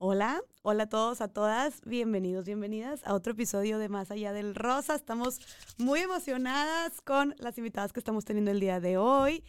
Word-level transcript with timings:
Hola, 0.00 0.44
hola 0.62 0.84
a 0.84 0.88
todos, 0.88 1.20
a 1.20 1.26
todas, 1.26 1.80
bienvenidos, 1.84 2.44
bienvenidas 2.46 3.04
a 3.04 3.14
otro 3.14 3.32
episodio 3.32 3.80
de 3.80 3.88
Más 3.88 4.12
Allá 4.12 4.32
del 4.32 4.54
Rosa. 4.54 4.94
Estamos 4.94 5.40
muy 5.76 5.98
emocionadas 5.98 7.00
con 7.00 7.34
las 7.38 7.58
invitadas 7.58 7.92
que 7.92 7.98
estamos 7.98 8.24
teniendo 8.24 8.52
el 8.52 8.60
día 8.60 8.78
de 8.78 8.96
hoy. 8.96 9.42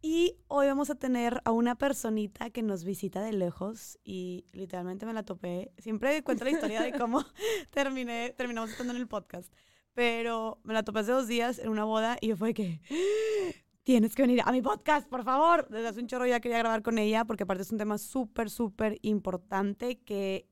Y 0.00 0.36
hoy 0.46 0.68
vamos 0.68 0.90
a 0.90 0.94
tener 0.94 1.40
a 1.44 1.50
una 1.50 1.74
personita 1.74 2.50
que 2.50 2.62
nos 2.62 2.84
visita 2.84 3.20
de 3.20 3.32
lejos 3.32 3.98
y 4.04 4.46
literalmente 4.52 5.06
me 5.06 5.12
la 5.12 5.24
topé. 5.24 5.72
Siempre 5.78 6.22
cuento 6.22 6.44
la 6.44 6.52
historia 6.52 6.82
de 6.82 6.92
cómo 6.92 7.24
terminé, 7.70 8.32
terminamos 8.36 8.70
estando 8.70 8.92
en 8.92 9.00
el 9.00 9.08
podcast. 9.08 9.52
Pero 9.92 10.60
me 10.62 10.72
la 10.72 10.84
topé 10.84 11.00
hace 11.00 11.10
dos 11.10 11.26
días 11.26 11.58
en 11.58 11.68
una 11.68 11.82
boda 11.82 12.16
y 12.20 12.28
yo 12.28 12.36
fue 12.36 12.54
que 12.54 12.80
tienes 13.86 14.16
que 14.16 14.22
venir 14.22 14.42
a 14.44 14.50
mi 14.50 14.62
podcast, 14.62 15.08
por 15.08 15.22
favor. 15.22 15.68
Desde 15.68 15.86
hace 15.86 16.00
un 16.00 16.08
chorro 16.08 16.26
ya 16.26 16.40
quería 16.40 16.58
grabar 16.58 16.82
con 16.82 16.98
ella 16.98 17.24
porque 17.24 17.44
aparte 17.44 17.62
es 17.62 17.70
un 17.70 17.78
tema 17.78 17.98
súper, 17.98 18.50
súper 18.50 18.98
importante 19.02 20.00
que, 20.00 20.48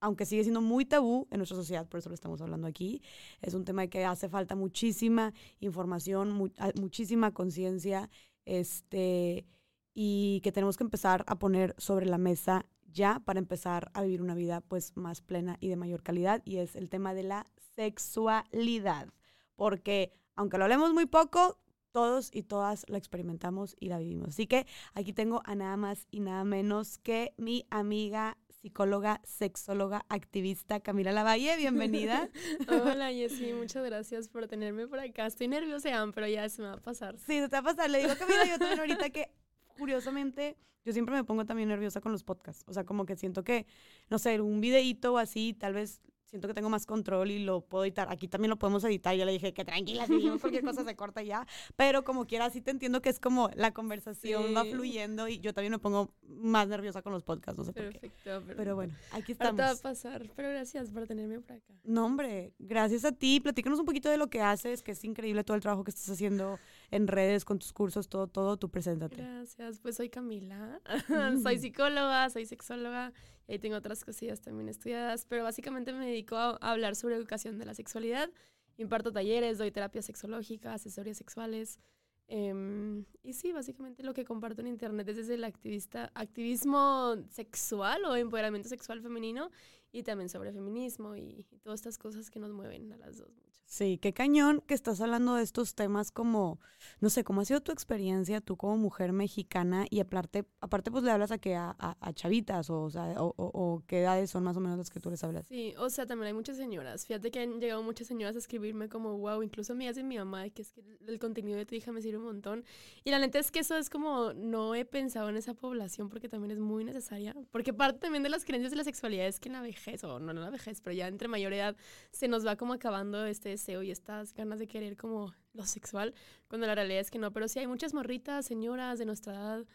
aunque 0.00 0.26
sigue 0.26 0.42
siendo 0.42 0.60
muy 0.60 0.84
tabú 0.84 1.28
en 1.30 1.38
nuestra 1.38 1.56
sociedad, 1.56 1.86
por 1.86 2.00
eso 2.00 2.08
lo 2.08 2.16
estamos 2.16 2.40
hablando 2.40 2.66
aquí, 2.66 3.02
es 3.40 3.54
un 3.54 3.64
tema 3.64 3.86
que 3.86 4.04
hace 4.04 4.28
falta 4.28 4.56
muchísima 4.56 5.32
información, 5.60 6.32
muchísima 6.74 7.32
conciencia, 7.32 8.10
este, 8.44 9.46
y 9.94 10.40
que 10.42 10.50
tenemos 10.50 10.76
que 10.76 10.82
empezar 10.82 11.24
a 11.28 11.38
poner 11.38 11.76
sobre 11.78 12.06
la 12.06 12.18
mesa 12.18 12.66
ya 12.92 13.20
para 13.20 13.38
empezar 13.38 13.92
a 13.94 14.02
vivir 14.02 14.22
una 14.22 14.34
vida 14.34 14.60
pues 14.60 14.96
más 14.96 15.20
plena 15.20 15.56
y 15.60 15.68
de 15.68 15.76
mayor 15.76 16.02
calidad 16.02 16.42
y 16.44 16.56
es 16.56 16.74
el 16.74 16.88
tema 16.88 17.14
de 17.14 17.22
la 17.22 17.46
sexualidad 17.76 19.06
porque 19.54 20.12
aunque 20.34 20.58
lo 20.58 20.64
hablemos 20.64 20.92
muy 20.92 21.06
poco 21.06 21.60
todos 21.92 22.30
y 22.32 22.42
todas 22.42 22.84
la 22.88 22.98
experimentamos 22.98 23.76
y 23.80 23.88
la 23.88 23.98
vivimos. 23.98 24.30
Así 24.30 24.46
que 24.46 24.66
aquí 24.94 25.12
tengo 25.12 25.42
a 25.44 25.54
nada 25.54 25.76
más 25.76 26.06
y 26.10 26.20
nada 26.20 26.44
menos 26.44 26.98
que 26.98 27.34
mi 27.36 27.66
amiga 27.70 28.36
psicóloga, 28.60 29.20
sexóloga, 29.24 30.04
activista 30.08 30.80
Camila 30.80 31.12
Lavalle. 31.12 31.56
Bienvenida. 31.56 32.28
Hola, 32.68 33.10
Jessy. 33.10 33.52
Muchas 33.54 33.84
gracias 33.84 34.28
por 34.28 34.46
tenerme 34.48 34.86
por 34.86 34.98
acá. 34.98 35.26
Estoy 35.26 35.48
nerviosa, 35.48 35.90
pero 36.14 36.26
ya 36.26 36.48
se 36.48 36.62
me 36.62 36.68
va 36.68 36.74
a 36.74 36.80
pasar. 36.80 37.16
Sí, 37.18 37.40
se 37.40 37.48
te 37.48 37.56
va 37.56 37.58
a 37.58 37.62
pasar. 37.62 37.90
Le 37.90 37.98
digo 37.98 38.12
a 38.12 38.16
Camila 38.16 38.44
yo 38.44 38.58
también 38.58 38.80
ahorita 38.80 39.10
que, 39.10 39.32
curiosamente, 39.78 40.58
yo 40.84 40.92
siempre 40.92 41.14
me 41.14 41.24
pongo 41.24 41.46
también 41.46 41.70
nerviosa 41.70 42.00
con 42.00 42.12
los 42.12 42.22
podcasts. 42.22 42.64
O 42.66 42.74
sea, 42.74 42.84
como 42.84 43.06
que 43.06 43.16
siento 43.16 43.44
que, 43.44 43.66
no 44.10 44.18
sé, 44.18 44.40
un 44.40 44.60
videíto 44.60 45.14
o 45.14 45.18
así, 45.18 45.54
tal 45.54 45.72
vez 45.72 46.02
siento 46.30 46.46
que 46.46 46.54
tengo 46.54 46.70
más 46.70 46.86
control 46.86 47.30
y 47.30 47.40
lo 47.40 47.60
puedo 47.60 47.84
editar. 47.84 48.08
Aquí 48.10 48.28
también 48.28 48.50
lo 48.50 48.56
podemos 48.56 48.84
editar. 48.84 49.14
Yo 49.16 49.24
le 49.24 49.32
dije 49.32 49.52
que 49.52 49.64
tranquila, 49.64 50.06
si 50.06 50.20
cualquier 50.38 50.64
cosa 50.64 50.84
se 50.84 50.94
corta 50.94 51.22
ya. 51.22 51.46
Pero 51.76 52.04
como 52.04 52.26
quiera, 52.26 52.48
sí 52.50 52.60
te 52.60 52.70
entiendo 52.70 53.02
que 53.02 53.08
es 53.08 53.18
como 53.18 53.50
la 53.54 53.72
conversación 53.72 54.54
va 54.56 54.64
fluyendo 54.64 55.28
y 55.28 55.40
yo 55.40 55.52
también 55.52 55.72
me 55.72 55.78
pongo 55.78 56.14
más 56.22 56.68
nerviosa 56.68 57.02
con 57.02 57.12
los 57.12 57.24
podcasts, 57.24 57.58
no 57.58 57.64
sé 57.64 57.72
por 57.72 57.90
qué. 57.90 58.12
Pero, 58.22 58.42
pero 58.56 58.74
bueno, 58.76 58.94
aquí 59.10 59.32
estamos. 59.32 59.60
va 59.60 59.70
a 59.70 59.76
pasar, 59.76 60.30
pero 60.36 60.50
gracias 60.50 60.90
por 60.90 61.06
tenerme 61.06 61.40
por 61.40 61.56
acá. 61.56 61.74
No, 61.82 62.06
hombre, 62.06 62.52
gracias 62.58 63.04
a 63.04 63.12
ti. 63.12 63.40
Platícanos 63.40 63.80
un 63.80 63.86
poquito 63.86 64.08
de 64.08 64.16
lo 64.16 64.28
que 64.28 64.40
haces, 64.40 64.82
que 64.82 64.92
es 64.92 65.04
increíble 65.04 65.42
todo 65.42 65.56
el 65.56 65.62
trabajo 65.62 65.82
que 65.82 65.90
estás 65.90 66.08
haciendo 66.08 66.58
en 66.90 67.08
redes, 67.08 67.44
con 67.44 67.58
tus 67.58 67.72
cursos, 67.72 68.08
todo, 68.08 68.28
todo, 68.28 68.56
tú 68.56 68.68
preséntate. 68.68 69.16
Gracias, 69.16 69.80
pues 69.80 69.96
soy 69.96 70.08
Camila, 70.10 70.80
soy 71.42 71.58
psicóloga, 71.58 72.30
soy 72.30 72.46
sexóloga 72.46 73.12
y 73.50 73.58
tengo 73.58 73.76
otras 73.76 74.04
cosillas 74.04 74.40
también 74.40 74.68
estudiadas, 74.68 75.26
pero 75.26 75.42
básicamente 75.42 75.92
me 75.92 76.06
dedico 76.06 76.36
a, 76.36 76.56
hablar 76.56 76.94
sobre 76.94 77.16
educación 77.16 77.58
de 77.58 77.66
la 77.66 77.74
sexualidad. 77.74 78.30
Imparto 78.76 79.12
talleres, 79.12 79.58
doy 79.58 79.70
terapia 79.70 80.02
sexológica, 80.02 80.74
asesorías 80.74 81.18
sexuales. 81.18 81.80
Em, 82.28 83.04
y 83.22 83.32
sí, 83.32 83.52
básicamente 83.52 84.04
lo 84.04 84.14
que 84.14 84.24
comparto 84.24 84.60
en 84.60 84.68
internet 84.68 85.08
es 85.08 85.28
el 85.28 85.42
activista, 85.42 86.12
activismo 86.14 87.16
sexual 87.28 88.04
o 88.04 88.14
empoderamiento 88.14 88.68
sexual 88.68 89.02
femenino 89.02 89.50
y 89.90 90.04
también 90.04 90.28
sobre 90.28 90.52
feminismo 90.52 91.16
y 91.16 91.44
todas 91.62 91.80
estas 91.80 91.98
cosas 91.98 92.30
que 92.30 92.38
nos 92.38 92.52
mueven 92.52 92.92
a 92.92 92.96
las 92.96 93.18
dos. 93.18 93.49
Sí, 93.70 93.98
qué 93.98 94.12
cañón 94.12 94.64
que 94.66 94.74
estás 94.74 95.00
hablando 95.00 95.36
de 95.36 95.44
estos 95.44 95.76
temas 95.76 96.10
como, 96.10 96.58
no 96.98 97.08
sé, 97.08 97.22
¿cómo 97.22 97.40
ha 97.40 97.44
sido 97.44 97.60
tu 97.60 97.70
experiencia 97.70 98.40
tú 98.40 98.56
como 98.56 98.76
mujer 98.76 99.12
mexicana? 99.12 99.86
Y 99.90 100.00
aparte, 100.00 100.44
aparte 100.60 100.90
pues 100.90 101.04
le 101.04 101.12
hablas 101.12 101.30
a 101.30 101.38
que 101.38 101.54
a, 101.54 101.76
a, 101.78 102.12
chavitas 102.12 102.68
o, 102.68 102.82
o, 102.82 102.90
sea, 102.90 103.14
o, 103.22 103.32
o, 103.36 103.84
qué 103.86 104.00
edades 104.00 104.28
son 104.28 104.42
más 104.42 104.56
o 104.56 104.60
menos 104.60 104.76
las 104.76 104.90
que 104.90 104.98
tú 104.98 105.08
les 105.08 105.22
hablas. 105.22 105.46
Sí, 105.46 105.72
o 105.78 105.88
sea, 105.88 106.04
también 106.04 106.26
hay 106.26 106.32
muchas 106.32 106.56
señoras. 106.56 107.06
Fíjate 107.06 107.30
que 107.30 107.42
han 107.42 107.60
llegado 107.60 107.80
muchas 107.84 108.08
señoras 108.08 108.34
a 108.34 108.40
escribirme 108.40 108.88
como, 108.88 109.16
wow, 109.18 109.40
incluso 109.40 109.74
a 109.74 109.76
mí 109.76 109.86
hace 109.86 110.02
mi 110.02 110.18
mamá, 110.18 110.50
que 110.50 110.62
es 110.62 110.72
que 110.72 110.82
el 111.06 111.20
contenido 111.20 111.56
de 111.56 111.64
tu 111.64 111.76
hija 111.76 111.92
me 111.92 112.02
sirve 112.02 112.18
un 112.18 112.24
montón. 112.24 112.64
Y 113.04 113.12
la 113.12 113.20
neta 113.20 113.38
es 113.38 113.52
que 113.52 113.60
eso 113.60 113.76
es 113.76 113.88
como, 113.88 114.32
no 114.32 114.74
he 114.74 114.84
pensado 114.84 115.28
en 115.28 115.36
esa 115.36 115.54
población 115.54 116.08
porque 116.08 116.28
también 116.28 116.50
es 116.50 116.58
muy 116.58 116.82
necesaria. 116.82 117.36
Porque 117.52 117.72
parte 117.72 118.00
también 118.00 118.24
de 118.24 118.30
las 118.30 118.44
creencias 118.44 118.72
de 118.72 118.78
la 118.78 118.84
sexualidad 118.84 119.28
es 119.28 119.38
que 119.38 119.48
en 119.48 119.52
la 119.52 119.62
vejez, 119.62 120.02
o 120.02 120.18
no 120.18 120.32
en 120.32 120.40
la 120.40 120.50
vejez, 120.50 120.80
pero 120.80 120.92
ya 120.92 121.06
entre 121.06 121.28
mayor 121.28 121.52
edad 121.52 121.76
se 122.10 122.26
nos 122.26 122.44
va 122.44 122.56
como 122.56 122.72
acabando 122.72 123.24
este 123.26 123.59
y 123.68 123.90
estas 123.90 124.34
ganas 124.34 124.58
de 124.58 124.66
querer 124.66 124.96
como 124.96 125.34
lo 125.52 125.66
sexual, 125.66 126.14
cuando 126.48 126.66
la 126.66 126.74
realidad 126.74 127.00
es 127.00 127.10
que 127.10 127.18
no. 127.18 127.32
Pero 127.32 127.48
sí 127.48 127.58
hay 127.58 127.66
muchas 127.66 127.94
morritas, 127.94 128.46
señoras 128.46 128.98
de 128.98 129.06
nuestra 129.06 129.34
edad, 129.34 129.66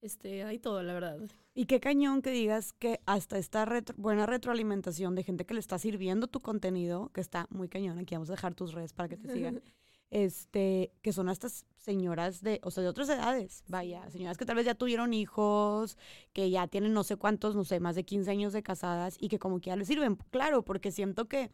este, 0.00 0.44
hay 0.44 0.58
todo, 0.58 0.82
la 0.82 0.94
verdad. 0.94 1.18
Y 1.54 1.66
qué 1.66 1.80
cañón 1.80 2.22
que 2.22 2.30
digas 2.30 2.72
que 2.72 3.00
hasta 3.06 3.38
esta 3.38 3.66
buena 3.96 4.26
retroalimentación 4.26 5.14
de 5.14 5.22
gente 5.22 5.44
que 5.46 5.54
le 5.54 5.60
está 5.60 5.78
sirviendo 5.78 6.26
tu 6.26 6.40
contenido, 6.40 7.10
que 7.14 7.20
está 7.20 7.46
muy 7.50 7.68
cañón, 7.68 7.98
aquí 7.98 8.14
vamos 8.14 8.30
a 8.30 8.32
dejar 8.32 8.54
tus 8.54 8.72
redes 8.72 8.92
para 8.92 9.08
que 9.08 9.16
te 9.16 9.32
sigan, 9.32 9.62
este, 10.10 10.92
que 11.02 11.12
son 11.12 11.28
estas 11.28 11.66
señoras 11.76 12.42
de, 12.42 12.60
o 12.64 12.70
sea, 12.70 12.82
de 12.82 12.88
otras 12.88 13.08
edades, 13.08 13.64
vaya, 13.68 14.10
señoras 14.10 14.38
que 14.38 14.44
tal 14.44 14.56
vez 14.56 14.66
ya 14.66 14.74
tuvieron 14.74 15.14
hijos, 15.14 15.96
que 16.32 16.50
ya 16.50 16.66
tienen 16.66 16.94
no 16.94 17.04
sé 17.04 17.16
cuántos, 17.16 17.54
no 17.54 17.64
sé, 17.64 17.78
más 17.78 17.94
de 17.94 18.04
15 18.04 18.30
años 18.30 18.52
de 18.52 18.62
casadas 18.62 19.16
y 19.20 19.28
que 19.28 19.38
como 19.38 19.60
que 19.60 19.70
ya 19.70 19.76
les 19.76 19.88
sirven, 19.88 20.16
claro, 20.30 20.64
porque 20.64 20.90
siento 20.90 21.28
que 21.28 21.50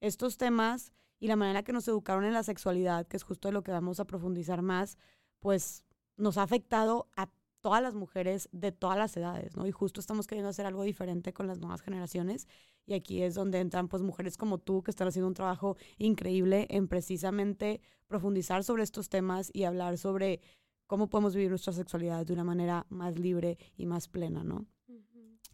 estos 0.00 0.36
temas 0.36 0.92
y 1.20 1.28
la 1.28 1.36
manera 1.36 1.62
que 1.62 1.72
nos 1.72 1.88
educaron 1.88 2.24
en 2.24 2.32
la 2.32 2.42
sexualidad, 2.42 3.06
que 3.06 3.16
es 3.16 3.22
justo 3.22 3.48
de 3.48 3.52
lo 3.52 3.62
que 3.62 3.72
vamos 3.72 4.00
a 4.00 4.04
profundizar 4.04 4.62
más, 4.62 4.98
pues 5.40 5.84
nos 6.16 6.38
ha 6.38 6.42
afectado 6.42 7.08
a 7.16 7.28
todas 7.60 7.82
las 7.82 7.94
mujeres 7.94 8.48
de 8.52 8.72
todas 8.72 8.98
las 8.98 9.16
edades, 9.16 9.56
¿no? 9.56 9.66
Y 9.66 9.72
justo 9.72 9.98
estamos 9.98 10.26
queriendo 10.26 10.50
hacer 10.50 10.66
algo 10.66 10.82
diferente 10.82 11.32
con 11.32 11.46
las 11.46 11.58
nuevas 11.58 11.80
generaciones 11.80 12.46
y 12.84 12.92
aquí 12.92 13.22
es 13.22 13.34
donde 13.34 13.58
entran 13.58 13.88
pues 13.88 14.02
mujeres 14.02 14.36
como 14.36 14.58
tú 14.58 14.82
que 14.82 14.90
están 14.90 15.08
haciendo 15.08 15.28
un 15.28 15.34
trabajo 15.34 15.76
increíble 15.96 16.66
en 16.68 16.88
precisamente 16.88 17.80
profundizar 18.06 18.64
sobre 18.64 18.82
estos 18.82 19.08
temas 19.08 19.50
y 19.54 19.64
hablar 19.64 19.96
sobre 19.96 20.42
cómo 20.86 21.08
podemos 21.08 21.34
vivir 21.34 21.48
nuestra 21.48 21.72
sexualidad 21.72 22.26
de 22.26 22.34
una 22.34 22.44
manera 22.44 22.86
más 22.90 23.18
libre 23.18 23.56
y 23.76 23.86
más 23.86 24.08
plena, 24.08 24.44
¿no? 24.44 24.66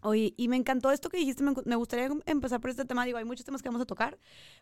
Oye, 0.02 0.34
y 0.36 0.48
me 0.48 0.56
encantó 0.56 0.90
esto 0.90 1.10
que 1.10 1.18
dijiste, 1.18 1.42
me, 1.42 1.76
gustaría 1.76 2.08
empezar 2.26 2.60
por 2.60 2.70
este 2.70 2.84
tema, 2.84 3.04
digo, 3.04 3.18
hay 3.18 3.24
muchos 3.24 3.44
temas 3.44 3.62
que 3.62 3.68
vamos 3.68 3.82
a 3.82 3.86
tocar, 3.86 4.18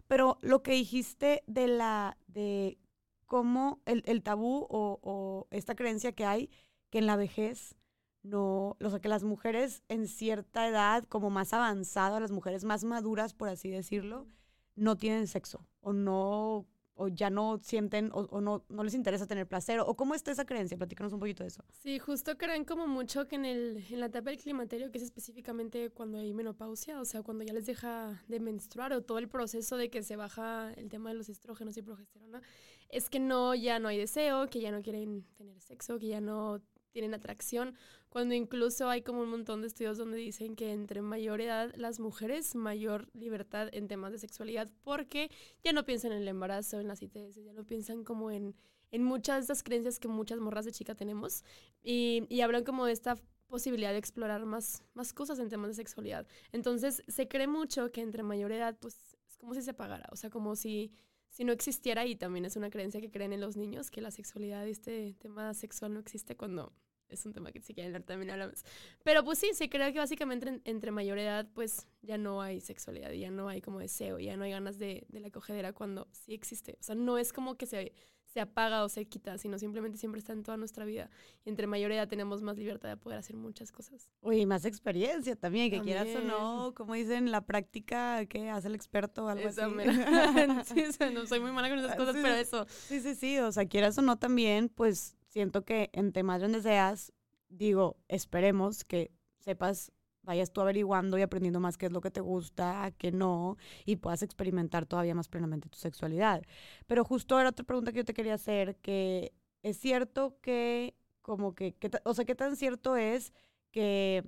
pero 0.06 0.38
lo 0.40 0.62
que 0.62 0.72
dijiste 0.72 1.44
de 1.46 1.68
la, 1.68 2.16
de 2.26 2.78
cómo 3.26 3.80
el, 3.86 4.02
el 4.06 4.22
tabú 4.22 4.66
o, 4.68 4.98
o, 5.02 5.46
esta 5.50 5.74
creencia 5.76 6.12
que 6.12 6.24
hay 6.24 6.50
que 6.90 6.98
en 6.98 7.06
la 7.06 7.16
vejez 7.16 7.76
no, 8.22 8.76
o 8.82 8.90
sea, 8.90 9.00
que 9.00 9.08
las 9.08 9.22
mujeres 9.22 9.82
en 9.88 10.08
cierta 10.08 10.66
edad, 10.66 11.04
como 11.04 11.30
más 11.30 11.52
avanzada, 11.52 12.20
las 12.20 12.32
mujeres 12.32 12.64
más 12.64 12.84
maduras, 12.84 13.32
por 13.32 13.48
así 13.48 13.70
decirlo, 13.70 14.26
no 14.74 14.96
tienen 14.96 15.28
sexo 15.28 15.66
o 15.80 15.92
no 15.92 16.66
o 16.98 17.08
ya 17.08 17.30
no 17.30 17.58
sienten 17.62 18.10
o, 18.12 18.40
no, 18.40 18.64
no 18.68 18.84
les 18.84 18.94
interesa 18.94 19.26
tener 19.26 19.46
placer? 19.46 19.80
¿O 19.80 19.94
cómo 19.94 20.14
está 20.14 20.32
esa 20.32 20.44
creencia? 20.44 20.76
Platícanos 20.76 21.12
un 21.12 21.20
poquito 21.20 21.44
de 21.44 21.48
eso. 21.48 21.64
Sí, 21.70 21.98
justo 21.98 22.36
creen 22.36 22.64
como 22.64 22.86
mucho 22.86 23.26
que 23.28 23.36
en, 23.36 23.44
el, 23.44 23.84
en 23.88 24.00
la 24.00 24.06
etapa 24.06 24.30
del 24.30 24.38
climaterio, 24.38 24.90
que 24.90 24.98
es 24.98 25.04
específicamente 25.04 25.90
cuando 25.90 26.18
hay 26.18 26.34
menopausia, 26.34 27.00
o 27.00 27.04
sea, 27.04 27.22
cuando 27.22 27.44
ya 27.44 27.52
les 27.52 27.66
deja 27.66 28.22
de 28.28 28.40
menstruar 28.40 28.92
o 28.92 29.02
todo 29.02 29.18
el 29.18 29.28
proceso 29.28 29.76
de 29.76 29.90
que 29.90 30.02
se 30.02 30.16
baja 30.16 30.72
el 30.74 30.88
tema 30.88 31.10
de 31.10 31.16
los 31.16 31.28
estrógenos 31.28 31.76
y 31.76 31.82
progesterona, 31.82 32.42
es 32.88 33.08
que 33.10 33.20
no, 33.20 33.54
ya 33.54 33.78
no 33.78 33.88
hay 33.88 33.98
deseo, 33.98 34.48
que 34.48 34.60
ya 34.60 34.70
no 34.72 34.82
quieren 34.82 35.24
tener 35.36 35.60
sexo, 35.60 35.98
que 35.98 36.08
ya 36.08 36.20
no 36.20 36.60
tienen 36.98 37.14
atracción, 37.14 37.76
cuando 38.08 38.34
incluso 38.34 38.88
hay 38.88 39.02
como 39.02 39.20
un 39.20 39.28
montón 39.30 39.60
de 39.60 39.68
estudios 39.68 39.98
donde 39.98 40.16
dicen 40.16 40.56
que 40.56 40.72
entre 40.72 41.00
mayor 41.00 41.40
edad 41.40 41.72
las 41.76 42.00
mujeres 42.00 42.56
mayor 42.56 43.08
libertad 43.14 43.68
en 43.70 43.86
temas 43.86 44.10
de 44.10 44.18
sexualidad 44.18 44.68
porque 44.82 45.30
ya 45.62 45.72
no 45.72 45.84
piensan 45.84 46.10
en 46.10 46.22
el 46.22 46.28
embarazo, 46.28 46.80
en 46.80 46.88
las 46.88 47.00
ITS, 47.00 47.36
ya 47.36 47.52
no 47.52 47.64
piensan 47.64 48.02
como 48.02 48.32
en, 48.32 48.56
en 48.90 49.04
muchas 49.04 49.36
de 49.36 49.40
estas 49.42 49.62
creencias 49.62 50.00
que 50.00 50.08
muchas 50.08 50.40
morras 50.40 50.64
de 50.64 50.72
chica 50.72 50.96
tenemos 50.96 51.44
y, 51.84 52.24
y 52.28 52.40
hablan 52.40 52.64
como 52.64 52.84
de 52.84 52.94
esta 52.94 53.16
posibilidad 53.46 53.92
de 53.92 53.98
explorar 53.98 54.44
más, 54.44 54.82
más 54.94 55.12
cosas 55.12 55.38
en 55.38 55.48
temas 55.48 55.68
de 55.68 55.74
sexualidad. 55.74 56.26
Entonces 56.50 57.04
se 57.06 57.28
cree 57.28 57.46
mucho 57.46 57.92
que 57.92 58.00
entre 58.00 58.24
mayor 58.24 58.50
edad 58.50 58.76
pues 58.80 59.16
es 59.28 59.36
como 59.36 59.54
si 59.54 59.62
se 59.62 59.70
apagara, 59.70 60.08
o 60.10 60.16
sea, 60.16 60.30
como 60.30 60.56
si 60.56 60.90
si 61.30 61.44
no 61.44 61.52
existiera, 61.52 62.06
y 62.06 62.16
también 62.16 62.44
es 62.44 62.56
una 62.56 62.70
creencia 62.70 63.00
que 63.00 63.10
creen 63.10 63.32
en 63.32 63.40
los 63.40 63.56
niños, 63.56 63.90
que 63.90 64.00
la 64.00 64.10
sexualidad 64.10 64.66
este 64.66 65.14
tema 65.18 65.54
sexual 65.54 65.94
no 65.94 66.00
existe 66.00 66.36
cuando 66.36 66.72
es 67.08 67.24
un 67.26 67.32
tema 67.32 67.52
que 67.52 67.60
si 67.60 67.74
quieren 67.74 68.02
también 68.02 68.30
hablamos. 68.30 68.64
Pero 69.04 69.24
pues 69.24 69.38
sí, 69.38 69.50
se 69.54 69.68
cree 69.68 69.92
que 69.92 69.98
básicamente 69.98 70.60
entre 70.64 70.90
mayor 70.90 71.18
edad 71.18 71.46
pues 71.54 71.86
ya 72.02 72.18
no 72.18 72.42
hay 72.42 72.60
sexualidad, 72.60 73.12
ya 73.12 73.30
no 73.30 73.48
hay 73.48 73.60
como 73.60 73.78
deseo, 73.78 74.18
ya 74.18 74.36
no 74.36 74.44
hay 74.44 74.50
ganas 74.50 74.78
de, 74.78 75.06
de 75.08 75.20
la 75.20 75.30
cogedera 75.30 75.72
cuando 75.72 76.08
sí 76.12 76.34
existe. 76.34 76.76
O 76.80 76.82
sea, 76.82 76.94
no 76.94 77.18
es 77.18 77.32
como 77.32 77.56
que 77.56 77.66
se, 77.66 77.92
se 78.28 78.40
apaga 78.40 78.84
o 78.84 78.88
se 78.88 79.06
quita, 79.06 79.38
sino 79.38 79.58
simplemente 79.58 79.98
siempre 79.98 80.18
está 80.18 80.32
en 80.32 80.42
toda 80.42 80.56
nuestra 80.56 80.84
vida. 80.84 81.10
Y 81.44 81.48
entre 81.48 81.66
mayor 81.66 81.90
edad 81.92 82.08
tenemos 82.08 82.42
más 82.42 82.58
libertad 82.58 82.88
de 82.88 82.96
poder 82.96 83.18
hacer 83.18 83.36
muchas 83.36 83.72
cosas. 83.72 84.10
Oye, 84.20 84.40
y 84.40 84.46
más 84.46 84.64
experiencia 84.64 85.34
también, 85.34 85.70
que 85.70 85.80
quieras 85.80 86.08
o 86.14 86.20
no, 86.20 86.74
como 86.74 86.94
dicen, 86.94 87.30
la 87.30 87.40
práctica 87.40 88.26
que 88.26 88.50
hace 88.50 88.68
el 88.68 88.74
experto 88.74 89.24
o 89.24 89.28
algo 89.28 89.48
así. 89.48 89.60
sí, 90.92 91.04
no 91.12 91.26
soy 91.26 91.40
muy 91.40 91.52
mala 91.52 91.70
con 91.70 91.78
esas 91.78 91.96
cosas, 91.96 92.16
pero 92.20 92.34
eso. 92.34 92.66
Sí, 92.68 93.00
sí, 93.00 93.14
sí, 93.14 93.38
o 93.38 93.50
sea, 93.50 93.66
quieras 93.66 93.96
o 93.98 94.02
no 94.02 94.18
también, 94.18 94.68
pues 94.68 95.17
siento 95.38 95.64
que 95.64 95.88
en 95.92 96.10
temas 96.12 96.40
donde 96.40 96.60
seas, 96.60 97.12
digo, 97.48 97.96
esperemos 98.08 98.82
que 98.82 99.12
sepas 99.38 99.92
vayas 100.22 100.52
tú 100.52 100.60
averiguando 100.60 101.16
y 101.16 101.22
aprendiendo 101.22 101.60
más 101.60 101.78
qué 101.78 101.86
es 101.86 101.92
lo 101.92 102.00
que 102.00 102.10
te 102.10 102.20
gusta, 102.20 102.92
qué 102.98 103.12
no, 103.12 103.56
y 103.86 103.96
puedas 103.96 104.24
experimentar 104.24 104.84
todavía 104.84 105.14
más 105.14 105.28
plenamente 105.28 105.68
tu 105.68 105.78
sexualidad. 105.78 106.42
Pero 106.88 107.04
justo 107.04 107.38
era 107.38 107.50
otra 107.50 107.64
pregunta 107.64 107.92
que 107.92 107.98
yo 107.98 108.04
te 108.04 108.14
quería 108.14 108.34
hacer, 108.34 108.74
que 108.78 109.32
es 109.62 109.78
cierto 109.78 110.36
que, 110.40 110.96
como 111.22 111.54
que, 111.54 111.76
o 112.02 112.14
sea, 112.14 112.24
qué 112.24 112.34
tan 112.34 112.56
cierto 112.56 112.96
es 112.96 113.32
que, 113.70 114.24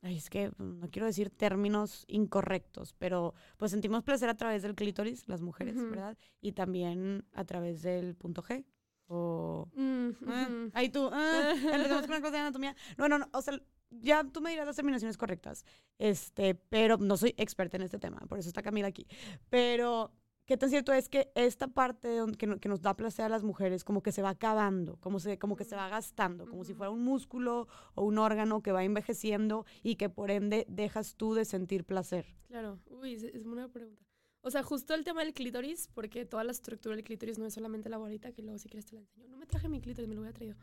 ay, 0.00 0.16
es 0.16 0.30
que 0.30 0.50
no 0.56 0.88
quiero 0.90 1.04
decir 1.04 1.28
términos 1.28 2.06
incorrectos, 2.08 2.94
pero 2.94 3.34
pues 3.58 3.72
sentimos 3.72 4.04
placer 4.04 4.30
a 4.30 4.38
través 4.38 4.62
del 4.62 4.74
clítoris, 4.74 5.28
las 5.28 5.42
mujeres, 5.42 5.76
¿verdad? 5.76 6.16
Y 6.40 6.52
también 6.52 7.26
a 7.34 7.44
través 7.44 7.82
del 7.82 8.16
punto 8.16 8.42
G. 8.42 8.64
O. 9.08 9.68
Mm, 9.74 10.08
eh, 10.10 10.70
ahí 10.74 10.88
tú. 10.90 11.08
Ah, 11.12 11.52
empezamos 11.72 12.02
con 12.02 12.10
una 12.10 12.20
cosa 12.20 12.32
de 12.32 12.38
anatomía. 12.38 12.76
No, 12.96 13.08
no, 13.08 13.18
no. 13.18 13.26
O 13.32 13.42
sea, 13.42 13.58
ya 13.90 14.24
tú 14.24 14.40
me 14.40 14.50
dirás 14.50 14.66
las 14.66 14.76
terminaciones 14.76 15.16
correctas. 15.16 15.64
Este, 15.98 16.54
pero 16.54 16.98
no 16.98 17.16
soy 17.16 17.34
experta 17.36 17.76
en 17.76 17.82
este 17.82 17.98
tema, 17.98 18.18
por 18.28 18.38
eso 18.38 18.48
está 18.48 18.62
Camila 18.62 18.88
aquí. 18.88 19.06
Pero 19.48 20.12
qué 20.44 20.56
tan 20.56 20.70
cierto 20.70 20.92
es 20.92 21.08
que 21.08 21.30
esta 21.34 21.68
parte 21.68 22.18
que, 22.38 22.58
que, 22.58 22.68
nos 22.68 22.80
da 22.82 22.94
placer 22.94 23.26
a 23.26 23.28
las 23.28 23.42
mujeres 23.42 23.84
como 23.84 24.02
que 24.02 24.12
se 24.12 24.22
va 24.22 24.30
acabando, 24.30 24.96
como, 25.00 25.20
se, 25.20 25.38
como 25.38 25.56
que 25.56 25.64
se 25.64 25.76
va 25.76 25.88
gastando, 25.88 26.46
como 26.46 26.64
si 26.64 26.74
fuera 26.74 26.90
un 26.90 27.02
músculo 27.02 27.66
o 27.94 28.04
un 28.04 28.18
órgano 28.18 28.62
que 28.62 28.72
va 28.72 28.84
envejeciendo 28.84 29.64
y 29.82 29.96
que 29.96 30.08
por 30.08 30.30
ende 30.30 30.66
dejas 30.68 31.16
tú 31.16 31.34
de 31.34 31.44
sentir 31.44 31.84
placer. 31.84 32.26
Claro, 32.48 32.78
uy, 32.86 33.14
es, 33.14 33.22
es 33.22 33.46
una 33.46 33.68
pregunta. 33.68 34.07
O 34.40 34.50
sea, 34.50 34.62
justo 34.62 34.94
el 34.94 35.04
tema 35.04 35.24
del 35.24 35.34
clítoris, 35.34 35.88
porque 35.94 36.24
toda 36.24 36.44
la 36.44 36.52
estructura 36.52 36.94
del 36.94 37.04
clítoris 37.04 37.38
no 37.38 37.46
es 37.46 37.54
solamente 37.54 37.88
la 37.88 37.98
bolita, 37.98 38.32
que 38.32 38.42
luego 38.42 38.58
si 38.58 38.68
quieres 38.68 38.86
te 38.86 38.94
la 38.94 39.00
enseño. 39.00 39.28
No 39.28 39.36
me 39.36 39.46
traje 39.46 39.68
mi 39.68 39.80
clítoris, 39.80 40.08
me 40.08 40.14
lo 40.14 40.20
voy 40.22 40.30
a 40.30 40.32
traído. 40.32 40.56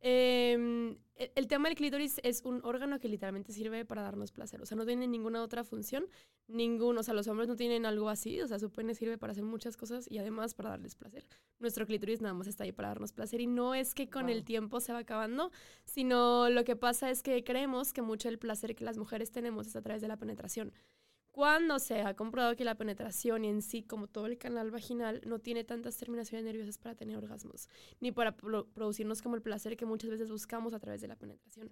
Em, 0.00 0.96
el, 1.16 1.48
tema 1.48 1.68
del 1.68 1.76
clítoris 1.76 2.20
es 2.22 2.42
un 2.44 2.60
órgano 2.62 3.00
que 3.00 3.08
literalmente 3.08 3.52
sirve 3.52 3.84
para 3.84 4.02
darnos 4.02 4.30
placer. 4.30 4.62
O 4.62 4.66
sea, 4.66 4.76
no 4.76 4.86
tiene 4.86 5.08
ninguna 5.08 5.42
otra 5.42 5.64
función. 5.64 6.06
Ningún, 6.46 6.96
o 6.98 7.02
sea, 7.02 7.14
los 7.14 7.26
hombres 7.26 7.48
no 7.48 7.56
tienen 7.56 7.84
algo 7.84 8.08
así. 8.08 8.40
O 8.40 8.46
sea, 8.46 8.58
su 8.60 8.70
pene 8.70 8.94
sirve 8.94 9.18
para 9.18 9.32
hacer 9.32 9.44
muchas 9.44 9.76
cosas 9.76 10.08
y 10.08 10.18
además 10.18 10.54
para 10.54 10.70
darles 10.70 10.94
placer. 10.94 11.26
Nuestro 11.58 11.84
clítoris 11.86 12.20
nada 12.20 12.34
más 12.34 12.46
está 12.46 12.64
ahí 12.64 12.72
para 12.72 12.88
darnos 12.88 13.12
placer. 13.12 13.40
Y 13.40 13.48
no 13.48 13.74
es 13.74 13.94
que 13.94 14.08
con 14.08 14.28
el 14.28 14.44
tiempo 14.44 14.80
se 14.80 14.92
va 14.92 14.98
acabando, 14.98 15.50
sino 15.84 16.48
lo 16.48 16.64
que 16.64 16.76
pasa 16.76 17.10
es 17.10 17.22
que 17.22 17.42
creemos 17.42 17.92
que 17.92 18.02
mucho 18.02 18.28
el 18.28 18.38
placer 18.38 18.76
que 18.76 18.84
las 18.84 18.98
mujeres 18.98 19.32
tenemos 19.32 19.66
es 19.66 19.74
a 19.74 19.82
través 19.82 20.00
de 20.00 20.08
la 20.08 20.16
penetración 20.16 20.72
cuando 21.38 21.78
se 21.78 22.00
ha 22.02 22.16
comprobado 22.16 22.56
que 22.56 22.64
la 22.64 22.74
penetración 22.74 23.44
y 23.44 23.48
en 23.48 23.62
sí, 23.62 23.84
como 23.84 24.08
todo 24.08 24.26
el 24.26 24.38
canal 24.38 24.72
vaginal, 24.72 25.20
no 25.24 25.38
tiene 25.38 25.62
tantas 25.62 25.96
terminaciones 25.96 26.44
nerviosas 26.44 26.78
para 26.78 26.96
tener 26.96 27.16
orgasmos, 27.16 27.68
ni 28.00 28.10
para 28.10 28.36
producirnos 28.36 29.22
como 29.22 29.36
el 29.36 29.42
placer 29.42 29.76
que 29.76 29.86
muchas 29.86 30.10
veces 30.10 30.32
buscamos 30.32 30.74
a 30.74 30.80
través 30.80 31.00
de 31.00 31.06
la 31.06 31.14
penetración. 31.14 31.70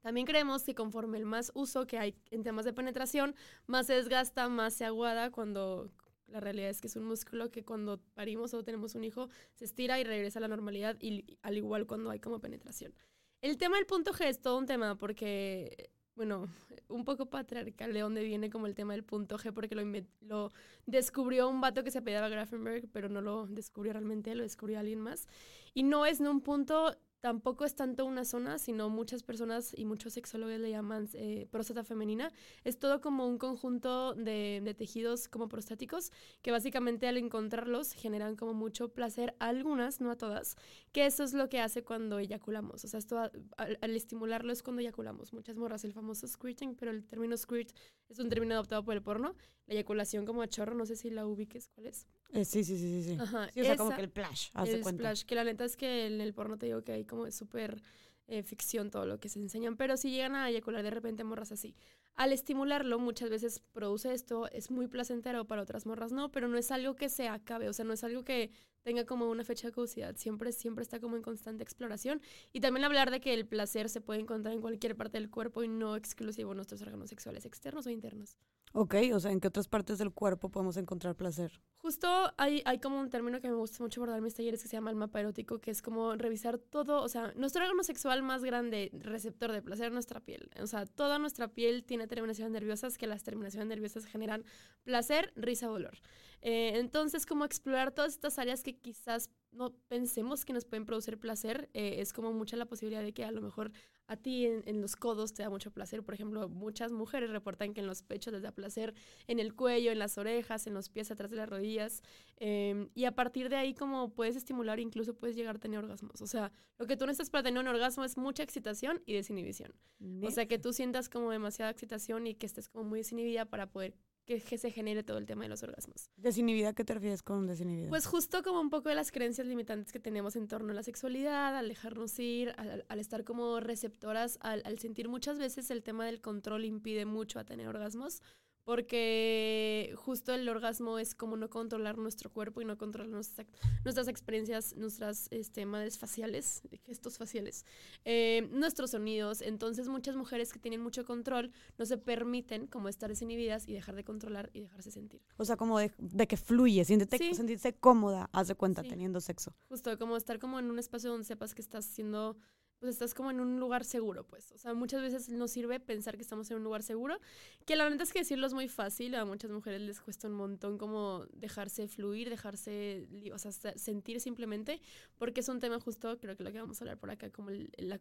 También 0.00 0.26
creemos 0.26 0.64
que 0.64 0.74
conforme 0.74 1.18
el 1.18 1.26
más 1.26 1.52
uso 1.54 1.86
que 1.86 1.98
hay 1.98 2.14
en 2.30 2.42
temas 2.42 2.64
de 2.64 2.72
penetración, 2.72 3.34
más 3.66 3.88
se 3.88 3.92
desgasta, 3.92 4.48
más 4.48 4.72
se 4.72 4.86
aguada 4.86 5.30
cuando 5.30 5.92
la 6.26 6.40
realidad 6.40 6.70
es 6.70 6.80
que 6.80 6.86
es 6.86 6.96
un 6.96 7.04
músculo 7.04 7.50
que 7.50 7.66
cuando 7.66 8.00
parimos 8.14 8.54
o 8.54 8.64
tenemos 8.64 8.94
un 8.94 9.04
hijo 9.04 9.28
se 9.56 9.66
estira 9.66 10.00
y 10.00 10.04
regresa 10.04 10.38
a 10.38 10.40
la 10.40 10.48
normalidad 10.48 10.96
y 10.98 11.36
al 11.42 11.58
igual 11.58 11.86
cuando 11.86 12.08
hay 12.08 12.20
como 12.20 12.40
penetración. 12.40 12.94
El 13.42 13.58
tema 13.58 13.76
del 13.76 13.84
punto 13.84 14.14
G 14.14 14.28
es 14.28 14.40
todo 14.40 14.56
un 14.56 14.64
tema 14.64 14.96
porque 14.96 15.90
bueno, 16.18 16.48
un 16.88 17.04
poco 17.04 17.26
patriarcal 17.26 17.94
de 17.94 18.00
dónde 18.00 18.24
viene 18.24 18.50
como 18.50 18.66
el 18.66 18.74
tema 18.74 18.92
del 18.92 19.04
punto 19.04 19.38
G, 19.38 19.54
porque 19.54 19.74
lo, 19.76 19.84
lo 20.20 20.52
descubrió 20.84 21.48
un 21.48 21.60
vato 21.60 21.84
que 21.84 21.92
se 21.92 21.98
apellidaba 21.98 22.28
Grafenberg, 22.28 22.88
pero 22.92 23.08
no 23.08 23.20
lo 23.20 23.46
descubrió 23.46 23.92
realmente, 23.92 24.34
lo 24.34 24.42
descubrió 24.42 24.80
alguien 24.80 25.00
más. 25.00 25.28
Y 25.74 25.84
no 25.84 26.04
es 26.04 26.18
un 26.20 26.40
punto 26.40 26.96
tampoco 27.20 27.64
es 27.64 27.74
tanto 27.74 28.04
una 28.04 28.24
zona, 28.24 28.58
sino 28.58 28.88
muchas 28.88 29.22
personas 29.22 29.72
y 29.76 29.84
muchos 29.84 30.12
sexólogos 30.12 30.58
le 30.60 30.70
llaman 30.70 31.08
eh, 31.14 31.46
próstata 31.50 31.84
femenina. 31.84 32.30
Es 32.64 32.78
todo 32.78 33.00
como 33.00 33.26
un 33.26 33.38
conjunto 33.38 34.14
de, 34.14 34.60
de, 34.64 34.74
tejidos 34.74 35.28
como 35.28 35.48
prostáticos 35.48 36.12
que 36.42 36.50
básicamente 36.50 37.08
al 37.08 37.16
encontrarlos 37.16 37.92
generan 37.92 38.36
como 38.36 38.54
mucho 38.54 38.88
placer 38.88 39.34
a 39.40 39.48
algunas, 39.48 40.00
no 40.00 40.10
a 40.10 40.16
todas, 40.16 40.56
que 40.92 41.06
eso 41.06 41.24
es 41.24 41.32
lo 41.32 41.48
que 41.48 41.60
hace 41.60 41.82
cuando 41.82 42.18
eyaculamos. 42.18 42.84
O 42.84 42.88
sea, 42.88 42.98
esto 42.98 43.18
al, 43.18 43.96
estimularlo 43.96 44.52
es 44.52 44.62
cuando 44.62 44.80
eyaculamos. 44.80 45.32
Muchas 45.32 45.56
morras, 45.56 45.84
el 45.84 45.92
famoso 45.92 46.26
squirting, 46.26 46.76
pero 46.76 46.90
el 46.90 47.04
término 47.04 47.36
squirt 47.36 47.70
es 48.08 48.18
un 48.18 48.28
término 48.28 48.54
adoptado 48.54 48.84
por 48.84 48.94
el 48.94 49.02
porno. 49.02 49.34
La 49.66 49.74
eyaculación 49.74 50.24
como 50.24 50.42
a 50.42 50.48
chorro, 50.48 50.74
no 50.74 50.86
sé 50.86 50.96
si 50.96 51.10
la 51.10 51.26
ubiques, 51.26 51.68
¿cuál 51.68 51.86
es? 51.86 52.06
Eh, 52.32 52.44
sí, 52.44 52.62
sí, 52.62 52.76
sí, 52.76 53.02
sí. 53.02 53.16
Ajá, 53.18 53.50
sí 53.54 53.60
o 53.60 53.64
sea, 53.64 53.76
como 53.76 53.94
que 53.94 54.02
el 54.02 54.08
splash, 54.08 54.48
el 54.64 54.84
splash, 54.84 55.22
que 55.24 55.34
la 55.34 55.44
neta 55.44 55.64
es 55.64 55.76
que 55.76 56.06
en 56.06 56.20
el 56.20 56.34
porno 56.34 56.58
te 56.58 56.66
digo 56.66 56.82
que 56.82 56.92
hay 56.92 57.04
como 57.04 57.30
súper 57.30 57.80
eh, 58.26 58.42
ficción 58.42 58.90
todo 58.90 59.06
lo 59.06 59.18
que 59.18 59.28
se 59.28 59.38
enseñan, 59.38 59.76
pero 59.76 59.96
si 59.96 60.10
llegan 60.10 60.34
a 60.34 60.48
eyacular 60.50 60.82
de 60.82 60.90
repente 60.90 61.24
morras 61.24 61.52
así. 61.52 61.74
Al 62.14 62.32
estimularlo, 62.32 62.98
muchas 62.98 63.30
veces 63.30 63.60
produce 63.72 64.12
esto, 64.12 64.50
es 64.50 64.70
muy 64.70 64.88
placentero, 64.88 65.46
para 65.46 65.62
otras 65.62 65.86
morras 65.86 66.12
no, 66.12 66.30
pero 66.30 66.48
no 66.48 66.58
es 66.58 66.70
algo 66.70 66.96
que 66.96 67.08
se 67.08 67.28
acabe, 67.28 67.68
o 67.68 67.72
sea, 67.72 67.84
no 67.84 67.92
es 67.94 68.04
algo 68.04 68.24
que 68.24 68.50
tenga 68.88 69.04
como 69.04 69.28
una 69.28 69.44
fecha 69.44 69.68
de 69.68 69.74
caducidad, 69.74 70.16
siempre, 70.16 70.50
siempre 70.50 70.80
está 70.82 70.98
como 70.98 71.14
en 71.14 71.22
constante 71.22 71.62
exploración. 71.62 72.22
Y 72.54 72.60
también 72.60 72.86
hablar 72.86 73.10
de 73.10 73.20
que 73.20 73.34
el 73.34 73.46
placer 73.46 73.90
se 73.90 74.00
puede 74.00 74.20
encontrar 74.20 74.54
en 74.54 74.62
cualquier 74.62 74.96
parte 74.96 75.18
del 75.18 75.28
cuerpo 75.28 75.62
y 75.62 75.68
no 75.68 75.94
exclusivo 75.94 76.52
en 76.52 76.56
nuestros 76.56 76.80
órganos 76.80 77.10
sexuales 77.10 77.44
externos 77.44 77.86
o 77.86 77.90
internos. 77.90 78.38
Ok, 78.72 78.94
o 79.12 79.20
sea, 79.20 79.30
¿en 79.30 79.40
qué 79.40 79.48
otras 79.48 79.68
partes 79.68 79.98
del 79.98 80.10
cuerpo 80.10 80.50
podemos 80.50 80.78
encontrar 80.78 81.14
placer? 81.16 81.60
Justo 81.76 82.08
hay, 82.38 82.62
hay 82.64 82.78
como 82.80 82.98
un 82.98 83.10
término 83.10 83.42
que 83.42 83.48
me 83.48 83.56
gusta 83.56 83.82
mucho 83.82 84.00
abordar 84.00 84.18
en 84.18 84.24
mis 84.24 84.34
talleres 84.34 84.62
que 84.62 84.68
se 84.68 84.76
llama 84.78 84.88
el 84.88 84.96
mapa 84.96 85.20
erótico, 85.20 85.58
que 85.58 85.70
es 85.70 85.82
como 85.82 86.14
revisar 86.14 86.56
todo, 86.56 87.02
o 87.02 87.08
sea, 87.10 87.34
nuestro 87.36 87.62
órgano 87.62 87.82
sexual 87.84 88.22
más 88.22 88.42
grande, 88.42 88.90
receptor 88.94 89.52
de 89.52 89.60
placer, 89.60 89.92
nuestra 89.92 90.20
piel. 90.20 90.48
O 90.62 90.66
sea, 90.66 90.86
toda 90.86 91.18
nuestra 91.18 91.48
piel 91.48 91.84
tiene 91.84 92.06
terminaciones 92.06 92.52
nerviosas, 92.52 92.96
que 92.96 93.06
las 93.06 93.22
terminaciones 93.22 93.68
nerviosas 93.68 94.06
generan 94.06 94.46
placer, 94.84 95.30
risa, 95.36 95.66
dolor. 95.66 95.98
Eh, 96.42 96.72
entonces, 96.76 97.26
como 97.26 97.44
explorar 97.44 97.92
todas 97.92 98.12
estas 98.12 98.38
áreas 98.38 98.62
que 98.62 98.76
quizás 98.76 99.30
no 99.50 99.72
pensemos 99.88 100.44
que 100.44 100.52
nos 100.52 100.64
pueden 100.64 100.84
producir 100.84 101.18
placer, 101.18 101.68
eh, 101.72 101.96
es 101.98 102.12
como 102.12 102.32
mucha 102.32 102.56
la 102.56 102.66
posibilidad 102.66 103.02
de 103.02 103.12
que 103.12 103.24
a 103.24 103.30
lo 103.30 103.40
mejor 103.40 103.72
a 104.06 104.16
ti 104.16 104.46
en, 104.46 104.80
los 104.80 104.96
codos 104.96 105.34
te 105.34 105.42
da 105.42 105.50
mucho 105.50 105.70
placer. 105.70 106.02
Por 106.02 106.14
ejemplo, 106.14 106.48
muchas 106.48 106.92
mujeres 106.92 107.30
reportan 107.30 107.74
que 107.74 107.80
en 107.80 107.86
los 107.86 108.02
pechos 108.02 108.32
les 108.32 108.42
da 108.42 108.52
placer, 108.52 108.94
en 109.26 109.38
el 109.38 109.54
cuello, 109.54 109.90
en 109.90 109.98
las 109.98 110.16
orejas, 110.16 110.66
en 110.66 110.74
los 110.74 110.88
pies, 110.88 111.10
atrás 111.10 111.30
de 111.30 111.36
las 111.36 111.48
rodillas. 111.48 112.02
Em, 112.36 112.88
y 112.94 113.04
a 113.04 113.12
partir 113.12 113.48
de 113.48 113.56
ahí, 113.56 113.74
como 113.74 114.14
puedes 114.14 114.36
estimular, 114.36 114.80
incluso 114.80 115.14
puedes 115.14 115.36
llegar 115.36 115.56
a 115.56 115.58
tener 115.58 115.78
orgasmos. 115.78 116.22
O 116.22 116.26
sea, 116.26 116.52
lo 116.78 116.86
que 116.86 116.96
tú 116.96 117.04
necesitas 117.06 117.30
para 117.30 117.42
tener 117.42 117.60
un 117.60 117.68
orgasmo 117.68 118.04
es 118.04 118.16
mucha 118.16 118.42
excitación 118.42 119.02
y 119.04 119.14
desinhibición. 119.14 119.74
O 120.22 120.30
sea, 120.30 120.46
que 120.46 120.58
tú 120.58 120.72
sientas 120.72 121.08
como 121.08 121.30
demasiada 121.30 121.70
excitación 121.70 122.26
y 122.26 122.34
que 122.34 122.46
estés 122.46 122.68
como 122.68 122.84
muy 122.84 123.00
desinhibida 123.00 123.44
para 123.44 123.70
poder 123.70 123.94
que, 124.28 124.58
se 124.58 124.70
genere 124.70 125.02
todo 125.02 125.16
el 125.16 125.24
tema 125.24 125.44
de 125.44 125.48
los 125.48 125.62
orgasmos. 125.62 126.10
¿Desinhibida 126.16 126.74
qué 126.74 126.84
te 126.84 126.92
refieres 126.92 127.22
con 127.22 127.46
desinhibida? 127.46 127.88
Pues 127.88 128.06
justo 128.06 128.42
como 128.42 128.60
un 128.60 128.68
poco 128.68 128.90
de 128.90 128.94
las 128.94 129.10
creencias 129.10 129.46
limitantes 129.46 129.90
que 129.90 130.00
tenemos 130.00 130.36
en 130.36 130.48
torno 130.48 130.72
a 130.72 130.74
la 130.74 130.82
sexualidad, 130.82 131.56
al 131.56 131.68
dejarnos 131.68 132.18
ir, 132.18 132.54
al, 132.58 133.00
estar 133.00 133.24
como 133.24 133.58
receptoras, 133.60 134.38
al, 134.42 134.62
al 134.66 134.78
sentir 134.78 135.08
muchas 135.08 135.38
veces 135.38 135.70
el 135.70 135.82
tema 135.82 136.04
del 136.04 136.20
control 136.20 136.66
impide 136.66 137.06
mucho 137.06 137.38
a 137.38 137.44
tener 137.44 137.68
orgasmos 137.68 138.20
porque 138.68 139.94
justo 139.96 140.34
el 140.34 140.46
orgasmo 140.46 140.98
es 140.98 141.14
como 141.14 141.38
no 141.38 141.48
controlar 141.48 141.96
nuestro 141.96 142.30
cuerpo 142.30 142.60
y 142.60 142.66
no 142.66 142.76
controlar 142.76 143.10
nuestras, 143.10 143.46
nuestras 143.82 144.08
experiencias, 144.08 144.76
nuestras 144.76 145.26
este, 145.30 145.64
madres 145.64 145.96
faciales, 145.96 146.60
gestos 146.84 147.16
faciales, 147.16 147.64
eh, 148.04 148.46
nuestros 148.52 148.90
sonidos. 148.90 149.40
Entonces 149.40 149.88
muchas 149.88 150.16
mujeres 150.16 150.52
que 150.52 150.58
tienen 150.58 150.82
mucho 150.82 151.06
control 151.06 151.50
no 151.78 151.86
se 151.86 151.96
permiten 151.96 152.66
como 152.66 152.90
estar 152.90 153.08
desinhibidas 153.08 153.66
y 153.66 153.72
dejar 153.72 153.94
de 153.94 154.04
controlar 154.04 154.50
y 154.52 154.60
dejarse 154.60 154.90
sentir. 154.90 155.22
O 155.38 155.46
sea, 155.46 155.56
como 155.56 155.78
de, 155.78 156.26
que 156.28 156.36
fluye, 156.36 156.84
siéntete, 156.84 157.34
sentirse 157.34 157.72
cómoda, 157.72 158.28
haz 158.34 158.48
de 158.48 158.54
cuenta, 158.54 158.82
teniendo 158.82 159.22
sexo. 159.22 159.54
Justo, 159.70 159.96
como 159.96 160.14
estar 160.14 160.38
como 160.38 160.58
en 160.58 160.70
un 160.70 160.78
espacio 160.78 161.08
donde 161.08 161.24
sepas 161.24 161.54
que 161.54 161.62
estás 161.62 161.86
siendo 161.86 162.36
pues 162.78 162.92
estás 162.92 163.14
como 163.14 163.30
en 163.30 163.40
un 163.40 163.58
lugar 163.58 163.84
seguro, 163.84 164.24
pues. 164.24 164.52
O 164.52 164.58
sea, 164.58 164.74
muchas 164.74 165.02
veces 165.02 165.28
nos 165.28 165.50
sirve 165.50 165.80
pensar 165.80 166.16
que 166.16 166.22
estamos 166.22 166.50
en 166.50 166.58
un 166.58 166.64
lugar 166.64 166.82
seguro, 166.82 167.18
que 167.66 167.76
la 167.76 167.84
verdad 167.84 168.02
es 168.02 168.12
que 168.12 168.20
decirlo 168.20 168.46
es 168.46 168.54
muy 168.54 168.68
fácil, 168.68 169.14
a 169.14 169.24
muchas 169.24 169.50
mujeres 169.50 169.80
les 169.80 170.00
cuesta 170.00 170.28
un 170.28 170.34
montón 170.34 170.78
como 170.78 171.26
dejarse 171.32 171.88
fluir, 171.88 172.30
dejarse, 172.30 173.08
o 173.32 173.38
sea, 173.38 173.52
sentir 173.52 174.20
simplemente, 174.20 174.80
porque 175.18 175.40
es 175.40 175.48
un 175.48 175.60
tema 175.60 175.80
justo, 175.80 176.18
creo 176.18 176.36
que 176.36 176.44
lo 176.44 176.52
que 176.52 176.60
vamos 176.60 176.80
a 176.80 176.84
hablar 176.84 176.98
por 176.98 177.10
acá, 177.10 177.30
como 177.30 177.50
la, 177.50 177.98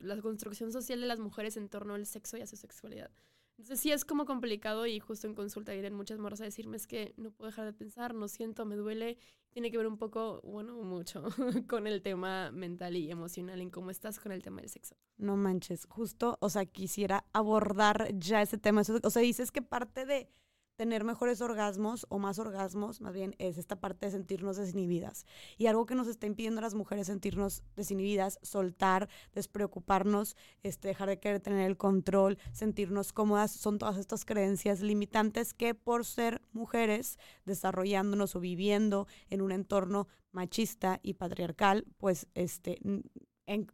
la 0.00 0.22
construcción 0.22 0.72
social 0.72 1.00
de 1.00 1.06
las 1.06 1.20
mujeres 1.20 1.56
en 1.56 1.68
torno 1.68 1.94
al 1.94 2.06
sexo 2.06 2.36
y 2.36 2.42
a 2.42 2.46
su 2.46 2.56
sexualidad. 2.56 3.10
Entonces 3.58 3.80
sí 3.80 3.90
es 3.90 4.04
como 4.04 4.24
complicado 4.24 4.86
y 4.86 5.00
justo 5.00 5.26
en 5.26 5.34
consulta 5.34 5.72
vienen 5.72 5.92
muchas 5.92 6.20
morras 6.20 6.40
a 6.40 6.44
decirme 6.44 6.76
es 6.76 6.86
que 6.86 7.12
no 7.16 7.32
puedo 7.32 7.50
dejar 7.50 7.64
de 7.64 7.72
pensar, 7.72 8.14
no 8.14 8.28
siento, 8.28 8.64
me 8.64 8.76
duele. 8.76 9.18
Tiene 9.50 9.72
que 9.72 9.76
ver 9.76 9.88
un 9.88 9.98
poco, 9.98 10.40
bueno, 10.44 10.74
mucho 10.84 11.24
con 11.68 11.88
el 11.88 12.00
tema 12.00 12.52
mental 12.52 12.96
y 12.96 13.10
emocional 13.10 13.60
en 13.60 13.70
cómo 13.70 13.90
estás 13.90 14.20
con 14.20 14.30
el 14.30 14.44
tema 14.44 14.60
del 14.60 14.70
sexo. 14.70 14.94
No 15.16 15.36
manches, 15.36 15.86
justo, 15.86 16.38
o 16.40 16.50
sea, 16.50 16.66
quisiera 16.66 17.24
abordar 17.32 18.16
ya 18.16 18.42
ese 18.42 18.58
tema. 18.58 18.82
O 19.02 19.10
sea, 19.10 19.22
dices 19.22 19.50
que 19.50 19.60
parte 19.60 20.06
de 20.06 20.30
tener 20.78 21.02
mejores 21.02 21.40
orgasmos 21.40 22.06
o 22.08 22.20
más 22.20 22.38
orgasmos, 22.38 23.00
más 23.00 23.12
bien 23.12 23.34
es 23.38 23.58
esta 23.58 23.80
parte 23.80 24.06
de 24.06 24.12
sentirnos 24.12 24.56
desinhibidas. 24.56 25.26
Y 25.56 25.66
algo 25.66 25.86
que 25.86 25.96
nos 25.96 26.06
está 26.06 26.28
impidiendo 26.28 26.60
a 26.60 26.62
las 26.62 26.76
mujeres 26.76 27.08
sentirnos 27.08 27.64
desinhibidas, 27.74 28.38
soltar, 28.42 29.08
despreocuparnos, 29.34 30.36
este, 30.62 30.86
dejar 30.86 31.08
de 31.08 31.18
querer 31.18 31.40
tener 31.40 31.68
el 31.68 31.76
control, 31.76 32.38
sentirnos 32.52 33.12
cómodas, 33.12 33.50
son 33.50 33.78
todas 33.78 33.96
estas 33.98 34.24
creencias 34.24 34.80
limitantes 34.80 35.52
que 35.52 35.74
por 35.74 36.04
ser 36.04 36.42
mujeres, 36.52 37.18
desarrollándonos 37.44 38.36
o 38.36 38.40
viviendo 38.40 39.08
en 39.30 39.42
un 39.42 39.50
entorno 39.50 40.06
machista 40.30 41.00
y 41.02 41.14
patriarcal, 41.14 41.86
pues 41.96 42.28
este, 42.34 42.78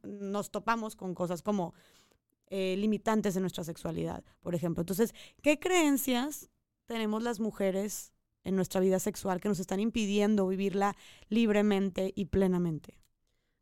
nos 0.02 0.50
topamos 0.50 0.96
con 0.96 1.14
cosas 1.14 1.42
como 1.42 1.74
eh, 2.46 2.76
limitantes 2.78 3.34
de 3.34 3.42
nuestra 3.42 3.62
sexualidad, 3.62 4.24
por 4.40 4.54
ejemplo. 4.54 4.80
Entonces, 4.80 5.14
¿qué 5.42 5.58
creencias 5.58 6.48
tenemos 6.86 7.22
las 7.22 7.40
mujeres 7.40 8.12
en 8.44 8.56
nuestra 8.56 8.80
vida 8.80 8.98
sexual 8.98 9.40
que 9.40 9.48
nos 9.48 9.58
están 9.58 9.80
impidiendo 9.80 10.46
vivirla 10.46 10.96
libremente 11.28 12.12
y 12.14 12.26
plenamente? 12.26 13.00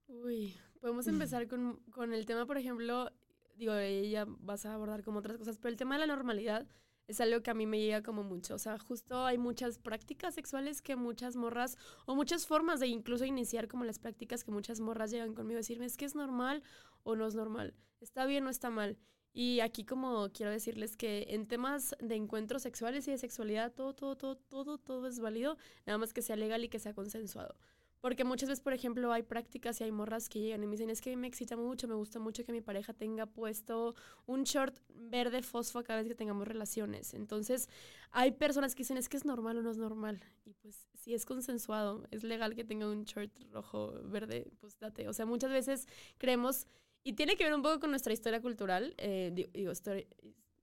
Uy, 0.09 0.57
podemos 0.81 1.07
empezar 1.07 1.47
con, 1.47 1.76
con 1.91 2.12
el 2.12 2.26
tema, 2.26 2.47
por 2.47 2.59
ejemplo, 2.59 3.11
digo, 3.57 3.75
ella 3.75 4.26
vas 4.26 4.67
a 4.67 4.75
abordar 4.75 5.05
como 5.05 5.21
otras 5.21 5.38
cosas, 5.38 5.59
pero 5.59 5.71
el 5.71 5.76
tema 5.76 5.95
de 5.95 6.07
la 6.07 6.14
normalidad 6.14 6.67
es 7.09 7.21
algo 7.21 7.43
que 7.43 7.50
a 7.50 7.55
mí 7.55 7.67
me 7.67 7.81
llega 7.81 8.02
como 8.02 8.23
mucho. 8.23 8.55
O 8.55 8.59
sea, 8.59 8.79
justo 8.79 9.25
hay 9.25 9.38
muchas 9.38 9.79
prácticas 9.79 10.35
sexuales 10.35 10.83
que 10.83 10.97
muchas 10.97 11.37
morras, 11.37 11.76
o 12.07 12.14
muchas 12.14 12.47
formas 12.47 12.81
de 12.81 12.88
incluso 12.88 13.25
iniciar 13.25 13.69
como 13.69 13.85
las 13.85 13.99
prácticas 13.99 14.45
que 14.45 14.50
muchas 14.50 14.81
morras 14.81 15.11
llegan 15.11 15.35
conmigo 15.35 15.59
a 15.59 15.61
decirme, 15.61 15.87
es 15.87 15.97
que 15.97 16.05
es 16.05 16.14
normal 16.14 16.62
o 17.02 17.17
no 17.17 17.26
es 17.26 17.35
normal, 17.35 17.75
está 18.00 18.26
bien 18.26 18.47
o 18.47 18.50
está 18.50 18.71
mal. 18.71 18.99
Y 19.33 19.61
aquí 19.61 19.85
como 19.85 20.31
quiero 20.33 20.53
decirles 20.53 20.97
que 20.97 21.27
en 21.31 21.47
temas 21.47 21.97
de 22.01 22.17
encuentros 22.17 22.62
sexuales 22.62 23.09
y 23.09 23.12
de 23.12 23.19
sexualidad, 23.19 23.73
todo, 23.73 23.95
todo, 23.95 24.15
todo, 24.15 24.37
todo, 24.37 24.79
todo 24.79 25.07
es 25.07 25.21
válido, 25.21 25.57
nada 25.87 25.99
más 25.99 26.12
que 26.12 26.23
sea 26.23 26.37
legal 26.37 26.65
y 26.65 26.69
que 26.69 26.79
sea 26.79 26.95
consensuado. 26.95 27.57
Porque 28.03 28.25
muchas 28.25 28.49
veces, 28.49 28.61
por 28.61 28.73
ejemplo, 28.73 29.12
hay 29.12 29.23
prácticas 29.23 29.81
y 29.81 29.85
hay 29.85 29.93
morras 29.93 30.29
que 30.29 30.41
llegan 30.41 30.61
y 30.65 30.67
me 30.67 30.73
dicen, 30.73 30.91
es 30.91 31.01
que 31.01 31.17
me 31.17 31.29
excita 31.29 31.57
mucho, 31.57 31.87
me 31.87 31.95
gusta 31.95 32.19
mucho 32.19 32.45
que 32.45 32.51
mi 32.51 32.61
pareja 32.61 32.93
tenga 32.93 33.27
puesto 33.27 33.95
un 34.27 34.43
short 34.43 34.77
verde 34.89 35.41
fosfo 35.41 35.85
cada 35.85 36.01
vez 36.01 36.09
que 36.09 36.17
tengamos 36.17 36.49
relaciones. 36.49 37.15
Entonces, 37.15 37.69
hay 38.11 38.33
personas 38.33 38.75
que 38.75 38.81
dicen, 38.81 38.97
es 38.97 39.09
que 39.09 39.17
es 39.17 39.25
normal 39.25 39.59
o 39.59 39.62
no 39.62 39.71
es 39.71 39.79
normal. 39.79 40.21
Y 40.45 40.53
pues, 40.55 40.89
si 40.95 41.15
es 41.15 41.25
consensuado, 41.25 42.05
es 42.11 42.25
legal 42.25 42.57
que 42.57 42.65
tenga 42.65 42.89
un 42.89 43.05
short 43.05 43.31
rojo, 43.53 43.93
verde, 44.03 44.51
pues 44.59 44.81
date. 44.81 45.09
O 45.09 45.12
sea, 45.12 45.25
muchas 45.25 45.53
veces 45.53 45.87
creemos 46.19 46.67
y 47.05 47.15
tiene 47.15 47.37
que 47.37 47.45
ver 47.45 47.55
un 47.55 47.63
poco 47.63 47.81
con 47.81 47.91
nuestra 47.91 48.13
historia 48.13 48.41
cultural. 48.41 48.95
Eh, 48.99 49.49
digo, 49.53 49.73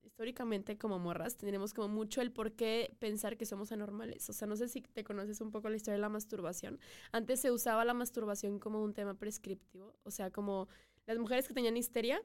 históricamente 0.04 0.78
como 0.78 1.00
morras 1.00 1.38
tenemos 1.38 1.74
como 1.74 1.88
mucho 1.88 2.22
el 2.22 2.32
por 2.32 2.52
qué 2.52 2.94
pensar 3.00 3.38
que 3.38 3.46
somos 3.46 3.72
anormales. 3.72 4.30
O 4.30 4.34
sea, 4.34 4.48
no 4.48 4.56
sé 4.56 4.68
si 4.68 4.82
te 4.82 5.04
conoces 5.04 5.40
un 5.42 5.52
poco 5.52 5.70
la 5.70 5.78
historia 5.78 5.96
de 5.96 6.02
la 6.02 6.10
masturbación. 6.10 6.80
Antes 7.12 7.40
se 7.40 7.52
usaba 7.52 7.86
la 7.86 7.94
masturbación 7.94 8.60
como 8.60 8.84
un 8.84 8.94
tema 8.94 9.14
prescriptivo. 9.14 9.96
O 10.04 10.12
sea, 10.12 10.30
como 10.32 10.68
las 11.06 11.18
mujeres 11.18 11.48
que 11.48 11.54
tenían 11.54 11.78
histeria 11.78 12.22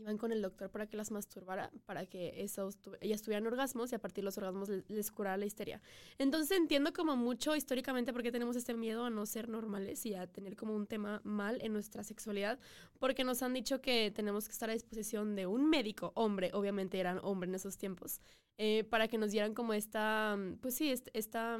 iban 0.00 0.18
con 0.18 0.32
el 0.32 0.42
doctor 0.42 0.70
para 0.70 0.86
que 0.86 0.96
las 0.96 1.10
masturbara, 1.10 1.70
para 1.86 2.06
que 2.06 2.42
esos, 2.42 2.78
ellas 3.00 3.22
tuvieran 3.22 3.46
orgasmos 3.46 3.92
y 3.92 3.94
a 3.94 3.98
partir 3.98 4.22
de 4.22 4.26
los 4.26 4.38
orgasmos 4.38 4.68
les, 4.68 5.10
curara 5.10 5.36
la 5.36 5.46
histeria. 5.46 5.80
Entonces 6.18 6.56
entiendo 6.56 6.92
como 6.92 7.16
mucho 7.16 7.54
históricamente 7.54 8.12
por 8.12 8.22
qué 8.22 8.32
tenemos 8.32 8.56
este 8.56 8.74
miedo 8.74 9.04
a 9.04 9.10
no 9.10 9.26
ser 9.26 9.48
normales 9.48 10.04
y 10.06 10.14
a 10.14 10.26
tener 10.26 10.56
como 10.56 10.74
un 10.74 10.86
tema 10.86 11.20
mal 11.24 11.58
en 11.62 11.72
nuestra 11.72 12.02
sexualidad, 12.04 12.58
porque 12.98 13.24
nos 13.24 13.42
han 13.42 13.54
dicho 13.54 13.80
que 13.80 14.10
tenemos 14.10 14.46
que 14.46 14.52
estar 14.52 14.70
a 14.70 14.72
disposición 14.72 15.34
de 15.36 15.46
un 15.46 15.68
médico, 15.68 16.12
hombre, 16.14 16.50
obviamente 16.54 16.98
eran 16.98 17.20
hombre 17.22 17.48
en 17.48 17.54
esos 17.54 17.76
tiempos, 17.76 18.20
eh, 18.58 18.84
para 18.84 19.08
que 19.08 19.18
nos 19.18 19.30
dieran 19.30 19.54
como 19.54 19.72
esta, 19.74 20.38
pues 20.60 20.74
sí, 20.74 20.90
esta, 20.90 21.58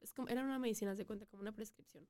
es 0.00 0.12
como, 0.12 0.28
eran 0.28 0.46
una 0.46 0.58
medicina, 0.58 0.94
se 0.94 1.06
cuenta, 1.06 1.26
como 1.26 1.42
una 1.42 1.52
prescripción. 1.52 2.06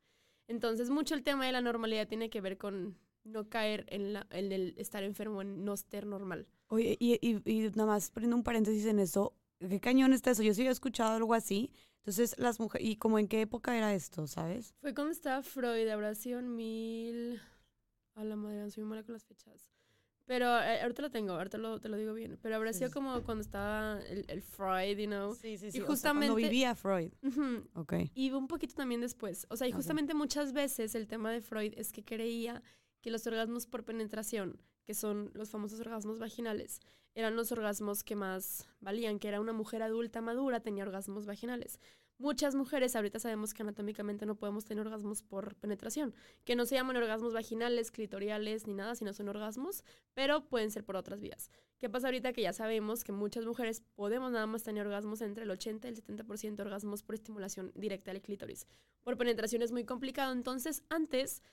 Entonces 0.48 0.90
mucho 0.90 1.14
el 1.14 1.22
tema 1.22 1.44
de 1.46 1.52
la 1.52 1.60
normalidad 1.60 2.06
tiene 2.06 2.30
que 2.30 2.40
ver 2.40 2.56
con 2.56 2.96
no 3.26 3.48
caer 3.48 3.86
en, 3.88 4.12
la, 4.12 4.26
en 4.30 4.52
el 4.52 4.74
estar 4.78 5.02
enfermo, 5.02 5.42
en 5.42 5.64
no 5.64 5.74
estar 5.74 6.06
normal. 6.06 6.46
Oye, 6.68 6.96
y, 6.98 7.18
y, 7.20 7.42
y 7.44 7.70
nada 7.70 7.86
más 7.86 8.10
poniendo 8.10 8.36
un 8.36 8.42
paréntesis 8.42 8.86
en 8.86 8.98
eso, 8.98 9.34
¿qué 9.58 9.80
cañón 9.80 10.12
está 10.12 10.30
eso? 10.30 10.42
Yo 10.42 10.54
sí 10.54 10.62
había 10.62 10.72
escuchado 10.72 11.14
algo 11.14 11.34
así. 11.34 11.70
Entonces, 11.98 12.38
las 12.38 12.60
mujeres, 12.60 12.86
¿y 12.86 12.96
como 12.96 13.18
en 13.18 13.26
qué 13.26 13.40
época 13.40 13.76
era 13.76 13.92
esto, 13.92 14.26
sabes? 14.26 14.74
Fue 14.80 14.94
cuando 14.94 15.12
estaba 15.12 15.42
Freud, 15.42 15.88
habrá 15.88 16.14
sido 16.14 16.38
en 16.38 16.54
mil... 16.54 17.40
A 18.14 18.24
la 18.24 18.34
madre, 18.34 18.70
soy 18.70 18.82
muy 18.82 18.90
mala 18.90 19.02
con 19.02 19.12
las 19.12 19.26
fechas. 19.26 19.70
Pero 20.24 20.46
eh, 20.46 20.80
ahorita 20.80 21.02
lo 21.02 21.10
tengo, 21.10 21.34
ahorita 21.34 21.58
lo, 21.58 21.80
te 21.80 21.90
lo 21.90 21.98
digo 21.98 22.14
bien. 22.14 22.38
Pero 22.40 22.56
habrá 22.56 22.72
sido 22.72 22.90
como 22.90 23.22
cuando 23.24 23.42
estaba 23.42 24.00
el, 24.08 24.24
el, 24.28 24.40
Freud, 24.40 24.96
you 24.96 25.06
know. 25.06 25.34
Sí, 25.34 25.58
sí, 25.58 25.70
sí. 25.70 25.76
Y 25.76 25.80
justamente. 25.82 26.32
cuando 26.32 26.48
vivía 26.48 26.74
Freud. 26.74 27.12
Ok. 27.74 27.92
Y 28.14 28.30
un 28.30 28.48
poquito 28.48 28.74
también 28.74 29.02
después. 29.02 29.46
O 29.50 29.56
sea, 29.56 29.68
y 29.68 29.72
justamente 29.72 30.14
muchas 30.14 30.54
veces 30.54 30.94
el 30.94 31.06
tema 31.06 31.30
de 31.30 31.42
Freud 31.42 31.74
es 31.76 31.92
que 31.92 32.04
creía 32.04 32.62
que 33.06 33.12
los 33.12 33.24
orgasmos 33.28 33.68
por 33.68 33.84
penetración, 33.84 34.58
que 34.84 34.92
son 34.92 35.30
los 35.32 35.50
famosos 35.50 35.78
orgasmos 35.78 36.18
vaginales, 36.18 36.80
eran 37.14 37.36
los 37.36 37.52
orgasmos 37.52 38.02
que 38.02 38.16
más 38.16 38.68
valían, 38.80 39.20
que 39.20 39.28
era 39.28 39.40
una 39.40 39.52
mujer 39.52 39.80
adulta 39.84 40.20
madura 40.20 40.58
tenía 40.58 40.82
orgasmos 40.82 41.24
vaginales. 41.24 41.78
Muchas 42.18 42.56
mujeres 42.56 42.96
ahorita 42.96 43.20
sabemos 43.20 43.54
que 43.54 43.62
anatómicamente 43.62 44.26
no 44.26 44.34
podemos 44.34 44.64
tener 44.64 44.84
orgasmos 44.84 45.22
por 45.22 45.54
penetración, 45.54 46.16
que 46.44 46.56
no 46.56 46.66
se 46.66 46.74
llaman 46.74 46.96
orgasmos 46.96 47.32
vaginales, 47.32 47.92
clitoriales 47.92 48.66
ni 48.66 48.74
nada, 48.74 48.96
sino 48.96 49.12
son 49.12 49.28
orgasmos, 49.28 49.84
pero 50.12 50.48
pueden 50.48 50.72
ser 50.72 50.84
por 50.84 50.96
otras 50.96 51.20
vías. 51.20 51.48
¿Qué 51.78 51.88
pasa 51.88 52.08
ahorita 52.08 52.32
que 52.32 52.42
ya 52.42 52.52
sabemos 52.52 53.04
que 53.04 53.12
muchas 53.12 53.46
mujeres 53.46 53.84
podemos 53.94 54.32
nada 54.32 54.48
más 54.48 54.64
tener 54.64 54.84
orgasmos 54.84 55.20
entre 55.20 55.44
el 55.44 55.50
80 55.52 55.86
y 55.86 55.90
el 55.92 56.02
70% 56.02 56.56
de 56.56 56.62
orgasmos 56.64 57.04
por 57.04 57.14
estimulación 57.14 57.70
directa 57.76 58.10
al 58.10 58.20
clítoris? 58.20 58.66
Por 59.04 59.16
penetración 59.16 59.62
es 59.62 59.70
muy 59.70 59.84
complicado, 59.84 60.32
entonces 60.32 60.82
antes 60.88 61.44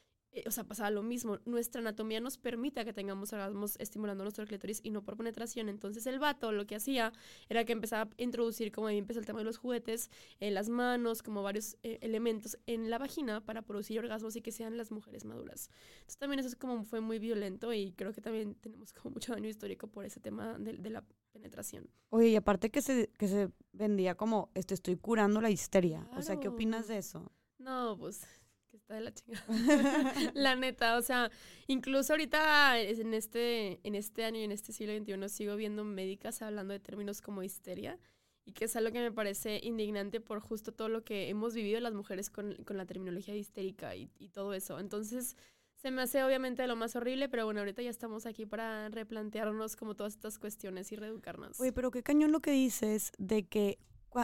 o 0.45 0.51
sea, 0.51 0.63
pasaba 0.63 0.89
lo 0.89 1.03
mismo. 1.03 1.39
Nuestra 1.45 1.81
anatomía 1.81 2.19
nos 2.19 2.37
permite 2.37 2.83
que 2.85 2.93
tengamos 2.93 3.33
orgasmos 3.33 3.75
estimulando 3.79 4.23
nuestro 4.23 4.45
clítoris 4.45 4.79
y 4.83 4.91
no 4.91 5.03
por 5.03 5.17
penetración. 5.17 5.69
Entonces 5.69 6.05
el 6.07 6.19
vato 6.19 6.51
lo 6.51 6.65
que 6.65 6.75
hacía 6.75 7.13
era 7.49 7.65
que 7.65 7.73
empezaba 7.73 8.09
a 8.11 8.21
introducir, 8.21 8.71
como 8.71 8.87
ahí 8.87 8.97
empezó 8.97 9.19
el 9.19 9.25
tema 9.25 9.39
de 9.39 9.45
los 9.45 9.57
juguetes, 9.57 10.09
en 10.39 10.53
las 10.53 10.69
manos, 10.69 11.21
como 11.21 11.43
varios 11.43 11.77
eh, 11.83 11.99
elementos 12.01 12.57
en 12.65 12.89
la 12.89 12.97
vagina 12.97 13.41
para 13.41 13.61
producir 13.61 13.99
orgasmos 13.99 14.35
y 14.35 14.41
que 14.41 14.51
sean 14.51 14.77
las 14.77 14.91
mujeres 14.91 15.25
maduras. 15.25 15.69
Entonces 15.95 16.17
también 16.17 16.39
eso 16.39 16.47
es 16.47 16.55
como 16.55 16.83
fue 16.83 17.01
muy 17.01 17.19
violento 17.19 17.73
y 17.73 17.91
creo 17.93 18.13
que 18.13 18.21
también 18.21 18.55
tenemos 18.55 18.93
como 18.93 19.13
mucho 19.13 19.33
daño 19.33 19.49
histórico 19.49 19.87
por 19.87 20.05
ese 20.05 20.19
tema 20.19 20.57
de, 20.57 20.73
de 20.73 20.89
la 20.89 21.03
penetración. 21.31 21.89
Oye, 22.09 22.29
y 22.29 22.35
aparte 22.35 22.69
que 22.69 22.81
se, 22.81 23.09
que 23.17 23.27
se 23.27 23.49
vendía 23.71 24.15
como, 24.15 24.49
este, 24.53 24.73
estoy 24.73 24.95
curando 24.97 25.41
la 25.41 25.49
histeria. 25.49 26.07
O 26.15 26.21
sea, 26.21 26.39
¿qué 26.39 26.47
opinas 26.47 26.87
de 26.87 26.97
eso? 26.97 27.31
No, 27.57 27.97
pues 27.97 28.25
de 28.89 29.01
la 29.01 29.13
chingada. 29.13 29.43
la 30.33 30.55
neta, 30.55 30.97
o 30.97 31.01
sea, 31.01 31.31
incluso 31.67 32.13
ahorita 32.13 32.79
en 32.79 33.13
este, 33.13 33.79
en 33.83 33.95
este 33.95 34.25
año 34.25 34.39
y 34.39 34.43
en 34.43 34.51
este 34.51 34.73
siglo 34.73 34.93
XXI 34.97 35.29
sigo 35.29 35.55
viendo 35.55 35.83
médicas 35.83 36.41
hablando 36.41 36.73
de 36.73 36.79
términos 36.79 37.21
como 37.21 37.43
histeria 37.43 37.99
y 38.45 38.51
que 38.53 38.65
es 38.65 38.75
algo 38.75 38.91
que 38.91 38.99
me 38.99 39.11
parece 39.11 39.59
indignante 39.63 40.19
por 40.19 40.39
justo 40.39 40.73
todo 40.73 40.89
lo 40.89 41.03
que 41.03 41.29
hemos 41.29 41.53
vivido 41.53 41.79
las 41.79 41.93
mujeres 41.93 42.29
con, 42.29 42.55
con 42.65 42.77
la 42.77 42.85
terminología 42.85 43.35
histérica 43.35 43.95
y, 43.95 44.09
y, 44.19 44.29
todo 44.29 44.53
eso. 44.53 44.79
Entonces, 44.79 45.37
se 45.75 45.91
me 45.91 46.01
hace 46.01 46.23
obviamente 46.23 46.65
lo 46.67 46.75
más 46.75 46.95
horrible, 46.95 47.29
pero 47.29 47.45
bueno, 47.45 47.61
ahorita 47.61 47.81
ya 47.81 47.89
estamos 47.89 48.25
aquí 48.25 48.45
para 48.45 48.89
replantearnos 48.89 49.75
como 49.75 49.95
todas 49.95 50.13
estas 50.13 50.39
cuestiones 50.39 50.91
y 50.91 50.95
reeducarnos. 50.95 51.59
Oye, 51.59 51.71
pero 51.71 51.91
qué 51.91 52.03
cañón 52.03 52.31
lo 52.31 52.41
que 52.41 52.51
dices 52.51 53.11
de 53.17 53.43
que 53.43 53.79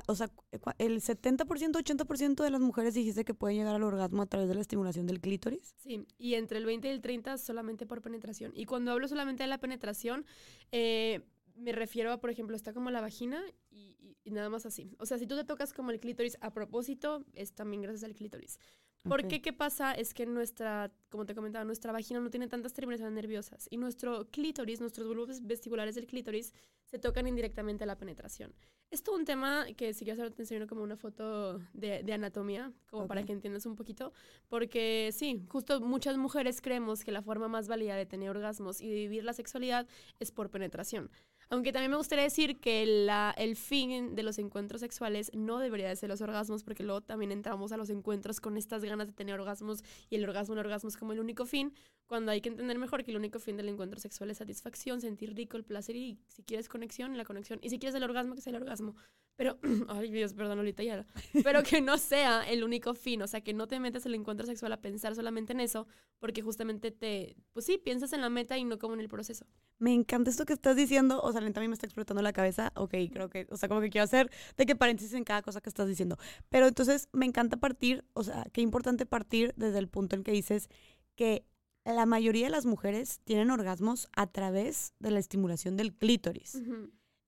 o 0.08 0.16
sea, 0.16 0.30
el 0.78 1.02
70%, 1.02 1.46
80% 1.46 2.44
de 2.44 2.50
las 2.52 2.62
mujeres 2.62 2.94
dijiste 2.94 3.26
que 3.26 3.34
pueden 3.34 3.58
llegar 3.58 3.76
al 3.76 3.84
orgasmo 3.84 4.22
a 4.22 4.26
través 4.26 4.48
de 4.48 4.56
la 4.56 4.62
estimulación 4.62 5.08
del 5.08 5.20
clítoris. 5.20 5.74
Sí, 5.78 6.06
y 6.18 6.36
entre 6.36 6.60
el 6.60 6.66
20 6.66 6.88
y 6.88 6.92
el 6.92 7.02
30 7.02 7.38
solamente 7.38 7.86
por 7.86 8.02
penetración. 8.02 8.52
Y 8.56 8.66
cuando 8.66 8.92
hablo 8.92 9.08
solamente 9.08 9.44
de 9.44 9.48
la 9.48 9.58
penetración, 9.58 10.26
eh, 10.72 11.22
me 11.56 11.72
refiero 11.72 12.12
a, 12.12 12.20
por 12.20 12.30
ejemplo, 12.30 12.56
está 12.56 12.74
como 12.74 12.90
la 12.90 13.02
vagina 13.02 13.42
y, 13.70 13.96
nada 14.26 14.50
más 14.50 14.68
así. 14.68 14.96
O 15.00 15.08
sea, 15.08 15.18
si 15.18 15.26
tú 15.26 15.36
te 15.36 15.44
tocas 15.44 15.74
como 15.74 15.90
el 15.90 16.00
clítoris 16.00 16.38
a 16.42 16.54
propósito, 16.54 17.26
es 17.34 17.54
también 17.54 17.82
gracias 17.82 18.04
al 18.04 18.14
clítoris. 18.14 18.60
Porque 19.08 19.42
qué 19.42 19.54
pasa 19.54 19.94
es 19.94 20.14
que 20.14 20.26
nuestra, 20.26 20.92
como 21.10 21.26
te 21.26 21.34
comentaba, 21.34 21.64
nuestra 21.64 21.92
vagina 21.92 22.20
no 22.20 22.30
tiene 22.30 22.48
tantas 22.48 22.74
terminaciones 22.74 23.14
nerviosas 23.14 23.68
y 23.70 23.78
nuestro 23.78 24.28
clítoris, 24.30 24.82
nuestros 24.82 25.08
bulbos 25.08 25.42
vestibulares 25.46 25.96
del 25.96 26.06
clítoris 26.06 26.54
se 26.86 27.00
tocan 27.00 27.28
indirectamente 27.28 27.86
a 27.86 27.88
la 27.88 27.98
penetración. 27.98 28.54
Esto 28.92 29.14
es 29.14 29.20
un 29.20 29.26
tema 29.26 29.68
que 29.78 29.94
si 29.94 30.04
quieres 30.04 30.20
ahora 30.20 30.34
te 30.34 30.42
enseño 30.42 30.68
como 30.68 30.82
una 30.82 30.98
foto 30.98 31.60
de, 31.74 32.04
de 32.04 32.14
anatomía, 32.14 32.74
como 32.90 33.08
para 33.08 33.24
que 33.24 33.32
entiendas 33.32 33.66
un 33.66 33.76
poquito, 33.76 34.12
porque 34.48 35.12
sí, 35.14 35.46
justo 35.48 35.80
muchas 35.80 36.18
mujeres 36.18 36.60
creemos 36.60 37.04
que 37.04 37.12
la 37.12 37.22
forma 37.22 37.48
más 37.48 37.68
válida 37.68 37.96
de 37.96 38.06
tener 38.06 38.30
orgasmos 38.30 38.82
y 38.82 38.90
de 38.90 38.96
vivir 38.96 39.24
la 39.24 39.34
sexualidad 39.34 39.88
es 40.20 40.32
por 40.32 40.50
penetración. 40.50 41.10
Aunque 41.52 41.72
también 41.72 41.90
me 41.90 41.98
gustaría 41.98 42.24
decir 42.24 42.60
que 42.60 42.84
el 42.84 43.56
fin 43.56 44.16
de 44.16 44.22
los 44.22 44.38
encuentros 44.38 44.82
sexuales 44.82 45.32
no 45.34 45.58
debería 45.58 45.88
de 45.88 45.96
ser 45.96 46.10
los 46.10 46.22
orgasmos, 46.22 46.64
porque 46.64 46.84
luego 46.84 47.02
también 47.02 47.32
entramos 47.32 47.72
a 47.72 47.78
los 47.78 47.90
encuentros 47.90 48.40
con 48.40 48.56
estas 48.56 48.84
ganas 48.84 49.08
de 49.08 49.14
tener 49.14 49.40
orgasmos 49.40 49.84
y 50.12 50.16
el 50.16 50.24
orgasmo, 50.26 50.54
el 50.54 50.60
orgasmo 50.60 50.90
es 50.90 50.98
como 50.98 51.14
el 51.14 51.20
único 51.20 51.48
fin, 51.48 51.74
cuando 52.10 52.32
hay 52.32 52.42
que 52.42 52.50
entender 52.50 52.78
mejor 52.78 53.04
que 53.04 53.12
el 53.12 53.18
único 53.18 53.40
fin 53.40 53.56
del 53.56 53.70
encuentro 53.70 54.00
sexual 54.00 54.32
es 54.32 54.38
satisfacción, 54.38 55.00
sentir 55.00 55.36
rico, 55.36 55.58
el 55.58 55.64
placer 55.64 55.96
y 55.96 56.20
si 56.28 56.44
quieres 56.44 56.68
conexión, 56.68 57.16
la 57.16 57.24
conexión. 57.24 57.60
Y 57.62 57.70
si 57.70 57.78
quieres 57.78 57.96
el 57.96 58.04
orgasmo, 58.04 58.36
que 58.36 58.42
sea 58.42 58.52
el 58.52 58.62
orgasmo. 58.62 58.96
Pero, 59.36 59.58
ay 59.90 60.12
Dios, 60.12 60.34
perdón, 60.34 60.58
Lolita 60.58 60.84
ya. 60.84 61.06
Pero 61.44 61.64
que 61.64 61.82
no 61.82 61.98
sea 61.98 62.42
el 62.50 62.64
único 62.64 62.96
fin, 62.96 63.22
o 63.22 63.28
sea, 63.28 63.42
que 63.42 63.54
no 63.54 63.68
te 63.68 63.80
metas 63.80 64.06
el 64.06 64.16
encuentro 64.16 64.46
sexual 64.46 64.74
a 64.74 64.82
pensar 64.82 65.16
solamente 65.16 65.54
en 65.54 65.60
eso, 65.60 65.88
porque 66.20 66.42
justamente 66.42 66.92
te, 66.92 67.38
pues 67.54 67.66
sí, 67.66 67.78
piensas 67.78 68.12
en 68.12 68.22
la 68.22 68.30
meta 68.30 68.58
y 68.58 68.66
no 68.66 68.80
como 68.80 68.96
en 68.96 69.02
el 69.02 69.08
proceso. 69.08 69.46
Me 69.78 69.94
encanta 69.94 70.32
esto 70.32 70.46
que 70.46 70.54
estás 70.54 70.76
diciendo, 70.76 71.22
también 71.42 71.70
me 71.70 71.74
está 71.74 71.86
explotando 71.86 72.22
la 72.22 72.34
cabeza, 72.34 72.72
ok, 72.76 72.94
creo 73.12 73.30
que, 73.30 73.48
o 73.50 73.58
sea, 73.58 73.70
como 73.70 73.82
que 73.82 73.90
quiero 73.90 74.04
hacer 74.04 74.30
de 74.58 74.66
que 74.66 74.76
paréntesis 74.76 75.14
en 75.14 75.24
cada 75.24 75.42
cosa 75.42 75.62
que 75.62 75.70
estás 75.70 75.88
diciendo. 75.88 76.18
Pero 76.50 76.68
entonces 76.68 77.10
me 77.12 77.26
encanta 77.26 77.58
partir, 77.58 78.06
o 78.14 78.24
sea, 78.24 78.46
qué 78.52 78.62
importante 78.62 79.06
partir 79.06 79.54
desde 79.56 79.80
el 79.80 79.88
punto 79.88 80.16
en 80.16 80.24
que 80.24 80.32
dices 80.32 80.70
que 81.16 81.46
la 81.86 82.06
mayoría 82.06 82.46
de 82.46 82.52
las 82.52 82.66
mujeres 82.66 83.20
tienen 83.24 83.52
orgasmos 83.52 84.08
a 84.16 84.28
través 84.28 84.94
de 85.00 85.12
la 85.12 85.20
estimulación 85.20 85.78
del 85.78 85.94
clítoris. 85.94 86.62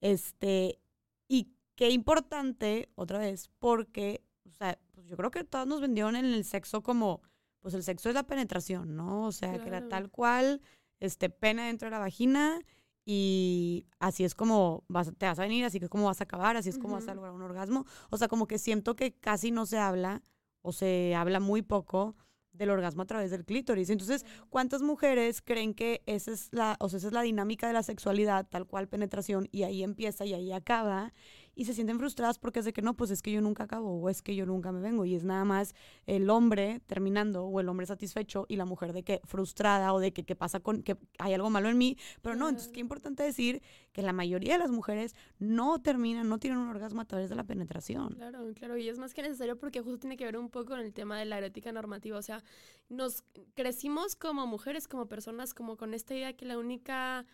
Este, 0.02 0.80
y 1.28 1.50
qué 1.76 1.90
importante, 1.90 2.90
otra 2.96 3.20
vez, 3.20 3.50
porque, 3.60 4.24
o 4.46 4.52
sea, 4.52 4.80
pues 4.92 5.08
yo 5.08 5.18
creo 5.18 5.32
que 5.32 5.44
todos 5.44 5.68
nos 5.68 5.82
vendieron 5.82 6.16
en 6.16 6.26
el 6.26 6.44
sexo 6.46 6.84
como, 6.84 7.22
pues 7.60 7.74
el 7.74 7.84
sexo 7.84 8.10
es 8.10 8.16
la 8.16 8.24
penetración, 8.24 8.96
¿no? 8.96 9.26
O 9.26 9.32
sea, 9.32 9.60
que 9.60 9.68
era 9.68 9.88
tal 9.88 10.10
cual, 10.10 10.62
este, 11.00 11.30
pena 11.30 11.68
dentro 11.68 11.88
de 11.88 11.92
la 11.92 12.00
vagina 12.00 12.60
y 13.06 13.88
así 14.00 14.24
es 14.24 14.36
como 14.36 14.84
vas, 14.88 15.12
te 15.18 15.26
vas 15.26 15.40
a 15.40 15.44
venir, 15.44 15.66
así 15.66 15.80
es 15.82 15.90
como 15.90 16.06
vas 16.06 16.22
a 16.22 16.26
acabar, 16.26 16.56
así 16.56 16.70
es 16.70 16.78
como 16.78 16.96
vas 16.96 17.08
a 17.08 17.16
lograr 17.16 17.34
un 17.34 17.42
orgasmo. 17.42 17.86
O 18.10 18.18
sea, 18.18 18.28
como 18.28 18.48
que 18.48 18.60
siento 18.60 18.96
que 18.96 19.14
casi 19.14 19.52
no 19.52 19.66
se 19.66 19.78
habla 19.78 20.22
o 20.62 20.72
se 20.72 21.16
habla 21.16 21.40
muy 21.40 21.62
poco 21.62 22.16
del 22.54 22.70
orgasmo 22.70 23.02
a 23.02 23.06
través 23.06 23.32
del 23.32 23.46
clítoris. 23.46 23.90
Entonces, 23.90 24.26
¿cuántas 24.50 24.82
mujeres 24.82 25.42
creen 25.42 25.74
que 25.74 26.04
esa 26.06 26.32
es 26.32 26.50
la, 26.52 26.76
o 26.80 26.90
sea, 26.90 26.98
esa 26.98 27.08
es 27.08 27.14
la 27.14 27.22
dinámica 27.22 27.68
de 27.68 27.74
la 27.74 27.84
sexualidad, 27.84 28.48
tal 28.50 28.68
cual 28.68 28.88
penetración, 28.88 29.48
y 29.52 29.64
ahí 29.64 29.84
empieza 29.84 30.26
y 30.26 30.34
ahí 30.34 30.52
acaba? 30.52 31.14
Y 31.56 31.66
se 31.66 31.74
sienten 31.74 32.00
frustradas 32.00 32.40
porque 32.40 32.60
es 32.60 32.66
de 32.66 32.74
que 32.74 32.82
no, 32.82 32.96
pues 32.96 33.12
es 33.12 33.22
que 33.22 33.32
yo 33.32 33.42
nunca 33.42 33.64
acabo 33.64 34.00
o 34.00 34.10
es 34.10 34.22
que 34.22 34.36
yo 34.36 34.46
nunca 34.46 34.72
me 34.72 34.80
vengo. 34.80 35.06
Y 35.06 35.16
es 35.16 35.24
nada 35.24 35.46
más 35.46 35.76
el 36.06 36.30
hombre 36.30 36.82
terminando 36.88 37.46
o 37.46 37.60
el 37.60 37.70
hombre 37.70 37.86
satisfecho 37.86 38.46
y 38.48 38.56
la 38.56 38.66
mujer 38.66 38.94
de 38.94 39.04
que 39.04 39.22
frustrada 39.24 39.94
o 39.94 40.00
de 40.00 40.14
que 40.14 40.24
qué 40.24 40.36
pasa 40.36 40.60
con 40.60 40.84
que 40.84 40.98
hay 41.20 41.34
algo 41.34 41.50
malo 41.50 41.70
en 41.70 41.78
mí, 41.78 41.98
pero 42.22 42.36
no, 42.36 42.50
entonces 42.50 42.72
qué 42.72 42.80
importante 42.80 43.24
decir 43.24 43.62
que 43.92 44.02
la 44.02 44.14
mayoría 44.14 44.54
de 44.54 44.60
las 44.60 44.72
mujeres 44.72 45.16
no 45.40 45.82
terminan, 45.82 46.30
no 46.30 46.40
tienen 46.40 46.60
un 46.60 46.70
orgasmo 46.70 47.02
a 47.02 47.06
través 47.06 47.30
de 47.30 47.36
la 47.36 47.44
penetración. 47.44 48.14
Claro, 48.16 48.40
claro, 48.54 48.78
y 48.78 48.88
es 48.88 48.98
más 48.98 49.14
que 49.14 49.22
necesario 49.22 49.58
porque 49.58 49.82
justo 49.82 50.00
tiene 50.00 50.18
que 50.18 50.26
ver 50.26 50.38
un 50.38 50.50
poco 50.50 50.72
con 50.72 50.80
el 50.80 50.94
tema 50.94 51.18
de 51.20 51.26
la 51.26 51.38
erótica 51.38 51.72
normativa, 51.72 52.18
o 52.18 52.22
sea, 52.22 52.44
nos 52.90 53.24
crecimos 53.54 54.16
como 54.16 54.48
mujeres, 54.48 54.88
como 54.88 55.08
personas, 55.08 55.54
como 55.54 55.78
con 55.78 55.94
esta 55.94 56.14
idea 56.14 56.34
que 56.34 56.46
la 56.46 56.58
única 56.58 57.26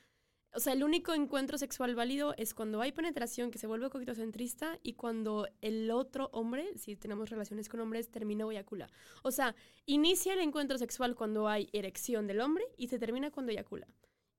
o 0.53 0.59
sea, 0.59 0.73
el 0.73 0.83
único 0.83 1.13
encuentro 1.13 1.57
sexual 1.57 1.93
válido 1.93 2.33
es 2.37 2.53
cuando 2.53 2.81
hay 2.81 2.91
penetración 2.91 3.51
que 3.51 3.59
se 3.59 3.67
vuelve 3.67 3.89
coquitocentrista 3.89 4.79
y 4.81 4.93
cuando 4.93 5.47
el 5.61 5.91
otro 5.91 6.29
hombre, 6.31 6.77
si 6.77 6.95
tenemos 6.95 7.29
relaciones 7.29 7.69
con 7.69 7.79
hombres, 7.79 8.09
termina 8.09 8.45
eyacula. 8.49 8.89
O 9.23 9.31
sea, 9.31 9.55
inicia 9.85 10.33
el 10.33 10.39
encuentro 10.39 10.77
sexual 10.77 11.15
cuando 11.15 11.47
hay 11.47 11.69
erección 11.73 12.27
del 12.27 12.41
hombre 12.41 12.65
y 12.77 12.87
se 12.87 12.97
termina 12.97 13.29
cuando 13.29 13.51
eyacula. 13.51 13.87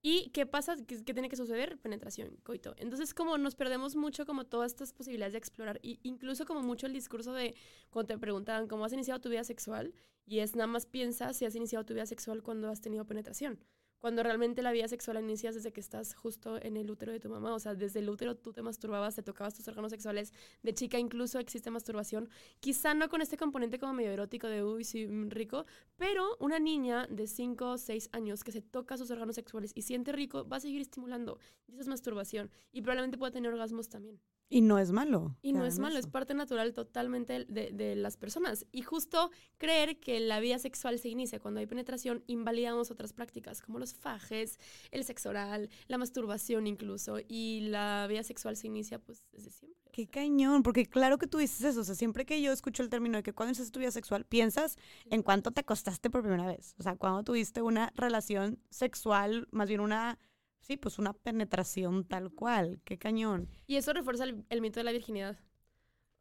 ¿Y 0.00 0.30
qué 0.30 0.46
pasa? 0.46 0.76
¿Qué, 0.86 0.96
tiene 0.98 1.28
que 1.28 1.36
suceder? 1.36 1.78
Penetración, 1.78 2.36
coito. 2.44 2.74
Entonces, 2.78 3.14
como 3.14 3.36
nos 3.36 3.56
perdemos 3.56 3.96
mucho 3.96 4.26
como 4.26 4.44
todas 4.44 4.72
estas 4.72 4.92
posibilidades 4.92 5.32
de 5.32 5.38
explorar, 5.38 5.80
y 5.82 5.98
incluso 6.04 6.46
como 6.46 6.62
mucho 6.62 6.86
el 6.86 6.92
discurso 6.92 7.32
de 7.32 7.54
cuando 7.90 8.14
te 8.14 8.18
preguntaban 8.18 8.68
cómo 8.68 8.84
has 8.84 8.92
iniciado 8.92 9.20
tu 9.20 9.28
vida 9.28 9.44
sexual, 9.44 9.92
y 10.24 10.38
es 10.38 10.54
nada 10.54 10.68
más 10.68 10.86
piensa 10.86 11.32
si 11.32 11.44
has 11.44 11.54
iniciado 11.54 11.84
tu 11.84 11.94
vida 11.94 12.06
sexual 12.06 12.42
cuando 12.42 12.68
has 12.68 12.80
tenido 12.80 13.04
penetración 13.06 13.58
cuando 14.00 14.22
realmente 14.22 14.62
la 14.62 14.72
vida 14.72 14.88
sexual 14.88 15.22
inicias 15.22 15.54
desde 15.54 15.72
que 15.72 15.80
estás 15.80 16.14
justo 16.14 16.60
en 16.62 16.76
el 16.76 16.90
útero 16.90 17.12
de 17.12 17.20
tu 17.20 17.28
mamá, 17.28 17.54
o 17.54 17.58
sea, 17.58 17.74
desde 17.74 18.00
el 18.00 18.08
útero 18.08 18.36
tú 18.36 18.52
te 18.52 18.62
masturbabas, 18.62 19.14
te 19.14 19.22
tocabas 19.22 19.54
tus 19.54 19.66
órganos 19.68 19.90
sexuales, 19.90 20.32
de 20.62 20.74
chica 20.74 20.98
incluso 20.98 21.38
existe 21.38 21.70
masturbación, 21.70 22.28
quizá 22.61 22.94
no 22.94 23.08
con 23.08 23.20
este 23.20 23.37
componente 23.37 23.78
como 23.78 23.94
medio 23.94 24.11
erótico 24.11 24.46
de, 24.46 24.64
uy, 24.64 24.84
sí, 24.84 25.06
mm, 25.06 25.30
rico, 25.30 25.66
pero 25.96 26.37
una 26.40 26.58
niña 26.58 27.06
de 27.08 27.26
5 27.26 27.72
o 27.72 27.78
6 27.78 28.11
años 28.12 28.44
que 28.44 28.52
se 28.52 28.62
toca 28.62 28.96
sus 28.96 29.11
órganos 29.11 29.34
sexuales 29.34 29.72
y 29.74 29.82
siente 29.82 30.12
rico, 30.12 30.48
va 30.48 30.58
a 30.58 30.61
seguir 30.61 30.80
estimulando, 30.80 31.38
y 31.66 31.72
eso 31.72 31.82
es 31.82 31.88
masturbación, 31.88 32.50
y 32.72 32.82
probablemente 32.82 33.18
pueda 33.18 33.32
tener 33.32 33.52
orgasmos 33.52 33.88
también. 33.88 34.20
Y 34.50 34.62
no 34.62 34.78
es 34.78 34.92
malo. 34.92 35.37
Y 35.42 35.52
no 35.52 35.66
es 35.66 35.78
malo, 35.78 35.98
es 35.98 36.06
parte 36.06 36.32
natural 36.32 36.72
totalmente 36.72 37.44
de, 37.44 37.70
de, 37.70 37.96
las 37.96 38.16
personas. 38.16 38.66
Y 38.72 38.82
justo 38.82 39.30
creer 39.58 40.00
que 40.00 40.20
la 40.20 40.40
vida 40.40 40.58
sexual 40.58 40.98
se 40.98 41.11
inicia 41.11 41.38
cuando 41.38 41.61
hay 41.61 41.66
penetración, 41.66 42.24
invalidamos 42.26 42.90
otras 42.90 43.12
prácticas 43.12 43.61
como 43.61 43.78
los 43.78 43.94
fajes, 43.94 44.58
el 44.90 45.04
sexo 45.04 45.28
oral, 45.28 45.68
la 45.87 45.98
masturbación 45.98 46.66
incluso. 46.66 47.18
Y 47.28 47.68
la 47.68 48.06
vida 48.08 48.22
sexual 48.22 48.56
se 48.56 48.68
inicia 48.68 48.98
pues 48.98 49.26
desde 49.32 49.50
siempre. 49.50 49.78
Qué 49.92 50.06
cañón, 50.06 50.62
porque 50.62 50.87
claro 50.87 51.18
que 51.18 51.26
tú 51.26 51.38
dices 51.38 51.62
eso. 51.62 51.80
O 51.80 51.84
sea, 51.84 51.94
siempre 51.94 52.24
que 52.24 52.40
yo 52.40 52.52
escucho 52.52 52.82
el 52.82 52.88
término 52.88 53.18
de 53.18 53.22
que 53.22 53.32
cuando 53.32 53.52
es 53.52 53.70
tu 53.70 53.80
vida 53.80 53.90
sexual, 53.90 54.24
piensas 54.24 54.76
en 55.11 55.22
cuánto 55.22 55.50
te 55.50 55.61
acostaste 55.61 56.08
por 56.08 56.22
primera 56.22 56.46
vez. 56.46 56.74
O 56.78 56.82
sea, 56.82 56.96
cuando 56.96 57.22
tuviste 57.22 57.61
una 57.61 57.92
relación 57.94 58.58
sexual, 58.70 59.48
más 59.50 59.68
bien 59.68 59.80
una 59.80 60.18
Sí, 60.61 60.77
pues 60.77 60.99
una 60.99 61.12
penetración 61.12 62.05
tal 62.05 62.31
cual, 62.31 62.81
qué 62.85 62.99
cañón. 62.99 63.49
Y 63.66 63.77
eso 63.77 63.92
refuerza 63.92 64.25
el, 64.25 64.61
mito 64.61 64.81
de 64.81 64.85
la 64.85 64.92
virginidad. 64.92 65.38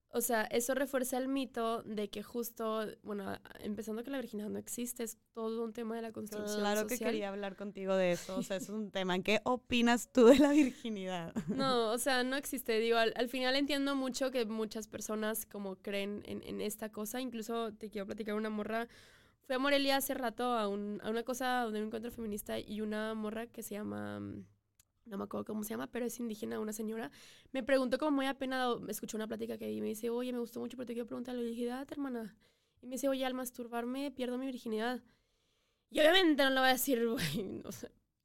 O 0.09 0.21
sea, 0.21 0.43
eso 0.45 0.73
refuerza 0.73 1.17
el 1.17 1.27
mito 1.27 1.83
de 1.83 2.09
que 2.09 2.23
justo, 2.23 2.85
bueno, 3.03 3.37
empezando 3.59 4.03
que 4.03 4.09
la 4.09 4.19
virginidad 4.19 4.49
no 4.49 4.57
existe, 4.57 5.03
es 5.03 5.17
todo 5.33 5.65
un 5.65 5.73
tema 5.73 5.97
de 5.97 6.01
la 6.01 6.13
construcción 6.13 6.59
Claro 6.61 6.87
que 6.87 6.97
quería 6.97 7.27
hablar 7.27 7.57
contigo 7.57 7.93
de 7.93 8.13
eso, 8.13 8.37
o 8.37 8.41
sea, 8.41 8.55
es 8.55 8.69
un 8.69 8.89
tema. 8.91 9.19
¿Qué 9.19 9.41
opinas 9.43 10.09
tú 10.11 10.25
de 10.27 10.39
la 10.39 10.51
virginidad? 10.51 11.35
No, 11.49 11.91
o 11.91 11.97
sea, 11.97 12.23
no 12.23 12.37
existe. 12.37 12.79
Digo, 12.79 12.97
al, 12.97 13.27
final 13.27 13.57
entiendo 13.57 13.95
mucho 13.95 14.31
que 14.31 14.45
muchas 14.45 14.87
personas 14.87 15.45
como 15.45 15.75
creen 15.75 16.23
en, 16.25 16.41
en, 16.43 16.61
esta 16.61 16.89
cosa. 16.89 17.19
Incluso 17.19 17.73
te 17.73 17.89
quiero 17.89 18.07
platicar 18.07 18.35
una 18.35 18.49
morra 18.49 18.87
Fui 19.47 19.55
a 19.55 19.59
Morelia 19.59 19.95
hace 19.95 20.13
rato 20.13 20.43
a, 20.43 20.63
a 20.63 20.67
una 20.67 21.23
cosa 21.23 21.61
de 21.71 21.79
un 21.79 21.85
encuentro 21.85 22.11
feminista 22.11 22.59
y 22.59 22.81
una 22.81 23.13
morra 23.13 23.47
que 23.47 23.63
se 23.63 23.75
llama, 23.75 24.19
mm, 24.19 24.45
no 25.05 25.17
me 25.17 25.23
acuerdo 25.23 25.45
cómo 25.45 25.63
se 25.63 25.69
llama, 25.69 25.87
pero 25.87 26.05
es 26.05 26.19
indígena, 26.19 26.59
una 26.59 26.73
señora, 26.73 27.11
me 27.53 27.63
preguntó 27.63 27.97
como 27.97 28.11
muy 28.11 28.25
apenado, 28.25 28.85
escuchó 28.89 29.15
una 29.15 29.25
plática 29.25 29.57
que 29.57 29.67
di 29.67 29.79
me 29.79 29.87
dice, 29.87 30.09
oye, 30.09 30.33
me 30.33 30.39
gustó 30.39 30.59
mucho, 30.59 30.75
pero 30.75 30.87
te 30.87 30.93
quiero 30.93 31.07
preguntar, 31.07 31.37
dije, 31.37 31.65
date, 31.65 31.93
hermana. 31.93 32.35
Y 32.81 32.87
me 32.87 32.95
dice, 32.95 33.07
oye, 33.07 33.25
al 33.25 33.33
masturbarme 33.35 34.11
pierdo 34.11 34.37
mi 34.37 34.47
virginidad. 34.47 35.01
Y 35.89 36.01
obviamente 36.01 36.43
no 36.43 36.49
lo 36.49 36.59
voy 36.59 36.69
a 36.69 36.73
decir, 36.73 37.07
güey, 37.07 37.63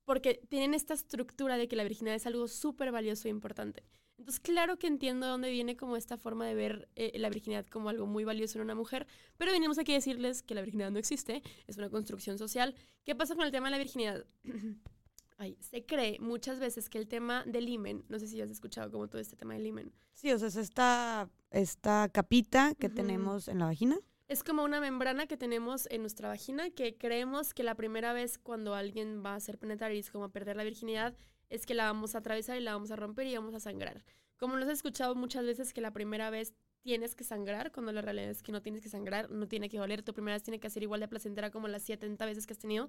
porque 0.05 0.45
tienen 0.49 0.75
esta 0.75 0.95
estructura 0.95 1.57
de 1.57 1.69
que 1.69 1.77
la 1.77 1.85
virginidad 1.85 2.17
es 2.17 2.27
algo 2.27 2.49
súper 2.49 2.91
valioso 2.91 3.29
e 3.29 3.31
importante. 3.31 3.85
Entonces, 4.23 4.39
claro 4.39 4.79
que 4.79 4.87
entiendo 4.87 5.27
de 5.27 5.33
dónde 5.33 5.51
viene 5.51 5.77
como 5.77 5.97
esta 5.97 6.17
forma 6.17 6.47
de 6.47 6.55
ver 6.55 6.89
eh, 6.95 7.19
la 7.19 7.29
virginidad 7.29 7.67
como 7.67 7.89
algo 7.89 8.07
muy 8.07 8.23
valioso 8.23 8.57
en 8.57 8.63
una 8.63 8.77
mujer, 8.77 9.09
pero 9.37 9.51
venimos 9.51 9.79
aquí 9.79 9.91
a 9.91 9.97
decirles 9.97 10.45
que 10.45 10.55
la 10.55 10.61
virginidad 10.61 10.93
no 10.93 11.01
existe, 11.01 11.43
es 11.67 11.77
una 11.77 11.91
construcción 11.91 12.39
social. 12.39 12.77
¿Qué 13.03 13.17
pasa 13.17 13.35
con 13.35 13.45
el 13.45 13.51
tema 13.51 13.67
de 13.67 13.71
la 13.73 13.79
virginidad? 13.79 14.25
Ay, 15.39 15.57
se 15.59 15.85
cree 15.85 16.21
muchas 16.21 16.61
veces 16.61 16.89
que 16.89 16.99
el 16.99 17.09
tema 17.09 17.43
del 17.47 17.69
himen, 17.69 18.05
no 18.09 18.21
sé 18.21 18.29
si 18.29 18.41
has 18.41 18.49
escuchado 18.49 18.93
como 18.93 19.09
todo 19.09 19.21
este 19.21 19.35
tema 19.35 19.55
del 19.55 19.67
himen. 19.67 19.93
Sí, 20.13 20.31
o 20.31 20.39
sea, 20.39 20.47
es 20.47 20.55
esta, 20.55 21.29
esta 21.51 22.09
capita 22.09 22.77
que 22.79 22.89
tenemos 22.89 23.49
en 23.49 23.59
la 23.59 23.65
vagina. 23.65 23.99
Es 24.29 24.45
como 24.45 24.63
una 24.63 24.81
membrana 24.81 25.27
que 25.27 25.37
tenemos 25.37 25.89
en 25.91 26.03
nuestra 26.03 26.29
vagina 26.29 26.71
que 26.71 26.97
creemos 26.97 27.55
que 27.55 27.65
la 27.65 27.75
primera 27.75 28.13
vez 28.13 28.39
cuando 28.39 28.77
alguien 28.77 29.21
va 29.27 29.35
a 29.35 29.41
ser 29.41 29.59
penetrar 29.59 29.93
y 29.93 29.99
es 29.99 30.13
como 30.13 30.29
perder 30.29 30.57
la 30.57 30.63
virginidad, 30.63 31.13
es 31.53 31.67
que 31.67 31.75
la 31.75 31.85
vamos 31.85 32.15
a 32.15 32.19
atravesar 32.19 32.57
y 32.57 32.61
la 32.61 32.73
vamos 32.73 32.91
a 32.91 32.97
romper 32.97 33.27
y 33.27 33.37
vamos 33.37 33.55
a 33.55 33.61
sangrar. 33.61 34.03
Como 34.39 34.57
nos 34.57 34.67
has 34.69 34.79
escuchado 34.79 35.15
muchas 35.15 35.45
veces 35.45 35.75
que 35.75 35.83
la 35.83 35.93
primera 35.93 36.31
vez 36.31 36.55
tienes 36.81 37.15
que 37.15 37.25
sangrar, 37.25 37.71
cuando 37.73 37.93
la 37.93 38.01
realidad 38.01 38.31
es 38.31 38.43
que 38.43 38.53
no 38.53 38.63
tienes 38.63 38.83
que 38.83 38.89
sangrar, 38.89 39.31
no 39.31 39.47
tiene 39.47 39.69
que 39.69 39.77
doler, 39.77 40.03
tu 40.03 40.15
primera 40.15 40.35
vez 40.35 40.43
tiene 40.43 40.59
que 40.59 40.71
ser 40.71 40.83
igual 40.83 41.01
de 41.01 41.09
placentera 41.09 41.51
como 41.51 41.69
las 41.69 41.83
70 41.83 42.25
veces 42.25 42.47
que 42.47 42.55
has 42.55 42.59
tenido. 42.59 42.89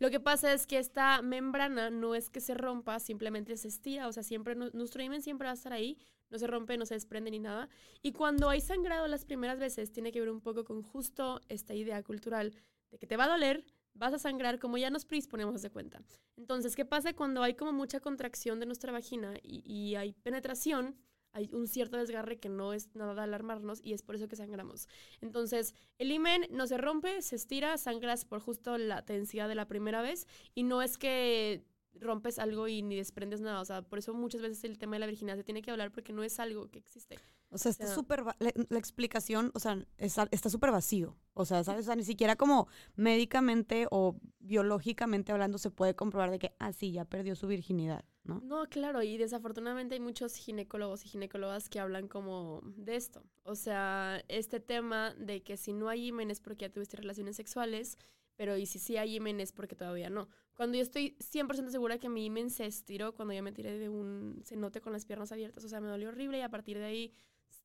Lo 0.00 0.10
que 0.10 0.18
pasa 0.18 0.52
es 0.52 0.66
que 0.66 0.78
esta 0.78 1.22
membrana 1.22 1.88
no 1.88 2.16
es 2.16 2.30
que 2.30 2.40
se 2.40 2.54
rompa, 2.54 2.98
simplemente 2.98 3.56
se 3.56 3.68
estira, 3.68 4.08
o 4.08 4.12
sea, 4.12 4.24
siempre 4.24 4.56
nuestro 4.56 5.02
imen 5.02 5.22
siempre 5.22 5.46
va 5.46 5.52
a 5.52 5.54
estar 5.54 5.72
ahí, 5.72 5.96
no 6.30 6.38
se 6.38 6.48
rompe, 6.48 6.76
no 6.76 6.86
se 6.86 6.94
desprende 6.94 7.30
ni 7.30 7.38
nada. 7.38 7.68
Y 8.02 8.10
cuando 8.10 8.48
hay 8.48 8.60
sangrado 8.60 9.06
las 9.06 9.24
primeras 9.24 9.60
veces, 9.60 9.92
tiene 9.92 10.10
que 10.10 10.18
ver 10.18 10.30
un 10.30 10.40
poco 10.40 10.64
con 10.64 10.82
justo 10.82 11.40
esta 11.48 11.74
idea 11.74 12.02
cultural 12.02 12.52
de 12.90 12.98
que 12.98 13.06
te 13.06 13.16
va 13.16 13.24
a 13.24 13.28
doler, 13.28 13.64
vas 14.00 14.14
a 14.14 14.18
sangrar 14.18 14.58
como 14.58 14.78
ya 14.78 14.90
nos 14.90 15.04
predisponemos 15.04 15.60
de 15.62 15.70
cuenta. 15.70 16.02
Entonces, 16.36 16.74
¿qué 16.74 16.86
pasa 16.86 17.12
cuando 17.12 17.42
hay 17.42 17.54
como 17.54 17.72
mucha 17.72 18.00
contracción 18.00 18.58
de 18.58 18.66
nuestra 18.66 18.90
vagina 18.90 19.34
y, 19.42 19.94
hay 19.94 20.14
penetración? 20.14 20.96
Hay 21.32 21.50
un 21.52 21.68
cierto 21.68 21.98
desgarre 21.98 22.40
que 22.40 22.48
no 22.48 22.72
es 22.72 22.92
nada 22.96 23.14
de 23.14 23.20
alarmarnos 23.20 23.80
y 23.84 23.92
es 23.92 24.02
por 24.02 24.16
eso 24.16 24.26
que 24.26 24.34
sangramos. 24.34 24.88
Entonces, 25.20 25.74
el 25.98 26.10
imen 26.10 26.46
no 26.50 26.66
se 26.66 26.78
rompe, 26.78 27.22
se 27.22 27.36
estira, 27.36 27.76
sangras 27.78 28.24
por 28.24 28.40
justo 28.40 28.78
la 28.78 29.04
tensidad 29.04 29.48
de 29.48 29.54
la 29.54 29.68
primera 29.68 30.02
vez 30.02 30.26
y 30.54 30.64
no 30.64 30.82
es 30.82 30.98
que 30.98 31.62
rompes 31.94 32.38
algo 32.38 32.68
y 32.68 32.82
ni 32.82 32.96
desprendes 32.96 33.42
nada. 33.42 33.60
O 33.60 33.64
sea, 33.64 33.82
por 33.82 33.98
eso 33.98 34.14
muchas 34.14 34.40
veces 34.40 34.64
el 34.64 34.78
tema 34.78 34.96
de 34.96 35.00
la 35.00 35.06
virginidad 35.06 35.36
se 35.36 35.44
tiene 35.44 35.62
que 35.62 35.70
hablar 35.70 35.92
porque 35.92 36.12
no 36.12 36.24
es 36.24 36.40
algo 36.40 36.68
que 36.70 36.78
existe. 36.78 37.18
O 37.52 37.58
sea, 37.58 37.70
está 37.70 37.92
súper, 37.92 38.22
la, 38.24 38.34
la, 38.38 38.78
explicación, 38.78 39.50
o 39.54 39.58
sea, 39.58 39.84
está 39.98 40.48
súper 40.48 40.70
vacío. 40.70 41.16
O 41.34 41.44
sea, 41.44 41.64
¿sabes? 41.64 41.82
O 41.82 41.86
sea, 41.86 41.96
ni 41.96 42.04
siquiera 42.04 42.36
como 42.36 42.68
médicamente 42.94 43.88
o 43.90 44.16
biológicamente 44.38 45.32
hablando 45.32 45.58
se 45.58 45.70
puede 45.70 45.96
comprobar 45.96 46.30
de 46.30 46.38
que, 46.38 46.54
ah, 46.60 46.72
sí, 46.72 46.92
ya 46.92 47.04
perdió 47.04 47.34
su 47.34 47.48
virginidad, 47.48 48.04
¿no? 48.22 48.40
No, 48.44 48.68
claro, 48.68 49.02
y 49.02 49.16
desafortunadamente 49.16 49.94
hay 49.94 50.00
muchos 50.00 50.36
ginecólogos 50.36 51.04
y 51.04 51.08
ginecólogas 51.08 51.68
que 51.68 51.80
hablan 51.80 52.06
como 52.06 52.60
de 52.76 52.94
esto. 52.94 53.24
O 53.42 53.56
sea, 53.56 54.22
este 54.28 54.60
tema 54.60 55.14
de 55.14 55.42
que 55.42 55.56
si 55.56 55.72
no 55.72 55.88
hay 55.88 56.06
himen 56.06 56.30
es 56.30 56.40
porque 56.40 56.66
ya 56.66 56.72
tuviste 56.72 56.96
relaciones 56.98 57.34
sexuales, 57.34 57.98
pero 58.36 58.56
y 58.56 58.66
si 58.66 58.78
sí 58.78 58.96
hay 58.96 59.16
himen 59.16 59.40
es 59.40 59.50
porque 59.50 59.74
todavía 59.74 60.08
no. 60.08 60.28
Cuando 60.54 60.76
yo 60.76 60.82
estoy 60.82 61.16
100% 61.18 61.70
segura 61.70 61.98
que 61.98 62.08
mi 62.08 62.26
himen 62.26 62.50
se 62.50 62.66
estiró 62.66 63.14
cuando 63.14 63.34
ya 63.34 63.42
me 63.42 63.52
tiré 63.52 63.78
de 63.78 63.88
un 63.88 64.40
cenote 64.44 64.80
con 64.80 64.92
las 64.92 65.04
piernas 65.04 65.32
abiertas, 65.32 65.64
o 65.64 65.68
sea, 65.68 65.80
me 65.80 65.88
dolió 65.88 66.08
horrible 66.08 66.38
y 66.38 66.42
a 66.42 66.48
partir 66.48 66.78
de 66.78 66.84
ahí 66.84 67.14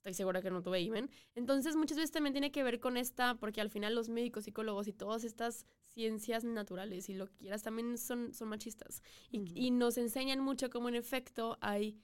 estoy 0.06 0.14
segura 0.14 0.42
que 0.42 0.52
no 0.52 0.62
tuve 0.62 0.82
imen. 0.82 1.10
Entonces, 1.34 1.76
muchas 1.76 1.98
veces 1.98 2.12
también 2.12 2.34
tiene 2.34 2.52
que 2.52 2.62
ver 2.62 2.80
con 2.80 2.96
esta, 2.96 3.36
porque 3.36 3.60
al 3.60 3.72
final 3.72 3.96
los 3.96 4.08
médicos, 4.08 4.44
psicólogos 4.44 4.88
y 4.88 4.94
todas 4.94 5.24
estas 5.24 5.66
ciencias 5.82 6.44
naturales 6.44 7.10
y 7.10 7.16
lo 7.16 7.26
que 7.26 7.36
quieras 7.38 7.64
también 7.64 7.98
son, 7.98 8.32
son 8.32 8.50
machistas. 8.50 9.02
Y, 9.32 9.72
nos 9.72 9.98
enseñan 9.98 10.40
mucho 10.40 10.70
cómo 10.70 10.90
en 10.90 10.96
efecto 10.96 11.58
hay, 11.60 11.98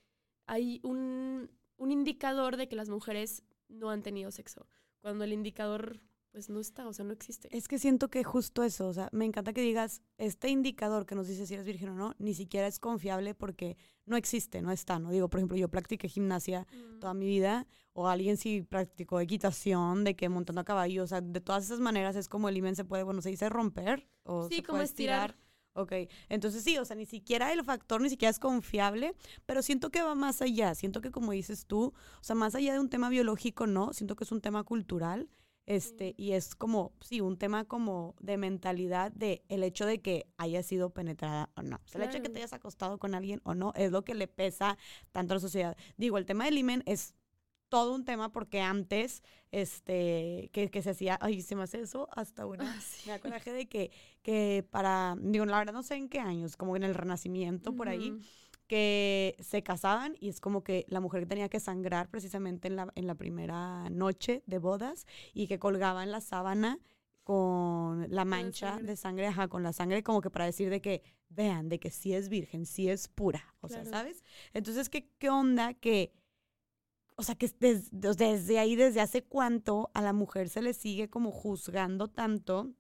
hay 0.48 0.80
un, 0.84 1.52
un 1.78 1.92
indicador 1.92 2.58
de 2.58 2.68
que 2.68 2.76
las 2.76 2.90
mujeres 2.90 3.44
no 3.70 3.92
han 3.92 4.02
tenido 4.02 4.32
sexo. 4.32 4.68
Cuando 5.02 5.24
el 5.24 5.32
indicador 5.32 6.02
pues 6.32 6.50
no 6.50 6.60
está, 6.60 6.88
o 6.88 6.94
sea, 6.94 7.04
no 7.04 7.12
existe. 7.12 7.50
Es 7.56 7.68
que 7.68 7.78
siento 7.78 8.10
que 8.10 8.24
justo 8.24 8.64
eso, 8.64 8.88
o 8.88 8.94
sea, 8.94 9.10
me 9.12 9.26
encanta 9.26 9.52
que 9.52 9.62
digas, 9.62 10.02
este 10.18 10.50
indicador 10.50 11.06
que 11.06 11.14
nos 11.14 11.28
dice 11.28 11.46
si 11.46 11.54
eres 11.54 11.66
virgen 11.66 11.90
o 11.90 11.96
no, 11.96 12.16
ni 12.20 12.34
siquiera 12.34 12.68
es 12.68 12.80
confiable 12.80 13.36
porque 13.36 13.78
no 14.12 14.18
existe, 14.18 14.62
no 14.62 14.72
está, 14.72 15.00
¿no? 15.00 15.10
Digo, 15.10 15.30
por 15.30 15.40
ejemplo, 15.40 15.58
yo 15.58 15.70
practiqué 15.70 16.08
gimnasia 16.08 16.68
mm. 16.72 17.00
toda 17.00 17.16
mi 17.16 17.26
vida, 17.26 17.66
o 17.94 18.08
alguien 18.08 18.38
sí 18.38 18.62
practicó 18.62 19.20
equitación, 19.20 20.04
de 20.04 20.16
que 20.16 20.30
montando 20.30 20.62
a 20.62 20.64
caballo, 20.64 21.04
o 21.04 21.08
sea, 21.08 21.22
de 21.22 21.42
todas 21.42 21.64
esas 21.64 21.80
maneras 21.80 22.16
es 22.16 22.30
como 22.30 22.50
el 22.50 22.58
imen 22.58 22.76
se 22.76 22.86
puede, 22.86 23.04
bueno, 23.04 23.22
se 23.22 23.30
dice 23.30 23.50
romper, 23.50 24.08
o 24.24 24.48
sí, 24.48 24.58
se 24.58 24.64
como 24.64 24.82
estirar. 24.82 25.36
Ok, 25.74 25.94
entonces 26.28 26.64
sí, 26.64 26.78
o 26.78 26.84
sea, 26.84 26.98
ni 26.98 27.06
siquiera 27.06 27.54
el 27.54 27.64
factor 27.64 28.02
ni 28.02 28.10
siquiera 28.10 28.30
es 28.30 28.40
confiable, 28.40 29.16
pero 29.46 29.62
siento 29.62 29.90
que 29.90 30.02
va 30.02 30.16
más 30.16 30.42
allá, 30.42 30.76
siento 30.76 31.00
que 31.00 31.12
como 31.12 31.32
dices 31.32 31.66
tú, 31.66 31.94
o 31.94 32.24
sea, 32.24 32.36
más 32.36 32.56
allá 32.56 32.74
de 32.74 32.80
un 32.80 32.90
tema 32.90 33.08
biológico, 33.08 33.68
no, 33.68 33.94
siento 33.94 34.18
que 34.18 34.26
es 34.26 34.34
un 34.34 34.42
tema 34.42 34.66
cultural 34.66 35.30
este, 35.72 36.16
y 36.18 36.34
es 36.34 36.54
como, 36.54 36.92
sí, 37.00 37.22
un 37.22 37.38
tema 37.38 37.64
como 37.64 38.14
de 38.20 38.36
mentalidad 38.36 39.10
de 39.14 39.42
el 39.48 39.64
hecho 39.64 39.86
de 39.86 40.02
que 40.02 40.28
haya 40.36 40.64
sido 40.64 40.90
penetrada 40.90 41.50
o 41.56 41.62
no. 41.62 41.80
el 41.94 42.02
hecho 42.02 42.18
de 42.18 42.24
que 42.24 42.28
te 42.28 42.40
hayas 42.40 42.52
acostado 42.52 43.00
con 43.00 43.16
alguien 43.16 43.40
o 43.46 43.56
no 43.56 43.72
es 43.78 43.90
lo 43.90 44.04
que 44.04 44.14
le 44.14 44.28
pesa 44.28 44.78
tanto 45.14 45.34
a 45.34 45.36
la 45.36 45.40
sociedad. 45.40 45.78
Digo, 45.96 46.18
el 46.18 46.26
tema 46.26 46.44
del 46.44 46.58
imen 46.58 46.84
es 46.86 47.16
todo 47.70 47.96
un 47.96 48.04
tema 48.04 48.34
porque 48.34 48.60
antes, 48.60 49.24
este, 49.52 50.50
que, 50.52 50.70
que 50.70 50.82
se 50.82 50.90
hacía, 50.90 51.18
ay, 51.22 51.42
se 51.42 51.56
me 51.56 51.64
hace 51.64 51.80
eso 51.80 52.10
hasta 52.12 52.46
una, 52.46 52.70
ah, 52.70 52.82
me 53.06 53.14
da 53.14 53.20
coraje 53.20 53.54
de 53.54 53.70
que, 53.70 53.92
que 54.24 54.68
para, 54.72 55.16
digo, 55.22 55.46
la 55.46 55.58
verdad 55.58 55.72
no 55.72 55.84
sé 55.84 55.96
en 55.96 56.10
qué 56.10 56.20
años, 56.20 56.58
como 56.58 56.76
en 56.76 56.84
el 56.84 56.94
Renacimiento, 56.94 57.74
por 57.74 57.88
ahí, 57.88 58.14
que 58.72 59.36
se 59.42 59.64
casaban 59.64 60.16
y 60.22 60.30
es 60.30 60.40
como 60.40 60.64
que 60.64 60.86
la 60.88 61.02
mujer 61.02 61.26
tenía 61.26 61.50
que 61.50 61.60
sangrar 61.60 62.08
precisamente 62.10 62.70
en 62.70 62.78
la, 62.78 62.90
en 62.96 63.06
la 63.06 63.16
primera 63.16 63.90
noche 63.90 64.44
de 64.46 64.60
bodas 64.60 65.06
y 65.34 65.48
que 65.48 65.60
colgaba 65.60 66.04
en 66.04 66.12
la 66.12 66.22
sábana 66.22 66.80
con 67.26 68.10
la 68.10 68.24
mancha 68.24 68.80
de 68.82 68.96
sangre, 68.96 69.28
ajá, 69.28 69.50
con 69.50 69.62
la 69.62 69.74
sangre 69.74 70.04
como 70.04 70.22
que 70.22 70.30
para 70.30 70.46
decir 70.46 70.70
de 70.70 70.80
que 70.80 71.04
vean, 71.28 71.68
de 71.68 71.82
que 71.82 71.92
sí 71.92 72.14
es 72.14 72.30
virgen, 72.30 72.66
sí 72.66 72.88
es 72.88 73.10
pura, 73.10 73.54
o 73.60 73.68
sea, 73.68 73.84
¿sabes? 73.84 74.24
Entonces, 74.54 74.88
¿qué, 74.88 75.10
¿qué 75.20 75.30
onda 75.30 75.74
que, 75.74 76.14
o 77.18 77.24
sea, 77.24 77.36
que 77.36 77.52
desde 77.92 78.58
ahí, 78.58 78.78
desde 78.78 79.02
hace 79.02 79.22
cuánto 79.22 79.92
a 79.94 80.02
la 80.02 80.14
mujer 80.14 80.48
se 80.48 80.62
le 80.62 80.74
sigue 80.74 81.10
como 81.10 81.32
juzgando 81.32 82.08
tanto 82.08 82.72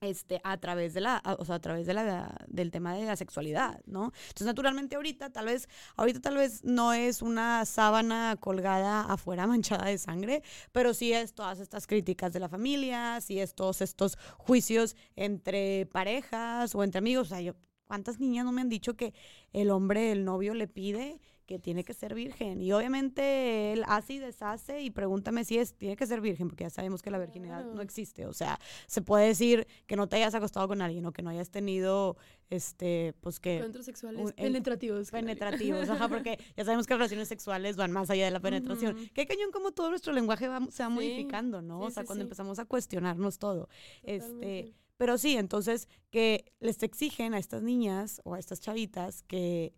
este, 0.00 0.40
a 0.44 0.56
través 0.56 0.94
de 0.94 1.02
la, 1.02 1.22
o 1.38 1.44
sea, 1.44 1.56
a 1.56 1.60
través 1.60 1.86
de 1.86 1.94
la, 1.94 2.34
del 2.48 2.70
tema 2.70 2.94
de 2.94 3.04
la 3.04 3.16
sexualidad, 3.16 3.82
¿no? 3.86 4.12
Entonces, 4.28 4.46
naturalmente 4.46 4.96
ahorita 4.96 5.30
tal 5.30 5.46
vez, 5.46 5.68
ahorita 5.96 6.20
tal 6.20 6.36
vez 6.36 6.64
no 6.64 6.92
es 6.92 7.20
una 7.22 7.64
sábana 7.66 8.36
colgada 8.40 9.02
afuera 9.02 9.46
manchada 9.46 9.86
de 9.86 9.98
sangre, 9.98 10.42
pero 10.72 10.94
sí 10.94 11.12
es 11.12 11.34
todas 11.34 11.60
estas 11.60 11.86
críticas 11.86 12.32
de 12.32 12.40
la 12.40 12.48
familia, 12.48 13.20
sí 13.20 13.40
es 13.40 13.54
todos 13.54 13.82
estos 13.82 14.16
juicios 14.38 14.96
entre 15.16 15.86
parejas 15.86 16.74
o 16.74 16.82
entre 16.82 16.98
amigos, 16.98 17.26
o 17.28 17.30
sea, 17.30 17.40
yo, 17.42 17.54
¿cuántas 17.84 18.20
niñas 18.20 18.44
no 18.44 18.52
me 18.52 18.62
han 18.62 18.68
dicho 18.68 18.94
que 18.94 19.12
el 19.52 19.70
hombre, 19.70 20.12
el 20.12 20.24
novio 20.24 20.54
le 20.54 20.66
pide 20.66 21.20
que 21.50 21.58
tiene 21.58 21.82
que 21.82 21.94
ser 21.94 22.14
virgen. 22.14 22.62
Y 22.62 22.72
obviamente 22.72 23.72
él 23.72 23.82
hace 23.88 24.12
y 24.12 24.18
deshace 24.20 24.82
y 24.82 24.90
pregúntame 24.90 25.44
si 25.44 25.58
es, 25.58 25.74
tiene 25.74 25.96
que 25.96 26.06
ser 26.06 26.20
virgen, 26.20 26.46
porque 26.46 26.62
ya 26.62 26.70
sabemos 26.70 27.02
que 27.02 27.10
la 27.10 27.18
virginidad 27.18 27.64
no 27.64 27.82
existe. 27.82 28.26
O 28.26 28.32
sea, 28.32 28.60
se 28.86 29.02
puede 29.02 29.26
decir 29.26 29.66
que 29.88 29.96
no 29.96 30.08
te 30.08 30.14
hayas 30.14 30.32
acostado 30.36 30.68
con 30.68 30.80
alguien 30.80 31.04
o 31.06 31.12
que 31.12 31.22
no 31.22 31.30
hayas 31.30 31.50
tenido, 31.50 32.16
este, 32.50 33.14
pues 33.20 33.40
que... 33.40 33.56
Encuentros 33.56 33.84
sexuales 33.84 34.32
penetrativos. 34.34 35.10
Penetrativos, 35.10 35.88
ajá, 35.88 36.06
porque 36.06 36.38
ya 36.56 36.64
sabemos 36.64 36.86
que 36.86 36.94
las 36.94 36.98
relaciones 37.00 37.26
sexuales 37.26 37.76
van 37.76 37.90
más 37.90 38.10
allá 38.10 38.26
de 38.26 38.30
la 38.30 38.38
penetración. 38.38 39.10
Qué 39.12 39.26
cañón 39.26 39.50
como 39.50 39.72
todo 39.72 39.90
nuestro 39.90 40.12
lenguaje 40.12 40.46
va, 40.46 40.60
se 40.70 40.84
va 40.84 40.88
modificando, 40.88 41.62
¿no? 41.62 41.80
o 41.80 41.90
sea, 41.90 42.04
cuando 42.04 42.22
empezamos 42.22 42.60
a 42.60 42.64
cuestionarnos 42.64 43.40
todo. 43.40 43.68
Este... 44.04 44.72
Pero 44.98 45.16
sí, 45.16 45.34
entonces 45.34 45.88
que 46.10 46.44
les 46.60 46.82
exigen 46.82 47.32
a 47.32 47.38
estas 47.38 47.62
niñas 47.62 48.20
o 48.22 48.34
a 48.34 48.38
estas 48.38 48.60
chavitas 48.60 49.22
que 49.22 49.72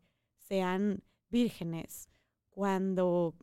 sean 0.48 1.00
vírgenes 1.32 2.08
cuando, 2.50 3.34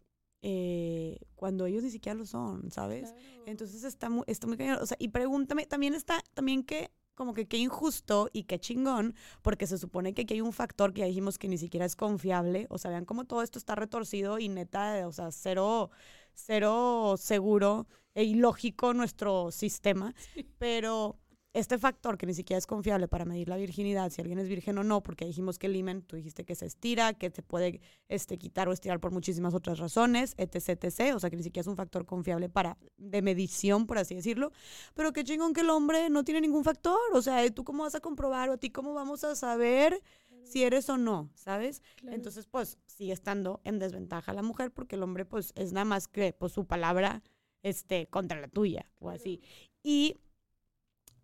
eh, 0.42 1.20
cuando 1.36 1.66
ellos 1.66 1.84
ni 1.84 1.90
siquiera 1.90 2.18
lo 2.18 2.26
son, 2.26 2.72
¿sabes? 2.72 3.14
Entonces 3.46 3.84
está 3.84 4.10
muy, 4.10 4.24
está 4.28 4.48
muy 4.48 4.56
cañón. 4.56 4.78
O 4.82 4.86
sea, 4.86 4.96
y 5.00 5.10
pregúntame, 5.10 5.66
también 5.66 5.96
está, 5.96 6.24
también 6.34 6.64
que 6.64 6.92
como 7.16 7.34
que 7.34 7.50
qué 7.50 7.58
injusto 7.58 8.30
y 8.32 8.44
qué 8.44 8.60
chingón, 8.60 9.14
porque 9.42 9.68
se 9.68 9.78
supone 9.78 10.14
que 10.14 10.22
aquí 10.22 10.36
hay 10.36 10.42
un 10.42 10.54
factor 10.54 10.94
que 10.94 11.02
ya 11.02 11.08
dijimos 11.08 11.38
que 11.38 11.50
ni 11.50 11.58
siquiera 11.58 11.86
es 11.86 11.98
confiable. 11.98 12.66
O 12.70 12.78
sea, 12.78 12.92
vean 12.92 13.04
cómo 13.04 13.26
todo 13.26 13.44
esto 13.44 13.60
está 13.60 13.76
retorcido 13.76 14.40
y 14.40 14.48
neta, 14.48 15.06
o 15.06 15.12
sea, 15.12 15.30
cero, 15.34 15.92
cero 16.34 17.16
seguro 17.18 17.88
e 18.14 18.24
ilógico 18.24 18.94
nuestro 18.94 19.52
sistema. 19.52 20.16
Pero 20.60 21.20
este 21.54 21.80
factor 21.80 22.18
que 22.18 22.28
ni 22.28 22.34
siquiera 22.34 22.60
es 22.60 22.68
confiable 22.68 23.08
para 23.08 23.26
medir 23.26 23.50
la 23.50 23.58
virginidad, 23.58 24.12
si 24.12 24.22
alguien 24.22 24.38
es 24.38 24.48
virgen 24.48 24.78
o 24.78 24.84
no, 24.84 25.02
porque 25.02 25.26
dijimos 25.26 25.58
que 25.58 25.66
el 25.66 25.76
imen, 25.76 26.04
tú 26.04 26.16
dijiste 26.16 26.46
que 26.46 26.54
se 26.54 26.68
estira, 26.68 27.14
que 27.14 27.32
se 27.32 27.42
puede 27.42 27.82
este, 28.08 28.38
quitar 28.38 28.70
o 28.70 28.72
estirar 28.72 29.00
por 29.00 29.12
muchísimas 29.12 29.56
otras 29.56 29.80
razones, 29.80 30.36
etc, 30.38 30.84
etc. 30.84 31.16
O 31.16 31.20
sea, 31.20 31.30
que 31.30 31.38
ni 31.38 31.44
siquiera 31.44 31.62
es 31.62 31.68
un 31.68 31.76
factor 31.76 32.06
confiable 32.06 32.50
para, 32.50 32.78
de 32.98 33.22
medición, 33.24 33.88
por 33.88 33.98
así 33.98 34.14
decirlo. 34.14 34.52
Pero 34.94 35.12
qué 35.12 35.24
chingón 35.24 35.54
que 35.54 35.62
el 35.62 35.72
hombre 35.72 36.10
no 36.12 36.24
tiene 36.24 36.42
ningún 36.42 36.64
factor. 36.64 37.00
O 37.14 37.22
sea, 37.22 37.50
¿tú 37.50 37.64
cómo 37.64 37.84
vas 37.84 37.96
a 37.96 38.00
comprobar 38.00 38.50
o 38.50 38.54
a 38.54 38.58
ti 38.58 38.70
cómo 38.70 38.94
vamos 38.94 39.24
a 39.24 39.36
saber 39.36 40.04
si 40.44 40.64
eres 40.64 40.88
o 40.90 40.98
no? 40.98 41.32
¿Sabes? 41.34 41.82
Entonces, 42.04 42.46
pues, 42.46 42.78
sigue 42.86 43.14
estando 43.14 43.60
en 43.64 43.80
desventaja 43.80 44.34
la 44.34 44.44
mujer 44.44 44.72
porque 44.72 44.98
el 44.98 45.04
hombre, 45.04 45.26
pues, 45.26 45.52
es 45.56 45.74
nada 45.74 45.86
más 45.86 46.08
que, 46.08 46.32
pues, 46.32 46.52
su 46.52 46.66
palabra, 46.66 47.24
este, 47.64 48.06
contra 48.08 48.40
la 48.40 48.48
tuya 48.48 48.86
o 49.00 49.10
así. 49.10 49.42
Y 49.82 50.16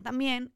también, 0.04 0.54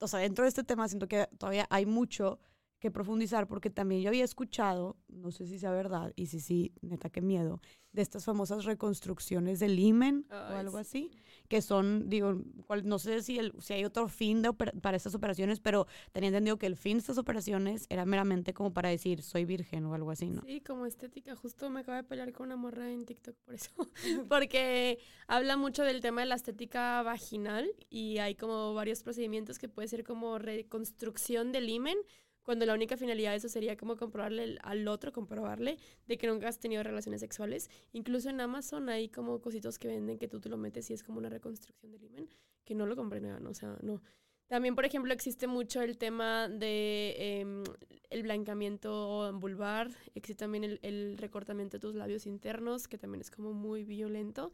o 0.00 0.08
sea, 0.08 0.20
dentro 0.20 0.44
de 0.44 0.48
este 0.48 0.64
tema 0.64 0.88
siento 0.88 1.08
que 1.08 1.28
todavía 1.38 1.66
hay 1.70 1.86
mucho 1.86 2.38
que 2.78 2.90
profundizar 2.90 3.46
porque 3.46 3.70
también 3.70 4.02
yo 4.02 4.08
había 4.08 4.24
escuchado, 4.24 4.96
no 5.08 5.30
sé 5.30 5.46
si 5.46 5.58
sea 5.58 5.70
verdad 5.70 6.12
y 6.16 6.26
si 6.26 6.40
sí, 6.40 6.74
neta, 6.82 7.10
qué 7.10 7.22
miedo, 7.22 7.60
de 7.96 8.02
estas 8.02 8.26
famosas 8.26 8.66
reconstrucciones 8.66 9.58
del 9.58 9.78
imen 9.78 10.26
o 10.30 10.54
algo 10.54 10.76
así, 10.76 11.10
que 11.48 11.62
son, 11.62 12.10
digo, 12.10 12.42
no 12.84 12.98
sé 12.98 13.22
si, 13.22 13.38
el, 13.38 13.54
si 13.58 13.72
hay 13.72 13.84
otro 13.86 14.06
fin 14.08 14.42
de 14.42 14.52
para 14.52 14.96
estas 14.96 15.14
operaciones, 15.14 15.60
pero 15.60 15.86
tenía 16.12 16.28
entendido 16.28 16.58
que 16.58 16.66
el 16.66 16.76
fin 16.76 16.98
de 16.98 17.00
estas 17.00 17.16
operaciones 17.16 17.86
era 17.88 18.04
meramente 18.04 18.52
como 18.52 18.72
para 18.74 18.90
decir, 18.90 19.22
soy 19.22 19.46
virgen 19.46 19.86
o 19.86 19.94
algo 19.94 20.10
así, 20.10 20.28
¿no? 20.28 20.42
Sí, 20.42 20.60
como 20.60 20.84
estética. 20.84 21.34
Justo 21.36 21.70
me 21.70 21.80
acabo 21.80 21.96
de 21.96 22.04
pelear 22.04 22.32
con 22.32 22.46
una 22.46 22.56
morra 22.56 22.92
en 22.92 23.06
TikTok 23.06 23.34
por 23.36 23.54
eso, 23.54 23.70
porque 24.28 24.98
habla 25.26 25.56
mucho 25.56 25.82
del 25.82 26.02
tema 26.02 26.20
de 26.20 26.26
la 26.26 26.34
estética 26.34 27.02
vaginal 27.02 27.66
y 27.88 28.18
hay 28.18 28.34
como 28.34 28.74
varios 28.74 29.02
procedimientos 29.02 29.58
que 29.58 29.70
puede 29.70 29.88
ser 29.88 30.04
como 30.04 30.38
reconstrucción 30.38 31.50
del 31.50 31.70
imen, 31.70 31.96
cuando 32.46 32.64
la 32.64 32.74
única 32.74 32.96
finalidad 32.96 33.32
de 33.32 33.38
eso 33.38 33.48
sería 33.48 33.76
como 33.76 33.96
comprobarle 33.96 34.56
al 34.62 34.86
otro, 34.86 35.12
comprobarle 35.12 35.78
de 36.06 36.16
que 36.16 36.28
nunca 36.28 36.48
has 36.48 36.60
tenido 36.60 36.84
relaciones 36.84 37.20
sexuales. 37.20 37.68
Incluso 37.92 38.30
en 38.30 38.40
Amazon 38.40 38.88
hay 38.88 39.08
como 39.08 39.40
cositos 39.42 39.80
que 39.80 39.88
venden 39.88 40.16
que 40.16 40.28
tú 40.28 40.40
te 40.40 40.48
lo 40.48 40.56
metes 40.56 40.88
y 40.90 40.94
es 40.94 41.02
como 41.02 41.18
una 41.18 41.28
reconstrucción 41.28 41.90
del 41.90 42.04
imen, 42.04 42.28
que 42.64 42.76
no 42.76 42.86
lo 42.86 42.94
compré 42.94 43.20
nada, 43.20 43.40
o 43.46 43.52
sea, 43.52 43.76
no. 43.82 44.00
También, 44.46 44.76
por 44.76 44.84
ejemplo, 44.84 45.12
existe 45.12 45.48
mucho 45.48 45.82
el 45.82 45.98
tema 45.98 46.48
de 46.48 47.16
em, 47.18 47.64
el 48.10 48.22
blancamiento 48.22 49.32
vulvar, 49.34 49.90
existe 50.14 50.44
también 50.44 50.62
el, 50.62 50.78
el, 50.82 51.18
recortamiento 51.18 51.78
de 51.78 51.80
tus 51.80 51.96
labios 51.96 52.26
internos, 52.26 52.86
que 52.86 52.96
también 52.96 53.22
es 53.22 53.32
como 53.32 53.54
muy 53.54 53.82
violento. 53.82 54.52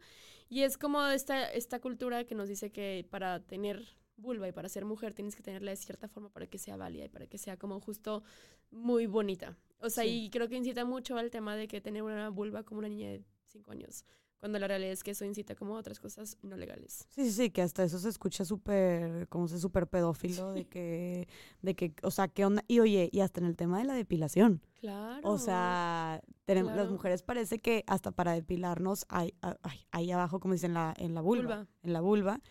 Y 0.49 0.63
es 0.63 0.79
como 0.79 1.05
esta, 1.05 1.45
esta 1.51 1.79
cultura 1.79 2.23
que 2.23 2.33
nos 2.33 2.49
dice 2.49 2.71
que 2.71 3.05
para 3.11 3.39
tener 3.41 3.85
vulva 4.15 4.47
y 4.47 4.51
para 4.51 4.69
ser 4.69 4.85
mujer 4.85 5.13
tienes 5.13 5.35
que 5.35 5.43
tenerla 5.43 5.71
de 5.71 5.77
cierta 5.77 6.07
forma 6.07 6.29
para 6.29 6.47
que 6.47 6.57
sea 6.57 6.77
válida 6.77 7.05
y 7.05 7.09
para 7.09 7.27
que 7.27 7.37
sea 7.37 7.57
como 7.57 7.79
justo 7.79 8.23
muy 8.71 9.05
bonita. 9.07 9.57
O 9.79 9.89
sea, 9.89 10.05
y 10.05 10.29
creo 10.29 10.47
que 10.47 10.55
incita 10.55 10.85
mucho 10.85 11.17
al 11.17 11.29
tema 11.29 11.55
de 11.55 11.67
que 11.67 11.81
tener 11.81 12.03
una 12.03 12.29
vulva 12.29 12.63
como 12.63 12.79
una 12.79 12.89
niña 12.89 13.09
de 13.09 13.23
5 13.47 13.71
años 13.71 14.05
cuando 14.43 14.59
la 14.59 14.67
realidad 14.67 14.91
es 14.91 15.05
que 15.05 15.11
eso 15.11 15.23
incita 15.23 15.55
como 15.55 15.77
a 15.77 15.79
otras 15.79 16.01
cosas 16.01 16.37
no 16.41 16.57
legales. 16.57 17.07
Sí, 17.11 17.23
sí, 17.23 17.31
sí, 17.31 17.49
que 17.49 17.61
hasta 17.61 17.81
eso 17.85 17.97
se 17.97 18.09
escucha 18.09 18.43
súper, 18.43 19.29
como 19.29 19.47
se 19.47 19.57
súper 19.57 19.87
pedófilo, 19.87 20.51
de 20.51 20.65
que, 20.65 21.29
de 21.61 21.75
que, 21.75 21.93
o 22.01 22.11
sea, 22.11 22.27
¿qué 22.27 22.43
onda? 22.43 22.61
Y 22.67 22.81
oye, 22.81 23.07
y 23.09 23.21
hasta 23.21 23.39
en 23.39 23.45
el 23.45 23.55
tema 23.55 23.77
de 23.77 23.85
la 23.85 23.93
depilación. 23.93 24.61
Claro. 24.81 25.21
O 25.23 25.37
sea, 25.37 26.21
tenemos, 26.43 26.75
las 26.75 26.91
mujeres 26.91 27.23
parece 27.23 27.59
que 27.59 27.85
hasta 27.87 28.11
para 28.11 28.33
depilarnos 28.33 29.05
hay, 29.07 29.33
hay, 29.39 29.87
ahí 29.91 30.11
abajo, 30.11 30.41
como 30.41 30.55
dicen, 30.55 30.73
la, 30.73 30.93
en 30.97 31.13
la 31.13 31.21
vulva. 31.21 31.65
En 31.81 31.93
la 31.93 32.01
vulva 32.01 32.41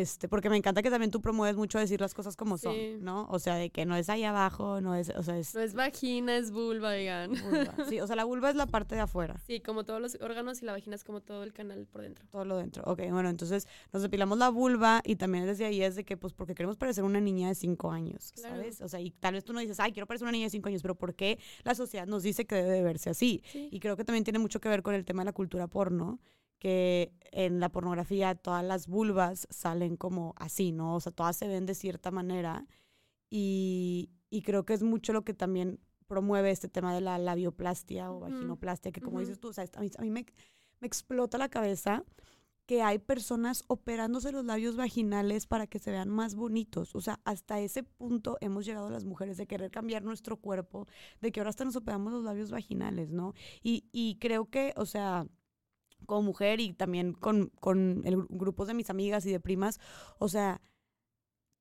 este, 0.00 0.28
porque 0.28 0.50
me 0.50 0.58
encanta 0.58 0.82
que 0.82 0.90
también 0.90 1.10
tú 1.10 1.22
promueves 1.22 1.56
mucho 1.56 1.78
decir 1.78 2.00
las 2.02 2.12
cosas 2.12 2.36
como 2.36 2.58
son, 2.58 2.74
¿no? 3.02 3.26
O 3.30 3.38
sea, 3.38 3.54
de 3.54 3.70
que 3.70 3.86
no 3.86 3.96
es 3.96 4.10
ahí 4.10 4.24
abajo, 4.24 4.82
no 4.82 4.94
es, 4.94 5.08
o 5.08 5.22
sea, 5.22 5.38
es... 5.38 5.54
No 5.54 5.62
es 5.62 5.72
vagina, 5.72 6.36
es 6.36 6.50
vulva, 6.50 6.92
digan. 6.92 7.32
Sí, 7.88 8.00
o 8.00 8.06
sea, 8.06 8.14
la 8.14 8.24
vulva 8.24 8.50
es 8.50 8.56
la 8.56 8.66
parte 8.66 8.94
de 8.94 9.00
afuera. 9.00 9.40
Sí, 9.46 9.60
como 9.60 9.84
todos 9.84 10.00
los 10.02 10.16
órganos 10.20 10.60
y 10.62 10.66
la 10.66 10.72
vagina 10.72 10.96
es 10.96 11.04
como 11.04 11.22
todo 11.22 11.42
el 11.44 11.54
canal 11.54 11.86
por 11.86 12.02
dentro. 12.02 12.26
Todo 12.30 12.44
lo 12.44 12.58
dentro. 12.58 12.82
Ok, 12.84 13.02
bueno, 13.10 13.30
entonces 13.30 13.66
nos 13.92 14.02
depilamos 14.02 14.36
la 14.36 14.50
vulva 14.50 15.00
y 15.04 15.16
también 15.16 15.46
desde 15.46 15.64
ahí 15.64 15.82
es 15.82 15.96
de 15.96 16.04
que, 16.04 16.18
pues, 16.18 16.34
porque 16.34 16.54
queremos 16.54 16.76
parecer 16.76 17.02
una 17.02 17.20
niña 17.20 17.48
de 17.48 17.54
cinco 17.54 17.90
años, 17.90 18.32
¿sabes? 18.34 18.82
O 18.82 18.88
sea, 18.88 19.00
y 19.00 19.12
tal 19.12 19.32
vez 19.32 19.44
tú 19.44 19.54
no 19.54 19.60
dices, 19.60 19.80
ay, 19.80 19.92
quiero 19.92 20.06
parecer 20.06 20.24
una 20.24 20.32
niña 20.32 20.46
de 20.46 20.50
cinco 20.50 20.68
años, 20.68 20.82
pero 20.82 20.94
¿por 20.94 21.14
qué 21.14 21.38
la 21.64 21.74
sociedad 21.74 22.06
nos 22.06 22.22
dice 22.22 22.44
que 22.44 22.56
debe 22.56 22.70
de 22.70 22.82
verse 22.82 23.08
así? 23.08 23.42
Y 23.54 23.80
creo 23.80 23.96
que 23.96 24.04
también 24.04 24.24
tiene 24.24 24.38
mucho 24.38 24.60
que 24.60 24.68
ver 24.68 24.82
con 24.82 24.94
el 24.94 25.04
tema 25.06 25.22
de 25.22 25.26
la 25.26 25.32
cultura 25.32 25.66
porno 25.68 26.20
que 26.58 27.12
en 27.32 27.60
la 27.60 27.68
pornografía 27.68 28.34
todas 28.34 28.64
las 28.64 28.86
vulvas 28.86 29.46
salen 29.50 29.96
como 29.96 30.34
así, 30.36 30.72
¿no? 30.72 30.96
O 30.96 31.00
sea, 31.00 31.12
todas 31.12 31.36
se 31.36 31.48
ven 31.48 31.66
de 31.66 31.74
cierta 31.74 32.10
manera 32.10 32.66
y, 33.30 34.10
y 34.30 34.42
creo 34.42 34.64
que 34.64 34.74
es 34.74 34.82
mucho 34.82 35.12
lo 35.12 35.24
que 35.24 35.34
también 35.34 35.80
promueve 36.06 36.50
este 36.50 36.68
tema 36.68 36.94
de 36.94 37.00
la 37.00 37.18
labioplastia 37.18 38.10
o 38.12 38.20
vaginoplastia, 38.20 38.92
que 38.92 39.00
como 39.00 39.20
dices 39.20 39.40
tú, 39.40 39.48
o 39.48 39.52
sea, 39.52 39.64
a 39.74 39.80
mí, 39.80 40.10
me, 40.10 40.24
me, 40.80 40.86
explota 40.86 41.36
la 41.36 41.48
cabeza 41.48 42.04
que 42.66 42.82
hay 42.82 42.98
personas 42.98 43.64
operándose 43.68 44.32
los 44.32 44.44
labios 44.44 44.76
vaginales 44.76 45.46
para 45.46 45.68
que 45.68 45.78
se 45.78 45.92
vean 45.92 46.08
más 46.08 46.34
bonitos. 46.34 46.96
O 46.96 47.00
sea, 47.00 47.20
hasta 47.24 47.60
ese 47.60 47.84
punto 47.84 48.38
hemos 48.40 48.66
llegado 48.66 48.90
las 48.90 49.04
mujeres 49.04 49.36
de 49.36 49.46
querer 49.46 49.70
cambiar 49.70 50.02
nuestro 50.02 50.36
cuerpo, 50.36 50.88
de 51.20 51.30
que 51.30 51.40
ahora 51.40 51.50
hasta 51.50 51.64
nos 51.64 51.76
operamos 51.76 52.12
los 52.12 52.24
labios 52.24 52.50
vaginales, 52.50 53.10
¿no? 53.12 53.34
Y, 53.62 53.84
y 53.92 54.16
creo 54.16 54.50
que, 54.50 54.74
o 54.76 54.84
sea, 54.84 55.28
como 56.06 56.22
mujer 56.22 56.60
y 56.60 56.72
también 56.72 57.12
con, 57.12 57.50
con 57.60 58.02
el, 58.04 58.24
grupos 58.28 58.68
de 58.68 58.74
mis 58.74 58.90
amigas 58.90 59.26
y 59.26 59.32
de 59.32 59.40
primas, 59.40 59.80
o 60.18 60.28
sea, 60.28 60.60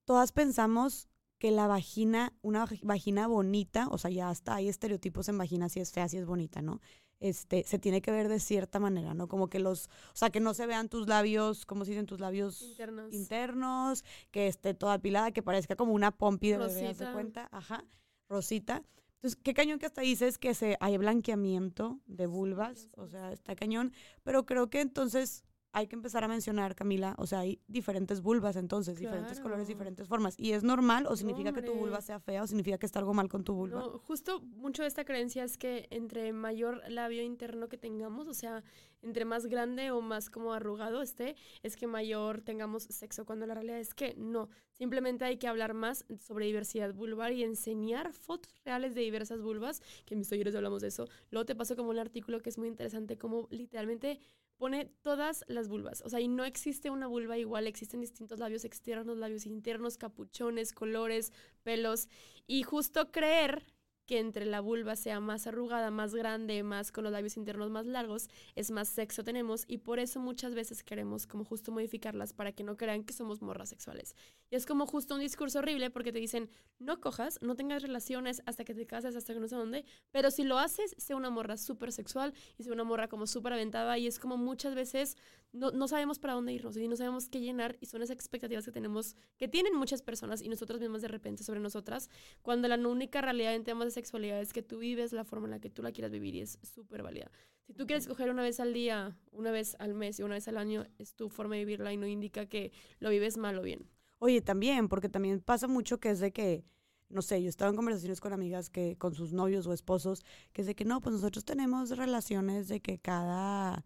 todas 0.05 0.31
pensamos 0.31 1.09
que 1.37 1.51
la 1.51 1.67
vagina, 1.67 2.33
una 2.41 2.65
vagina 2.81 3.27
bonita, 3.27 3.87
o 3.89 3.97
sea, 3.97 4.09
ya 4.09 4.29
hasta 4.29 4.55
hay 4.55 4.69
estereotipos 4.69 5.27
en 5.27 5.37
vagina 5.37 5.69
si 5.69 5.79
es 5.79 5.91
fea, 5.91 6.07
si 6.07 6.17
es 6.17 6.25
bonita, 6.25 6.61
¿no? 6.61 6.79
Este, 7.19 7.63
se 7.65 7.79
tiene 7.79 8.01
que 8.01 8.11
ver 8.11 8.27
de 8.27 8.39
cierta 8.39 8.79
manera, 8.79 9.13
¿no? 9.13 9.27
Como 9.27 9.49
que 9.49 9.59
los, 9.59 9.87
o 9.87 10.15
sea, 10.15 10.29
que 10.29 10.39
no 10.39 10.53
se 10.53 10.67
vean 10.67 10.89
tus 10.89 11.07
labios, 11.07 11.65
¿cómo 11.65 11.85
se 11.85 11.91
dicen 11.91 12.05
tus 12.05 12.19
labios? 12.19 12.61
Internos. 12.61 13.13
Internos, 13.13 14.03
que 14.31 14.47
esté 14.47 14.73
toda 14.73 14.99
pilada, 14.99 15.31
que 15.31 15.41
parezca 15.41 15.75
como 15.75 15.93
una 15.93 16.11
pompi 16.11 16.51
de 16.51 16.57
bebé, 16.57 16.93
de 16.93 17.11
cuenta? 17.11 17.49
Ajá, 17.51 17.85
rosita. 18.29 18.83
Entonces, 19.25 19.41
qué 19.43 19.55
cañón 19.55 19.79
que 19.79 19.87
hasta 19.87 20.01
dices 20.01 20.37
que 20.37 20.53
se, 20.53 20.77
hay 20.79 20.99
blanqueamiento 20.99 21.99
de 22.05 22.27
vulvas, 22.27 22.89
o 22.95 23.07
sea, 23.07 23.31
está 23.31 23.55
cañón, 23.55 23.91
pero 24.21 24.45
creo 24.45 24.69
que 24.69 24.81
entonces 24.81 25.43
hay 25.75 25.87
que 25.87 25.95
empezar 25.97 26.23
a 26.23 26.29
mencionar, 26.29 26.73
Camila, 26.73 27.15
o 27.17 27.27
sea, 27.27 27.39
hay 27.39 27.59
diferentes 27.67 28.21
vulvas 28.21 28.55
entonces, 28.55 28.97
diferentes 28.97 29.41
colores, 29.41 29.67
diferentes 29.67 30.07
formas. 30.07 30.35
¿Y 30.39 30.53
es 30.53 30.63
normal 30.63 31.05
o 31.05 31.17
significa 31.17 31.51
que 31.51 31.61
tu 31.61 31.73
vulva 31.73 31.99
sea 31.99 32.21
fea 32.21 32.43
o 32.43 32.47
significa 32.47 32.77
que 32.77 32.85
está 32.85 32.99
algo 32.99 33.13
mal 33.13 33.27
con 33.27 33.43
tu 33.43 33.53
vulva? 33.53 33.81
No, 33.81 33.99
justo 33.99 34.39
mucho 34.39 34.83
de 34.83 34.87
esta 34.87 35.03
creencia 35.03 35.43
es 35.43 35.57
que 35.57 35.87
entre 35.91 36.31
mayor 36.31 36.81
labio 36.89 37.21
interno 37.23 37.67
que 37.67 37.77
tengamos, 37.77 38.29
o 38.29 38.33
sea, 38.33 38.63
entre 39.01 39.25
más 39.25 39.47
grande 39.47 39.91
o 39.91 39.99
más 39.99 40.29
como 40.29 40.53
arrugado 40.53 41.01
esté, 41.01 41.35
es 41.61 41.75
que 41.75 41.87
mayor 41.87 42.39
tengamos 42.39 42.83
sexo, 42.83 43.25
cuando 43.25 43.45
la 43.45 43.53
realidad 43.53 43.79
es 43.81 43.93
que 43.93 44.15
no. 44.15 44.47
Simplemente 44.71 45.25
hay 45.25 45.35
que 45.35 45.49
hablar 45.49 45.73
más 45.73 46.05
sobre 46.19 46.45
diversidad 46.45 46.93
vulvar 46.93 47.33
y 47.33 47.43
enseñar 47.43 48.13
fotos 48.13 48.61
reales 48.63 48.95
de 48.95 49.01
diversas 49.01 49.41
vulvas, 49.41 49.81
que 50.05 50.13
en 50.13 50.19
mis 50.19 50.29
talleres 50.29 50.55
hablamos 50.55 50.81
de 50.81 50.87
eso. 50.87 51.09
Luego 51.31 51.45
te 51.45 51.53
paso 51.53 51.75
como 51.75 51.89
un 51.89 51.99
artículo 51.99 52.41
que 52.41 52.49
es 52.49 52.57
muy 52.57 52.69
interesante, 52.69 53.17
como 53.17 53.49
literalmente 53.51 54.21
pone 54.57 54.85
todas 55.01 55.43
las 55.47 55.67
vulvas. 55.67 56.01
O 56.05 56.09
sea, 56.09 56.19
y 56.19 56.27
no 56.27 56.43
existe 56.43 56.89
una 56.89 57.07
vulva 57.07 57.37
igual, 57.37 57.67
existen 57.67 58.01
distintos 58.01 58.39
labios 58.39 58.65
externos, 58.65 59.17
labios 59.17 59.45
internos, 59.45 59.97
capuchones, 59.97 60.73
colores, 60.73 61.31
pelos. 61.63 62.07
Y 62.47 62.63
justo 62.63 63.11
creer 63.11 63.65
que 64.05 64.19
entre 64.19 64.45
la 64.45 64.61
vulva 64.61 64.95
sea 64.95 65.19
más 65.19 65.47
arrugada, 65.47 65.91
más 65.91 66.13
grande, 66.13 66.61
más 66.63 66.91
con 66.91 67.03
los 67.03 67.13
labios 67.13 67.37
internos 67.37 67.71
más 67.71 67.85
largos, 67.85 68.29
es 68.55 68.71
más 68.71 68.87
sexo 68.87 69.23
tenemos 69.23 69.65
y 69.67 69.79
por 69.79 69.99
eso 69.99 70.19
muchas 70.19 70.53
veces 70.53 70.83
queremos 70.83 71.27
como 71.27 71.43
justo 71.43 71.71
modificarlas 71.71 72.33
para 72.33 72.51
que 72.51 72.63
no 72.63 72.77
crean 72.77 73.03
que 73.03 73.13
somos 73.13 73.41
morras 73.41 73.69
sexuales. 73.69 74.15
Y 74.55 74.57
es 74.57 74.65
como 74.65 74.85
justo 74.85 75.15
un 75.15 75.19
discurso 75.19 75.59
horrible 75.59 75.89
porque 75.89 76.13
te 76.13 76.19
dicen, 76.19 76.49
no 76.79 77.01
cojas, 77.01 77.39
no 77.41 77.57
tengas 77.57 77.81
relaciones 77.81 78.41
hasta 78.45 78.63
que 78.63 78.73
te 78.73 78.87
cases, 78.87 79.13
hasta 79.13 79.33
que 79.33 79.39
no 79.41 79.49
sé 79.49 79.57
dónde, 79.57 79.83
pero 80.11 80.31
si 80.31 80.45
lo 80.45 80.57
haces, 80.57 80.95
sea 80.97 81.17
una 81.17 81.29
morra 81.29 81.57
súper 81.57 81.91
sexual 81.91 82.33
y 82.57 82.63
sea 82.63 82.71
una 82.71 82.85
morra 82.85 83.09
como 83.09 83.27
súper 83.27 83.51
aventada 83.51 83.97
y 83.97 84.07
es 84.07 84.17
como 84.17 84.37
muchas 84.37 84.73
veces 84.73 85.17
no, 85.51 85.71
no, 85.71 85.89
sabemos 85.89 86.19
para 86.19 86.35
dónde 86.35 86.53
irnos 86.53 86.77
y 86.77 86.87
no 86.87 86.95
sabemos 86.95 87.27
qué 87.27 87.41
llenar 87.41 87.75
y 87.81 87.87
son 87.87 88.01
esas 88.01 88.15
expectativas 88.15 88.63
que 88.63 88.71
tenemos, 88.71 89.17
que 89.35 89.49
tienen 89.49 89.75
muchas 89.75 90.01
personas 90.01 90.41
y 90.41 90.47
nosotros 90.47 90.79
mismos 90.79 91.01
de 91.01 91.09
repente 91.09 91.43
sobre 91.43 91.59
nosotras, 91.59 92.09
cuando 92.41 92.69
la 92.69 92.77
única 92.77 93.19
realidad 93.19 93.55
en 93.55 93.65
temas 93.65 93.87
de 93.87 93.91
sexualidad 93.91 94.39
es 94.39 94.53
que 94.53 94.61
tú 94.61 94.77
vives 94.77 95.11
la 95.11 95.25
forma 95.25 95.47
en 95.47 95.51
la 95.51 95.59
que 95.59 95.69
tú 95.69 95.83
la 95.83 95.91
quieras 95.91 96.13
vivir 96.13 96.33
y 96.33 96.39
es 96.39 96.59
súper 96.63 97.03
válida. 97.03 97.29
Si 97.67 97.73
tú 97.73 97.87
quieres 97.87 98.07
coger 98.07 98.29
una 98.29 98.41
vez 98.43 98.61
al 98.61 98.71
día, 98.71 99.17
una 99.33 99.51
vez 99.51 99.75
al 99.79 99.95
mes 99.95 100.17
y 100.19 100.23
una 100.23 100.35
vez 100.35 100.47
al 100.47 100.57
año, 100.57 100.85
es 100.97 101.13
tu 101.13 101.27
forma 101.27 101.55
de 101.55 101.65
vivirla 101.65 101.91
y 101.91 101.97
no 101.97 102.07
indica 102.07 102.45
que 102.45 102.71
lo 102.99 103.09
vives 103.09 103.35
mal 103.35 103.57
o 103.57 103.61
bien. 103.61 103.89
Oye, 104.25 104.41
también, 104.41 104.87
porque 104.89 105.07
también 105.07 105.39
pasa 105.39 105.67
mucho 105.67 105.99
que 105.99 106.09
es 106.09 106.19
de 106.19 106.33
que, 106.33 106.65
no 107.09 107.21
sé, 107.21 107.43
yo 107.43 107.47
estaba 107.47 107.69
en 107.69 107.75
conversaciones 107.75 108.19
con 108.19 108.33
amigas 108.33 108.71
que, 108.71 108.97
con 108.97 109.13
sus 109.13 109.33
novios 109.33 109.67
o 109.67 109.73
esposos, 109.73 110.25
que 110.51 110.61
es 110.61 110.67
de 110.67 110.73
que 110.73 110.83
no, 110.83 110.99
pues 110.99 111.13
nosotros 111.13 111.45
tenemos 111.45 111.95
relaciones 111.95 112.67
de 112.67 112.79
que 112.79 112.97
cada 112.97 113.85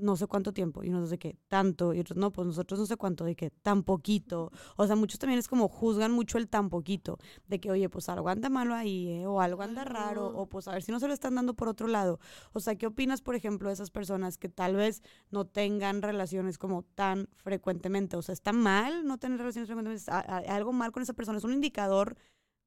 no 0.00 0.16
sé 0.16 0.26
cuánto 0.26 0.52
tiempo, 0.52 0.82
y 0.82 0.88
unos 0.88 1.10
de 1.10 1.18
que 1.18 1.36
tanto, 1.48 1.94
y 1.94 2.00
otros 2.00 2.16
no, 2.16 2.32
pues 2.32 2.46
nosotros 2.46 2.80
no 2.80 2.86
sé 2.86 2.96
cuánto, 2.96 3.24
de 3.24 3.36
que 3.36 3.50
tan 3.50 3.82
poquito. 3.82 4.50
O 4.76 4.86
sea, 4.86 4.96
muchos 4.96 5.18
también 5.18 5.38
es 5.38 5.48
como 5.48 5.68
juzgan 5.68 6.12
mucho 6.12 6.38
el 6.38 6.48
tan 6.48 6.68
poquito, 6.70 7.18
de 7.46 7.60
que, 7.60 7.70
oye, 7.70 7.88
pues 7.88 8.08
algo 8.08 8.28
anda 8.28 8.48
malo 8.48 8.74
ahí, 8.74 9.08
¿eh? 9.08 9.26
o 9.26 9.40
algo 9.40 9.62
anda 9.62 9.84
raro, 9.84 10.26
o 10.26 10.46
pues 10.46 10.68
a 10.68 10.72
ver 10.72 10.82
si 10.82 10.92
no 10.92 11.00
se 11.00 11.08
lo 11.08 11.14
están 11.14 11.34
dando 11.34 11.54
por 11.54 11.68
otro 11.68 11.86
lado. 11.86 12.18
O 12.52 12.60
sea, 12.60 12.74
¿qué 12.76 12.86
opinas, 12.86 13.22
por 13.22 13.34
ejemplo, 13.34 13.68
de 13.68 13.74
esas 13.74 13.90
personas 13.90 14.38
que 14.38 14.48
tal 14.48 14.76
vez 14.76 15.02
no 15.30 15.46
tengan 15.46 16.02
relaciones 16.02 16.58
como 16.58 16.82
tan 16.82 17.28
frecuentemente? 17.36 18.16
O 18.16 18.22
sea, 18.22 18.32
¿está 18.32 18.52
mal 18.52 19.06
no 19.06 19.18
tener 19.18 19.38
relaciones 19.38 19.68
frecuentemente? 19.68 20.10
¿Hay 20.10 20.46
algo 20.46 20.72
mal 20.72 20.92
con 20.92 21.02
esa 21.02 21.12
persona? 21.12 21.38
¿Es 21.38 21.44
un 21.44 21.52
indicador 21.52 22.16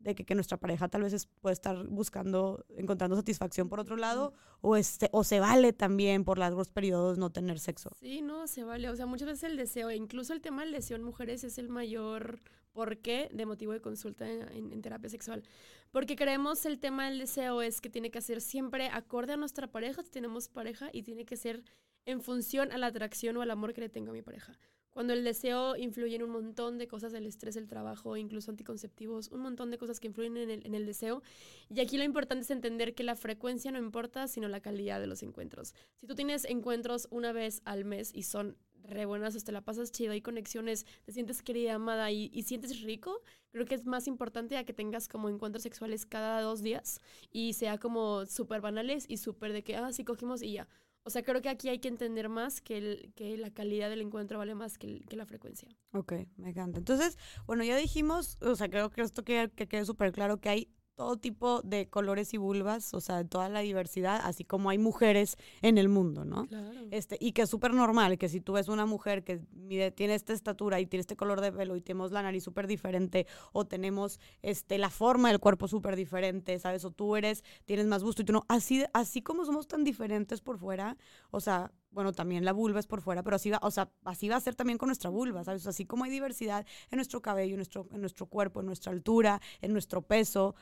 de 0.03 0.15
que, 0.15 0.25
que, 0.25 0.35
nuestra 0.35 0.57
pareja 0.57 0.87
tal 0.87 1.03
vez 1.03 1.27
puede 1.41 1.53
estar 1.53 1.87
buscando, 1.87 2.65
encontrando 2.77 3.15
satisfacción 3.15 3.69
por 3.69 3.79
otro 3.79 3.95
lado, 3.95 4.33
o, 4.61 4.75
este, 4.75 5.09
o 5.11 5.23
se 5.23 5.39
vale 5.39 5.73
también 5.73 6.23
por 6.23 6.37
largos 6.37 6.69
periodos 6.69 7.17
no 7.17 7.31
tener 7.31 7.59
sexo. 7.59 7.91
Sí, 7.99 8.21
no, 8.21 8.47
se 8.47 8.63
vale. 8.63 8.89
O 8.89 8.95
sea, 8.95 9.05
muchas 9.05 9.27
veces 9.27 9.43
el 9.43 9.57
deseo, 9.57 9.89
e 9.89 9.95
incluso 9.95 10.33
el 10.33 10.41
tema 10.41 10.63
del 10.63 10.71
deseo 10.71 10.97
en 10.97 11.03
mujeres 11.03 11.43
es 11.43 11.57
el 11.57 11.69
mayor 11.69 12.41
porqué 12.73 13.29
de 13.31 13.45
motivo 13.45 13.71
de 13.71 13.81
consulta 13.81 14.29
en, 14.29 14.71
en, 14.71 14.81
terapia 14.81 15.09
sexual. 15.09 15.43
Porque 15.91 16.15
creemos 16.15 16.65
el 16.65 16.79
tema 16.79 17.09
del 17.09 17.19
deseo 17.19 17.61
es 17.61 17.81
que 17.81 17.89
tiene 17.89 18.11
que 18.11 18.21
ser 18.21 18.41
siempre 18.41 18.89
acorde 18.89 19.33
a 19.33 19.37
nuestra 19.37 19.67
pareja, 19.67 20.01
si 20.03 20.09
tenemos 20.09 20.49
pareja, 20.49 20.89
y 20.91 21.03
tiene 21.03 21.25
que 21.25 21.37
ser 21.37 21.63
en 22.05 22.21
función 22.21 22.71
a 22.71 22.77
la 22.77 22.87
atracción 22.87 23.37
o 23.37 23.41
al 23.41 23.51
amor 23.51 23.73
que 23.73 23.81
le 23.81 23.89
tengo 23.89 24.09
a 24.09 24.13
mi 24.13 24.21
pareja. 24.21 24.57
Cuando 24.93 25.13
el 25.13 25.23
deseo 25.23 25.75
influye 25.75 26.15
en 26.15 26.23
un 26.23 26.29
montón 26.29 26.77
de 26.77 26.87
cosas, 26.87 27.13
el 27.15 27.25
estrés, 27.25 27.55
el 27.55 27.67
trabajo, 27.67 28.15
incluso 28.15 28.51
anticonceptivos, 28.51 29.29
un 29.29 29.41
montón 29.41 29.71
de 29.71 29.79
cosas 29.79 29.99
que 29.99 30.07
influyen 30.07 30.37
en 30.37 30.75
el, 30.75 30.85
deseo. 30.85 31.23
Y 31.69 31.79
aquí 31.79 31.97
lo 31.97 32.03
importante 32.03 32.43
es 32.43 32.51
entender 32.51 32.93
que 32.93 33.03
la 33.03 33.15
frecuencia 33.15 33.71
no 33.71 33.79
importa, 33.79 34.27
sino 34.27 34.47
la 34.47 34.59
calidad 34.59 34.99
de 34.99 35.07
los 35.07 35.23
encuentros. 35.23 35.73
Si 35.95 36.05
tú 36.05 36.13
tienes 36.13 36.45
encuentros 36.45 37.07
una 37.09 37.31
vez 37.31 37.61
al 37.65 37.85
mes 37.85 38.11
y 38.13 38.23
son 38.23 38.55
re 38.83 39.05
buenas, 39.05 39.41
te 39.43 39.51
la 39.51 39.61
pasas 39.61 39.91
chido, 39.91 40.11
hay 40.11 40.21
conexiones, 40.21 40.85
te 41.05 41.11
sientes 41.11 41.41
querida, 41.41 41.73
amada 41.73 42.11
y, 42.11 42.29
y 42.33 42.43
sientes 42.43 42.81
rico, 42.81 43.21
creo 43.51 43.65
que 43.65 43.75
es 43.75 43.85
más 43.85 44.07
importante 44.07 44.57
a 44.57 44.63
que 44.63 44.73
tengas 44.73 45.07
como 45.07 45.29
encuentros 45.29 45.63
sexuales 45.63 46.05
cada 46.05 46.41
dos 46.41 46.61
días 46.61 46.99
y 47.31 47.53
sea 47.53 47.77
como 47.79 48.25
súper 48.25 48.61
banales 48.61 49.05
y 49.07 49.17
súper 49.17 49.53
de 49.53 49.63
que, 49.63 49.75
ah, 49.75 49.91
sí 49.91 50.03
cogimos 50.03 50.43
y 50.43 50.53
ya. 50.53 50.67
O 51.05 51.09
sea, 51.09 51.23
creo 51.23 51.41
que 51.41 51.49
aquí 51.49 51.69
hay 51.69 51.79
que 51.79 51.89
entender 51.89 52.29
más 52.29 52.61
que, 52.61 52.77
el, 52.77 53.13
que 53.15 53.37
la 53.37 53.51
calidad 53.51 53.89
del 53.89 54.01
encuentro 54.01 54.37
vale 54.37 54.55
más 54.55 54.77
que, 54.77 55.01
que, 55.01 55.17
la 55.17 55.25
frecuencia. 55.25 55.67
Ok, 55.91 56.13
me 56.37 56.49
encanta. 56.49 56.79
Entonces, 56.79 57.17
bueno, 57.45 57.63
ya 57.63 57.75
dijimos, 57.75 58.37
o 58.41 58.55
sea, 58.55 58.69
creo 58.69 58.89
que 58.89 59.01
esto 59.01 59.23
que, 59.23 59.51
que 59.53 59.67
quede 59.67 59.85
súper 59.85 60.13
claro 60.13 60.39
que 60.39 60.49
hay 60.49 60.69
todo 60.95 61.17
tipo 61.17 61.61
de 61.63 61.89
colores 61.89 62.33
y 62.33 62.37
vulvas, 62.37 62.93
o 62.93 63.01
sea, 63.01 63.23
toda 63.23 63.49
la 63.49 63.61
diversidad, 63.61 64.21
así 64.23 64.43
como 64.43 64.69
hay 64.69 64.77
mujeres 64.77 65.37
en 65.61 65.77
el 65.77 65.89
mundo, 65.89 66.23
¿no? 66.25 66.45
Claro. 66.45 66.79
Este, 66.91 67.17
y 67.19 67.31
que 67.31 67.43
es 67.43 67.49
súper 67.49 67.73
normal 67.73 68.17
que 68.17 68.29
si 68.29 68.41
tú 68.41 68.53
ves 68.53 68.67
una 68.67 68.85
mujer 68.85 69.23
que 69.23 69.41
mide, 69.53 69.91
tiene 69.91 70.15
esta 70.15 70.33
estatura 70.33 70.79
y 70.79 70.85
tiene 70.85 71.01
este 71.01 71.15
color 71.15 71.41
de 71.41 71.51
pelo 71.51 71.75
y 71.75 71.81
tenemos 71.81 72.11
la 72.11 72.21
nariz 72.21 72.43
súper 72.43 72.67
diferente 72.67 73.25
o 73.53 73.65
tenemos 73.65 74.19
este, 74.41 74.77
la 74.77 74.89
forma 74.89 75.29
del 75.29 75.39
cuerpo 75.39 75.67
súper 75.67 75.95
diferente, 75.95 76.59
¿sabes? 76.59 76.85
O 76.85 76.91
tú 76.91 77.15
eres, 77.15 77.43
tienes 77.65 77.87
más 77.87 78.03
gusto 78.03 78.21
y 78.21 78.25
tú 78.25 78.33
no. 78.33 78.45
Así, 78.47 78.83
así 78.93 79.21
como 79.21 79.45
somos 79.45 79.67
tan 79.67 79.83
diferentes 79.83 80.41
por 80.41 80.59
fuera, 80.59 80.97
o 81.31 81.39
sea, 81.39 81.71
bueno, 81.93 82.11
también 82.11 82.43
la 82.43 82.53
vulva 82.53 82.79
es 82.79 82.87
por 82.87 83.01
fuera, 83.01 83.23
pero 83.23 83.35
así 83.35 83.51
va, 83.51 83.59
o 83.61 83.71
sea, 83.71 83.91
así 84.03 84.27
va 84.27 84.35
a 84.35 84.41
ser 84.41 84.55
también 84.55 84.77
con 84.77 84.87
nuestra 84.87 85.09
vulva, 85.09 85.43
¿sabes? 85.43 85.65
así 85.67 85.85
como 85.85 86.03
hay 86.03 86.11
diversidad 86.11 86.65
en 86.89 86.97
nuestro 86.97 87.21
cabello, 87.21 87.53
en 87.53 87.57
nuestro, 87.57 87.87
en 87.91 88.01
nuestro 88.01 88.25
cuerpo, 88.25 88.59
en 88.59 88.65
nuestra 88.65 88.91
altura, 88.91 89.39
en 89.61 89.73
nuestro 89.73 90.01
peso, 90.01 90.55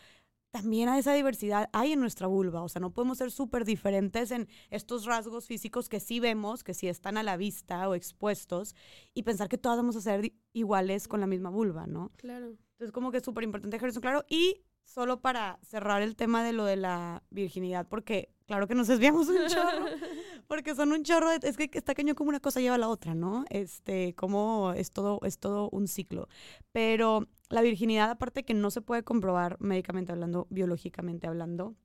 también 0.51 0.89
a 0.89 0.99
esa 0.99 1.13
diversidad 1.13 1.69
hay 1.73 1.93
en 1.93 1.99
nuestra 1.99 2.27
vulva. 2.27 2.61
O 2.61 2.69
sea, 2.69 2.79
no 2.79 2.91
podemos 2.91 3.17
ser 3.17 3.31
súper 3.31 3.65
diferentes 3.65 4.31
en 4.31 4.47
estos 4.69 5.05
rasgos 5.05 5.47
físicos 5.47 5.89
que 5.89 5.99
sí 5.99 6.19
vemos, 6.19 6.63
que 6.63 6.73
sí 6.73 6.87
están 6.87 7.17
a 7.17 7.23
la 7.23 7.37
vista 7.37 7.87
o 7.89 7.95
expuestos, 7.95 8.75
y 9.13 9.23
pensar 9.23 9.49
que 9.49 9.57
todas 9.57 9.77
vamos 9.77 9.95
a 9.95 10.01
ser 10.01 10.33
iguales 10.53 11.07
con 11.07 11.21
la 11.21 11.27
misma 11.27 11.49
vulva, 11.49 11.87
¿no? 11.87 12.11
Claro. 12.17 12.57
Entonces, 12.73 12.91
como 12.91 13.11
que 13.11 13.17
es 13.17 13.23
súper 13.23 13.45
importante 13.45 13.75
dejar 13.75 13.89
eso 13.89 14.01
claro. 14.01 14.25
Y 14.27 14.61
solo 14.83 15.21
para 15.21 15.59
cerrar 15.63 16.01
el 16.01 16.15
tema 16.15 16.43
de 16.43 16.53
lo 16.53 16.65
de 16.65 16.75
la 16.75 17.23
virginidad, 17.29 17.87
porque 17.87 18.29
claro 18.45 18.67
que 18.67 18.75
nos 18.75 18.87
desviamos 18.87 19.29
un 19.29 19.47
chorro, 19.47 19.85
porque 20.47 20.75
son 20.75 20.91
un 20.91 21.03
chorro, 21.03 21.31
es 21.31 21.55
que 21.55 21.69
está 21.71 21.95
cañón 21.95 22.15
como 22.15 22.29
una 22.29 22.41
cosa 22.41 22.59
lleva 22.59 22.75
a 22.75 22.79
la 22.79 22.89
otra, 22.89 23.15
¿no? 23.15 23.45
Este, 23.49 24.13
como 24.15 24.73
es 24.75 24.91
todo, 24.91 25.19
es 25.23 25.39
todo 25.39 25.69
un 25.71 25.87
ciclo. 25.87 26.27
Pero 26.73 27.27
la 27.51 27.61
virginidad, 27.61 28.09
aparte 28.09 28.43
que 28.43 28.53
no 28.53 28.71
se 28.71 28.81
puede 28.81 29.03
comprobar 29.03 29.57
médicamente 29.59 30.11
hablando, 30.11 30.47
biológicamente 30.49 31.27
hablando, 31.27 31.75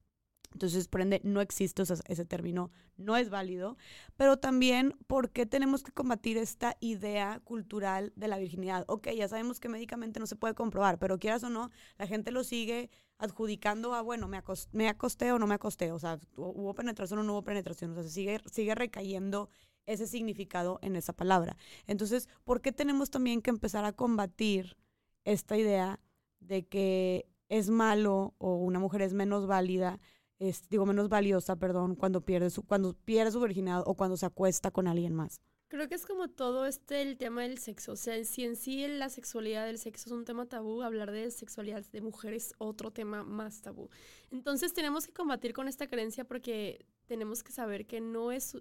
entonces, 0.57 0.88
por 0.88 1.02
ende, 1.02 1.20
no 1.22 1.42
existe 1.42 1.83
ese 1.83 2.24
término, 2.24 2.70
no 2.96 3.16
es 3.18 3.29
válido, 3.29 3.76
pero 4.16 4.38
también 4.38 4.96
por 5.07 5.31
qué 5.31 5.44
tenemos 5.44 5.83
que 5.83 5.92
combatir 5.92 6.38
esta 6.38 6.76
idea 6.81 7.40
cultural 7.44 8.14
de 8.16 8.29
la 8.29 8.38
virginidad. 8.38 8.85
Ok, 8.88 9.09
ya 9.11 9.29
sabemos 9.29 9.61
que 9.61 9.68
médicamente 9.68 10.18
no 10.18 10.26
se 10.26 10.35
puede 10.35 10.55
comprobar, 10.55 10.98
pero 10.98 11.18
quieras 11.18 11.44
o 11.44 11.50
no, 11.50 11.70
la 11.98 12.07
gente 12.07 12.31
lo 12.31 12.42
sigue 12.42 12.90
adjudicando 13.18 13.92
a, 13.94 14.00
bueno, 14.00 14.29
me, 14.29 14.88
acosté 14.88 15.33
o 15.33 15.38
no 15.38 15.46
me 15.46 15.55
acosté, 15.55 15.92
o 15.92 15.98
sea, 15.98 16.18
hubo 16.37 16.74
penetración 16.74 17.18
o 17.20 17.22
no 17.22 17.33
hubo 17.35 17.44
penetración, 17.44 17.90
o 17.90 17.94
sea, 17.94 18.02
se 18.02 18.11
sigue, 18.11 18.40
sigue 18.50 18.74
recayendo 18.74 19.50
ese 19.85 20.07
significado 20.07 20.79
en 20.81 20.96
esa 20.96 21.12
palabra. 21.12 21.57
Entonces, 21.87 22.31
¿por 22.44 22.62
qué 22.62 22.72
tenemos 22.72 23.11
también 23.11 23.42
que 23.42 23.50
empezar 23.50 23.85
a 23.85 23.92
combatir 23.92 24.76
esta 25.26 25.58
idea 25.58 26.00
de 26.40 26.66
que 26.66 27.28
es 27.50 27.68
malo 27.68 28.34
o 28.38 28.56
una 28.56 28.78
mujer 28.78 29.02
es 29.02 29.12
menos 29.12 29.46
válida? 29.46 30.00
es, 30.38 30.68
digo, 30.68 30.86
menos 30.86 31.08
valiosa, 31.08 31.56
perdón, 31.56 31.94
cuando 31.94 32.20
pierde, 32.20 32.50
su, 32.50 32.62
cuando 32.62 32.94
pierde 32.94 33.32
su 33.32 33.40
virginidad 33.40 33.82
o 33.86 33.94
cuando 33.94 34.16
se 34.16 34.26
acuesta 34.26 34.70
con 34.70 34.86
alguien 34.86 35.14
más. 35.14 35.40
Creo 35.68 35.88
que 35.88 35.96
es 35.96 36.06
como 36.06 36.28
todo 36.28 36.66
este 36.66 37.02
el 37.02 37.16
tema 37.16 37.42
del 37.42 37.58
sexo. 37.58 37.92
O 37.92 37.96
sea, 37.96 38.22
si 38.24 38.44
en 38.44 38.54
sí 38.54 38.86
la 38.86 39.08
sexualidad 39.08 39.66
del 39.66 39.78
sexo 39.78 40.08
es 40.08 40.12
un 40.12 40.24
tema 40.24 40.46
tabú, 40.46 40.82
hablar 40.82 41.10
de 41.10 41.30
sexualidad 41.30 41.84
de 41.90 42.00
mujeres 42.00 42.48
es 42.48 42.54
otro 42.58 42.92
tema 42.92 43.24
más 43.24 43.62
tabú. 43.62 43.90
Entonces 44.30 44.72
tenemos 44.72 45.06
que 45.06 45.12
combatir 45.12 45.52
con 45.52 45.66
esta 45.66 45.88
creencia 45.88 46.24
porque 46.24 46.86
tenemos 47.06 47.42
que 47.42 47.50
saber 47.50 47.86
que 47.86 48.00
no 48.00 48.30
es 48.30 48.56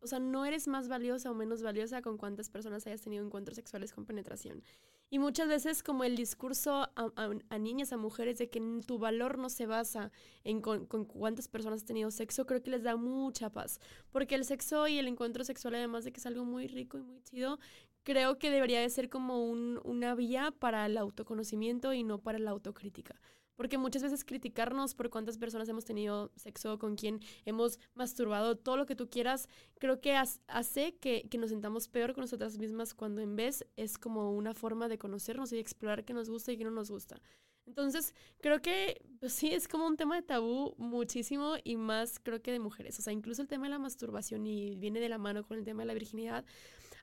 o 0.00 0.06
sea, 0.06 0.18
no 0.18 0.44
eres 0.44 0.68
más 0.68 0.88
valiosa 0.88 1.30
o 1.30 1.34
menos 1.34 1.62
valiosa 1.62 2.02
con 2.02 2.16
cuántas 2.16 2.50
personas 2.50 2.86
hayas 2.86 3.00
tenido 3.00 3.24
encuentros 3.24 3.56
sexuales 3.56 3.92
con 3.92 4.06
penetración. 4.06 4.62
Y 5.10 5.18
muchas 5.18 5.48
veces 5.48 5.82
como 5.82 6.04
el 6.04 6.16
discurso 6.16 6.88
a, 6.94 7.58
niñas, 7.58 7.92
a 7.92 7.96
mujeres, 7.96 8.38
de 8.38 8.50
que 8.50 8.60
tu 8.86 8.98
valor 8.98 9.38
no 9.38 9.48
se 9.48 9.66
basa 9.66 10.12
en 10.44 10.60
con, 10.60 10.86
cuántas 10.86 11.48
personas 11.48 11.82
has 11.82 11.86
tenido 11.86 12.10
sexo, 12.10 12.44
creo 12.44 12.62
que 12.62 12.70
les 12.70 12.82
da 12.82 12.96
mucha 12.96 13.50
paz. 13.50 13.80
Porque 14.10 14.34
el 14.34 14.44
sexo 14.44 14.86
y 14.86 14.98
el 14.98 15.08
encuentro 15.08 15.44
sexual, 15.44 15.76
además 15.76 16.04
de 16.04 16.12
que 16.12 16.20
es 16.20 16.26
algo 16.26 16.44
muy 16.44 16.66
rico 16.66 16.98
y 16.98 17.02
muy 17.02 17.22
chido, 17.22 17.58
creo 18.02 18.38
que 18.38 18.50
debería 18.50 18.80
de 18.80 18.90
ser 18.90 19.08
como 19.08 19.48
un, 19.48 19.80
una 19.82 20.14
vía 20.14 20.50
para 20.50 20.84
el 20.84 20.98
autoconocimiento 20.98 21.94
y 21.94 22.04
no 22.04 22.18
para 22.18 22.38
la 22.38 22.50
autocrítica. 22.50 23.18
Porque 23.58 23.76
muchas 23.76 24.04
veces 24.04 24.24
criticarnos 24.24 24.94
por 24.94 25.10
cuántas 25.10 25.36
personas 25.36 25.68
hemos 25.68 25.84
tenido 25.84 26.30
sexo, 26.36 26.78
con 26.78 26.94
quién 26.94 27.18
hemos 27.44 27.80
masturbado, 27.94 28.56
todo 28.56 28.76
lo 28.76 28.86
que 28.86 28.94
tú 28.94 29.10
quieras, 29.10 29.48
creo 29.80 30.00
que 30.00 30.14
hace 30.14 30.96
que, 31.00 31.26
que, 31.28 31.38
nos 31.38 31.50
sentamos 31.50 31.88
peor 31.88 32.14
con 32.14 32.22
nosotras 32.22 32.56
mismas 32.56 32.94
cuando 32.94 33.20
en 33.20 33.34
vez 33.34 33.66
es 33.76 33.98
como 33.98 34.30
una 34.30 34.54
forma 34.54 34.86
de 34.88 34.96
conocernos 34.96 35.50
y 35.50 35.56
de 35.56 35.60
explorar 35.60 36.04
qué 36.04 36.14
nos 36.14 36.30
gusta 36.30 36.52
y 36.52 36.56
qué 36.56 36.62
no 36.62 36.70
nos 36.70 36.88
gusta. 36.88 37.20
Entonces, 37.66 38.14
creo 38.40 38.62
que 38.62 39.02
pues 39.20 39.32
sí, 39.32 39.52
es 39.52 39.66
como 39.66 39.86
un 39.86 39.96
tema 39.96 40.16
de 40.16 40.22
tabú 40.22 40.74
muchísimo 40.78 41.56
y 41.64 41.76
más 41.76 42.18
creo 42.20 42.40
que 42.40 42.52
de 42.52 42.60
mujeres. 42.60 42.98
O 42.98 43.02
sea, 43.02 43.12
incluso 43.12 43.42
el 43.42 43.48
tema 43.48 43.66
de 43.66 43.70
la 43.70 43.78
masturbación 43.78 44.46
y 44.46 44.76
viene 44.76 45.00
de 45.00 45.08
la 45.08 45.18
mano 45.18 45.44
con 45.44 45.58
el 45.58 45.64
tema 45.64 45.82
de 45.82 45.86
la 45.86 45.94
virginidad. 45.94 46.44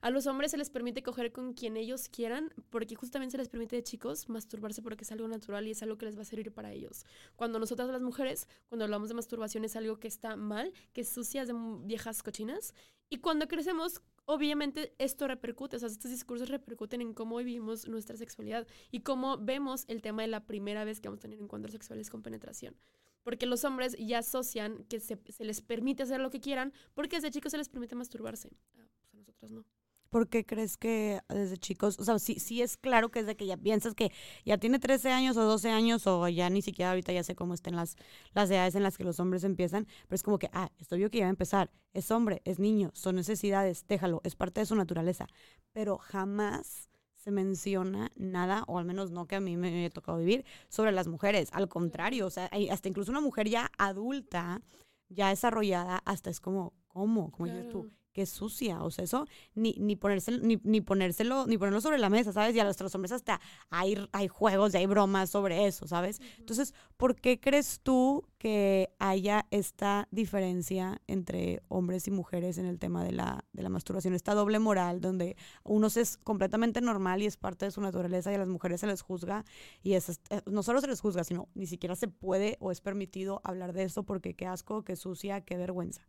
A 0.00 0.10
los 0.10 0.26
hombres 0.26 0.50
se 0.50 0.56
les 0.56 0.70
permite 0.70 1.02
coger 1.02 1.32
con 1.32 1.52
quien 1.52 1.76
ellos 1.76 2.08
quieran, 2.08 2.52
porque 2.70 2.94
justamente 2.94 3.32
se 3.32 3.38
les 3.38 3.48
permite 3.48 3.76
de 3.76 3.82
chicos 3.82 4.28
masturbarse 4.28 4.82
porque 4.82 5.04
es 5.04 5.12
algo 5.12 5.28
natural 5.28 5.66
y 5.66 5.70
es 5.70 5.82
algo 5.82 5.98
que 5.98 6.06
les 6.06 6.16
va 6.16 6.22
a 6.22 6.24
servir 6.24 6.52
para 6.52 6.72
ellos. 6.72 7.04
Cuando 7.36 7.58
nosotras 7.58 7.88
las 7.88 8.02
mujeres, 8.02 8.48
cuando 8.68 8.84
hablamos 8.84 9.08
de 9.08 9.14
masturbación 9.14 9.64
es 9.64 9.76
algo 9.76 9.98
que 9.98 10.08
está 10.08 10.36
mal, 10.36 10.72
que 10.92 11.02
es 11.02 11.08
sucia, 11.08 11.44
de 11.44 11.54
viejas 11.84 12.22
cochinas. 12.22 12.74
Y 13.08 13.18
cuando 13.18 13.46
crecemos, 13.46 14.02
obviamente 14.24 14.94
esto 14.98 15.28
repercute, 15.28 15.76
o 15.76 15.78
sea, 15.78 15.88
estos 15.88 16.10
discursos 16.10 16.48
repercuten 16.48 17.00
en 17.00 17.14
cómo 17.14 17.36
vivimos 17.36 17.88
nuestra 17.88 18.16
sexualidad 18.16 18.66
y 18.90 19.00
cómo 19.00 19.38
vemos 19.38 19.84
el 19.88 20.02
tema 20.02 20.22
de 20.22 20.28
la 20.28 20.44
primera 20.44 20.84
vez 20.84 21.00
que 21.00 21.08
vamos 21.08 21.20
a 21.20 21.22
tener 21.22 21.40
encuentros 21.40 21.72
sexuales 21.72 22.10
con 22.10 22.22
penetración. 22.22 22.76
Porque 23.22 23.46
los 23.46 23.64
hombres 23.64 23.96
ya 23.98 24.18
asocian 24.18 24.84
que 24.84 25.00
se, 25.00 25.18
se 25.28 25.44
les 25.44 25.60
permite 25.60 26.04
hacer 26.04 26.20
lo 26.20 26.30
que 26.30 26.40
quieran 26.40 26.72
porque 26.94 27.16
desde 27.16 27.30
chicos 27.30 27.52
se 27.52 27.58
les 27.58 27.68
permite 27.68 27.94
masturbarse. 27.94 28.50
Ah, 28.76 28.86
pues 29.00 29.14
a 29.14 29.16
nosotros 29.16 29.50
no. 29.50 29.64
¿Por 30.10 30.28
qué 30.28 30.44
crees 30.44 30.76
que 30.76 31.20
desde 31.28 31.56
chicos, 31.56 31.98
o 31.98 32.04
sea, 32.04 32.18
sí, 32.18 32.38
sí 32.38 32.62
es 32.62 32.76
claro 32.76 33.10
que 33.10 33.20
desde 33.20 33.36
que 33.36 33.46
ya 33.46 33.56
piensas 33.56 33.94
que 33.94 34.12
ya 34.44 34.58
tiene 34.58 34.78
13 34.78 35.10
años 35.10 35.36
o 35.36 35.42
12 35.44 35.70
años 35.70 36.06
o 36.06 36.28
ya 36.28 36.48
ni 36.50 36.62
siquiera 36.62 36.90
ahorita 36.90 37.12
ya 37.12 37.22
sé 37.22 37.34
cómo 37.34 37.54
estén 37.54 37.76
las, 37.76 37.96
las 38.32 38.50
edades 38.50 38.74
en 38.74 38.82
las 38.82 38.96
que 38.96 39.04
los 39.04 39.20
hombres 39.20 39.44
empiezan, 39.44 39.86
pero 40.08 40.16
es 40.16 40.22
como 40.22 40.38
que, 40.38 40.48
ah, 40.52 40.70
esto 40.78 40.96
vio 40.96 41.10
que 41.10 41.18
ya 41.18 41.24
va 41.24 41.28
a 41.28 41.30
empezar, 41.30 41.70
es 41.92 42.10
hombre, 42.10 42.42
es 42.44 42.58
niño, 42.58 42.90
son 42.94 43.16
necesidades, 43.16 43.86
déjalo, 43.88 44.20
es 44.24 44.36
parte 44.36 44.60
de 44.60 44.66
su 44.66 44.74
naturaleza, 44.76 45.26
pero 45.72 45.98
jamás 45.98 46.90
se 47.26 47.32
menciona 47.32 48.12
nada, 48.14 48.62
o 48.68 48.78
al 48.78 48.84
menos 48.84 49.10
no 49.10 49.26
que 49.26 49.34
a 49.34 49.40
mí 49.40 49.56
me 49.56 49.76
haya 49.76 49.90
tocado 49.90 50.18
vivir, 50.18 50.44
sobre 50.68 50.92
las 50.92 51.08
mujeres, 51.08 51.48
al 51.52 51.68
contrario, 51.68 52.26
o 52.26 52.30
sea, 52.30 52.48
hasta 52.70 52.88
incluso 52.88 53.10
una 53.10 53.20
mujer 53.20 53.48
ya 53.48 53.70
adulta, 53.78 54.62
ya 55.08 55.30
desarrollada, 55.30 56.02
hasta 56.04 56.30
es 56.30 56.38
como, 56.38 56.72
¿cómo? 56.86 57.32
Como 57.32 57.46
dices 57.46 57.68
tú, 57.68 57.90
que 58.16 58.22
es 58.22 58.30
sucia, 58.30 58.82
o 58.82 58.90
sea, 58.90 59.04
eso 59.04 59.26
ni, 59.54 59.74
ni, 59.78 59.94
ponérselo, 59.94 60.38
ni, 60.38 60.58
ni, 60.64 60.80
ponérselo, 60.80 61.46
ni 61.46 61.58
ponerlo 61.58 61.82
sobre 61.82 61.98
la 61.98 62.08
mesa, 62.08 62.32
¿sabes? 62.32 62.56
Y 62.56 62.60
a 62.60 62.64
los, 62.64 62.94
hombres 62.94 63.12
hasta 63.12 63.42
hay, 63.68 64.08
hay 64.10 64.26
juegos 64.26 64.72
y 64.72 64.78
hay 64.78 64.86
bromas 64.86 65.28
sobre 65.28 65.66
eso, 65.66 65.86
¿sabes? 65.86 66.22
Entonces, 66.38 66.72
¿por 66.96 67.14
qué 67.14 67.38
crees 67.38 67.80
tú 67.82 68.24
que 68.38 68.88
haya 68.98 69.44
esta 69.50 70.08
diferencia 70.10 71.02
entre 71.06 71.60
hombres 71.68 72.08
y 72.08 72.10
mujeres 72.10 72.56
en 72.56 72.64
el 72.64 72.78
tema 72.78 73.04
de 73.04 73.12
la, 73.12 73.44
de 73.52 73.62
la 73.62 73.68
masturbación? 73.68 74.14
Esta 74.14 74.32
doble 74.32 74.60
moral 74.60 75.02
donde 75.02 75.36
unos 75.62 75.98
es 75.98 76.16
completamente 76.16 76.80
normal 76.80 77.20
y 77.20 77.26
es 77.26 77.36
parte 77.36 77.66
de 77.66 77.70
su 77.70 77.82
naturaleza 77.82 78.32
y 78.32 78.36
a 78.36 78.38
las 78.38 78.48
mujeres 78.48 78.80
se 78.80 78.86
les 78.86 79.02
juzga 79.02 79.44
y 79.82 79.92
es, 79.92 80.08
eh, 80.30 80.40
no 80.46 80.62
solo 80.62 80.80
se 80.80 80.86
les 80.86 81.02
juzga, 81.02 81.22
sino 81.22 81.48
ni 81.52 81.66
siquiera 81.66 81.94
se 81.96 82.08
puede 82.08 82.56
o 82.60 82.72
es 82.72 82.80
permitido 82.80 83.42
hablar 83.44 83.74
de 83.74 83.82
eso 83.82 84.04
porque 84.04 84.32
qué 84.32 84.46
asco, 84.46 84.84
qué 84.84 84.96
sucia, 84.96 85.42
qué 85.42 85.58
vergüenza. 85.58 86.08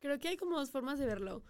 Creo 0.00 0.18
que 0.18 0.28
hay 0.28 0.36
como 0.36 0.58
dos 0.58 0.70
formas 0.70 0.98
de 0.98 1.06
verlo. 1.06 1.42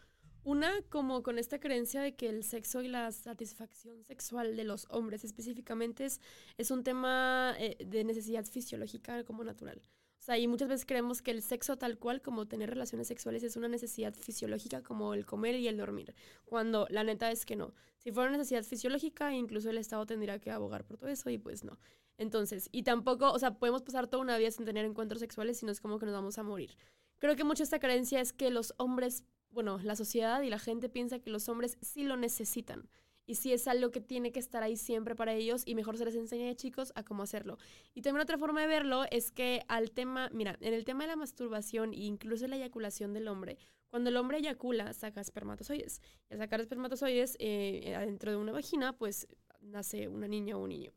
Una, 0.42 0.72
como 0.88 1.22
con 1.22 1.38
esta 1.38 1.60
creencia 1.60 2.00
de 2.00 2.14
que 2.14 2.28
el 2.28 2.42
sexo 2.42 2.80
y 2.80 2.88
la 2.88 3.12
satisfacción 3.12 4.02
sexual 4.04 4.56
de 4.56 4.64
los 4.64 4.86
hombres 4.88 5.24
específicamente 5.24 6.06
es, 6.06 6.20
es 6.56 6.70
un 6.70 6.82
tema 6.82 7.54
eh, 7.58 7.76
de 7.84 8.04
necesidad 8.04 8.46
fisiológica 8.46 9.24
como 9.24 9.44
natural. 9.44 9.82
O 10.18 10.22
sea, 10.22 10.38
y 10.38 10.48
muchas 10.48 10.68
veces 10.68 10.86
creemos 10.86 11.22
que 11.22 11.30
el 11.30 11.42
sexo 11.42 11.76
tal 11.76 11.98
cual 11.98 12.22
como 12.22 12.46
tener 12.46 12.70
relaciones 12.70 13.08
sexuales 13.08 13.42
es 13.42 13.56
una 13.56 13.68
necesidad 13.68 14.14
fisiológica 14.14 14.82
como 14.82 15.14
el 15.14 15.26
comer 15.26 15.54
y 15.56 15.68
el 15.68 15.76
dormir, 15.76 16.14
cuando 16.44 16.86
la 16.90 17.04
neta 17.04 17.30
es 17.30 17.44
que 17.44 17.56
no. 17.56 17.74
Si 17.98 18.10
fuera 18.10 18.28
una 18.28 18.38
necesidad 18.38 18.64
fisiológica, 18.64 19.34
incluso 19.34 19.70
el 19.70 19.78
Estado 19.78 20.06
tendría 20.06 20.38
que 20.38 20.50
abogar 20.50 20.84
por 20.84 20.96
todo 20.96 21.10
eso 21.10 21.30
y 21.30 21.38
pues 21.38 21.62
no. 21.62 21.78
Entonces, 22.16 22.68
y 22.72 22.82
tampoco, 22.82 23.30
o 23.30 23.38
sea, 23.38 23.58
podemos 23.58 23.82
pasar 23.82 24.08
toda 24.08 24.22
una 24.22 24.36
vida 24.38 24.50
sin 24.50 24.64
tener 24.64 24.84
encuentros 24.84 25.20
sexuales, 25.20 25.58
sino 25.58 25.70
es 25.72 25.80
como 25.80 25.98
que 25.98 26.06
nos 26.06 26.14
vamos 26.14 26.38
a 26.38 26.42
morir. 26.42 26.76
Creo 27.18 27.36
que 27.36 27.44
mucho 27.44 27.62
esta 27.62 27.78
creencia 27.78 28.20
es 28.20 28.32
que 28.32 28.50
los 28.50 28.74
hombres, 28.76 29.24
bueno, 29.50 29.78
la 29.78 29.96
sociedad 29.96 30.42
y 30.42 30.50
la 30.50 30.58
gente 30.58 30.88
piensa 30.88 31.18
que 31.18 31.30
los 31.30 31.48
hombres 31.48 31.78
sí 31.80 32.04
lo 32.04 32.16
necesitan. 32.16 32.88
Y 33.26 33.34
sí 33.34 33.52
es 33.52 33.68
algo 33.68 33.90
que 33.90 34.00
tiene 34.00 34.32
que 34.32 34.38
estar 34.38 34.62
ahí 34.62 34.76
siempre 34.76 35.14
para 35.14 35.34
ellos 35.34 35.62
y 35.66 35.74
mejor 35.74 35.98
se 35.98 36.04
les 36.06 36.14
enseña 36.14 36.46
de 36.46 36.56
chicos 36.56 36.92
a 36.94 37.02
cómo 37.02 37.22
hacerlo. 37.22 37.58
Y 37.94 38.00
también 38.00 38.22
otra 38.22 38.38
forma 38.38 38.62
de 38.62 38.68
verlo 38.68 39.04
es 39.10 39.30
que 39.30 39.64
al 39.68 39.90
tema, 39.90 40.30
mira, 40.32 40.56
en 40.60 40.72
el 40.72 40.86
tema 40.86 41.04
de 41.04 41.08
la 41.08 41.16
masturbación 41.16 41.92
e 41.92 42.04
incluso 42.04 42.46
la 42.48 42.56
eyaculación 42.56 43.12
del 43.12 43.28
hombre, 43.28 43.58
cuando 43.88 44.08
el 44.08 44.16
hombre 44.16 44.38
eyacula, 44.38 44.94
saca 44.94 45.20
espermatozoides. 45.20 46.00
Y 46.30 46.34
al 46.34 46.38
sacar 46.40 46.60
espermatozoides 46.60 47.36
eh, 47.38 47.94
dentro 48.06 48.30
de 48.30 48.38
una 48.38 48.52
vagina, 48.52 48.96
pues 48.96 49.28
nace 49.60 50.08
una 50.08 50.28
niña 50.28 50.56
o 50.56 50.62
un 50.62 50.70
niño. 50.70 50.92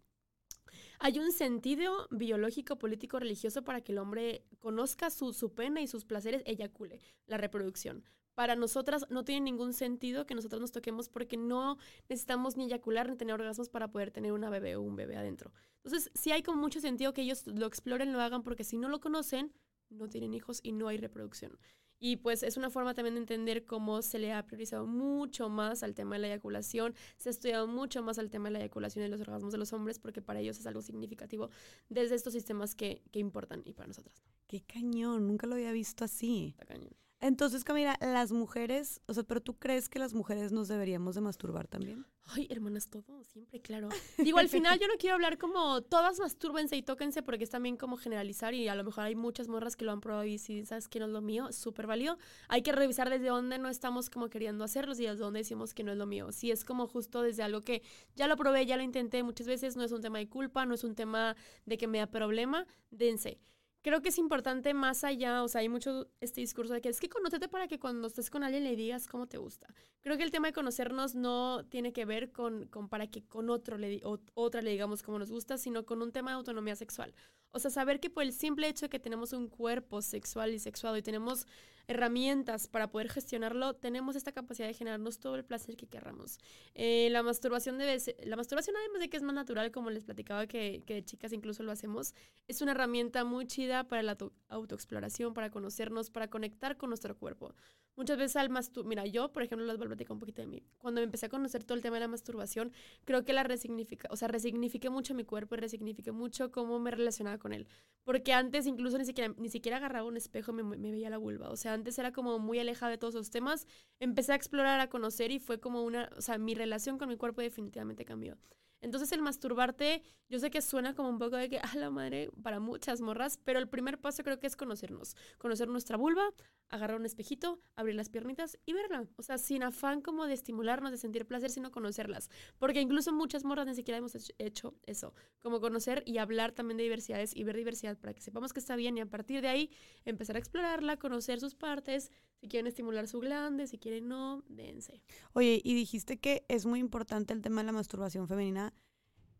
Hay 0.99 1.19
un 1.19 1.31
sentido 1.31 2.07
biológico, 2.11 2.77
político, 2.77 3.19
religioso 3.19 3.63
para 3.63 3.81
que 3.81 3.91
el 3.91 3.97
hombre 3.97 4.43
conozca 4.59 5.09
su, 5.09 5.33
su 5.33 5.53
pena 5.53 5.81
y 5.81 5.87
sus 5.87 6.05
placeres, 6.05 6.43
eyacule, 6.45 6.99
la 7.27 7.37
reproducción. 7.37 8.03
Para 8.35 8.55
nosotras 8.55 9.05
no 9.09 9.25
tiene 9.25 9.41
ningún 9.41 9.73
sentido 9.73 10.25
que 10.25 10.35
nosotros 10.35 10.61
nos 10.61 10.71
toquemos 10.71 11.09
porque 11.09 11.37
no 11.37 11.77
necesitamos 12.07 12.55
ni 12.55 12.65
eyacular 12.65 13.09
ni 13.09 13.17
tener 13.17 13.35
orgasmos 13.35 13.69
para 13.69 13.89
poder 13.89 14.11
tener 14.11 14.31
una 14.31 14.49
bebé 14.49 14.75
o 14.77 14.81
un 14.81 14.95
bebé 14.95 15.17
adentro. 15.17 15.51
Entonces, 15.83 16.09
sí 16.13 16.31
hay 16.31 16.41
como 16.41 16.61
mucho 16.61 16.79
sentido 16.79 17.13
que 17.13 17.23
ellos 17.23 17.45
lo 17.45 17.65
exploren, 17.65 18.13
lo 18.13 18.21
hagan, 18.21 18.43
porque 18.43 18.63
si 18.63 18.77
no 18.77 18.87
lo 18.87 19.01
conocen, 19.01 19.53
no 19.89 20.07
tienen 20.07 20.33
hijos 20.33 20.59
y 20.63 20.71
no 20.71 20.87
hay 20.87 20.97
reproducción. 20.97 21.57
Y 22.03 22.15
pues 22.17 22.41
es 22.41 22.57
una 22.57 22.71
forma 22.71 22.95
también 22.95 23.13
de 23.13 23.21
entender 23.21 23.63
cómo 23.63 24.01
se 24.01 24.17
le 24.17 24.33
ha 24.33 24.43
priorizado 24.47 24.87
mucho 24.87 25.49
más 25.49 25.83
al 25.83 25.93
tema 25.93 26.15
de 26.15 26.21
la 26.21 26.27
eyaculación, 26.29 26.95
se 27.17 27.29
ha 27.29 27.31
estudiado 27.31 27.67
mucho 27.67 28.01
más 28.01 28.17
al 28.17 28.31
tema 28.31 28.49
de 28.49 28.53
la 28.53 28.59
eyaculación 28.59 29.05
y 29.05 29.07
los 29.07 29.21
orgasmos 29.21 29.51
de 29.51 29.59
los 29.59 29.71
hombres, 29.71 29.99
porque 29.99 30.19
para 30.19 30.39
ellos 30.39 30.57
es 30.57 30.65
algo 30.65 30.81
significativo 30.81 31.51
desde 31.89 32.15
estos 32.15 32.33
sistemas 32.33 32.73
que, 32.73 33.03
que 33.11 33.19
importan 33.19 33.61
y 33.65 33.73
para 33.73 33.87
nosotras. 33.87 34.23
Qué 34.47 34.61
cañón, 34.61 35.27
nunca 35.27 35.45
lo 35.45 35.53
había 35.53 35.71
visto 35.71 36.03
así. 36.03 36.55
Está 36.57 36.65
cañón. 36.65 36.95
Entonces, 37.21 37.63
Camila, 37.63 37.95
las 38.01 38.31
mujeres, 38.31 38.99
o 39.05 39.13
sea, 39.13 39.21
pero 39.21 39.41
tú 39.41 39.53
crees 39.53 39.89
que 39.89 39.99
las 39.99 40.15
mujeres 40.15 40.51
nos 40.51 40.67
deberíamos 40.67 41.13
de 41.13 41.21
masturbar 41.21 41.67
también? 41.67 42.03
Ay, 42.25 42.47
hermanas, 42.49 42.89
todo, 42.89 43.23
siempre, 43.23 43.61
claro. 43.61 43.89
Digo, 44.17 44.39
al 44.39 44.49
final 44.49 44.79
yo 44.79 44.87
no 44.87 44.95
quiero 44.97 45.13
hablar 45.15 45.37
como 45.37 45.83
todas 45.83 46.19
mastúrbense 46.19 46.75
y 46.77 46.81
tóquense 46.81 47.21
porque 47.21 47.43
es 47.43 47.51
también 47.51 47.77
como 47.77 47.97
generalizar 47.97 48.55
y 48.55 48.67
a 48.67 48.73
lo 48.73 48.83
mejor 48.83 49.03
hay 49.03 49.15
muchas 49.15 49.47
morras 49.47 49.75
que 49.75 49.85
lo 49.85 49.91
han 49.91 50.01
probado 50.01 50.25
y 50.25 50.39
si 50.39 50.65
sabes 50.65 50.87
que 50.87 50.97
no 50.97 51.05
es 51.05 51.11
lo 51.11 51.21
mío, 51.21 51.51
súper 51.51 51.85
válido. 51.85 52.17
Hay 52.47 52.63
que 52.63 52.71
revisar 52.71 53.07
desde 53.11 53.27
dónde 53.27 53.59
no 53.59 53.69
estamos 53.69 54.09
como 54.09 54.29
queriendo 54.29 54.63
hacerlos 54.63 54.99
y 54.99 55.05
desde 55.05 55.17
dónde 55.17 55.41
decimos 55.41 55.75
que 55.75 55.83
no 55.83 55.91
es 55.91 55.99
lo 55.99 56.07
mío. 56.07 56.31
Si 56.31 56.49
es 56.49 56.65
como 56.65 56.87
justo 56.87 57.21
desde 57.21 57.43
algo 57.43 57.61
que 57.61 57.83
ya 58.15 58.27
lo 58.27 58.35
probé, 58.35 58.65
ya 58.65 58.77
lo 58.77 58.83
intenté 58.83 59.21
muchas 59.21 59.45
veces, 59.45 59.75
no 59.75 59.83
es 59.83 59.91
un 59.91 60.01
tema 60.01 60.17
de 60.17 60.27
culpa, 60.27 60.65
no 60.65 60.73
es 60.73 60.83
un 60.83 60.95
tema 60.95 61.35
de 61.67 61.77
que 61.77 61.85
me 61.85 61.99
da 61.99 62.07
problema, 62.07 62.65
dense 62.89 63.39
creo 63.81 64.01
que 64.01 64.09
es 64.09 64.17
importante 64.17 64.73
más 64.73 65.03
allá, 65.03 65.43
o 65.43 65.47
sea, 65.47 65.61
hay 65.61 65.69
mucho 65.69 66.07
este 66.19 66.41
discurso 66.41 66.73
de 66.73 66.81
que 66.81 66.89
es 66.89 66.99
que 66.99 67.09
conócete 67.09 67.47
para 67.47 67.67
que 67.67 67.79
cuando 67.79 68.07
estés 68.07 68.29
con 68.29 68.43
alguien 68.43 68.63
le 68.63 68.75
digas 68.75 69.07
cómo 69.07 69.27
te 69.27 69.37
gusta. 69.37 69.67
Creo 70.01 70.17
que 70.17 70.23
el 70.23 70.31
tema 70.31 70.47
de 70.47 70.53
conocernos 70.53 71.15
no 71.15 71.65
tiene 71.65 71.93
que 71.93 72.05
ver 72.05 72.31
con, 72.31 72.67
con 72.67 72.89
para 72.89 73.07
que 73.07 73.23
con 73.23 73.49
otro 73.49 73.77
le, 73.77 74.01
o, 74.03 74.19
otra 74.33 74.61
le 74.61 74.71
digamos 74.71 75.03
cómo 75.03 75.19
nos 75.19 75.31
gusta, 75.31 75.57
sino 75.57 75.85
con 75.85 76.01
un 76.01 76.11
tema 76.11 76.31
de 76.31 76.37
autonomía 76.37 76.75
sexual. 76.75 77.13
O 77.51 77.59
sea, 77.59 77.71
saber 77.71 77.99
que 77.99 78.09
por 78.09 78.23
el 78.23 78.33
simple 78.33 78.67
hecho 78.67 78.85
de 78.85 78.89
que 78.89 78.99
tenemos 78.99 79.33
un 79.33 79.47
cuerpo 79.47 80.01
sexual 80.01 80.53
y 80.53 80.59
sexuado 80.59 80.97
y 80.97 81.01
tenemos 81.01 81.45
herramientas 81.91 82.67
para 82.67 82.91
poder 82.91 83.09
gestionarlo, 83.09 83.75
tenemos 83.75 84.15
esta 84.15 84.31
capacidad 84.31 84.67
de 84.67 84.73
generarnos 84.73 85.19
todo 85.19 85.35
el 85.35 85.45
placer 85.45 85.75
que 85.75 85.87
querramos. 85.87 86.39
Eh, 86.73 87.09
la 87.11 87.23
masturbación 87.23 87.77
debe 87.77 87.97
la 88.23 88.35
masturbación 88.35 88.75
además 88.77 89.01
de 89.01 89.09
que 89.09 89.17
es 89.17 89.23
más 89.23 89.35
natural, 89.35 89.71
como 89.71 89.89
les 89.89 90.03
platicaba 90.03 90.47
que, 90.47 90.83
que 90.85 90.95
de 90.95 91.05
chicas 91.05 91.33
incluso 91.33 91.63
lo 91.63 91.71
hacemos, 91.71 92.13
es 92.47 92.61
una 92.61 92.71
herramienta 92.71 93.23
muy 93.23 93.45
chida 93.45 93.87
para 93.87 94.03
la 94.03 94.17
autoexploración, 94.49 95.33
para 95.33 95.51
conocernos, 95.51 96.09
para 96.09 96.29
conectar 96.29 96.77
con 96.77 96.89
nuestro 96.89 97.17
cuerpo. 97.17 97.53
Muchas 97.95 98.17
veces 98.17 98.37
al 98.37 98.49
masturbar, 98.49 98.87
mira, 98.87 99.05
yo, 99.05 99.31
por 99.31 99.43
ejemplo, 99.43 99.65
les 99.67 99.77
voy 99.77 99.85
a 99.85 99.89
platicar 99.89 100.13
un 100.13 100.19
poquito 100.19 100.41
de 100.41 100.47
mí. 100.47 100.63
Cuando 100.77 101.01
me 101.01 101.05
empecé 101.05 101.25
a 101.25 101.29
conocer 101.29 101.63
todo 101.63 101.75
el 101.75 101.81
tema 101.81 101.97
de 101.97 102.01
la 102.01 102.07
masturbación, 102.07 102.71
creo 103.03 103.25
que 103.25 103.33
la 103.33 103.43
resignifica, 103.43 104.07
o 104.11 104.15
sea, 104.15 104.27
resignifiqué 104.27 104.89
mucho 104.89 105.13
mi 105.13 105.25
cuerpo 105.25 105.55
y 105.55 105.59
resignifiqué 105.59 106.11
mucho 106.11 106.51
cómo 106.51 106.79
me 106.79 106.91
relacionaba 106.91 107.37
con 107.37 107.53
él. 107.53 107.67
Porque 108.03 108.33
antes 108.33 108.65
incluso 108.65 108.97
ni 108.97 109.05
siquiera, 109.05 109.33
ni 109.37 109.49
siquiera 109.49 109.77
agarraba 109.77 110.07
un 110.07 110.17
espejo, 110.17 110.53
me, 110.53 110.63
me 110.63 110.91
veía 110.91 111.09
la 111.09 111.17
vulva. 111.17 111.49
O 111.49 111.57
sea, 111.57 111.73
antes 111.73 111.99
era 111.99 112.11
como 112.11 112.39
muy 112.39 112.59
alejada 112.59 112.91
de 112.91 112.97
todos 112.97 113.15
esos 113.15 113.29
temas. 113.29 113.67
Empecé 113.99 114.31
a 114.31 114.35
explorar, 114.35 114.79
a 114.79 114.89
conocer 114.89 115.31
y 115.31 115.39
fue 115.39 115.59
como 115.59 115.83
una, 115.83 116.09
o 116.17 116.21
sea, 116.21 116.37
mi 116.37 116.55
relación 116.55 116.97
con 116.97 117.09
mi 117.09 117.17
cuerpo 117.17 117.41
definitivamente 117.41 118.05
cambió. 118.05 118.37
Entonces 118.81 119.11
el 119.11 119.21
masturbarte, 119.21 120.01
yo 120.27 120.39
sé 120.39 120.49
que 120.49 120.61
suena 120.61 120.95
como 120.95 121.09
un 121.09 121.19
poco 121.19 121.35
de 121.35 121.49
que, 121.49 121.59
a 121.59 121.75
la 121.75 121.91
madre, 121.91 122.31
para 122.41 122.59
muchas 122.59 122.99
morras, 122.99 123.37
pero 123.43 123.59
el 123.59 123.69
primer 123.69 123.99
paso 123.99 124.23
creo 124.23 124.39
que 124.39 124.47
es 124.47 124.55
conocernos. 124.55 125.15
Conocer 125.37 125.67
nuestra 125.67 125.97
vulva, 125.97 126.33
agarrar 126.71 126.97
un 126.97 127.05
espejito, 127.05 127.59
abrir 127.75 127.95
las 127.95 128.09
piernitas 128.09 128.57
y 128.65 128.73
verla. 128.73 129.07
O 129.17 129.23
sea, 129.23 129.37
sin 129.37 129.61
afán 129.63 130.01
como 130.01 130.25
de 130.25 130.33
estimularnos, 130.33 130.91
de 130.91 130.97
sentir 130.97 131.27
placer, 131.27 131.51
sino 131.51 131.71
conocerlas. 131.71 132.29
Porque 132.57 132.81
incluso 132.81 133.13
muchas 133.13 133.43
morras 133.43 133.67
ni 133.67 133.75
siquiera 133.75 133.97
hemos 133.97 134.15
hecho 134.39 134.75
eso. 134.85 135.13
Como 135.39 135.59
conocer 135.59 136.03
y 136.05 136.17
hablar 136.17 136.53
también 136.53 136.77
de 136.77 136.83
diversidades 136.83 137.35
y 137.35 137.43
ver 137.43 137.57
diversidad 137.57 137.97
para 137.97 138.13
que 138.13 138.21
sepamos 138.21 138.53
que 138.53 138.59
está 138.59 138.75
bien 138.75 138.97
y 138.97 139.01
a 139.01 139.05
partir 139.05 139.41
de 139.41 139.49
ahí 139.49 139.69
empezar 140.05 140.35
a 140.37 140.39
explorarla, 140.39 140.97
conocer 140.97 141.39
sus 141.39 141.55
partes, 141.55 142.11
si 142.39 142.47
quieren 142.47 142.67
estimular 142.67 143.07
su 143.07 143.19
glande, 143.19 143.67
si 143.67 143.77
quieren 143.77 144.07
no, 144.07 144.43
dense. 144.47 145.03
Oye, 145.33 145.61
y 145.63 145.75
dijiste 145.75 146.19
que 146.19 146.45
es 146.47 146.65
muy 146.65 146.79
importante 146.79 147.33
el 147.33 147.41
tema 147.41 147.61
de 147.61 147.67
la 147.67 147.73
masturbación 147.73 148.27
femenina 148.27 148.73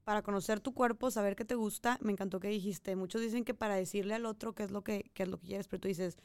para 0.04 0.22
conocer 0.24 0.60
tu 0.60 0.74
cuerpo, 0.74 1.12
saber 1.12 1.36
qué 1.36 1.46
te 1.46 1.56
gusta. 1.56 1.98
Me 2.02 2.12
encantó 2.12 2.40
que 2.40 2.48
dijiste. 2.48 2.96
Muchos 2.96 3.22
dicen 3.22 3.46
que 3.46 3.54
para 3.54 3.76
decirle 3.76 4.16
al 4.16 4.26
otro 4.26 4.54
qué 4.54 4.64
es 4.64 4.72
lo 4.72 4.84
que, 4.84 5.10
qué 5.14 5.24
es 5.24 5.30
lo 5.30 5.40
que 5.40 5.48
quieres, 5.48 5.68
pero 5.68 5.82
tú 5.82 5.88
dices, 5.88 6.18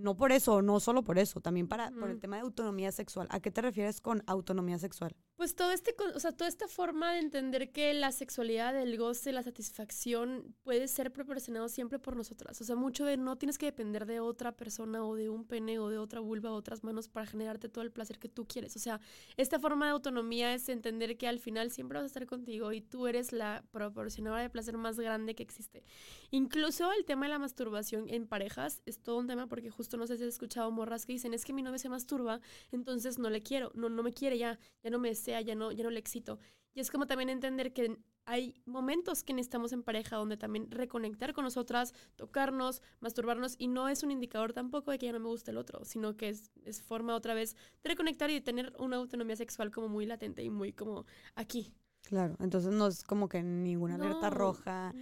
no 0.00 0.16
por 0.16 0.32
eso, 0.32 0.62
no 0.62 0.80
solo 0.80 1.02
por 1.02 1.18
eso, 1.18 1.40
también 1.40 1.68
para, 1.68 1.90
por 1.90 2.10
el 2.10 2.20
tema 2.20 2.36
de 2.36 2.42
autonomía 2.42 2.92
sexual. 2.92 3.28
¿A 3.30 3.40
qué 3.40 3.50
te 3.50 3.62
refieres 3.62 4.00
con 4.00 4.22
autonomía 4.26 4.78
sexual? 4.78 5.14
Pues 5.40 5.54
todo 5.54 5.72
este, 5.72 5.96
o 6.14 6.20
sea, 6.20 6.32
toda 6.32 6.48
esta 6.48 6.68
forma 6.68 7.14
de 7.14 7.20
entender 7.20 7.72
que 7.72 7.94
la 7.94 8.12
sexualidad, 8.12 8.78
el 8.78 8.98
goce, 8.98 9.32
la 9.32 9.42
satisfacción 9.42 10.54
puede 10.64 10.86
ser 10.86 11.10
proporcionado 11.14 11.70
siempre 11.70 11.98
por 11.98 12.14
nosotras. 12.14 12.60
O 12.60 12.64
sea, 12.64 12.76
mucho 12.76 13.06
de 13.06 13.16
no 13.16 13.38
tienes 13.38 13.56
que 13.56 13.64
depender 13.64 14.04
de 14.04 14.20
otra 14.20 14.52
persona 14.52 15.02
o 15.02 15.14
de 15.14 15.30
un 15.30 15.46
pene 15.46 15.78
o 15.78 15.88
de 15.88 15.96
otra 15.96 16.20
vulva 16.20 16.52
o 16.52 16.56
otras 16.56 16.84
manos 16.84 17.08
para 17.08 17.24
generarte 17.24 17.70
todo 17.70 17.82
el 17.82 17.90
placer 17.90 18.18
que 18.18 18.28
tú 18.28 18.46
quieres. 18.46 18.76
O 18.76 18.78
sea, 18.78 19.00
esta 19.38 19.58
forma 19.58 19.86
de 19.86 19.92
autonomía 19.92 20.52
es 20.52 20.68
entender 20.68 21.16
que 21.16 21.26
al 21.26 21.38
final 21.38 21.70
siempre 21.70 21.96
vas 21.96 22.04
a 22.04 22.08
estar 22.08 22.26
contigo 22.26 22.70
y 22.72 22.82
tú 22.82 23.06
eres 23.06 23.32
la 23.32 23.64
proporcionadora 23.70 24.42
de 24.42 24.50
placer 24.50 24.76
más 24.76 25.00
grande 25.00 25.34
que 25.34 25.42
existe. 25.42 25.84
Incluso 26.30 26.92
el 26.92 27.06
tema 27.06 27.24
de 27.24 27.30
la 27.30 27.38
masturbación 27.38 28.10
en 28.10 28.26
parejas 28.26 28.82
es 28.84 29.02
todo 29.02 29.16
un 29.16 29.26
tema 29.26 29.46
porque 29.46 29.70
justo 29.70 29.96
no 29.96 30.06
sé 30.06 30.18
si 30.18 30.24
has 30.24 30.28
escuchado 30.28 30.70
morras 30.70 31.06
que 31.06 31.14
dicen, 31.14 31.32
es 31.32 31.46
que 31.46 31.54
mi 31.54 31.62
novio 31.62 31.78
se 31.78 31.88
masturba, 31.88 32.42
entonces 32.72 33.18
no 33.18 33.30
le 33.30 33.42
quiero, 33.42 33.72
no, 33.74 33.88
no 33.88 34.02
me 34.02 34.12
quiere 34.12 34.36
ya, 34.36 34.58
ya 34.82 34.90
no 34.90 34.98
me 34.98 35.08
desea, 35.08 35.29
ya 35.40 35.54
no, 35.54 35.72
ya 35.72 35.84
no 35.84 35.90
le 35.90 36.00
excito. 36.00 36.38
Y 36.72 36.80
es 36.80 36.90
como 36.90 37.06
también 37.06 37.30
entender 37.30 37.72
que 37.72 37.98
hay 38.26 38.54
momentos 38.64 39.24
que 39.24 39.32
necesitamos 39.32 39.72
en 39.72 39.82
pareja 39.82 40.16
donde 40.16 40.36
también 40.36 40.70
reconectar 40.70 41.32
con 41.32 41.44
nosotras, 41.44 41.92
tocarnos, 42.16 42.80
masturbarnos 43.00 43.56
y 43.58 43.66
no 43.66 43.88
es 43.88 44.02
un 44.02 44.12
indicador 44.12 44.52
tampoco 44.52 44.92
de 44.92 44.98
que 44.98 45.06
ya 45.06 45.12
no 45.12 45.20
me 45.20 45.26
gusta 45.26 45.50
el 45.50 45.56
otro, 45.56 45.84
sino 45.84 46.16
que 46.16 46.28
es, 46.28 46.50
es 46.64 46.80
forma 46.82 47.16
otra 47.16 47.34
vez 47.34 47.56
de 47.82 47.88
reconectar 47.88 48.30
y 48.30 48.34
de 48.34 48.40
tener 48.40 48.72
una 48.78 48.96
autonomía 48.96 49.36
sexual 49.36 49.70
como 49.70 49.88
muy 49.88 50.06
latente 50.06 50.44
y 50.44 50.50
muy 50.50 50.72
como 50.72 51.06
aquí. 51.34 51.74
Claro, 52.02 52.36
entonces 52.40 52.72
no 52.72 52.86
es 52.86 53.02
como 53.02 53.28
que 53.28 53.42
ninguna 53.42 53.96
alerta 53.96 54.30
roja 54.30 54.92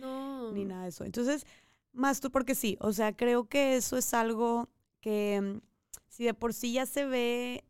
ni 0.53 0.65
nada 0.65 0.85
de 0.85 0.89
eso. 0.89 1.05
Entonces, 1.05 1.47
más 1.93 2.21
tú 2.21 2.31
porque 2.31 2.55
sí, 2.55 2.77
o 2.81 2.93
sea, 2.93 3.15
creo 3.15 3.47
que 3.49 3.77
eso 3.77 3.97
es 3.97 4.15
algo 4.15 4.69
que 5.01 5.41
mm, 5.41 5.61
si 6.09 6.25
de 6.25 6.35
por 6.35 6.55
sí 6.55 6.73
ya 6.73 6.87
se 6.87 7.05
ve 7.05 7.65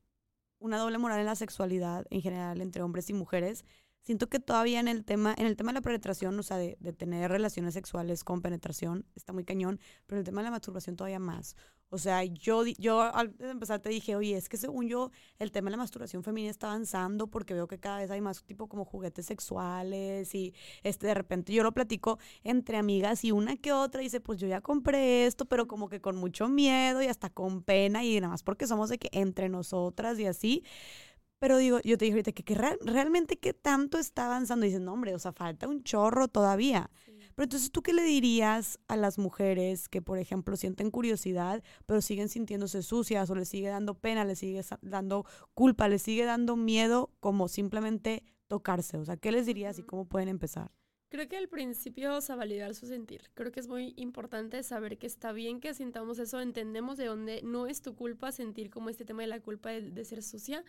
una 0.59 0.79
doble 0.79 0.99
moral 0.99 1.21
en 1.21 1.27
la 1.27 1.37
sexualidad 1.37 2.07
en 2.11 2.23
general 2.23 2.61
entre 2.61 2.83
hombres 2.83 3.11
y 3.11 3.13
mujeres, 3.13 3.65
siento 4.03 4.29
que 4.29 4.41
todavía 4.41 4.81
en 4.81 4.89
el 4.89 5.05
tema, 5.05 5.35
en 5.37 5.47
el 5.47 5.57
tema 5.57 5.71
de 5.71 5.75
la 5.75 5.83
penetración, 5.83 6.39
o 6.39 6.43
sea, 6.43 6.57
de, 6.57 6.77
de, 6.81 6.93
tener 6.93 7.31
relaciones 7.31 7.75
sexuales 7.75 8.25
con 8.25 8.41
penetración, 8.41 9.05
está 9.15 9.33
muy 9.33 9.45
cañón, 9.45 9.81
pero 10.07 10.17
en 10.17 10.21
el 10.21 10.25
tema 10.25 10.41
de 10.41 10.47
la 10.47 10.51
masturbación 10.51 10.97
todavía 10.97 11.19
más. 11.19 11.57
O 11.91 11.97
sea, 11.97 12.23
yo, 12.25 12.67
yo 12.67 13.01
al 13.01 13.35
empezar 13.41 13.81
te 13.81 13.89
dije, 13.89 14.15
oye, 14.15 14.37
es 14.37 14.49
que 14.51 14.59
según 14.59 14.89
yo, 14.89 15.11
el 15.39 15.51
tema 15.51 15.67
de 15.67 15.73
la 15.73 15.77
masturbación 15.79 16.23
femenina 16.23 16.51
está 16.51 16.67
avanzando 16.69 17.29
porque 17.29 17.55
veo 17.55 17.67
que 17.67 17.79
cada 17.79 17.99
vez 17.99 18.11
hay 18.11 18.21
más 18.21 18.45
tipo 18.45 18.69
como 18.69 18.85
juguetes 18.85 19.25
sexuales 19.25 20.35
y 20.35 20.53
este, 20.83 21.07
de 21.07 21.15
repente 21.15 21.53
yo 21.53 21.63
lo 21.63 21.73
platico 21.73 22.19
entre 22.45 22.77
amigas 22.77 23.25
y 23.25 23.33
una 23.33 23.57
que 23.57 23.73
otra 23.73 24.03
dice, 24.03 24.21
pues 24.21 24.39
yo 24.39 24.47
ya 24.47 24.61
compré 24.61 25.27
esto, 25.27 25.47
pero 25.47 25.67
como 25.67 25.89
que 25.89 26.01
con 26.01 26.17
mucho 26.17 26.49
miedo 26.49 27.03
y 27.03 27.07
hasta 27.07 27.31
con 27.31 27.63
pena 27.63 28.05
y 28.05 28.21
nada 28.21 28.33
más 28.33 28.43
porque 28.43 28.67
somos 28.67 28.91
de 28.91 28.99
que 28.99 29.09
entre 29.13 29.49
nosotras 29.49 30.19
y 30.19 30.27
así. 30.27 30.65
Pero 31.39 31.57
digo, 31.57 31.81
yo 31.85 31.97
te 31.97 32.05
dije 32.05 32.15
ahorita 32.15 32.33
que, 32.33 32.43
que 32.43 32.55
realmente 32.55 33.39
qué 33.39 33.55
tanto 33.55 33.99
está 33.99 34.27
avanzando. 34.27 34.67
Dices, 34.67 34.81
no, 34.81 34.93
hombre, 34.93 35.15
o 35.15 35.19
sea, 35.21 35.33
falta 35.33 35.69
un 35.69 35.85
chorro 35.85 36.27
todavía. 36.29 36.91
Pero 37.39 37.45
entonces, 37.45 37.71
¿tú 37.71 37.85
qué 37.85 37.93
le 37.93 38.03
dirías 38.03 38.81
a 38.89 38.97
las 38.97 39.17
mujeres 39.17 39.89
que, 39.89 40.03
por 40.03 40.19
ejemplo, 40.19 40.57
sienten 40.57 40.91
curiosidad, 40.91 41.63
pero 41.87 42.03
siguen 42.03 42.29
sintiéndose 42.29 42.83
sucias 42.83 43.31
o 43.31 43.37
les 43.37 43.49
sigue 43.49 43.69
dando 43.69 43.95
pena, 43.95 44.25
les 44.25 44.41
sigue 44.41 44.61
dando 44.83 45.25
culpa, 45.55 45.87
les 45.87 46.03
sigue 46.03 46.25
dando 46.25 46.57
miedo 46.57 47.13
como 47.21 47.47
simplemente 47.47 48.25
tocarse? 48.49 48.97
O 48.97 49.05
sea, 49.05 49.17
¿qué 49.17 49.31
les 49.31 49.47
dirías 49.47 49.79
y 49.79 49.85
cómo 49.85 50.09
pueden 50.09 50.29
empezar? 50.29 50.73
Creo 51.11 51.29
que 51.29 51.37
al 51.37 51.49
principio, 51.49 52.17
o 52.17 52.21
sea, 52.21 52.35
validar 52.35 52.75
su 52.75 52.89
sentir. 52.89 53.31
Creo 53.35 53.53
que 53.53 53.61
es 53.61 53.69
muy 53.69 53.95
importante 53.97 54.61
saber 54.65 54.99
que 54.99 55.07
está 55.07 55.31
bien 55.31 55.61
que 55.61 55.75
sintamos 55.75 56.19
eso, 56.19 56.41
entendemos 56.41 56.99
de 56.99 57.05
dónde 57.05 57.43
no 57.45 57.69
es 57.69 57.83
tu 57.83 57.95
culpa 57.95 58.33
sentir 58.33 58.69
como 58.69 58.91
este 58.91 59.05
tema 59.05 59.23
de 59.23 59.29
la 59.29 59.39
culpa 59.39 59.71
de, 59.71 59.93
de 59.93 60.05
ser 60.05 60.25
sucia. 60.25 60.65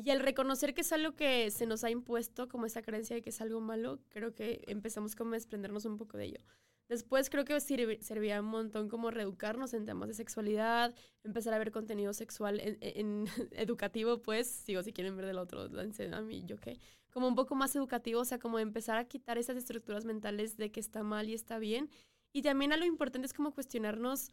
Y 0.00 0.10
el 0.10 0.20
reconocer 0.20 0.74
que 0.74 0.82
es 0.82 0.92
algo 0.92 1.16
que 1.16 1.50
se 1.50 1.66
nos 1.66 1.82
ha 1.82 1.90
impuesto, 1.90 2.48
como 2.48 2.66
esa 2.66 2.82
creencia 2.82 3.16
de 3.16 3.22
que 3.22 3.30
es 3.30 3.40
algo 3.40 3.60
malo, 3.60 3.98
creo 4.10 4.32
que 4.32 4.62
empezamos 4.68 5.16
como 5.16 5.32
a 5.32 5.34
desprendernos 5.34 5.86
un 5.86 5.96
poco 5.96 6.16
de 6.16 6.26
ello. 6.26 6.40
Después 6.88 7.28
creo 7.28 7.44
que 7.44 7.58
servía 7.60 8.40
un 8.40 8.46
montón 8.46 8.88
como 8.88 9.10
reeducarnos 9.10 9.74
en 9.74 9.86
temas 9.86 10.08
de 10.08 10.14
sexualidad, 10.14 10.94
empezar 11.24 11.52
a 11.52 11.58
ver 11.58 11.72
contenido 11.72 12.12
sexual 12.12 12.60
en, 12.62 13.26
educativo, 13.50 14.22
pues, 14.22 14.46
sigo 14.46 14.84
si 14.84 14.92
quieren 14.92 15.16
ver 15.16 15.26
del 15.26 15.38
otro, 15.38 15.62
a 15.62 16.20
mí, 16.22 16.44
yo 16.46 16.56
qué 16.58 16.78
como 17.10 17.26
un 17.26 17.34
poco 17.34 17.56
más 17.56 17.74
educativo, 17.74 18.20
o 18.20 18.24
sea, 18.24 18.38
como 18.38 18.60
empezar 18.60 18.98
a 18.98 19.04
quitar 19.04 19.38
esas 19.38 19.56
estructuras 19.56 20.04
mentales 20.04 20.56
de 20.56 20.70
que 20.70 20.78
está 20.78 21.02
mal 21.02 21.28
y 21.28 21.34
está 21.34 21.58
bien. 21.58 21.90
Y 22.32 22.42
también 22.42 22.72
algo 22.72 22.86
importante 22.86 23.26
es 23.26 23.32
como 23.32 23.52
cuestionarnos 23.52 24.30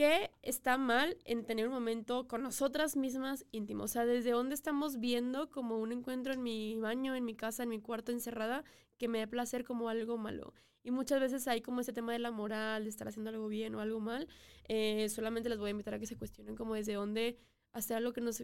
qué 0.00 0.30
está 0.40 0.78
mal 0.78 1.18
en 1.26 1.44
tener 1.44 1.68
un 1.68 1.74
momento 1.74 2.26
con 2.26 2.42
nosotras 2.42 2.96
mismas 2.96 3.44
íntimo. 3.52 3.84
O 3.84 3.86
sea, 3.86 4.06
desde 4.06 4.30
dónde 4.30 4.54
estamos 4.54 4.98
viendo 4.98 5.50
como 5.50 5.76
un 5.76 5.92
encuentro 5.92 6.32
en 6.32 6.42
mi 6.42 6.74
baño, 6.78 7.14
en 7.14 7.26
mi 7.26 7.34
casa, 7.34 7.64
en 7.64 7.68
mi 7.68 7.82
cuarto 7.82 8.10
encerrada, 8.10 8.64
que 8.96 9.08
me 9.08 9.18
dé 9.18 9.26
placer 9.26 9.62
como 9.62 9.90
algo 9.90 10.16
malo. 10.16 10.54
Y 10.82 10.90
muchas 10.90 11.20
veces 11.20 11.46
hay 11.48 11.60
como 11.60 11.82
ese 11.82 11.92
tema 11.92 12.14
de 12.14 12.18
la 12.18 12.30
moral, 12.30 12.84
de 12.84 12.88
estar 12.88 13.08
haciendo 13.08 13.28
algo 13.28 13.46
bien 13.48 13.74
o 13.74 13.80
algo 13.82 14.00
mal. 14.00 14.26
Eh, 14.68 15.06
solamente 15.10 15.50
les 15.50 15.58
voy 15.58 15.68
a 15.68 15.72
invitar 15.72 15.92
a 15.92 15.98
que 15.98 16.06
se 16.06 16.16
cuestionen 16.16 16.56
como 16.56 16.76
desde 16.76 16.94
dónde 16.94 17.36
hacer 17.74 17.98
algo 17.98 18.14
que 18.14 18.22
nos 18.22 18.42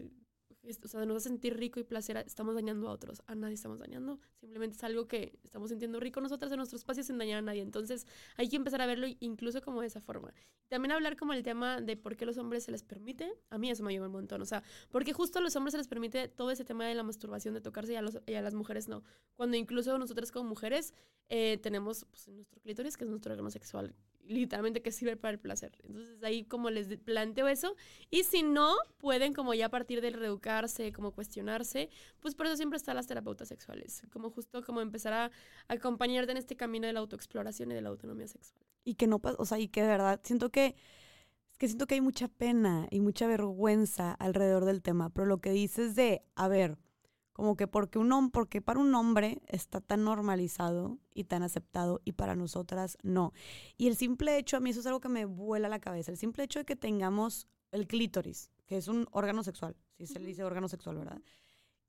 o 0.83 0.87
sea, 0.87 1.05
nos 1.05 1.17
a 1.17 1.19
sentir 1.21 1.57
rico 1.57 1.79
y 1.79 1.83
placer, 1.83 2.17
estamos 2.17 2.55
dañando 2.55 2.89
a 2.89 2.91
otros. 2.91 3.21
A 3.27 3.35
nadie 3.35 3.53
estamos 3.53 3.79
dañando. 3.79 4.19
Simplemente 4.39 4.75
es 4.75 4.83
algo 4.83 5.07
que 5.07 5.39
estamos 5.43 5.69
sintiendo 5.69 5.99
rico 5.99 6.19
nosotras 6.19 6.51
en 6.51 6.57
nuestro 6.57 6.77
espacio 6.77 7.03
sin 7.03 7.17
dañar 7.17 7.39
a 7.39 7.41
nadie. 7.41 7.61
Entonces 7.61 8.05
hay 8.35 8.49
que 8.49 8.55
empezar 8.57 8.81
a 8.81 8.85
verlo 8.85 9.07
incluso 9.19 9.61
como 9.61 9.81
de 9.81 9.87
esa 9.87 10.01
forma. 10.01 10.33
También 10.67 10.91
hablar 10.91 11.15
como 11.15 11.33
el 11.33 11.43
tema 11.43 11.79
de 11.79 11.95
por 11.95 12.17
qué 12.17 12.25
los 12.25 12.37
hombres 12.37 12.65
se 12.65 12.71
les 12.71 12.83
permite. 12.83 13.33
A 13.49 13.57
mí 13.57 13.69
eso 13.69 13.83
me 13.83 13.91
ayuda 13.91 14.07
un 14.07 14.11
montón. 14.11 14.41
O 14.41 14.45
sea, 14.45 14.63
porque 14.89 15.13
justo 15.13 15.39
a 15.39 15.41
los 15.41 15.55
hombres 15.55 15.71
se 15.71 15.77
les 15.77 15.87
permite 15.87 16.27
todo 16.27 16.51
ese 16.51 16.65
tema 16.65 16.85
de 16.85 16.95
la 16.95 17.03
masturbación, 17.03 17.53
de 17.53 17.61
tocarse 17.61 17.93
y 17.93 17.95
a, 17.95 18.01
los, 18.01 18.19
las 18.27 18.53
mujeres 18.53 18.87
no. 18.87 19.03
Cuando 19.35 19.55
incluso 19.55 19.97
nosotras 19.97 20.31
como 20.31 20.49
mujeres 20.49 20.93
eh, 21.29 21.57
tenemos 21.61 22.05
pues, 22.05 22.27
nuestro 22.27 22.59
clítoris, 22.61 22.97
que 22.97 23.05
es 23.05 23.09
nuestro 23.09 23.31
órgano 23.31 23.49
sexual 23.51 23.95
literalmente 24.27 24.81
que 24.81 24.91
sirve 24.91 25.17
para 25.17 25.31
el 25.31 25.39
placer. 25.39 25.71
Entonces 25.83 26.23
ahí 26.23 26.43
como 26.43 26.69
les 26.69 26.87
planteo 26.97 27.47
eso. 27.47 27.75
Y 28.09 28.23
si 28.23 28.43
no, 28.43 28.75
pueden 28.97 29.33
como 29.33 29.53
ya 29.53 29.67
a 29.67 29.69
partir 29.69 30.01
del 30.01 30.13
reeducarse, 30.13 30.91
como 30.91 31.11
cuestionarse, 31.11 31.89
pues 32.19 32.35
por 32.35 32.45
eso 32.45 32.57
siempre 32.57 32.77
están 32.77 32.95
las 32.95 33.07
terapeutas 33.07 33.47
sexuales, 33.47 34.03
como 34.11 34.29
justo 34.29 34.63
como 34.63 34.81
empezar 34.81 35.13
a 35.13 35.31
acompañarte 35.67 36.31
en 36.31 36.37
este 36.37 36.55
camino 36.55 36.87
de 36.87 36.93
la 36.93 36.99
autoexploración 36.99 37.71
y 37.71 37.75
de 37.75 37.81
la 37.81 37.89
autonomía 37.89 38.27
sexual. 38.27 38.61
Y 38.83 38.95
que 38.95 39.07
no 39.07 39.19
pasa, 39.19 39.37
o 39.39 39.45
sea, 39.45 39.59
y 39.59 39.67
que 39.67 39.81
de 39.81 39.87
verdad 39.87 40.19
siento 40.23 40.49
que, 40.49 40.75
que 41.57 41.67
siento 41.67 41.87
que 41.87 41.95
hay 41.95 42.01
mucha 42.01 42.27
pena 42.27 42.87
y 42.91 42.99
mucha 42.99 43.27
vergüenza 43.27 44.13
alrededor 44.13 44.65
del 44.65 44.81
tema, 44.81 45.09
pero 45.09 45.25
lo 45.25 45.39
que 45.39 45.51
dices 45.51 45.95
de, 45.95 46.23
a 46.35 46.47
ver, 46.47 46.77
como 47.37 47.55
que 47.55 47.67
porque, 47.67 47.99
un, 47.99 48.31
porque 48.31 48.63
para 48.63 48.79
un 48.79 48.95
hombre 48.95 49.43
está 49.45 49.79
tan 49.79 50.03
normalizado 50.03 50.97
y 51.13 51.25
tan 51.25 51.43
aceptado 51.43 52.01
y 52.03 52.13
para 52.13 52.35
nosotras 52.35 52.97
no. 53.03 53.31
Y 53.77 53.87
el 53.87 53.95
simple 53.95 54.39
hecho, 54.39 54.57
a 54.57 54.59
mí 54.59 54.71
eso 54.71 54.79
es 54.79 54.87
algo 54.87 54.99
que 54.99 55.07
me 55.07 55.25
vuela 55.25 55.69
la 55.69 55.77
cabeza, 55.77 56.11
el 56.11 56.17
simple 56.17 56.43
hecho 56.43 56.57
de 56.57 56.65
que 56.65 56.75
tengamos 56.75 57.47
el 57.71 57.85
clítoris, 57.85 58.49
que 58.65 58.75
es 58.75 58.87
un 58.87 59.07
órgano 59.11 59.43
sexual, 59.43 59.77
si 59.99 60.07
se 60.07 60.19
le 60.19 60.25
dice 60.25 60.43
órgano 60.43 60.67
sexual, 60.67 60.97
¿verdad? 60.97 61.21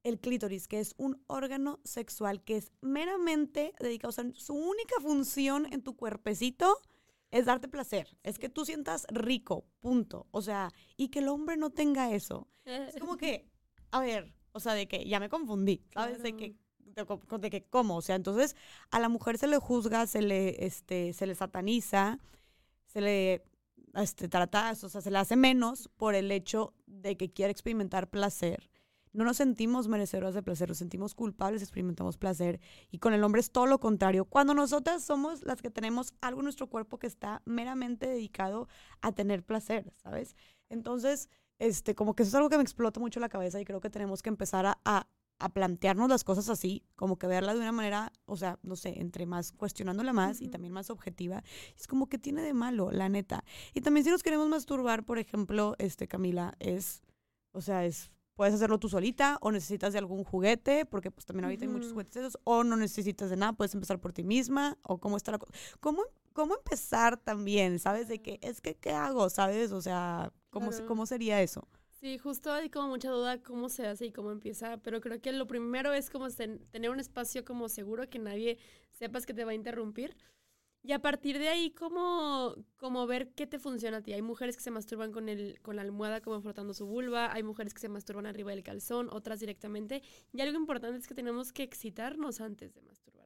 El 0.03 0.20
clítoris, 0.20 0.68
que 0.68 0.80
es 0.80 0.94
un 0.99 1.24
órgano 1.28 1.80
sexual 1.82 2.42
que 2.44 2.59
es 2.59 2.70
meramente 2.82 3.72
dedicado, 3.80 4.11
o 4.11 4.12
sea, 4.12 4.30
su 4.34 4.53
única 4.53 5.01
función 5.01 5.66
en 5.72 5.80
tu 5.80 5.96
cuerpecito 5.96 6.76
es 7.30 7.46
darte 7.46 7.68
placer, 7.68 8.18
es 8.22 8.38
que 8.38 8.51
tú 8.51 8.66
sientas 8.66 9.07
rico, 9.09 9.64
punto. 9.80 10.26
O 10.30 10.42
sea, 10.42 10.74
y 10.99 11.09
que 11.09 11.20
el 11.20 11.28
hombre 11.28 11.57
no 11.57 11.70
tenga 11.70 12.12
eso. 12.12 12.49
Es 12.66 13.01
como 13.01 13.16
que, 13.16 13.49
a 13.90 14.01
ver, 14.01 14.34
o 14.59 14.61
sea, 14.61 14.74
de 14.74 14.86
que 14.86 15.09
ya 15.09 15.20
me 15.20 15.28
confundí, 15.28 15.82
¿sabes? 15.92 16.22
De 16.22 16.36
que 16.36 16.54
de, 16.84 17.50
que 17.50 17.64
cómo, 17.64 17.96
o 17.96 18.02
sea, 18.02 18.16
entonces 18.16 18.56
a 18.90 18.98
la 18.98 19.09
mujer 19.09 19.38
se 19.38 19.46
le 19.46 19.59
juzga, 19.59 20.06
se 20.06 20.22
le 20.22 20.66
este 20.66 21.12
se 21.12 21.26
le 21.26 21.34
sataniza, 21.34 22.18
se 22.86 23.00
le 23.00 23.44
este 23.94 24.28
trata, 24.28 24.72
o 24.72 24.88
sea, 24.88 25.00
se 25.00 25.11
le 25.11 25.18
hace 25.18 25.36
menos 25.36 25.88
por 25.96 26.14
el 26.14 26.30
hecho 26.30 26.74
de 26.86 27.16
que 27.16 27.32
quiere 27.32 27.52
experimentar 27.52 28.11
placer. 28.11 28.70
No 29.12 29.24
nos 29.24 29.38
sentimos 29.38 29.88
merecedoras 29.88 30.34
de 30.34 30.42
placer, 30.42 30.68
nos 30.68 30.78
sentimos 30.78 31.14
culpables, 31.14 31.62
experimentamos 31.62 32.18
placer. 32.18 32.61
Y 32.90 32.98
con 32.98 33.14
el 33.14 33.24
hombre 33.24 33.40
es 33.40 33.50
todo 33.50 33.66
lo 33.66 33.80
contrario. 33.80 34.26
Cuando 34.26 34.54
nosotras 34.54 35.02
somos 35.02 35.42
las 35.42 35.62
que 35.62 35.70
tenemos 35.70 36.12
algo 36.20 36.40
en 36.40 36.44
nuestro 36.44 36.68
cuerpo 36.68 36.98
que 36.98 37.06
está 37.06 37.42
meramente 37.46 38.06
dedicado 38.06 38.68
a 39.00 39.12
tener 39.12 39.42
placer, 39.42 39.92
¿sabes? 39.96 40.36
Entonces, 40.68 41.30
este, 41.59 41.94
como 41.94 42.14
que 42.14 42.22
eso 42.22 42.30
es 42.30 42.34
algo 42.34 42.48
que 42.48 42.56
me 42.56 42.62
explota 42.62 43.00
mucho 43.00 43.20
la 43.20 43.28
cabeza 43.28 43.61
y 43.61 43.64
creo 43.64 43.80
que 43.80 43.90
tenemos 43.90 44.22
que 44.22 44.28
empezar 44.28 44.66
a, 44.66 44.78
a, 44.84 45.09
plantearnos 45.52 46.09
las 46.09 46.24
cosas 46.24 46.48
así, 46.48 46.84
como 46.96 47.18
que 47.18 47.26
verla 47.26 47.54
de 47.54 47.61
una 47.61 47.72
manera, 47.72 48.12
o 48.26 48.36
sea, 48.36 48.59
no 48.62 48.76
sé, 48.76 49.00
entre 49.00 49.24
más 49.26 49.52
cuestionándola 49.52 50.12
más 50.12 50.40
y 50.40 50.48
también 50.48 50.72
más 50.72 50.90
objetiva. 50.90 51.42
Es 51.76 51.86
como 51.86 52.09
que 52.09 52.18
tiene 52.18 52.42
de 52.42 52.54
malo, 52.54 52.90
la 52.90 53.09
neta. 53.09 53.44
Y 53.72 53.80
también 53.80 54.04
si 54.04 54.11
nos 54.11 54.22
queremos 54.22 54.48
masturbar, 54.48 55.04
por 55.04 55.18
ejemplo, 55.18 55.74
este, 55.78 56.09
Camila, 56.09 56.54
es, 56.59 57.02
o 57.52 57.61
sea, 57.61 57.84
es 57.84 58.11
puedes 58.38 58.54
hacerlo 58.54 58.78
tú 58.78 58.88
solita 58.88 59.36
o 59.40 59.50
necesitas 59.50 59.92
de 59.92 59.98
algún 59.98 60.22
juguete, 60.22 60.86
porque 60.86 61.11
pues 61.11 61.26
también 61.26 61.46
ahorita 61.46 61.64
hay 61.64 61.72
muchos 61.72 61.90
juguetes 61.90 62.14
esos, 62.18 62.38
o 62.44 62.62
no 62.62 62.76
necesitas 62.76 63.30
de 63.30 63.36
nada, 63.36 63.52
puedes 63.52 63.74
empezar 63.74 63.98
por 63.98 64.12
ti 64.12 64.22
misma, 64.22 64.78
o 64.82 64.98
cómo 64.98 65.16
está 65.16 65.32
la 65.32 65.38
cosa. 65.38 65.52
¿Cómo, 65.80 66.04
¿Cómo 66.34 66.54
empezar 66.54 67.16
también? 67.16 67.80
¿Sabes? 67.80 68.06
De 68.06 68.22
que, 68.22 68.38
es 68.40 68.61
que, 68.61 68.76
¿qué 68.76 68.92
hago? 68.92 69.28
¿Sabes? 69.28 69.72
O 69.72 69.82
sea, 69.82 70.32
¿Cómo, 70.51 70.70
¿Cómo 70.86 71.07
sería 71.07 71.42
eso? 71.42 71.68
Sí, 72.01 72.16
justo 72.16 72.53
hay 72.53 72.70
como 72.70 72.88
mucha 72.88 73.11
duda 73.11 73.42
cómo 73.42 73.68
se 73.68 73.86
hace 73.86 74.07
y 74.07 74.12
cómo 74.12 74.30
empieza, 74.30 74.76
pero 74.78 75.01
creo 75.01 75.20
que 75.20 75.32
lo 75.32 75.49
primero 75.49 75.92
es 75.92 76.11
como 76.11 76.28
tener 76.30 76.90
un 76.90 77.01
espacio 77.01 77.44
como 77.44 77.68
seguro 77.68 78.09
que 78.09 78.20
nadie 78.20 78.59
sepas 78.92 79.26
que 79.26 79.34
te 79.34 79.44
va 79.44 79.51
a 79.51 79.55
interrumpir. 79.55 80.16
Y 80.84 80.92
a 80.92 81.01
partir 81.01 81.38
de 81.40 81.49
ahí, 81.49 81.72
como, 81.72 82.55
como 82.76 83.07
ver 83.09 83.30
qué 83.34 83.49
te 83.49 83.59
funciona 83.59 83.96
a 83.96 84.03
ti. 84.03 84.12
Hay 84.12 84.22
mujeres 84.22 84.57
que 84.57 84.62
se 84.62 84.70
masturban 84.70 85.11
con, 85.11 85.28
el, 85.28 85.61
con 85.61 85.74
la 85.74 85.82
almohada 85.82 86.20
como 86.20 86.40
frotando 86.40 86.72
su 86.72 86.86
vulva, 86.86 87.32
hay 87.32 87.42
mujeres 87.42 87.74
que 87.74 87.80
se 87.80 87.88
masturban 87.88 88.26
arriba 88.26 88.53
del 88.53 88.62
calzón, 88.62 89.09
otras 89.11 89.40
directamente. 89.40 90.03
Y 90.32 90.40
algo 90.40 90.57
importante 90.57 90.99
es 90.99 91.09
que 91.09 91.14
tenemos 91.14 91.53
que 91.53 91.64
excitarnos 91.64 92.40
antes 92.40 92.74
de 92.74 92.82
masturbar. 92.82 93.17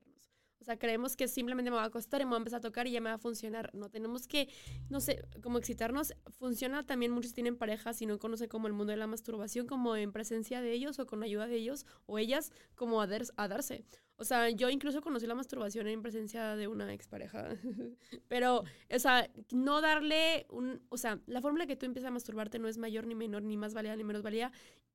O 0.63 0.65
sea, 0.65 0.79
creemos 0.79 1.17
que 1.17 1.27
simplemente 1.27 1.73
me 1.73 1.77
va 1.77 1.83
a 1.83 1.87
acostar 1.87 2.21
y 2.21 2.25
me 2.25 2.31
va 2.31 2.37
a 2.37 2.39
empezar 2.39 2.59
a 2.59 2.61
tocar 2.61 2.87
y 2.87 2.93
ya 2.93 3.01
me 3.01 3.11
va 3.11 3.17
a 3.17 3.19
funcionar. 3.19 3.71
No 3.75 3.91
tenemos 3.91 4.29
que, 4.29 4.49
no 4.91 5.01
sé, 5.01 5.25
como 5.43 5.59
excitarnos. 5.59 6.15
Funciona 6.39 6.85
también, 6.85 7.11
muchos 7.11 7.35
tienen 7.35 7.57
parejas 7.57 8.01
y 8.01 8.07
no 8.07 8.21
conocen 8.21 8.49
como 8.49 8.69
el 8.69 8.73
mundo 8.73 8.93
de 8.93 8.97
la 8.97 9.09
masturbación, 9.09 9.67
como 9.67 9.97
en 9.97 10.13
presencia 10.13 10.61
de 10.61 10.73
ellos 10.73 11.01
o 11.01 11.07
con 11.07 11.25
ayuda 11.25 11.49
de 11.49 11.57
ellos 11.57 11.85
o 12.07 12.19
ellas, 12.19 12.53
como 12.77 13.03
a, 13.03 13.09
a 13.37 13.49
darse. 13.49 13.85
O 14.23 14.25
sea, 14.25 14.51
yo 14.51 14.71
incluso 14.71 15.01
conocí 15.01 15.27
la 15.27 15.35
masturbación 15.35 15.89
en 15.89 16.01
presencia 16.01 16.55
de 16.55 16.69
una 16.69 16.95
expareja. 16.95 17.49
Pero, 18.29 18.63
o 18.89 18.99
sea, 19.01 19.29
no 19.51 19.81
darle 19.81 20.47
un. 20.49 20.81
O 20.91 20.97
sea, 20.97 21.19
la 21.27 21.41
fórmula 21.41 21.67
que 21.67 21.75
tú 21.75 21.87
empiezas 21.87 22.07
a 22.07 22.13
masturbarte 22.13 22.61
no 22.61 22.69
es 22.69 22.79
mayor 22.79 23.05
ni 23.05 23.17
menor, 23.17 23.43
ni 23.43 23.57
más 23.57 23.75
valía 23.75 23.97
ni 23.97 24.05
menos 24.05 24.23
valía, 24.23 24.53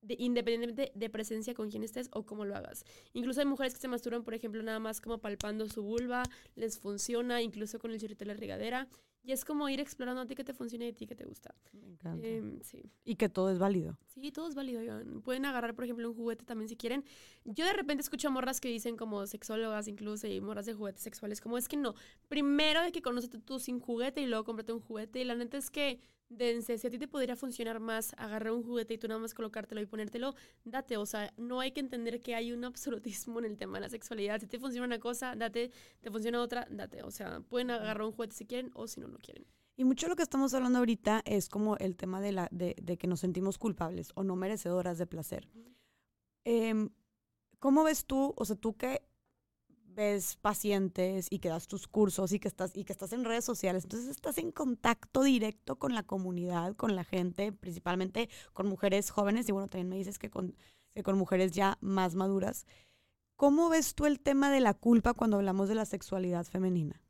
independientemente 0.08 0.94
de 0.96 1.10
presencia 1.10 1.54
con 1.54 1.70
quien 1.70 1.84
estés 1.84 2.10
o 2.14 2.26
cómo 2.26 2.46
lo 2.46 2.56
hagas. 2.56 2.86
Incluso 3.12 3.42
hay 3.42 3.46
mujeres 3.46 3.74
que 3.74 3.82
se 3.82 3.90
masturban, 3.90 4.24
por 4.24 4.34
ejemplo, 4.34 4.64
nada 4.64 4.80
más 4.80 5.02
como 5.02 5.18
palpando 5.18 5.68
su 5.68 5.84
vulva, 5.84 6.24
les 6.56 6.80
funciona, 6.80 7.42
incluso 7.42 7.80
con 7.80 7.92
el 7.92 8.00
chorrito 8.00 8.24
de 8.24 8.28
la 8.28 8.40
regadera. 8.40 8.88
Y 9.28 9.34
es 9.34 9.44
como 9.44 9.68
ir 9.68 9.82
explorando 9.82 10.22
a 10.22 10.26
ti 10.26 10.36
que 10.36 10.46
te 10.46 10.54
funciona 10.54 10.86
y 10.86 10.88
a 10.88 10.96
ti 10.96 11.06
que 11.06 11.14
te 11.14 11.26
gusta. 11.26 11.54
Me 11.74 11.86
encanta. 11.86 12.26
Em, 12.26 12.62
sí. 12.62 12.82
Y 13.04 13.16
que 13.16 13.28
todo 13.28 13.52
es 13.52 13.60
válido. 13.60 14.00
Sí, 14.06 14.32
todo 14.32 14.48
es 14.48 14.56
válido. 14.56 14.80
Pueden 15.22 15.44
agarrar, 15.44 15.76
por 15.76 15.84
ejemplo, 15.84 16.10
un 16.10 16.16
juguete 16.16 16.46
también 16.46 16.70
si 16.70 16.78
quieren. 16.78 17.04
Yo 17.44 17.66
de 17.66 17.74
repente 17.74 18.02
escucho 18.02 18.32
morras 18.32 18.62
que 18.62 18.70
dicen 18.70 18.96
como 18.96 19.28
sexólogas 19.28 19.90
incluso 19.90 20.28
y 20.28 20.40
morras 20.40 20.66
de 20.66 20.76
juguetes 20.76 21.04
sexuales. 21.04 21.42
Como 21.42 21.58
es 21.58 21.68
que 21.68 21.76
no. 21.76 21.94
Primero 22.30 22.82
de 22.82 22.94
que 22.94 23.02
conocete 23.02 23.38
tú 23.38 23.60
sin 23.60 23.82
juguete 23.82 24.22
y 24.22 24.28
luego 24.28 24.46
cómprate 24.46 24.72
un 24.72 24.80
juguete. 24.80 25.20
Y 25.20 25.26
la 25.26 25.36
neta 25.36 25.58
es 25.58 25.70
que 25.70 26.00
dense, 26.30 26.78
si 26.78 26.88
a 26.88 26.90
ti 26.90 26.98
te 26.98 27.08
podría 27.08 27.36
funcionar 27.36 27.80
más 27.80 28.14
agarrar 28.18 28.54
un 28.54 28.64
juguete 28.64 28.96
y 28.96 28.98
tú 28.98 29.08
nada 29.08 29.20
más 29.20 29.34
colocártelo 29.34 29.82
y 29.82 29.86
ponértelo, 29.86 30.36
date, 30.66 30.98
o 30.98 31.06
sea, 31.06 31.34
no 31.38 31.60
hay 31.60 31.72
que 31.72 31.80
entender 31.80 32.22
que 32.22 32.36
hay 32.36 32.52
un 32.52 32.64
absolutismo 32.64 33.40
en 33.40 33.46
el 33.46 33.58
tema 33.58 33.78
de 33.78 33.82
la 33.82 33.90
sexualidad. 33.90 34.40
Si 34.40 34.48
te 34.48 34.60
funciona 34.60 34.86
una 34.86 35.00
cosa, 35.00 35.36
date, 35.36 35.72
te 36.02 36.12
funciona 36.12 36.42
otra, 36.42 36.68
date, 36.70 37.04
o 37.04 37.12
sea, 37.12 37.40
pueden 37.42 37.72
agarrar 37.72 38.04
un 38.04 38.12
juguete 38.12 38.36
si 38.36 38.46
quieren 38.46 38.72
o 38.74 38.88
si 38.88 39.00
no, 39.00 39.08
no 39.08 39.18
quieren. 39.18 39.46
Y 39.76 39.84
mucho 39.84 40.08
de 40.08 40.10
lo 40.10 40.16
que 40.16 40.24
estamos 40.24 40.54
hablando 40.56 40.80
ahorita 40.80 41.22
es 41.26 41.50
como 41.50 41.78
el 41.78 41.96
tema 41.96 42.20
de, 42.20 42.32
la, 42.32 42.48
de, 42.52 42.76
de 42.82 42.98
que 42.98 43.06
nos 43.06 43.20
sentimos 43.20 43.60
culpables 43.60 44.12
o 44.16 44.24
no 44.24 44.36
merecedoras 44.36 44.98
de 44.98 45.06
placer. 45.06 45.48
Em, 46.44 46.90
¿Cómo 47.60 47.84
ves 47.84 48.06
tú, 48.06 48.34
o 48.36 48.46
sea, 48.46 48.56
tú 48.56 48.76
que 48.76 49.07
ves 49.98 50.38
pacientes 50.38 51.28
y 51.32 51.40
que 51.40 51.50
das 51.50 51.68
tus 51.68 51.88
cursos 51.88 52.32
y 52.32 52.40
que 52.40 52.48
estás 52.48 52.72
y 52.78 52.86
que 52.86 52.94
estás 52.94 53.14
en 53.14 53.26
redes 53.26 53.44
sociales, 53.44 53.84
entonces 53.84 54.10
estás 54.10 54.38
en 54.38 54.52
contacto 54.52 55.24
directo 55.24 55.78
con 55.78 55.96
la 55.96 56.04
comunidad, 56.04 56.76
con 56.76 56.96
la 56.96 57.04
gente, 57.04 57.52
principalmente 57.52 58.30
con 58.54 58.68
mujeres 58.68 59.10
jóvenes 59.10 59.50
y 59.50 59.52
bueno, 59.52 59.68
también 59.68 59.90
me 59.90 59.98
dices 59.98 60.20
que 60.20 60.30
con, 60.30 60.56
que 60.94 61.02
con 61.02 61.18
mujeres 61.18 61.52
ya 61.52 61.80
más 61.82 62.14
maduras. 62.14 62.68
¿Cómo 63.36 63.70
ves 63.70 63.96
tú 63.96 64.06
el 64.06 64.20
tema 64.20 64.52
de 64.52 64.60
la 64.60 64.76
culpa 64.76 65.16
cuando 65.16 65.38
hablamos 65.38 65.68
de 65.68 65.76
la 65.76 65.86
sexualidad 65.86 66.46
femenina? 66.46 67.02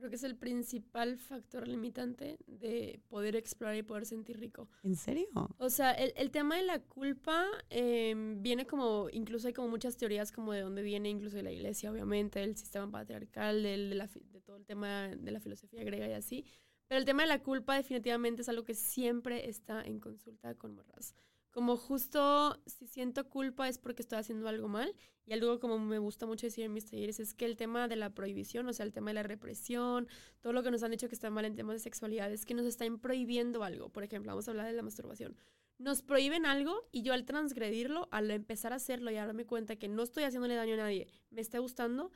Creo 0.00 0.10
que 0.10 0.16
es 0.16 0.24
el 0.24 0.36
principal 0.36 1.18
factor 1.18 1.68
limitante 1.68 2.38
de 2.46 3.00
poder 3.08 3.36
explorar 3.36 3.76
y 3.76 3.82
poder 3.82 4.06
sentir 4.06 4.40
rico. 4.40 4.68
¿En 4.82 4.96
serio? 4.96 5.28
O 5.58 5.68
sea, 5.68 5.92
el, 5.92 6.12
el 6.16 6.30
tema 6.30 6.56
de 6.56 6.62
la 6.62 6.78
culpa 6.80 7.46
em, 7.68 8.42
viene 8.42 8.66
como, 8.66 9.08
incluso 9.12 9.46
hay 9.46 9.52
como 9.52 9.68
muchas 9.68 9.96
teorías 9.98 10.32
como 10.32 10.52
de 10.52 10.62
dónde 10.62 10.82
viene, 10.82 11.10
incluso 11.10 11.36
de 11.36 11.42
la 11.42 11.52
iglesia, 11.52 11.92
obviamente, 11.92 12.40
del 12.40 12.56
sistema 12.56 12.90
patriarcal, 12.90 13.62
del, 13.62 13.90
de, 13.90 13.94
la, 13.94 14.06
de 14.06 14.40
todo 14.40 14.56
el 14.56 14.64
tema 14.64 15.08
de 15.08 15.30
la 15.30 15.40
filosofía 15.40 15.84
griega 15.84 16.08
y 16.08 16.12
así. 16.14 16.44
Pero 16.88 16.98
el 16.98 17.04
tema 17.04 17.22
de 17.22 17.28
la 17.28 17.42
culpa 17.42 17.76
definitivamente 17.76 18.42
es 18.42 18.48
algo 18.48 18.64
que 18.64 18.74
siempre 18.74 19.48
está 19.48 19.82
en 19.82 20.00
consulta 20.00 20.54
con 20.56 20.74
morras 20.74 21.14
Como 21.50 21.76
justo 21.76 22.60
si 22.66 22.86
siento 22.86 23.28
culpa 23.28 23.68
es 23.68 23.78
porque 23.78 24.02
estoy 24.02 24.18
haciendo 24.18 24.48
algo 24.48 24.68
mal. 24.68 24.94
Y 25.26 25.32
algo 25.32 25.60
como 25.60 25.78
me 25.78 25.98
gusta 25.98 26.26
mucho 26.26 26.46
decir 26.46 26.64
en 26.64 26.72
mis 26.72 26.86
talleres 26.86 27.20
es 27.20 27.34
que 27.34 27.44
el 27.44 27.56
tema 27.56 27.88
de 27.88 27.96
la 27.96 28.10
prohibición, 28.10 28.68
o 28.68 28.72
sea, 28.72 28.84
el 28.84 28.92
tema 28.92 29.10
de 29.10 29.14
la 29.14 29.22
represión, 29.22 30.08
todo 30.40 30.52
lo 30.52 30.62
que 30.62 30.70
nos 30.70 30.82
han 30.82 30.90
dicho 30.90 31.08
que 31.08 31.14
está 31.14 31.30
mal 31.30 31.44
en 31.44 31.54
temas 31.54 31.74
de 31.76 31.80
sexualidad, 31.80 32.32
es 32.32 32.44
que 32.44 32.54
nos 32.54 32.66
están 32.66 32.98
prohibiendo 32.98 33.62
algo. 33.62 33.90
Por 33.90 34.02
ejemplo, 34.02 34.32
vamos 34.32 34.48
a 34.48 34.50
hablar 34.52 34.66
de 34.66 34.72
la 34.72 34.82
masturbación. 34.82 35.36
Nos 35.78 36.02
prohíben 36.02 36.46
algo 36.46 36.88
y 36.92 37.02
yo 37.02 37.14
al 37.14 37.24
transgredirlo, 37.24 38.08
al 38.10 38.30
empezar 38.30 38.72
a 38.72 38.76
hacerlo 38.76 39.10
y 39.10 39.14
darme 39.14 39.46
cuenta 39.46 39.76
que 39.76 39.88
no 39.88 40.02
estoy 40.02 40.24
haciéndole 40.24 40.54
daño 40.54 40.74
a 40.74 40.78
nadie, 40.78 41.08
me 41.30 41.40
está 41.40 41.58
gustando, 41.58 42.12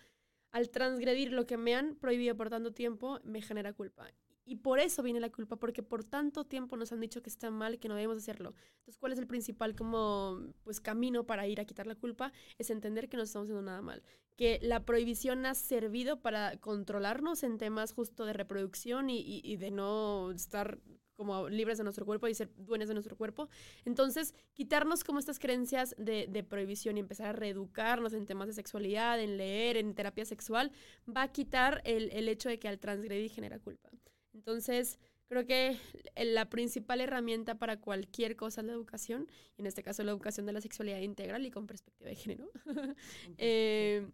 al 0.51 0.71
transgredir 0.71 1.33
lo 1.33 1.47
que 1.47 1.57
me 1.57 1.75
han 1.75 1.97
prohibido 1.97 2.37
por 2.37 2.51
tanto 2.51 2.73
tiempo, 2.73 3.21
me 3.25 3.43
genera 3.43 3.73
culpa. 3.73 4.07
Y 4.45 4.57
por 4.57 4.79
eso 4.79 5.03
viene 5.03 5.21
la 5.21 5.31
culpa, 5.31 5.57
porque 5.57 5.83
por 5.83 6.05
tanto 6.05 6.45
tiempo 6.45 6.77
nos 6.77 6.93
han 6.93 7.01
dicho 7.01 7.23
que 7.23 7.31
está 7.31 7.51
mal, 7.51 7.79
que 7.79 7.89
no 7.89 7.95
debemos 7.95 8.19
hacerlo. 8.19 8.55
Entonces, 8.79 8.99
¿cuál 8.99 9.13
es 9.13 9.19
el 9.19 9.27
principal 9.27 9.75
como 9.75 10.41
pues 10.63 10.81
camino 10.81 11.25
para 11.25 11.47
ir 11.47 11.61
a 11.61 11.65
quitar 11.65 11.87
la 11.87 11.95
culpa? 11.95 12.33
Es 12.59 12.71
entender 12.71 13.09
que 13.09 13.17
no 13.17 13.23
estamos 13.23 13.47
haciendo 13.47 13.63
nada 13.63 13.81
mal. 13.81 14.03
Que 14.37 14.59
la 14.63 14.85
prohibición 14.85 15.47
ha 15.47 15.55
servido 15.55 16.21
para 16.21 16.59
controlarnos 16.59 17.43
en 17.43 17.57
temas 17.57 17.93
justo 17.93 18.25
de 18.27 18.33
reproducción 18.33 19.09
y, 19.09 19.41
y 19.43 19.57
de 19.57 19.71
no 19.71 20.31
estar 20.33 20.79
como 21.17 21.49
libres 21.49 21.79
de 21.79 21.85
nuestro 21.85 22.05
cuerpo 22.05 22.29
y 22.29 22.35
ser 22.35 22.51
dueños 22.57 22.89
de 22.89 22.95
nuestro 22.95 23.17
cuerpo. 23.17 23.49
Entonces, 23.85 24.35
quitarnos 24.53 25.05
como 25.05 25.19
estas 25.19 25.39
creencias 25.39 25.95
de, 25.99 26.27
de, 26.29 26.43
prohibición 26.43 26.97
y 26.97 27.01
empezar 27.01 27.29
a 27.29 27.33
reeducarnos 27.33 28.13
en 28.13 28.27
temas 28.27 28.49
de 28.49 28.55
sexualidad, 28.55 29.21
en 29.21 29.37
leer, 29.37 29.77
en 29.77 29.95
terapia 29.95 30.25
sexual, 30.25 30.73
va 31.09 31.23
a 31.23 31.33
quitar 31.33 31.83
el, 31.85 32.11
el 32.13 32.29
hecho 32.29 32.49
de 32.49 32.59
que 32.59 32.69
al 32.69 32.79
transgredir 32.79 33.31
genera 33.31 33.59
culpa. 33.59 33.91
Entonces, 34.35 34.99
creo 35.27 35.47
que 35.47 35.79
la 36.17 36.51
principal 36.51 37.01
herramienta 37.01 37.55
para 37.55 37.81
cualquier 37.81 38.37
cosa 38.37 38.61
es 38.61 38.67
la 38.67 38.73
educación, 38.73 39.29
en 39.57 39.67
este 39.67 39.83
caso 39.83 40.03
la 40.03 40.13
educación 40.13 40.47
de 40.47 40.53
la 40.53 40.61
sexualidad 40.61 41.01
integral 41.01 41.47
y 41.47 41.51
con 41.51 41.67
perspectiva 41.67 42.11
de 42.11 42.17
género. 42.17 42.51
eh, 43.39 44.07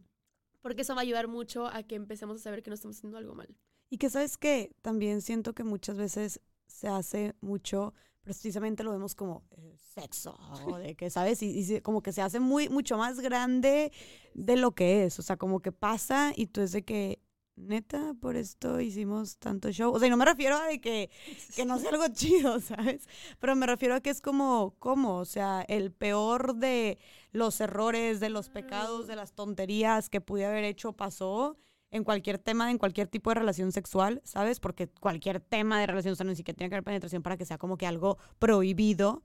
porque 0.60 0.82
eso 0.82 0.94
va 0.94 1.00
a 1.00 1.02
ayudar 1.02 1.26
mucho 1.26 1.66
a 1.66 1.82
que 1.82 1.94
empecemos 1.94 2.40
a 2.40 2.42
saber 2.42 2.62
que 2.62 2.70
no 2.70 2.74
estamos 2.74 2.96
haciendo 2.96 3.18
algo 3.18 3.34
mal. 3.34 3.48
Y 3.88 3.98
que 3.98 4.10
sabes 4.10 4.36
que 4.38 4.72
también 4.82 5.20
siento 5.22 5.52
que 5.54 5.64
muchas 5.64 5.96
veces 5.96 6.40
se 6.66 6.86
hace 6.86 7.34
mucho, 7.40 7.92
precisamente 8.22 8.84
lo 8.84 8.92
vemos 8.92 9.14
como 9.14 9.42
eh, 9.56 9.76
sexo, 9.76 10.38
de 10.78 10.94
que, 10.94 11.10
¿sabes? 11.10 11.42
Y, 11.42 11.80
como 11.80 12.02
que 12.02 12.12
se 12.12 12.22
hace 12.22 12.38
muy, 12.38 12.68
mucho 12.68 12.96
más 12.96 13.18
grande 13.20 13.90
de 14.34 14.56
lo 14.56 14.72
que 14.72 15.04
es, 15.04 15.18
o 15.18 15.22
sea, 15.22 15.36
como 15.36 15.60
que 15.60 15.72
pasa 15.72 16.32
y 16.36 16.46
tú 16.46 16.60
es 16.60 16.72
de 16.72 16.84
que, 16.84 17.20
neta, 17.60 18.14
por 18.20 18.36
esto 18.36 18.80
hicimos 18.80 19.38
tanto 19.38 19.70
show. 19.70 19.92
O 19.92 19.98
sea, 19.98 20.08
y 20.08 20.10
no 20.10 20.16
me 20.16 20.24
refiero 20.24 20.56
a 20.56 20.66
de 20.66 20.80
que, 20.80 21.10
que 21.54 21.64
no 21.64 21.78
sea 21.78 21.90
algo 21.90 22.04
chido, 22.12 22.60
¿sabes? 22.60 23.08
Pero 23.38 23.56
me 23.56 23.66
refiero 23.66 23.94
a 23.94 24.00
que 24.00 24.10
es 24.10 24.20
como, 24.20 24.74
¿cómo? 24.78 25.18
O 25.18 25.24
sea, 25.24 25.64
el 25.68 25.92
peor 25.92 26.56
de 26.56 26.98
los 27.32 27.60
errores, 27.60 28.20
de 28.20 28.30
los 28.30 28.48
pecados, 28.48 29.06
de 29.06 29.16
las 29.16 29.32
tonterías 29.32 30.10
que 30.10 30.20
pude 30.20 30.46
haber 30.46 30.64
hecho 30.64 30.92
pasó 30.92 31.56
en 31.90 32.04
cualquier 32.04 32.38
tema, 32.38 32.70
en 32.70 32.78
cualquier 32.78 33.08
tipo 33.08 33.30
de 33.30 33.34
relación 33.34 33.72
sexual, 33.72 34.20
¿sabes? 34.24 34.60
Porque 34.60 34.88
cualquier 34.88 35.40
tema 35.40 35.80
de 35.80 35.86
relación 35.86 36.12
sexual 36.12 36.28
ni 36.28 36.36
siquiera 36.36 36.56
tiene 36.56 36.70
que 36.70 36.76
haber 36.76 36.84
penetración 36.84 37.22
para 37.22 37.36
que 37.36 37.44
sea 37.44 37.58
como 37.58 37.76
que 37.76 37.86
algo 37.86 38.18
prohibido. 38.38 39.22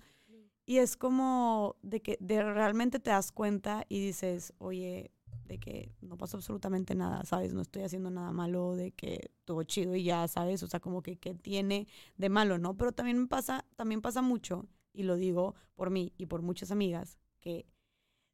Y 0.65 0.77
es 0.79 0.97
como 0.97 1.75
de 1.83 2.01
que 2.01 2.17
de 2.19 2.41
realmente 2.41 2.99
te 2.99 3.11
das 3.11 3.31
cuenta 3.31 3.86
y 3.88 3.99
dices, 3.99 4.51
oye, 4.57 5.11
de 5.45 5.59
que 5.59 5.91
no 6.01 6.17
pasó 6.17 6.37
absolutamente 6.37 6.95
nada, 6.95 7.23
¿sabes? 7.23 7.53
No 7.53 7.61
estoy 7.61 7.83
haciendo 7.83 8.09
nada 8.09 8.31
malo, 8.31 8.75
de 8.75 8.91
que 8.91 9.31
todo 9.45 9.63
chido 9.63 9.95
y 9.95 10.03
ya, 10.03 10.27
¿sabes? 10.27 10.63
O 10.63 10.67
sea, 10.67 10.79
como 10.79 11.01
que 11.01 11.17
qué 11.17 11.35
tiene 11.35 11.87
de 12.17 12.29
malo, 12.29 12.57
¿no? 12.57 12.75
Pero 12.75 12.91
también 12.91 13.19
me 13.19 13.27
pasa, 13.27 13.65
también 13.75 14.01
pasa 14.01 14.21
mucho, 14.21 14.67
y 14.93 15.03
lo 15.03 15.15
digo 15.15 15.55
por 15.75 15.89
mí 15.89 16.13
y 16.17 16.25
por 16.25 16.41
muchas 16.41 16.71
amigas, 16.71 17.19
que 17.41 17.65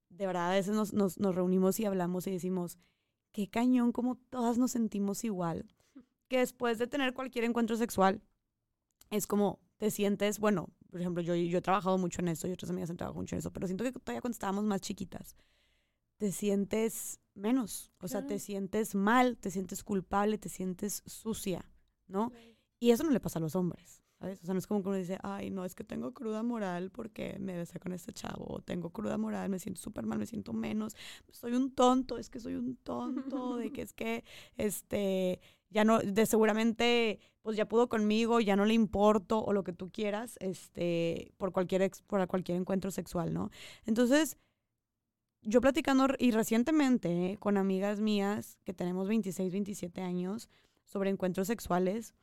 de 0.10 0.28
verdad 0.28 0.52
a 0.52 0.54
veces 0.54 0.74
nos, 0.74 0.94
nos, 0.94 1.20
nos 1.20 1.36
reunimos 1.36 1.80
y 1.80 1.86
hablamos 1.86 2.28
y 2.28 2.32
decimos, 2.32 2.78
qué 3.32 3.50
cañón 3.50 3.92
como 3.92 4.16
todas 4.30 4.58
nos 4.58 4.72
sentimos 4.72 5.24
igual. 5.24 5.66
Que 6.28 6.40
después 6.40 6.78
de 6.78 6.88
tener 6.88 7.14
cualquier 7.14 7.44
encuentro 7.44 7.76
sexual, 7.76 8.22
es 9.10 9.28
como 9.28 9.60
te 9.78 9.92
sientes, 9.92 10.40
bueno, 10.40 10.70
por 10.90 11.02
ejemplo, 11.02 11.22
yo, 11.22 11.36
yo 11.36 11.58
he 11.58 11.62
trabajado 11.62 11.98
mucho 11.98 12.22
en 12.22 12.30
eso 12.30 12.48
y 12.48 12.52
otras 12.52 12.70
amigas 12.70 12.90
han 12.90 12.98
trabajado 12.98 13.22
mucho 13.22 13.36
en 13.36 13.40
eso, 13.40 13.52
pero 13.52 13.68
siento 13.68 13.84
que 13.84 13.92
todavía 13.92 14.22
cuando 14.22 14.36
estábamos 14.36 14.64
más 14.64 14.82
chiquitas, 14.82 15.36
te 16.22 16.32
sientes 16.32 17.20
menos, 17.34 17.92
o 18.00 18.08
sea, 18.08 18.28
te 18.28 18.38
sientes 18.38 18.94
mal, 18.94 19.40
te 19.40 19.50
sientes 19.50 19.84
culpable, 19.84 20.38
te 20.38 20.50
sientes 20.50 21.02
sucia, 21.08 21.68
¿no? 22.06 22.32
Y 22.80 22.92
eso 22.92 23.04
no 23.04 23.10
le 23.10 23.20
pasa 23.20 23.40
a 23.40 23.42
los 23.42 23.56
hombres. 23.56 24.04
¿sabes? 24.20 24.40
O 24.44 24.46
sea, 24.46 24.54
no 24.54 24.60
es 24.60 24.68
como 24.68 24.84
que 24.84 24.90
uno 24.90 24.98
dice, 25.00 25.18
ay, 25.24 25.50
no, 25.50 25.66
es 25.66 25.74
que 25.74 25.84
tengo 25.84 26.14
cruda 26.14 26.44
moral 26.44 26.92
porque 26.92 27.40
me 27.40 27.58
besé 27.58 27.80
con 27.80 27.92
este 27.92 28.14
chavo, 28.14 28.46
o 28.48 28.62
tengo 28.62 28.92
cruda 28.92 29.18
moral, 29.18 29.50
me 29.50 29.58
siento 29.58 29.82
súper 29.82 30.06
mal, 30.06 30.20
me 30.20 30.28
siento 30.28 30.54
menos, 30.54 30.96
soy 31.32 31.54
un 31.54 31.74
tonto, 31.74 32.20
es 32.20 32.30
que 32.30 32.40
soy 32.40 32.54
un 32.54 32.76
tonto, 32.76 33.56
de 33.56 33.72
que 33.74 33.82
es 33.82 33.94
que, 33.94 34.24
este, 34.58 35.42
ya 35.72 35.84
no, 35.86 35.98
de 36.02 36.28
seguramente, 36.28 37.20
pues 37.42 37.58
ya 37.58 37.68
pudo 37.68 37.90
conmigo, 37.90 38.40
ya 38.42 38.56
no 38.56 38.66
le 38.66 38.76
importo, 38.76 39.44
o 39.44 39.54
lo 39.54 39.64
que 39.64 39.74
tú 39.74 39.90
quieras, 39.90 40.36
este, 40.40 41.34
por 41.38 41.52
cualquier, 41.52 41.90
por 42.06 42.28
cualquier 42.28 42.60
encuentro 42.60 42.92
sexual, 42.92 43.34
¿no? 43.34 43.50
Entonces, 43.88 44.38
yo 45.42 45.62
platicando, 45.62 46.08
y 46.20 46.32
recientemente, 46.32 47.38
con 47.40 47.58
amigas 47.58 48.00
mías 48.00 48.58
que 48.64 48.74
tenemos 48.74 49.08
26, 49.08 49.52
27 49.52 50.02
años, 50.02 50.50
sobre 50.86 51.10
encuentros 51.10 51.48
sexuales, 51.48 52.14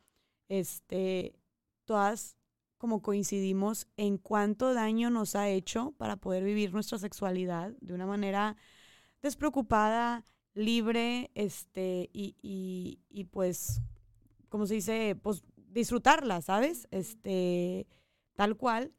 este, 0.47 1.39
todas 1.85 2.37
como 2.77 3.01
coincidimos 3.01 3.87
en 3.97 4.17
cuánto 4.17 4.73
daño 4.73 5.09
nos 5.09 5.35
ha 5.35 5.49
hecho 5.49 5.93
para 5.97 6.15
poder 6.15 6.43
vivir 6.43 6.71
nuestra 6.71 6.97
sexualidad 6.97 7.73
de 7.81 7.93
una 7.93 8.05
manera 8.05 8.55
despreocupada, 9.21 10.23
libre, 10.53 11.29
este, 11.35 12.09
y, 12.13 12.35
y, 12.41 12.99
y 13.09 13.25
pues, 13.25 13.81
como 14.47 14.65
se 14.65 14.75
dice, 14.75 15.17
pues 15.21 15.43
disfrutarla, 15.57 16.41
¿sabes? 16.41 16.87
Este, 16.91 17.85
tal 18.35 18.55
cual, 18.55 18.93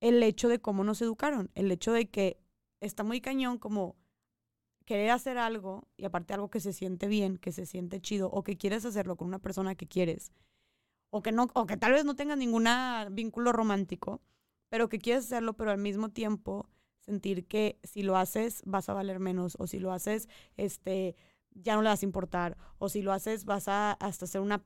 el 0.00 0.22
hecho 0.22 0.48
de 0.48 0.60
cómo 0.60 0.82
nos 0.82 1.02
educaron, 1.02 1.50
el 1.54 1.70
hecho 1.70 1.92
de 1.92 2.08
que 2.08 2.38
está 2.80 3.02
muy 3.04 3.20
cañón 3.20 3.58
como 3.58 3.96
querer 4.84 5.10
hacer 5.10 5.38
algo 5.38 5.88
y 5.96 6.04
aparte 6.04 6.34
algo 6.34 6.48
que 6.50 6.60
se 6.60 6.72
siente 6.72 7.08
bien, 7.08 7.38
que 7.38 7.52
se 7.52 7.66
siente 7.66 8.00
chido, 8.00 8.30
o 8.30 8.44
que 8.44 8.56
quieres 8.56 8.84
hacerlo 8.84 9.16
con 9.16 9.28
una 9.28 9.40
persona 9.40 9.74
que 9.74 9.86
quieres 9.86 10.32
o 11.10 11.22
que, 11.22 11.32
no, 11.32 11.48
o 11.54 11.66
que 11.66 11.76
tal 11.76 11.92
vez 11.92 12.04
no 12.04 12.16
tengas 12.16 12.38
ningún 12.38 12.66
vínculo 13.10 13.52
romántico, 13.52 14.20
pero 14.68 14.88
que 14.88 14.98
quieres 14.98 15.24
hacerlo, 15.24 15.54
pero 15.54 15.70
al 15.70 15.78
mismo 15.78 16.10
tiempo 16.10 16.68
sentir 17.00 17.46
que 17.46 17.78
si 17.84 18.02
lo 18.02 18.16
haces 18.16 18.62
vas 18.66 18.88
a 18.88 18.94
valer 18.94 19.20
menos, 19.20 19.56
o 19.58 19.66
si 19.66 19.78
lo 19.78 19.92
haces, 19.92 20.28
este, 20.56 21.16
ya 21.62 21.74
no 21.74 21.82
le 21.82 21.88
vas 21.88 22.02
a 22.02 22.06
importar, 22.06 22.56
o 22.78 22.88
si 22.88 23.02
lo 23.02 23.12
haces 23.12 23.44
vas 23.44 23.68
a 23.68 23.92
hasta 23.92 24.26
ser 24.26 24.40
una 24.40 24.62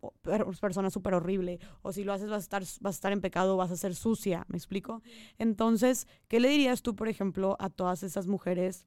persona 0.61 0.91
súper 0.91 1.15
horrible, 1.15 1.59
o 1.83 1.93
si 1.93 2.05
lo 2.05 2.13
haces 2.13 2.29
vas 2.29 2.39
a, 2.39 2.43
estar, 2.43 2.63
vas 2.81 2.95
a 2.95 2.99
estar 2.99 3.13
en 3.13 3.21
pecado, 3.21 3.57
vas 3.57 3.71
a 3.71 3.77
ser 3.77 3.95
sucia, 3.95 4.45
¿me 4.49 4.57
explico? 4.57 5.03
Entonces, 5.39 6.07
¿qué 6.29 6.41
le 6.41 6.49
dirías 6.49 6.83
tú, 6.83 6.97
por 6.97 7.09
ejemplo, 7.09 7.57
a 7.59 7.71
todas 7.71 8.03
esas 8.03 8.27
mujeres 8.27 8.87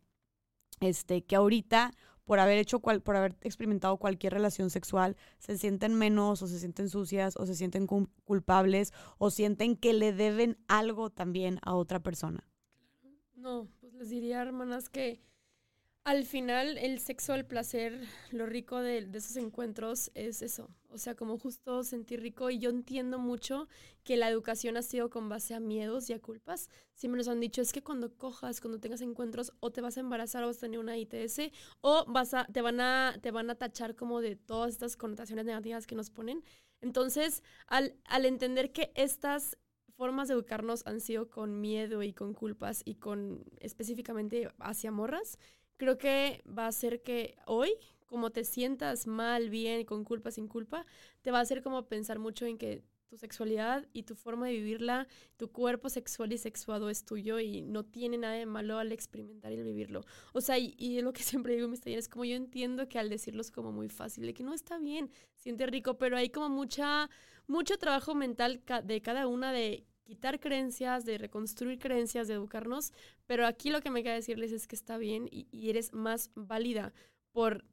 este, 0.80 1.24
que 1.24 1.36
ahorita 1.36 1.92
por 2.26 2.40
haber 2.40 2.58
hecho 2.58 2.80
cual, 2.80 3.02
por 3.02 3.16
haber 3.16 3.36
experimentado 3.42 3.98
cualquier 3.98 4.34
relación 4.34 4.70
sexual, 4.70 5.18
se 5.40 5.58
sienten 5.58 5.94
menos 5.94 6.42
o 6.42 6.48
se 6.48 6.60
sienten 6.60 6.90
sucias 6.90 7.36
o 7.38 7.46
se 7.46 7.56
sienten 7.56 7.86
culpables 7.86 8.94
o 9.18 9.30
sienten 9.30 9.76
que 9.76 9.94
le 9.94 10.14
deben 10.14 10.58
algo 10.68 11.10
también 11.10 11.60
a 11.64 11.76
otra 11.76 12.02
persona. 12.02 12.48
No, 13.36 13.68
pues 13.82 13.94
les 13.94 14.10
diría, 14.10 14.42
hermanas, 14.42 14.88
que 14.88 15.22
al 16.04 16.26
final 16.26 16.78
el 16.78 17.00
sexo, 17.00 17.34
el 17.34 17.46
placer, 17.46 17.98
lo 18.32 18.46
rico 18.46 18.80
de, 18.80 19.10
esos 19.14 19.38
encuentros 19.38 20.12
es 20.16 20.42
eso. 20.42 20.70
O 20.90 20.98
sea, 20.98 21.16
como 21.16 21.40
justo 21.40 21.84
sentir 21.84 22.22
rico. 22.22 22.50
Y 22.50 22.60
yo 22.60 22.70
entiendo 22.70 23.20
mucho 23.20 23.68
que 24.04 24.18
la 24.18 24.30
educación 24.30 24.76
ha 24.76 24.82
sido 24.82 25.10
con 25.10 25.30
base 25.30 25.54
a 25.54 25.60
miedos 25.60 26.10
y 26.10 26.14
a 26.14 26.22
culpas. 26.22 26.70
Siempre 26.94 27.18
nos 27.18 27.30
han 27.30 27.40
dicho, 27.40 27.62
es 27.62 27.72
que 27.72 27.84
cuando 27.84 28.16
cojas, 28.16 28.60
cuando 28.60 28.80
tengas 28.80 29.02
encuentros, 29.02 29.54
o 29.62 29.72
te 29.72 29.82
vas 29.82 29.98
a 29.98 30.02
embarazar 30.02 30.44
o 30.44 30.48
vas 30.48 30.58
a 30.58 30.62
tener 30.62 30.80
una 30.80 30.98
ITS, 30.98 31.52
o 31.82 32.06
vas 32.06 32.34
a, 32.34 32.46
te, 32.46 32.62
van 32.62 32.82
a, 32.82 33.18
te 33.22 33.32
van 33.32 33.50
a 33.50 33.56
tachar 33.56 33.96
como 33.96 34.20
de 34.20 34.36
todas 34.36 34.72
estas 34.72 34.98
connotaciones 34.98 35.46
negativas 35.46 35.88
que 35.88 35.96
nos 35.96 36.10
ponen. 36.10 36.44
Entonces, 36.82 37.44
al, 37.66 37.96
al 38.04 38.26
entender 38.26 38.74
que 38.74 38.92
estas 38.96 39.58
formas 39.96 40.28
de 40.28 40.34
educarnos 40.34 40.86
han 40.86 41.00
sido 41.00 41.30
con 41.30 41.62
miedo 41.62 42.04
y 42.04 42.14
con 42.14 42.34
culpas 42.34 42.82
y 42.84 42.96
con 42.96 43.46
específicamente 43.62 44.52
hacia 44.60 44.92
morras, 44.92 45.40
creo 45.78 45.98
que 45.98 46.44
va 46.48 46.66
a 46.66 46.70
hacer 46.70 47.02
que 47.02 47.36
hoy, 47.46 47.72
como 48.06 48.32
te 48.32 48.44
sientas 48.44 49.08
mal, 49.08 49.50
bien, 49.50 49.86
con 49.86 50.04
culpa, 50.04 50.32
sin 50.32 50.48
culpa, 50.48 50.86
te 51.22 51.32
va 51.32 51.40
a 51.40 51.42
hacer 51.42 51.62
como 51.62 51.88
pensar 51.88 52.20
mucho 52.20 52.46
en 52.46 52.58
que 52.58 52.84
tu 53.14 53.18
sexualidad 53.18 53.88
y 53.94 54.04
tu 54.04 54.16
forma 54.16 54.48
de 54.48 54.54
vivirla, 54.54 55.08
tu 55.38 55.52
cuerpo 55.52 55.88
sexual 55.90 56.34
y 56.34 56.40
sexuado 56.40 56.90
es 56.90 57.06
tuyo 57.06 57.40
y 57.40 57.62
no 57.62 57.84
tiene 57.84 58.18
nada 58.18 58.34
de 58.34 58.48
malo 58.48 58.80
al 58.80 58.92
experimentar 58.92 59.52
y 59.52 59.58
al 59.58 59.64
vivirlo. 59.64 60.02
O 60.34 60.42
sea, 60.42 60.58
y, 60.58 60.74
y 60.80 61.00
lo 61.02 61.14
que 61.14 61.22
siempre 61.24 61.54
digo 61.54 61.66
en 61.66 61.72
mis 61.72 61.82
talleres, 61.82 62.10
como 62.10 62.26
yo 62.26 62.36
entiendo 62.36 62.90
que 62.90 62.98
al 62.98 63.10
decirlo 63.10 63.42
es 63.42 63.52
como 63.52 63.72
muy 63.72 63.88
fácil, 63.88 64.26
de 64.26 64.34
que 64.34 64.44
no 64.44 64.54
está 64.54 64.80
bien, 64.80 65.12
siente 65.36 65.68
rico, 65.68 66.00
pero 66.00 66.18
hay 66.18 66.30
como 66.30 66.50
mucha, 66.50 67.08
mucho 67.46 67.78
trabajo 67.78 68.16
mental 68.16 68.64
de 68.84 69.02
cada 69.02 69.28
una 69.28 69.52
de 69.52 69.86
quitar 70.04 70.40
creencias, 70.40 71.06
de 71.06 71.18
reconstruir 71.18 71.80
creencias, 71.80 72.28
de 72.28 72.36
educarnos, 72.36 72.92
pero 73.26 73.46
aquí 73.46 73.70
lo 73.70 73.82
que 73.82 73.90
me 73.90 74.04
queda 74.04 74.14
decirles 74.14 74.52
es 74.52 74.68
que 74.68 74.76
está 74.76 74.98
bien 74.98 75.28
y, 75.32 75.70
eres 75.70 75.94
más 75.94 76.32
válida 76.36 76.94
por 77.32 77.66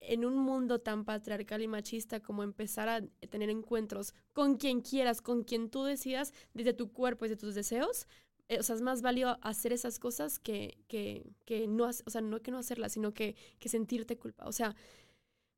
en 0.00 0.24
un 0.24 0.36
mundo 0.36 0.78
tan 0.78 1.04
patriarcal 1.04 1.60
y 1.60 1.66
machista 1.66 2.20
como 2.20 2.44
empezar 2.44 2.88
a 2.88 3.02
tener 3.30 3.50
encuentros 3.50 4.14
con 4.32 4.56
quien 4.56 4.80
quieras, 4.80 5.20
con 5.20 5.42
quien 5.42 5.70
tú 5.70 5.82
decidas, 5.82 6.32
desde 6.54 6.72
tu 6.72 6.92
cuerpo 6.92 7.26
y 7.26 7.34
tus 7.36 7.56
deseos, 7.56 8.06
eh, 8.48 8.58
o 8.60 8.62
sea, 8.62 8.76
es 8.76 8.82
más 8.82 9.02
válido 9.02 9.38
hacer 9.42 9.72
esas 9.72 9.98
cosas 9.98 10.38
que, 10.38 10.78
que, 10.88 11.34
que 11.44 11.66
no, 11.66 11.84
o 11.84 12.10
sea, 12.10 12.20
no 12.20 12.40
que 12.40 12.50
no 12.50 12.58
hacerlas, 12.58 12.92
sino 12.92 13.12
que, 13.12 13.36
que 13.58 13.68
sentirte 13.68 14.16
culpa. 14.16 14.46
O 14.46 14.52
sea, 14.52 14.74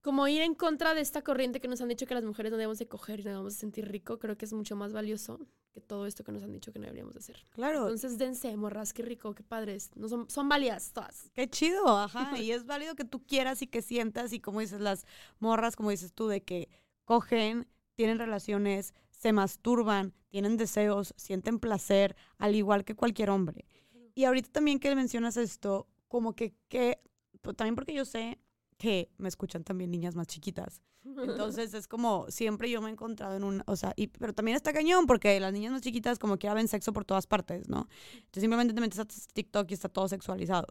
como 0.03 0.27
ir 0.29 0.41
en 0.41 0.55
contra 0.55 0.95
de 0.95 1.01
esta 1.01 1.23
corriente 1.23 1.61
que 1.61 1.69
nos 1.69 1.81
han 1.81 1.89
dicho 1.89 2.07
que 2.07 2.15
las 2.15 2.25
mujeres 2.25 2.51
no 2.51 2.57
debemos 2.57 2.79
de 2.79 2.89
coger 2.89 3.21
y 3.21 3.25
no 3.25 3.31
debemos 3.31 3.55
de 3.55 3.61
sentir 3.61 3.89
rico, 3.89 4.19
creo 4.19 4.37
que 4.37 4.47
es 4.47 4.53
mucho 4.53 4.77
más 4.77 4.93
valioso 4.93 5.39
que 5.73 5.81
todo 5.81 6.07
esto 6.07 6.25
que 6.25 6.33
nos 6.33 6.43
han 6.43 6.53
dicho 6.53 6.73
que 6.73 6.79
no 6.79 6.85
deberíamos 6.87 7.15
de 7.15 7.21
hacer. 7.21 7.47
Claro. 7.51 7.83
Entonces, 7.83 8.17
dense, 8.17 8.57
morras, 8.57 8.93
qué 8.93 9.03
rico, 9.03 9.35
qué 9.35 9.43
padres. 9.43 9.91
No 9.95 10.09
son, 10.09 10.29
son 10.31 10.49
válidas 10.49 10.93
todas. 10.93 11.31
Qué 11.35 11.49
chido, 11.49 11.87
ajá. 11.99 12.33
y 12.39 12.53
es 12.53 12.65
válido 12.65 12.95
que 12.97 13.05
tú 13.05 13.25
quieras 13.25 13.63
y 13.63 13.67
que 13.67 13.83
sientas 13.83 14.33
y 14.33 14.41
como 14.41 14.61
dices, 14.61 14.81
las 14.81 15.07
morras, 15.39 15.77
como 15.77 15.91
dices 15.91 16.13
tú, 16.13 16.29
de 16.29 16.43
que 16.43 16.69
cogen, 17.05 17.69
tienen 17.95 18.19
relaciones, 18.19 18.95
se 19.11 19.33
masturban, 19.33 20.15
tienen 20.29 20.57
deseos, 20.57 21.13
sienten 21.17 21.59
placer, 21.59 22.17
al 22.39 22.55
igual 22.55 22.85
que 22.85 22.97
cualquier 22.97 23.31
hombre. 23.31 23.67
Y 24.15 24.25
ahorita 24.25 24.51
también 24.51 24.81
que 24.81 24.95
mencionas 24.95 25.37
esto, 25.37 25.87
como 26.09 26.35
que, 26.35 26.55
que 26.69 27.01
pues, 27.43 27.57
también 27.57 27.75
porque 27.75 27.93
yo 27.93 28.05
sé 28.05 28.39
que 28.81 29.11
me 29.19 29.29
escuchan 29.29 29.63
también 29.63 29.91
niñas 29.91 30.17
más 30.17 30.27
chiquitas. 30.27 30.81
Entonces 31.05 31.75
es 31.75 31.87
como 31.87 32.27
siempre 32.31 32.71
yo 32.71 32.81
me 32.81 32.89
he 32.89 32.93
encontrado 32.93 33.37
en 33.37 33.45
un, 33.45 33.63
o 33.67 33.77
sea, 33.77 33.93
y, 33.95 34.07
pero 34.07 34.33
también 34.33 34.57
está 34.57 34.73
cañón 34.73 35.07
porque 35.07 35.39
las 35.39 35.53
niñas 35.53 35.73
más 35.73 35.83
chiquitas 35.83 36.19
como 36.19 36.39
que 36.39 36.53
ven 36.53 36.67
sexo 36.67 36.93
por 36.95 37.05
todas 37.05 37.27
partes, 37.27 37.69
¿no? 37.69 37.89
Entonces 38.15 38.41
simplemente 38.41 38.73
te 38.73 38.81
metes 38.81 38.99
a 38.99 39.05
TikTok 39.05 39.71
y 39.71 39.75
está 39.75 39.91
todo 39.91 40.09
sexualizado. 40.09 40.67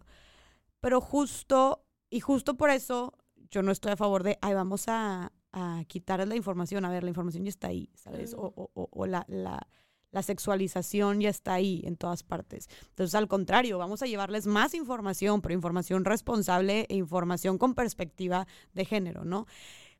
Pero 0.82 1.02
justo, 1.02 1.86
y 2.10 2.20
justo 2.20 2.58
por 2.58 2.72
eso 2.72 3.14
yo 3.52 3.62
no 3.62 3.72
estoy 3.72 3.92
a 3.92 3.98
favor 3.98 4.24
de, 4.24 4.40
ay, 4.42 4.56
vamos 4.56 4.86
a, 4.88 5.32
a 5.52 5.84
quitar 5.88 6.28
la 6.28 6.36
información. 6.36 6.86
A 6.86 6.90
ver, 6.90 7.04
la 7.04 7.10
información 7.10 7.44
ya 7.44 7.50
está 7.50 7.68
ahí, 7.68 7.92
¿sabes? 7.94 8.34
O, 8.34 8.52
o, 8.56 8.90
o 8.92 9.06
la, 9.06 9.24
la, 9.28 9.68
la, 10.12 10.24
sexualización 10.24 11.22
ya 11.22 11.30
está 11.30 11.54
ahí 11.54 11.82
en 11.86 11.98
todas 11.98 12.24
partes. 12.24 12.70
Entonces, 12.90 13.16
al 13.16 13.28
contrario, 13.28 13.78
vamos 13.78 14.02
a 14.02 14.08
llevarles 14.08 14.48
más 14.48 14.74
información, 14.74 15.42
pero 15.42 15.54
información 15.54 16.06
responsable 16.06 16.86
e 16.90 16.96
información 16.96 17.58
con 17.58 17.76
perspectiva 17.76 18.48
de 18.74 18.86
género, 18.86 19.26
¿no? 19.26 19.46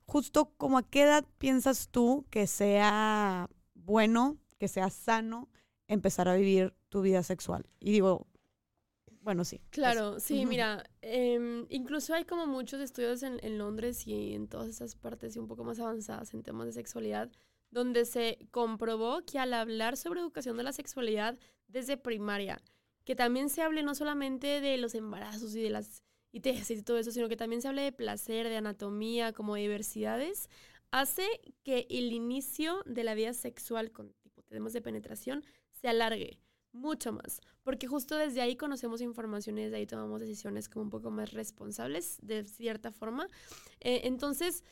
Justo 0.06 0.52
como 0.58 0.78
a 0.78 0.84
qué 0.84 1.04
edad 1.04 1.26
piensas 1.38 1.90
tú 1.90 2.26
que 2.30 2.48
sea 2.48 3.50
bueno, 3.76 4.38
que 4.58 4.68
sea 4.68 4.90
sano 4.90 5.50
empezar 5.88 6.28
a 6.28 6.36
vivir 6.36 6.74
tu 6.90 7.02
vida 7.02 7.24
sexual? 7.24 7.66
Y 7.80 7.92
digo, 7.92 8.28
bueno, 9.22 9.44
sí. 9.44 9.62
Claro, 9.72 10.20
sí, 10.20 10.46
mira, 10.46 10.84
eh, 11.02 11.66
incluso 11.70 12.14
hay 12.14 12.26
como 12.26 12.48
muchos 12.48 12.80
estudios 12.80 13.24
en, 13.24 13.40
en, 13.44 13.58
Londres 13.58 14.08
y 14.08 14.34
en 14.34 14.48
todas 14.48 14.68
esas 14.68 14.96
partes 14.96 15.36
y 15.36 15.40
un 15.40 15.48
poco 15.48 15.64
más 15.64 15.80
avanzadas 15.80 16.34
en 16.34 16.44
temas 16.44 16.68
de 16.68 16.74
sexualidad, 16.74 17.32
donde 17.72 18.06
se 18.06 18.40
comprobó 18.52 19.26
que 19.26 19.40
al 19.40 19.54
hablar 19.54 19.98
sobre 19.98 20.22
educación 20.22 20.58
de 20.58 20.64
la 20.64 20.74
sexualidad 20.74 21.38
desde 21.68 21.98
primaria, 21.98 22.62
que 23.04 23.16
también 23.16 23.50
se 23.50 23.62
hable 23.62 23.84
no 23.84 23.96
solamente 23.96 24.62
de 24.62 24.78
los 24.78 24.96
embarazos 24.96 25.56
y 25.56 25.62
de 25.62 25.70
las 25.70 26.04
ITS 26.32 26.72
y 26.72 26.84
todo 26.84 26.98
eso, 26.98 27.12
sino 27.12 27.28
que 27.28 27.38
también 27.38 27.62
se 27.62 27.68
hable 27.68 27.82
de 27.82 27.92
placer, 27.92 28.48
de 28.48 28.58
anatomía, 28.58 29.34
como 29.34 29.56
diversidades, 29.56 30.50
hace 30.92 31.28
que 31.64 31.88
el 31.90 32.12
inicio 32.12 32.84
de 32.86 33.04
la 33.04 33.14
vida 33.14 33.34
sexual 33.34 33.92
con 33.92 34.14
tipo 34.22 34.42
temas 34.44 34.74
de 34.74 34.82
penetración 34.82 35.44
se 35.72 35.88
alargue 35.88 36.40
mucho 36.72 37.12
más, 37.12 37.42
porque 37.64 37.88
justo 37.88 38.16
desde 38.16 38.42
ahí 38.42 38.56
conocemos 38.56 39.02
información 39.02 39.58
y 39.58 39.64
desde 39.64 39.78
ahí 39.78 39.88
tomamos 39.88 40.22
decisiones 40.22 40.70
como 40.70 40.84
un 40.84 40.90
poco 40.90 41.10
más 41.10 41.34
responsables 41.34 42.18
de 42.22 42.44
cierta 42.44 42.92
forma. 42.92 43.28
Eh, 43.80 44.02
entonces, 44.04 44.64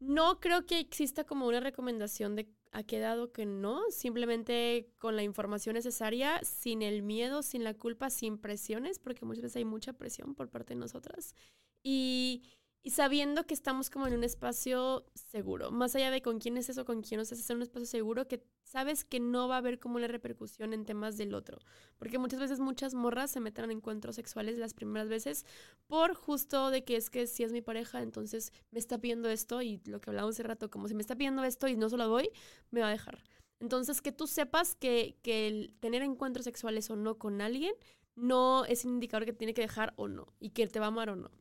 no 0.00 0.40
creo 0.40 0.66
que 0.66 0.78
exista 0.78 1.24
como 1.24 1.46
una 1.46 1.60
recomendación 1.60 2.36
de 2.36 2.48
a 2.72 2.82
qué 2.82 2.98
dado 2.98 3.32
que 3.32 3.46
no, 3.46 3.82
simplemente 3.90 4.90
con 4.98 5.16
la 5.16 5.22
información 5.22 5.74
necesaria, 5.74 6.40
sin 6.44 6.82
el 6.82 7.02
miedo, 7.02 7.42
sin 7.42 7.64
la 7.64 7.72
culpa, 7.72 8.10
sin 8.10 8.36
presiones, 8.36 8.98
porque 8.98 9.24
muchas 9.24 9.44
veces 9.44 9.56
hay 9.56 9.64
mucha 9.64 9.94
presión 9.94 10.34
por 10.34 10.50
parte 10.50 10.74
de 10.74 10.80
nosotras. 10.80 11.34
Y, 11.82 12.42
y 12.86 12.90
sabiendo 12.90 13.48
que 13.48 13.52
estamos 13.52 13.90
como 13.90 14.06
en 14.06 14.14
un 14.14 14.22
espacio 14.22 15.04
seguro, 15.12 15.72
más 15.72 15.96
allá 15.96 16.12
de 16.12 16.22
con 16.22 16.38
quién 16.38 16.56
es 16.56 16.68
eso, 16.68 16.84
con 16.84 17.02
quién 17.02 17.18
no 17.18 17.22
es, 17.22 17.32
es 17.32 17.50
un 17.50 17.60
espacio 17.60 17.84
seguro 17.84 18.28
que 18.28 18.44
sabes 18.62 19.04
que 19.04 19.18
no 19.18 19.48
va 19.48 19.56
a 19.56 19.58
haber 19.58 19.80
como 19.80 19.96
una 19.96 20.06
repercusión 20.06 20.72
en 20.72 20.84
temas 20.84 21.16
del 21.16 21.34
otro, 21.34 21.58
porque 21.98 22.20
muchas 22.20 22.38
veces 22.38 22.60
muchas 22.60 22.94
morras 22.94 23.32
se 23.32 23.40
meten 23.40 23.64
en 23.64 23.70
encuentros 23.72 24.14
sexuales 24.14 24.56
las 24.56 24.72
primeras 24.72 25.08
veces 25.08 25.44
por 25.88 26.14
justo 26.14 26.70
de 26.70 26.84
que 26.84 26.94
es 26.94 27.10
que 27.10 27.26
si 27.26 27.42
es 27.42 27.50
mi 27.50 27.60
pareja, 27.60 28.02
entonces 28.02 28.52
me 28.70 28.78
está 28.78 28.98
pidiendo 28.98 29.28
esto 29.28 29.62
y 29.62 29.80
lo 29.86 30.00
que 30.00 30.10
hablábamos 30.10 30.36
hace 30.36 30.44
rato, 30.44 30.70
como 30.70 30.86
si 30.86 30.94
me 30.94 31.02
está 31.02 31.16
pidiendo 31.16 31.42
esto 31.42 31.66
y 31.66 31.74
no 31.74 31.88
se 31.88 31.96
lo 31.96 32.06
doy, 32.06 32.30
me 32.70 32.82
va 32.82 32.86
a 32.86 32.92
dejar. 32.92 33.24
Entonces 33.58 34.00
que 34.00 34.12
tú 34.12 34.28
sepas 34.28 34.76
que, 34.76 35.18
que 35.22 35.48
el 35.48 35.74
tener 35.80 36.02
encuentros 36.02 36.44
sexuales 36.44 36.88
o 36.88 36.94
no 36.94 37.18
con 37.18 37.40
alguien 37.40 37.74
no 38.14 38.64
es 38.64 38.84
un 38.84 38.92
indicador 38.92 39.26
que 39.26 39.32
tiene 39.32 39.54
que 39.54 39.62
dejar 39.62 39.92
o 39.96 40.06
no 40.06 40.28
y 40.38 40.50
que 40.50 40.68
te 40.68 40.78
va 40.78 40.84
a 40.86 40.88
amar 40.90 41.10
o 41.10 41.16
no. 41.16 41.32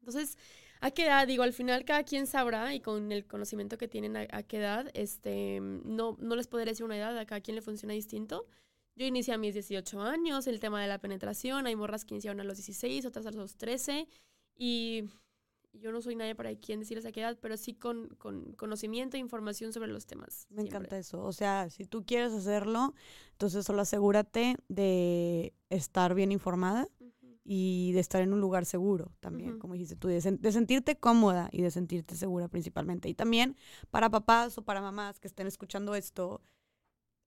Entonces, 0.00 0.38
¿A 0.80 0.90
qué 0.90 1.04
edad? 1.04 1.26
Digo, 1.26 1.42
al 1.42 1.52
final 1.52 1.84
cada 1.84 2.04
quien 2.04 2.26
sabrá 2.26 2.74
y 2.74 2.80
con 2.80 3.12
el 3.12 3.26
conocimiento 3.26 3.76
que 3.76 3.88
tienen 3.88 4.16
a, 4.16 4.42
qué 4.42 4.58
edad, 4.58 4.90
este, 4.94 5.58
no, 5.60 6.16
no 6.18 6.36
les 6.36 6.46
podré 6.46 6.64
decir 6.64 6.84
una 6.84 6.96
edad, 6.96 7.16
a 7.18 7.26
cada 7.26 7.40
quien 7.40 7.54
le 7.54 7.62
funciona 7.62 7.92
distinto. 7.92 8.46
Yo 8.96 9.06
inicié 9.06 9.34
a 9.34 9.38
mis 9.38 9.54
18 9.54 10.00
años, 10.00 10.46
el 10.46 10.58
tema 10.58 10.80
de 10.80 10.88
la 10.88 10.98
penetración, 10.98 11.66
hay 11.66 11.76
morras 11.76 12.04
que 12.04 12.14
iniciaron 12.14 12.40
a 12.40 12.44
los 12.44 12.56
16, 12.56 13.04
otras 13.04 13.26
a 13.26 13.30
los 13.30 13.56
13 13.56 14.08
y 14.56 15.04
yo 15.72 15.92
no 15.92 16.00
soy 16.00 16.16
nadie 16.16 16.34
para 16.34 16.54
quien 16.56 16.80
decirles 16.80 17.06
a 17.06 17.12
qué 17.12 17.20
edad, 17.20 17.38
pero 17.40 17.56
sí 17.56 17.74
con, 17.74 18.08
con 18.16 18.52
conocimiento 18.54 19.16
e 19.16 19.20
información 19.20 19.72
sobre 19.72 19.92
los 19.92 20.06
temas. 20.06 20.46
Me 20.50 20.62
encanta 20.62 20.98
eso. 20.98 21.22
O 21.22 21.32
sea, 21.32 21.70
si 21.70 21.84
tú 21.84 22.04
quieres 22.04 22.32
hacerlo, 22.32 22.94
entonces 23.32 23.64
solo 23.64 23.82
asegúrate 23.82 24.56
de 24.68 25.54
estar 25.68 26.14
bien 26.14 26.32
informada 26.32 26.88
y 27.42 27.92
de 27.92 28.00
estar 28.00 28.22
en 28.22 28.32
un 28.32 28.40
lugar 28.40 28.64
seguro 28.64 29.12
también, 29.20 29.58
como 29.58 29.74
dijiste 29.74 29.96
tú, 29.96 30.08
de, 30.08 30.20
sentirte 30.20 30.96
cómoda 30.96 31.48
y 31.52 31.62
de 31.62 31.70
sentirte 31.70 32.14
segura 32.14 32.48
principalmente. 32.48 33.08
Y 33.08 33.14
también 33.14 33.56
para 33.90 34.10
papás 34.10 34.58
o 34.58 34.62
para 34.62 34.80
mamás 34.80 35.18
que 35.18 35.28
estén 35.28 35.46
escuchando 35.46 35.94
esto, 35.94 36.42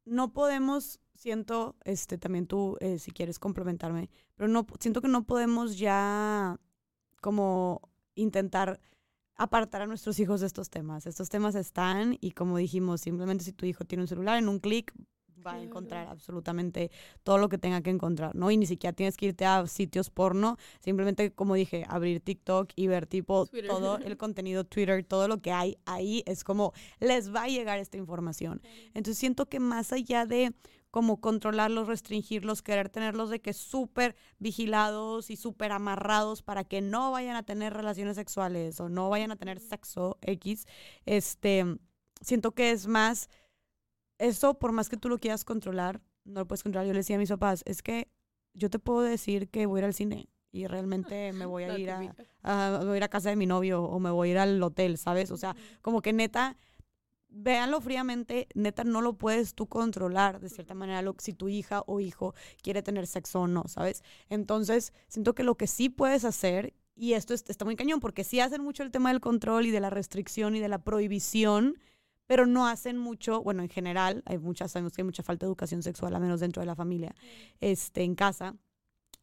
no 0.05 0.34
podemos, 0.34 0.99
siento, 1.16 1.76
este, 1.84 2.18
también 2.18 2.45
tú, 2.45 2.78
eh, 2.80 2.99
si 2.99 3.11
quieres 3.11 3.39
complementarme, 3.39 4.09
pero 4.36 4.47
no, 4.47 4.68
siento 4.80 5.01
que 5.01 5.07
no 5.07 5.24
podemos 5.24 5.78
ya 5.78 6.59
como 7.22 7.82
intentar 8.16 8.80
apartar 9.36 9.82
a 9.82 9.88
nuestros 9.88 10.20
hijos 10.20 10.41
de 10.41 10.47
estos 10.47 10.70
temas. 10.70 11.07
Estos 11.07 11.30
temas 11.30 11.55
están 11.55 12.18
y 12.22 12.32
como 12.32 12.57
dijimos, 12.57 13.01
simplemente 13.01 13.43
si 13.43 13.53
tu 13.53 13.66
hijo 13.66 13.86
tiene 13.86 14.03
un 14.03 14.07
celular, 14.07 14.38
en 14.38 14.49
un 14.49 14.59
clic 14.59 14.93
va 15.45 15.53
a 15.53 15.61
encontrar 15.61 16.07
absolutamente 16.07 16.91
todo 17.23 17.37
lo 17.37 17.49
que 17.49 17.57
tenga 17.57 17.81
que 17.81 17.89
encontrar, 17.89 18.35
¿no? 18.35 18.51
Y 18.51 18.57
ni 18.57 18.65
siquiera 18.65 18.93
tienes 18.93 19.17
que 19.17 19.27
irte 19.27 19.45
a 19.45 19.65
sitios 19.67 20.09
porno, 20.09 20.57
simplemente, 20.79 21.31
como 21.31 21.55
dije, 21.55 21.85
abrir 21.87 22.19
TikTok 22.21 22.71
y 22.75 22.87
ver 22.87 23.07
tipo 23.07 23.47
todo 23.67 23.97
el 23.97 24.17
contenido 24.17 24.63
Twitter, 24.63 25.03
todo 25.03 25.27
lo 25.27 25.41
que 25.41 25.51
hay 25.51 25.77
ahí, 25.85 26.23
es 26.25 26.43
como 26.43 26.73
les 26.99 27.33
va 27.33 27.43
a 27.43 27.47
llegar 27.47 27.79
esta 27.79 27.97
información. 27.97 28.61
Entonces 28.93 29.17
siento 29.17 29.47
que 29.47 29.59
más 29.59 29.91
allá 29.91 30.25
de 30.25 30.53
como 30.93 31.19
controlarlos, 31.19 31.87
restringirlos, 31.87 32.61
querer 32.61 32.87
tenerlos 32.87 33.31
de 33.31 33.41
que 33.41 33.53
súper 33.53 34.15
vigilados 34.37 35.31
y 35.31 35.37
súper 35.37 35.71
amarrados 35.71 36.43
para 36.43 36.65
que 36.65 36.81
no 36.81 37.09
vayan 37.09 37.35
a 37.35 37.41
tener 37.41 37.73
relaciones 37.73 38.15
sexuales 38.15 38.79
o 38.79 38.89
no 38.89 39.09
vayan 39.09 39.31
a 39.31 39.35
tener 39.35 39.59
sexo 39.59 40.19
X, 40.21 40.67
este, 41.07 41.65
siento 42.21 42.51
que 42.51 42.69
es 42.69 42.85
más 42.85 43.27
eso, 44.24 44.53
por 44.53 44.71
más 44.71 44.89
que 44.89 44.97
tú 44.97 45.09
lo 45.09 45.19
quieras 45.19 45.43
controlar, 45.43 46.01
no 46.24 46.39
lo 46.39 46.47
puedes 46.47 46.63
controlar. 46.63 46.88
Yo 46.88 46.93
le 46.93 46.99
decía 46.99 47.17
a 47.17 47.19
mis 47.19 47.30
papás, 47.30 47.61
es 47.65 47.82
que 47.82 48.09
yo 48.53 48.69
te 48.69 48.80
puedo 48.80 49.01
decir 49.01 49.49
que 49.49 49.65
voy 49.65 49.80
a 49.80 49.82
ir 49.82 49.86
al 49.86 49.93
cine 49.93 50.30
y 50.51 50.67
realmente 50.67 51.34
me 51.34 51.45
voy 51.45 51.63
a 51.63 51.78
ir 51.78 51.89
a, 51.89 52.80
voy 52.80 52.93
a 52.93 52.97
ir 52.97 53.03
a 53.03 53.09
casa 53.09 53.30
de 53.30 53.36
mi 53.36 53.47
novio 53.47 53.84
o 53.84 53.99
me 53.99 54.11
voy 54.11 54.30
a 54.30 54.32
ir 54.32 54.38
al 54.38 54.63
hotel, 54.63 54.97
¿sabes? 54.97 55.32
O 55.32 55.38
sea, 55.38 55.55
como 55.82 56.01
que 56.01 56.13
neta, 56.13 56.57
véanlo 57.28 57.82
fríamente, 57.82 58.47
neta 58.53 58.84
no 58.84 59.01
lo 59.01 59.17
puedes 59.17 59.55
tú 59.55 59.67
controlar 59.67 60.39
de 60.39 60.49
cierta 60.49 60.76
manera 60.76 61.01
lo, 61.01 61.15
si 61.17 61.34
tu 61.34 61.49
hija 61.49 61.84
o 61.88 61.99
hijo 61.99 62.34
quiere 62.61 62.84
tener 62.84 63.07
sexo 63.07 63.41
o 63.41 63.47
no, 63.47 63.63
¿sabes? 63.67 64.03
Entonces, 64.30 64.93
siento 65.07 65.34
que 65.34 65.43
lo 65.43 65.55
que 65.55 65.67
sí 65.67 65.89
puedes 65.89 66.24
hacer, 66.24 66.74
y 66.95 67.13
esto 67.13 67.34
está 67.34 67.65
muy 67.65 67.76
cañón, 67.76 67.99
porque 67.99 68.24
sí 68.24 68.39
hacen 68.39 68.63
mucho 68.63 68.84
el 68.84 68.91
tema 68.91 69.09
del 69.09 69.19
control 69.19 69.65
y 69.65 69.71
de 69.71 69.80
la 69.80 69.89
restricción 69.89 70.55
y 70.55 70.59
de 70.59 70.69
la 70.69 70.84
prohibición, 70.84 71.80
pero 72.34 72.47
no 72.47 72.65
hacen 72.65 72.97
mucho, 72.97 73.43
bueno, 73.43 73.61
en 73.61 73.69
general, 73.69 74.23
hay 74.25 74.39
muchas, 74.39 74.71
sabemos 74.71 74.93
que 74.93 75.03
hay 75.03 75.05
mucha 75.05 75.21
falta 75.21 75.45
de 75.45 75.49
educación 75.49 75.84
sexual, 75.84 76.15
a 76.15 76.19
menos 76.19 76.39
dentro 76.39 76.61
de 76.61 76.65
la 76.65 76.75
familia, 76.75 77.13
este, 77.59 78.01
en 78.01 78.15
casa. 78.15 78.55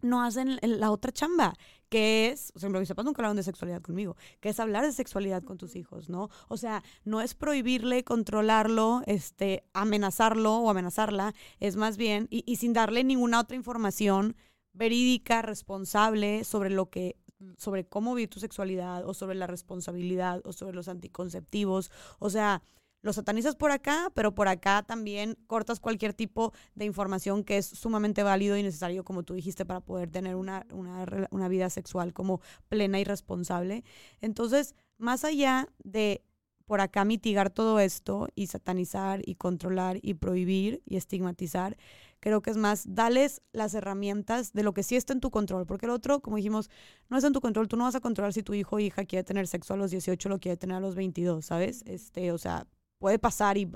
no 0.01 0.23
hacen 0.23 0.61
la 0.63 0.93
otra 0.93 1.11
chamba, 1.11 1.55
que 1.89 2.29
es, 2.29 2.53
o 2.55 2.61
sea, 2.61 2.71
mis 2.71 2.89
papás 2.89 3.05
nunca 3.05 3.19
hablaron 3.21 3.37
de 3.37 3.43
sexualidad 3.43 3.83
conmigo, 3.83 4.15
que 4.39 4.51
es 4.51 4.61
hablar 4.61 4.85
de 4.85 4.93
sexualidad 4.93 5.43
con 5.43 5.59
tus 5.59 5.75
hijos, 5.75 6.09
¿no? 6.09 6.29
O 6.47 6.57
sea, 6.57 6.85
no 7.05 7.21
es 7.21 7.35
prohibirle, 7.35 8.05
controlarlo, 8.05 9.03
este, 9.07 9.65
amenazarlo 9.73 10.59
o 10.59 10.71
amenazarla, 10.71 11.35
es 11.59 11.75
más 11.75 11.97
bien, 11.97 12.29
y, 12.31 12.45
y 12.47 12.57
sin 12.59 12.75
darle 12.75 13.03
ninguna 13.03 13.41
otra 13.41 13.57
información 13.57 14.37
verídica, 14.73 15.43
responsable 15.43 16.45
sobre 16.45 16.71
lo 16.71 16.91
que 16.91 17.17
sobre 17.57 17.89
cómo 17.89 18.15
vivir 18.15 18.31
tu 18.31 18.39
sexualidad 18.39 19.05
o 19.05 19.15
sobre 19.15 19.35
la 19.35 19.49
responsabilidad 19.49 20.43
o 20.45 20.53
sobre 20.53 20.77
los 20.77 20.87
anticonceptivos, 20.89 21.91
o 22.21 22.31
sea, 22.31 22.63
los 23.03 23.17
satanizas 23.17 23.57
por 23.57 23.71
acá, 23.71 24.11
pero 24.15 24.35
por 24.35 24.49
acá 24.49 24.83
también 24.83 25.37
cortas 25.47 25.81
cualquier 25.81 26.13
tipo 26.13 26.53
de 26.75 26.85
información 26.85 27.45
que 27.45 27.59
es 27.59 27.67
sumamente 27.67 28.23
válido 28.23 28.57
y 28.57 28.63
necesario, 28.63 29.05
como 29.05 29.23
tú 29.23 29.35
dijiste, 29.35 29.65
para 29.65 29.81
poder 29.81 30.11
tener 30.11 30.37
una, 30.37 30.67
una, 30.73 31.49
vida 31.49 31.71
sexual 31.71 32.13
como 32.13 32.41
plena 32.69 33.01
y 33.01 33.05
responsable. 33.05 33.85
Entonces, 34.21 34.75
más 34.99 35.25
allá 35.25 35.69
de 35.83 36.23
por 36.67 36.81
acá 36.81 37.05
mitigar 37.05 37.51
todo 37.51 37.81
esto 37.81 38.29
y 38.37 38.47
satanizar 38.47 39.23
y 39.25 39.35
controlar 39.35 39.99
y 40.03 40.15
prohibir 40.15 40.83
y 40.87 40.97
estigmatizar, 40.97 41.77
creo 42.21 42.43
que 42.43 42.51
es 42.51 42.57
más, 42.57 42.85
dales 42.87 43.43
las 43.53 43.75
herramientas 43.75 44.53
de 44.53 44.63
lo 44.63 44.73
que 44.73 44.85
sí 44.85 44.95
está 44.95 45.13
en 45.13 45.21
tu 45.21 45.31
control, 45.31 45.67
porque 45.67 45.87
el 45.87 45.91
otro, 45.91 46.21
como 46.21 46.37
dijimos, 46.37 46.71
no 47.09 47.17
es 47.19 47.25
en 47.25 47.33
tu 47.33 47.41
control, 47.41 47.67
tú 47.67 47.77
no 47.77 47.85
vas 47.85 47.97
a 47.97 48.01
controlar 48.01 48.33
si 48.33 48.45
tu 48.45 48.55
hijo 48.55 48.77
o 48.77 48.79
hija 48.79 49.05
quiere 49.05 49.25
tener 49.25 49.49
sexo 49.49 49.75
a 49.75 49.77
los 49.77 49.91
18 49.91 50.29
o 50.29 50.31
lo 50.31 50.39
quiere 50.39 50.57
tener 50.57 50.77
a 50.77 50.81
los 50.81 50.95
22, 50.95 51.45
¿sabes? 51.45 51.83
Este, 51.87 52.31
o 52.31 52.39
sea, 52.39 52.69
puede 53.01 53.19
pasar 53.19 53.57
y, 53.57 53.67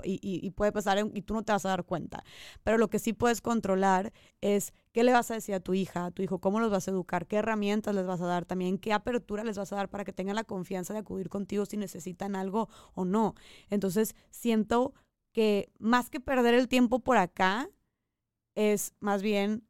puede 0.51 0.71
pasar 0.71 0.99
y 1.13 1.21
tú 1.23 1.33
no 1.33 1.43
te 1.43 1.51
vas 1.51 1.65
a 1.65 1.69
dar 1.69 1.83
cuenta. 1.83 2.23
Pero 2.63 2.77
lo 2.77 2.89
que 2.89 2.99
sí 2.99 3.11
puedes 3.11 3.41
controlar 3.41 4.13
es 4.39 4.71
qué 4.93 5.03
le 5.03 5.11
vas 5.11 5.31
a 5.31 5.33
decir 5.33 5.55
a 5.55 5.59
tu 5.59 5.73
hija, 5.73 6.05
a 6.05 6.11
tu 6.11 6.21
hijo, 6.21 6.39
cómo 6.39 6.59
los 6.59 6.71
vas 6.71 6.87
a 6.87 6.91
educar, 6.91 7.25
qué 7.25 7.37
herramientas 7.37 7.93
les 7.95 8.05
vas 8.05 8.21
a 8.21 8.27
dar 8.27 8.45
también, 8.45 8.77
qué 8.77 8.93
apertura 8.93 9.43
les 9.43 9.57
vas 9.57 9.73
a 9.73 9.77
dar 9.77 9.89
para 9.89 10.05
que 10.05 10.13
tengan 10.13 10.35
la 10.35 10.43
confianza 10.43 10.93
de 10.93 10.99
acudir 10.99 11.27
contigo 11.27 11.65
si 11.65 11.75
necesitan 11.75 12.35
algo 12.35 12.69
o 12.93 13.03
no. 13.03 13.33
Entonces, 13.69 14.15
siento 14.29 14.93
que 15.33 15.71
más 15.79 16.11
que 16.11 16.19
perder 16.19 16.53
el 16.53 16.67
tiempo 16.67 16.99
por 16.99 17.17
acá, 17.17 17.69
es 18.53 18.93
más 18.99 19.23
bien 19.23 19.67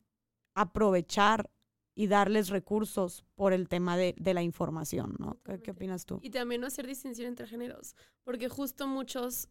aprovechar 0.53 1.49
y 1.95 2.07
darles 2.07 2.49
recursos 2.49 3.23
por 3.35 3.53
el 3.53 3.69
tema 3.69 3.97
de, 3.97 4.15
la 4.33 4.43
información, 4.43 5.15
¿no? 5.17 5.39
¿Qué, 5.63 5.71
opinas 5.71 6.05
tú? 6.05 6.19
Y 6.21 6.29
también 6.29 6.61
no 6.61 6.67
hacer 6.67 6.85
distinción 6.85 7.27
entre 7.27 7.47
géneros, 7.47 7.95
porque 8.23 8.49
justo 8.49 8.85
muchos 8.85 9.47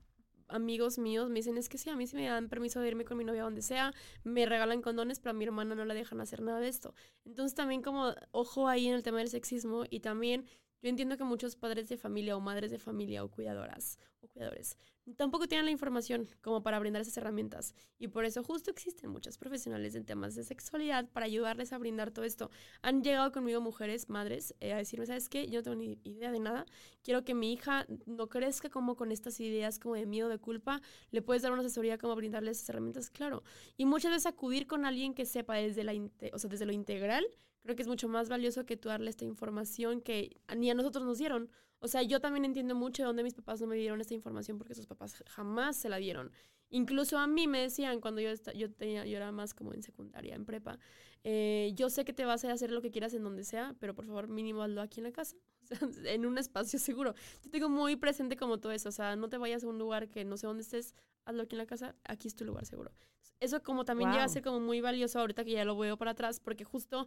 amigos 0.48 0.98
míos 0.98 1.30
me 1.30 1.36
dicen, 1.36 1.56
es 1.56 1.70
que 1.70 1.78
sí, 1.78 1.88
a 1.88 1.96
mí 1.96 2.06
sí 2.06 2.16
me 2.16 2.26
dan 2.26 2.50
permiso 2.50 2.80
de 2.80 2.88
irme 2.88 3.06
con 3.06 3.16
mi 3.16 3.24
novia 3.24 3.42
donde 3.42 3.62
sea, 3.62 3.94
me 4.24 4.44
regalan 4.44 4.82
condones, 4.82 5.18
pero 5.18 5.30
a 5.30 5.32
mi 5.32 5.44
hermana 5.44 5.74
no 5.74 5.86
la 5.86 5.94
dejan 5.94 6.20
hacer 6.20 6.42
nada 6.42 6.60
de 6.60 6.68
esto. 6.68 6.94
Entonces 7.24 7.54
también 7.54 7.80
como 7.80 8.12
ojo 8.30 8.68
ahí 8.68 8.86
en 8.86 8.94
el 8.94 9.02
tema 9.02 9.18
del 9.18 9.28
sexismo 9.28 9.84
y 9.88 10.00
también 10.00 10.44
yo 10.84 10.90
entiendo 10.90 11.16
que 11.16 11.24
muchos 11.24 11.56
padres 11.56 11.88
de 11.88 11.96
familia 11.96 12.36
o 12.36 12.40
madres 12.40 12.70
de 12.70 12.78
familia 12.78 13.24
o 13.24 13.30
cuidadoras 13.30 13.98
o 14.20 14.28
cuidadores 14.28 14.76
tampoco 15.16 15.46
tienen 15.46 15.66
la 15.66 15.70
información 15.70 16.28
como 16.42 16.62
para 16.62 16.78
brindar 16.78 17.02
esas 17.02 17.16
herramientas. 17.16 17.74
Y 17.98 18.08
por 18.08 18.24
eso 18.24 18.42
justo 18.42 18.70
existen 18.70 19.10
muchos 19.10 19.38
profesionales 19.38 19.94
en 19.94 20.04
temas 20.04 20.34
de 20.34 20.44
sexualidad 20.44 21.08
para 21.08 21.26
ayudarles 21.26 21.72
a 21.72 21.78
brindar 21.78 22.10
todo 22.10 22.24
esto. 22.24 22.50
Han 22.82 23.02
llegado 23.02 23.32
conmigo 23.32 23.60
mujeres, 23.60 24.08
madres, 24.08 24.54
eh, 24.60 24.72
a 24.72 24.76
decirme, 24.76 25.06
¿sabes 25.06 25.28
qué? 25.28 25.48
Yo 25.48 25.60
no 25.60 25.62
tengo 25.62 25.76
ni 25.76 25.98
idea 26.04 26.30
de 26.30 26.40
nada. 26.40 26.66
Quiero 27.02 27.24
que 27.24 27.34
mi 27.34 27.52
hija 27.52 27.86
no 28.06 28.28
crezca 28.28 28.70
como 28.70 28.96
con 28.96 29.12
estas 29.12 29.40
ideas 29.40 29.78
como 29.78 29.94
de 29.94 30.06
miedo, 30.06 30.28
de 30.28 30.38
culpa. 30.38 30.80
¿Le 31.10 31.22
puedes 31.22 31.42
dar 31.42 31.52
una 31.52 31.60
asesoría 31.60 31.98
como 31.98 32.14
brindarle 32.16 32.50
esas 32.50 32.68
herramientas? 32.68 33.10
Claro. 33.10 33.42
Y 33.76 33.84
muchas 33.84 34.10
veces 34.10 34.26
acudir 34.26 34.66
con 34.66 34.84
alguien 34.84 35.14
que 35.14 35.26
sepa 35.26 35.54
desde, 35.56 35.84
la 35.84 35.92
o 36.32 36.38
sea, 36.38 36.50
desde 36.50 36.66
lo 36.66 36.72
integral, 36.72 37.26
creo 37.64 37.76
que 37.76 37.82
es 37.82 37.88
mucho 37.88 38.08
más 38.08 38.28
valioso 38.28 38.66
que 38.66 38.76
tú 38.76 38.90
darle 38.90 39.10
esta 39.10 39.24
información 39.24 40.02
que 40.02 40.36
ni 40.54 40.70
a 40.70 40.74
nosotros 40.74 41.04
nos 41.04 41.18
dieron. 41.18 41.50
O 41.80 41.88
sea, 41.88 42.02
yo 42.02 42.20
también 42.20 42.44
entiendo 42.44 42.74
mucho 42.74 43.02
de 43.02 43.06
dónde 43.06 43.22
mis 43.22 43.34
papás 43.34 43.60
no 43.60 43.66
me 43.66 43.76
dieron 43.76 44.00
esta 44.00 44.14
información 44.14 44.58
porque 44.58 44.74
sus 44.74 44.86
papás 44.86 45.22
jamás 45.26 45.76
se 45.76 45.88
la 45.88 45.96
dieron. 45.96 46.30
Incluso 46.68 47.18
a 47.18 47.26
mí 47.26 47.46
me 47.46 47.60
decían 47.60 48.00
cuando 48.00 48.20
yo, 48.20 48.30
yo, 48.54 48.70
tenía, 48.70 49.06
yo 49.06 49.16
era 49.16 49.32
más 49.32 49.54
como 49.54 49.72
en 49.72 49.82
secundaria, 49.82 50.34
en 50.34 50.44
prepa, 50.44 50.78
eh, 51.22 51.72
yo 51.74 51.88
sé 51.88 52.04
que 52.04 52.12
te 52.12 52.26
vas 52.26 52.44
a 52.44 52.52
hacer 52.52 52.70
lo 52.70 52.82
que 52.82 52.90
quieras 52.90 53.14
en 53.14 53.22
donde 53.22 53.44
sea, 53.44 53.74
pero 53.80 53.94
por 53.94 54.04
favor 54.06 54.28
mínimo 54.28 54.62
hazlo 54.62 54.82
aquí 54.82 55.00
en 55.00 55.04
la 55.04 55.12
casa, 55.12 55.36
o 55.82 55.90
sea, 55.90 56.12
en 56.12 56.26
un 56.26 56.36
espacio 56.36 56.78
seguro. 56.78 57.14
Yo 57.42 57.50
tengo 57.50 57.68
muy 57.70 57.96
presente 57.96 58.36
como 58.36 58.58
todo 58.58 58.72
eso, 58.72 58.90
o 58.90 58.92
sea, 58.92 59.16
no 59.16 59.28
te 59.28 59.38
vayas 59.38 59.64
a 59.64 59.68
un 59.68 59.78
lugar 59.78 60.10
que 60.10 60.24
no 60.24 60.36
sé 60.36 60.46
dónde 60.46 60.62
estés, 60.62 60.94
hazlo 61.24 61.44
aquí 61.44 61.54
en 61.54 61.58
la 61.58 61.66
casa, 61.66 61.94
aquí 62.04 62.28
es 62.28 62.34
tu 62.34 62.44
lugar 62.44 62.66
seguro. 62.66 62.92
Eso 63.40 63.62
como 63.62 63.84
también 63.84 64.10
llega 64.10 64.24
a 64.24 64.28
ser 64.28 64.42
como 64.42 64.60
muy 64.60 64.80
valioso 64.80 65.18
ahorita 65.18 65.44
que 65.44 65.52
ya 65.52 65.64
lo 65.64 65.76
veo 65.76 65.96
para 65.96 66.12
atrás, 66.12 66.40
porque 66.40 66.64
justo 66.64 67.06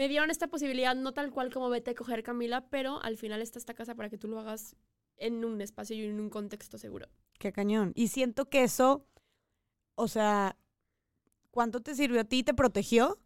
me 0.00 0.08
dieron 0.08 0.30
esta 0.30 0.48
posibilidad, 0.48 0.96
no 0.96 1.12
tal 1.12 1.30
cual 1.30 1.52
como 1.52 1.68
vete 1.68 1.90
a 1.90 1.94
coger 1.94 2.22
Camila, 2.22 2.66
pero 2.70 3.02
al 3.02 3.18
final 3.18 3.42
está 3.42 3.58
esta 3.58 3.74
casa 3.74 3.94
para 3.94 4.08
que 4.08 4.16
tú 4.16 4.28
lo 4.28 4.40
hagas 4.40 4.74
en 5.18 5.44
un 5.44 5.60
espacio 5.60 5.94
y 5.94 6.06
en 6.06 6.18
un 6.18 6.30
contexto 6.30 6.78
seguro. 6.78 7.06
Qué 7.38 7.52
cañón. 7.52 7.92
Y 7.94 8.08
siento 8.08 8.48
que 8.48 8.62
eso, 8.62 9.04
o 9.96 10.08
sea, 10.08 10.56
¿cuánto 11.50 11.82
te 11.82 11.94
sirvió 11.94 12.22
a 12.22 12.24
ti? 12.24 12.42
¿Te 12.42 12.54
protegió? 12.54 13.18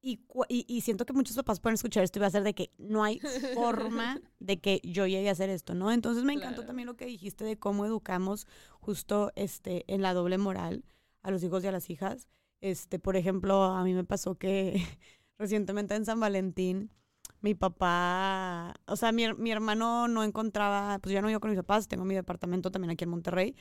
Y, 0.00 0.20
y, 0.48 0.80
siento 0.82 1.04
que 1.04 1.14
muchos 1.14 1.34
papás 1.34 1.58
pueden 1.58 1.74
escuchar 1.74 2.04
esto 2.04 2.20
y 2.20 2.22
va 2.22 2.26
a 2.28 2.30
ser 2.30 2.44
de 2.44 2.54
que 2.54 2.70
no 2.78 3.02
hay 3.02 3.18
forma 3.54 4.20
de 4.38 4.60
que 4.60 4.80
yo 4.84 5.08
llegue 5.08 5.30
a 5.30 5.32
hacer 5.32 5.50
esto, 5.50 5.74
¿no? 5.74 5.90
Entonces 5.90 6.22
me 6.22 6.32
encantó 6.32 6.64
también 6.64 6.86
lo 6.86 6.96
que 6.96 7.06
dijiste 7.06 7.44
de 7.44 7.58
cómo 7.58 7.86
educamos 7.86 8.46
justo 8.78 9.32
este, 9.34 9.84
en 9.92 10.00
la 10.00 10.14
doble 10.14 10.38
moral 10.38 10.84
a 11.22 11.32
los 11.32 11.42
hijos 11.42 11.64
y 11.64 11.66
a 11.66 11.72
las 11.72 11.90
hijas. 11.90 12.28
Este, 12.60 13.00
por 13.00 13.16
ejemplo, 13.16 13.64
a 13.64 13.82
mí 13.82 13.94
me 13.94 14.04
pasó 14.04 14.36
que 14.36 14.80
recientemente 15.38 15.94
en 15.94 16.04
San 16.04 16.20
Valentín, 16.20 16.90
mi 17.40 17.54
papá, 17.54 18.74
o 18.86 18.96
sea, 18.96 19.12
mi, 19.12 19.32
mi 19.34 19.50
hermano 19.50 20.08
no 20.08 20.22
encontraba, 20.22 20.98
pues 21.00 21.12
ya 21.12 21.20
no 21.20 21.28
vivo 21.28 21.40
con 21.40 21.50
mis 21.50 21.58
papás, 21.58 21.88
tengo 21.88 22.04
mi 22.04 22.14
departamento 22.14 22.70
también 22.70 22.90
aquí 22.92 23.04
en 23.04 23.10
Monterrey, 23.10 23.56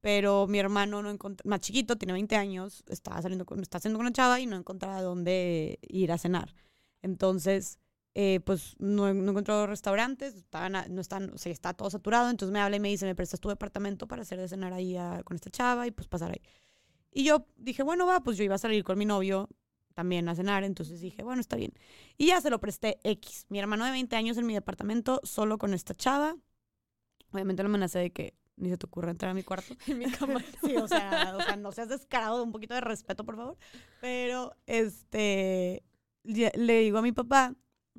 pero 0.00 0.46
mi 0.46 0.58
hermano 0.58 1.02
no 1.02 1.16
más 1.44 1.60
chiquito, 1.60 1.96
tiene 1.96 2.12
20 2.12 2.36
años, 2.36 2.84
estaba 2.88 3.20
saliendo 3.20 3.44
con, 3.44 3.60
está 3.60 3.78
haciendo 3.78 3.98
con 3.98 4.06
una 4.06 4.12
chava 4.12 4.38
y 4.40 4.46
no 4.46 4.56
encontraba 4.56 5.02
dónde 5.02 5.80
ir 5.82 6.12
a 6.12 6.18
cenar. 6.18 6.54
Entonces, 7.02 7.80
eh, 8.14 8.40
pues 8.40 8.76
no, 8.78 9.08
encontró 9.08 9.66
restaurantes, 9.66 10.34
estaban, 10.36 10.72
no 10.94 11.00
están, 11.00 11.30
o 11.30 11.34
está 11.34 11.74
todo 11.74 11.90
saturado, 11.90 12.30
entonces 12.30 12.52
me 12.52 12.60
habla 12.60 12.76
y 12.76 12.80
me 12.80 12.88
dice, 12.88 13.06
me 13.06 13.14
prestas 13.14 13.40
tu 13.40 13.48
departamento 13.48 14.06
para 14.06 14.22
hacer 14.22 14.38
de 14.38 14.48
cenar 14.48 14.72
ahí 14.72 14.96
con 15.24 15.34
esta 15.34 15.50
chava 15.50 15.86
y 15.86 15.90
pues 15.90 16.08
pasar 16.08 16.30
ahí. 16.30 16.42
Y 17.10 17.24
yo 17.24 17.46
dije, 17.56 17.82
bueno, 17.82 18.06
va, 18.06 18.20
pues 18.22 18.36
yo 18.36 18.44
iba 18.44 18.54
a 18.54 18.58
salir 18.58 18.84
con 18.84 18.98
mi 18.98 19.04
novio 19.04 19.48
también 19.96 20.28
a 20.28 20.34
cenar, 20.34 20.62
entonces 20.62 21.00
dije, 21.00 21.22
bueno, 21.22 21.40
está 21.40 21.56
bien. 21.56 21.72
Y 22.18 22.26
ya 22.26 22.40
se 22.42 22.50
lo 22.50 22.60
presté 22.60 23.00
X. 23.02 23.46
Mi 23.48 23.58
hermano 23.58 23.86
de 23.86 23.92
20 23.92 24.14
años 24.14 24.36
en 24.36 24.46
mi 24.46 24.52
departamento, 24.52 25.22
solo 25.24 25.56
con 25.56 25.72
esta 25.72 25.94
chava. 25.94 26.36
Obviamente 27.32 27.62
lo 27.62 27.70
amenacé 27.70 28.00
de 28.00 28.10
que 28.10 28.34
ni 28.56 28.68
se 28.68 28.76
te 28.76 28.84
ocurra 28.84 29.10
entrar 29.10 29.30
a 29.30 29.34
mi 29.34 29.42
cuarto. 29.42 29.74
En 29.86 29.98
mi 29.98 30.04
cama. 30.04 30.44
sí, 30.62 30.76
o 30.76 30.86
sea, 30.86 31.34
o 31.38 31.42
sea, 31.42 31.56
no 31.56 31.72
seas 31.72 31.88
descarado, 31.88 32.44
un 32.44 32.52
poquito 32.52 32.74
de 32.74 32.82
respeto, 32.82 33.24
por 33.24 33.36
favor. 33.36 33.56
Pero, 34.02 34.54
este, 34.66 35.82
le 36.24 36.80
digo 36.80 36.98
a 36.98 37.02
mi 37.02 37.12
papá, 37.12 37.54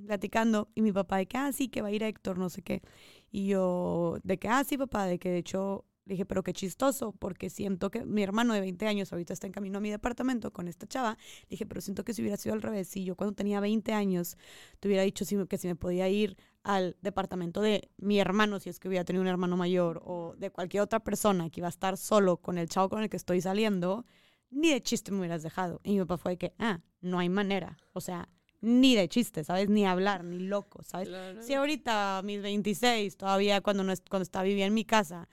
platicando, 0.06 0.70
y 0.76 0.84
mi 0.84 0.91
papá 0.91 1.18
de 1.18 1.26
que, 1.26 1.38
ah, 1.38 1.52
sí, 1.52 1.68
que 1.68 1.82
va 1.82 1.88
a 1.88 1.91
ir 1.91 2.04
a 2.04 2.08
Héctor, 2.08 2.38
no 2.38 2.52
sé 2.52 2.62
qué. 2.62 2.84
Y 3.32 3.48
yo, 3.48 4.20
de 4.24 4.38
que, 4.38 4.50
ah, 4.50 4.64
sí, 4.64 4.78
papá, 4.78 5.08
de 5.08 5.18
que 5.18 5.30
de 5.32 5.39
hecho 5.39 5.84
le 6.08 6.14
dije, 6.14 6.26
pero 6.26 6.41
qué 6.41 6.53
chistoso, 6.53 7.12
porque 7.12 7.49
siento 7.49 7.91
que 7.91 8.05
mi 8.05 8.24
hermano 8.24 8.53
de 8.53 8.62
20 8.62 8.88
años 8.88 9.12
ahorita 9.12 9.34
está 9.34 9.45
en 9.45 9.53
camino 9.53 9.80
a 9.80 9.82
mi 9.82 9.89
departamento 9.89 10.51
con 10.51 10.70
esta 10.70 10.88
chava. 10.88 11.18
Le 11.43 11.49
dije, 11.49 11.66
pero 11.66 11.82
siento 11.82 12.05
que 12.05 12.14
si 12.14 12.22
hubiera 12.22 12.38
sido 12.38 12.55
al 12.55 12.62
revés, 12.62 12.88
si 12.88 13.03
yo 13.03 13.16
cuando 13.16 13.36
tenía 13.36 13.60
20 13.60 13.91
años 13.91 14.38
te 14.80 14.88
hubiera 14.88 15.03
dicho 15.03 15.26
que 15.47 15.58
si 15.58 15.68
me 15.68 15.76
podía 15.76 16.08
ir 16.08 16.38
al 16.64 16.95
departamento 17.01 17.62
de 17.62 17.89
mi 17.97 18.20
hermano, 18.20 18.60
si 18.60 18.70
es 18.70 18.80
que 18.80 18.88
hubiera 18.88 19.03
tenido 19.03 19.22
un 19.22 19.28
hermano 19.28 19.58
mayor, 19.58 20.01
o 20.05 20.36
de 20.38 20.49
cualquier 20.49 20.84
otra 20.84 21.01
persona 21.01 21.49
que 21.49 21.60
iba 21.60 21.68
a 21.68 21.70
estar 21.70 21.97
solo 21.97 22.38
con 22.38 22.58
el 22.58 22.70
chavo 22.70 22.89
con 22.89 23.03
el 23.03 23.10
que 23.10 23.18
estoy 23.18 23.41
saliendo, 23.41 24.05
ni 24.49 24.72
de 24.72 24.82
chiste 24.82 25.12
me 25.12 25.20
hubieras 25.20 25.43
dejado. 25.43 25.82
Y 25.84 25.93
mi 25.93 25.99
papá 25.99 26.18
fue 26.18 26.32
de 26.34 26.38
que, 26.38 26.53
ah, 26.58 26.80
no 27.01 27.20
hay 27.20 27.28
manera. 27.28 27.78
O 27.91 27.99
sea, 27.99 28.30
ni 28.62 28.95
de 28.95 29.08
chiste, 29.08 29.43
¿sabes? 29.43 29.70
Ni 29.70 29.86
hablar, 29.86 30.24
ni 30.24 30.39
loco, 30.39 30.84
¿sabes? 30.84 31.10
Si 31.45 31.53
ahorita, 31.53 32.22
mis 32.24 32.41
26, 32.41 33.18
todavía 33.18 33.62
cuando, 33.62 33.84
no, 33.84 33.93
cuando 34.10 34.24
estaba 34.24 34.43
viviendo 34.43 34.68
en 34.68 34.74
mi 34.74 34.86
casa, 34.86 35.28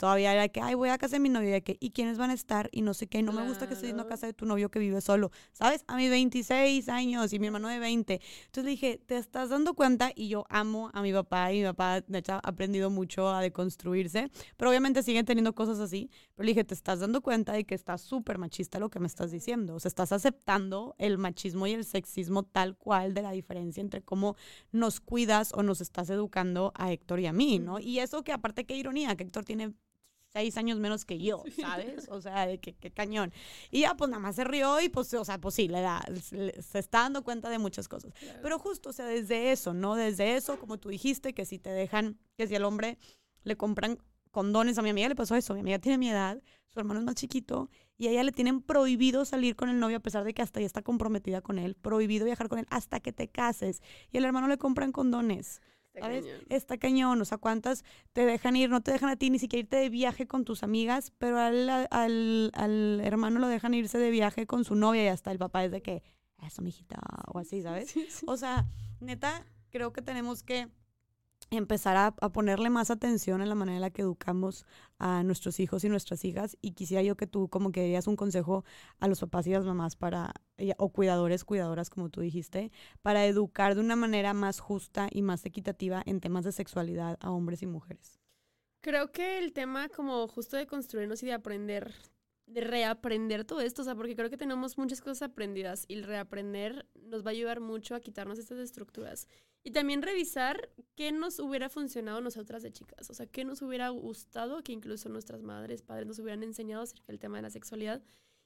todavía 0.00 0.32
era 0.32 0.48
que, 0.48 0.62
ay, 0.62 0.74
voy 0.74 0.88
a 0.88 0.96
casa 0.96 1.16
de 1.16 1.20
mi 1.20 1.28
novio, 1.28 1.54
y 1.54 1.60
que, 1.60 1.76
¿y 1.78 1.90
quiénes 1.90 2.16
van 2.16 2.30
a 2.30 2.32
estar? 2.32 2.70
Y 2.72 2.80
no 2.80 2.94
sé 2.94 3.06
qué, 3.06 3.22
no 3.22 3.32
me 3.32 3.46
gusta 3.46 3.68
que 3.68 3.74
estés 3.74 3.88
yendo 3.88 4.04
a 4.04 4.08
casa 4.08 4.26
de 4.26 4.32
tu 4.32 4.46
novio 4.46 4.70
que 4.70 4.78
vive 4.78 4.98
solo, 5.02 5.30
¿sabes? 5.52 5.84
A 5.88 5.96
mis 5.96 6.08
26 6.08 6.88
años 6.88 7.34
y 7.34 7.38
mi 7.38 7.48
hermano 7.48 7.68
de 7.68 7.78
20. 7.78 8.14
Entonces 8.14 8.64
le 8.64 8.70
dije, 8.70 8.98
¿te 9.04 9.18
estás 9.18 9.50
dando 9.50 9.74
cuenta? 9.74 10.10
Y 10.14 10.28
yo 10.28 10.46
amo 10.48 10.90
a 10.94 11.02
mi 11.02 11.12
papá 11.12 11.52
y 11.52 11.58
mi 11.58 11.64
papá, 11.64 12.00
de 12.00 12.18
hecho, 12.18 12.32
ha 12.32 12.38
aprendido 12.38 12.88
mucho 12.88 13.28
a 13.28 13.42
deconstruirse, 13.42 14.30
pero 14.56 14.70
obviamente 14.70 15.02
siguen 15.02 15.26
teniendo 15.26 15.54
cosas 15.54 15.78
así. 15.80 16.10
Pero 16.34 16.46
le 16.46 16.52
dije, 16.52 16.64
¿te 16.64 16.72
estás 16.72 17.00
dando 17.00 17.20
cuenta 17.20 17.52
de 17.52 17.64
que 17.64 17.74
está 17.74 17.98
súper 17.98 18.38
machista 18.38 18.78
lo 18.78 18.88
que 18.88 19.00
me 19.00 19.06
estás 19.06 19.30
diciendo? 19.30 19.74
O 19.74 19.80
sea, 19.80 19.90
estás 19.90 20.12
aceptando 20.12 20.94
el 20.96 21.18
machismo 21.18 21.66
y 21.66 21.72
el 21.72 21.84
sexismo 21.84 22.42
tal 22.44 22.74
cual 22.74 23.12
de 23.12 23.20
la 23.20 23.32
diferencia 23.32 23.82
entre 23.82 24.00
cómo 24.00 24.34
nos 24.72 24.98
cuidas 25.00 25.52
o 25.52 25.62
nos 25.62 25.82
estás 25.82 26.08
educando 26.08 26.72
a 26.74 26.90
Héctor 26.90 27.20
y 27.20 27.26
a 27.26 27.34
mí, 27.34 27.58
¿no? 27.58 27.80
Y 27.80 27.98
eso 27.98 28.24
que 28.24 28.32
aparte, 28.32 28.64
qué 28.64 28.76
ironía, 28.76 29.14
que 29.14 29.24
Héctor 29.24 29.44
tiene 29.44 29.74
seis 30.32 30.56
años 30.56 30.78
menos 30.78 31.04
que 31.04 31.18
yo, 31.18 31.42
¿sabes? 31.60 32.08
O 32.08 32.20
sea, 32.20 32.46
de 32.46 32.58
que, 32.58 32.74
cañón. 32.90 33.32
Y 33.70 33.80
ya, 33.80 33.94
pues 33.94 34.10
nada 34.10 34.20
más 34.20 34.36
se 34.36 34.44
rió 34.44 34.80
y 34.80 34.88
pues, 34.88 35.12
o 35.14 35.24
sea, 35.24 35.38
pues 35.38 35.54
sí, 35.54 35.68
le 35.68 35.80
da, 35.80 36.02
se 36.22 36.78
está 36.78 37.00
dando 37.00 37.22
cuenta 37.22 37.50
de 37.50 37.58
muchas 37.58 37.88
cosas. 37.88 38.12
Pero 38.42 38.58
justo, 38.58 38.90
o 38.90 38.92
sea, 38.92 39.06
desde 39.06 39.52
eso, 39.52 39.74
¿no? 39.74 39.94
Desde 39.94 40.36
eso, 40.36 40.58
como 40.58 40.78
tú 40.78 40.88
dijiste, 40.88 41.34
que 41.34 41.44
si 41.44 41.58
te 41.58 41.70
dejan, 41.70 42.18
que 42.36 42.46
si 42.46 42.54
el 42.54 42.64
hombre 42.64 42.98
le 43.42 43.56
compran 43.56 43.98
condones, 44.30 44.78
a 44.78 44.82
mi 44.82 44.90
amiga 44.90 45.08
le 45.08 45.16
pasó 45.16 45.34
eso, 45.34 45.54
mi 45.54 45.60
amiga 45.60 45.78
tiene 45.78 45.98
mi 45.98 46.08
edad, 46.08 46.40
su 46.68 46.78
hermano 46.78 47.00
es 47.00 47.06
más 47.06 47.16
chiquito, 47.16 47.68
y 47.98 48.06
a 48.06 48.10
ella 48.10 48.22
le 48.22 48.32
tienen 48.32 48.62
prohibido 48.62 49.24
salir 49.24 49.56
con 49.56 49.68
el 49.68 49.80
novio 49.80 49.96
a 49.96 50.00
pesar 50.00 50.22
de 50.24 50.32
que 50.32 50.42
hasta 50.42 50.60
ya 50.60 50.66
está 50.66 50.82
comprometida 50.82 51.40
con 51.40 51.58
él, 51.58 51.74
prohibido 51.74 52.24
viajar 52.24 52.48
con 52.48 52.60
él 52.60 52.66
hasta 52.70 53.00
que 53.00 53.12
te 53.12 53.28
cases, 53.28 53.82
y 54.12 54.18
el 54.18 54.24
hermano 54.24 54.46
le 54.46 54.56
compran 54.56 54.92
condones. 54.92 55.60
Está 55.92 56.06
¿sabes? 56.06 56.24
Cañón. 56.24 56.40
Está 56.48 56.78
cañón, 56.78 57.20
o 57.20 57.24
sea, 57.24 57.38
¿cuántas 57.38 57.84
te 58.12 58.24
dejan 58.24 58.56
ir? 58.56 58.70
No 58.70 58.80
te 58.80 58.92
dejan 58.92 59.08
a 59.10 59.16
ti 59.16 59.30
ni 59.30 59.38
siquiera 59.38 59.60
irte 59.60 59.76
de 59.76 59.88
viaje 59.88 60.26
con 60.26 60.44
tus 60.44 60.62
amigas, 60.62 61.12
pero 61.18 61.38
al, 61.38 61.68
al, 61.68 62.50
al 62.54 63.00
hermano 63.02 63.40
lo 63.40 63.48
dejan 63.48 63.74
irse 63.74 63.98
de 63.98 64.10
viaje 64.10 64.46
con 64.46 64.64
su 64.64 64.74
novia 64.76 65.04
y 65.04 65.08
hasta 65.08 65.32
el 65.32 65.38
papá 65.38 65.64
es 65.64 65.72
de 65.72 65.82
que, 65.82 66.02
eso, 66.46 66.62
mijita, 66.62 66.98
o 67.26 67.38
así, 67.38 67.62
¿sabes? 67.62 67.94
O 68.26 68.36
sea, 68.36 68.66
neta, 69.00 69.44
creo 69.70 69.92
que 69.92 70.02
tenemos 70.02 70.42
que 70.42 70.68
empezar 71.50 71.96
a, 71.96 72.12
ponerle 72.30 72.70
más 72.70 72.90
atención 72.90 73.42
en 73.42 73.48
la 73.48 73.54
manera 73.54 73.76
en 73.76 73.82
la 73.82 73.90
que 73.90 74.02
educamos 74.02 74.66
a 74.98 75.22
nuestros 75.22 75.60
hijos 75.60 75.84
y 75.84 75.88
nuestras 75.88 76.24
hijas. 76.24 76.56
Y 76.60 76.72
quisiera 76.72 77.02
yo 77.02 77.16
que 77.16 77.26
tú 77.26 77.48
como 77.48 77.72
que 77.72 77.82
dirías 77.82 78.06
un 78.06 78.16
consejo 78.16 78.64
a 78.98 79.08
los 79.08 79.20
papás 79.20 79.46
y 79.46 79.52
las 79.52 79.64
mamás 79.64 79.96
para, 79.96 80.32
o 80.78 80.88
cuidadores, 80.90 81.44
cuidadoras, 81.44 81.90
como 81.90 82.08
tú 82.08 82.20
dijiste, 82.20 82.70
para 83.02 83.26
educar 83.26 83.74
de 83.74 83.80
una 83.80 83.96
manera 83.96 84.32
más 84.32 84.60
justa 84.60 85.08
y 85.10 85.22
más 85.22 85.44
equitativa 85.44 86.02
en 86.06 86.20
temas 86.20 86.44
de 86.44 86.52
sexualidad 86.52 87.18
a 87.20 87.30
hombres 87.30 87.62
y 87.62 87.66
mujeres. 87.66 88.20
Creo 88.82 89.12
que 89.12 89.38
el 89.38 89.52
tema 89.52 89.88
como 89.88 90.26
justo 90.28 90.56
de 90.56 90.66
construirnos 90.66 91.22
y 91.22 91.26
de 91.26 91.34
aprender 91.34 91.94
de 92.50 92.62
reaprender 92.62 93.44
todo 93.44 93.60
esto, 93.60 93.82
o 93.82 93.84
sea, 93.84 93.94
porque 93.94 94.16
creo 94.16 94.28
que 94.28 94.36
tenemos 94.36 94.76
muchas 94.76 95.00
cosas 95.00 95.22
aprendidas 95.22 95.84
y 95.86 95.94
el 95.94 96.02
reaprender 96.02 96.86
nos 96.94 97.24
va 97.24 97.28
a 97.28 97.30
ayudar 97.30 97.60
mucho 97.60 97.94
a 97.94 98.00
quitarnos 98.00 98.38
estas 98.38 98.58
estructuras. 98.58 99.28
Y 99.62 99.72
también 99.72 100.02
revisar 100.02 100.70
qué 100.96 101.12
nos 101.12 101.38
hubiera 101.38 101.68
funcionado 101.68 102.20
nosotras 102.20 102.62
de 102.62 102.72
chicas, 102.72 103.10
o 103.10 103.14
sea, 103.14 103.26
qué 103.26 103.44
nos 103.44 103.60
hubiera 103.60 103.90
gustado 103.90 104.62
que 104.62 104.72
incluso 104.72 105.08
nuestras 105.08 105.42
madres, 105.42 105.82
padres 105.82 106.06
nos 106.06 106.18
hubieran 106.18 106.42
enseñado 106.42 106.82
acerca 106.82 107.06
del 107.08 107.18
tema 107.18 107.36
de 107.36 107.42
la 107.42 107.50
sexualidad 107.50 108.02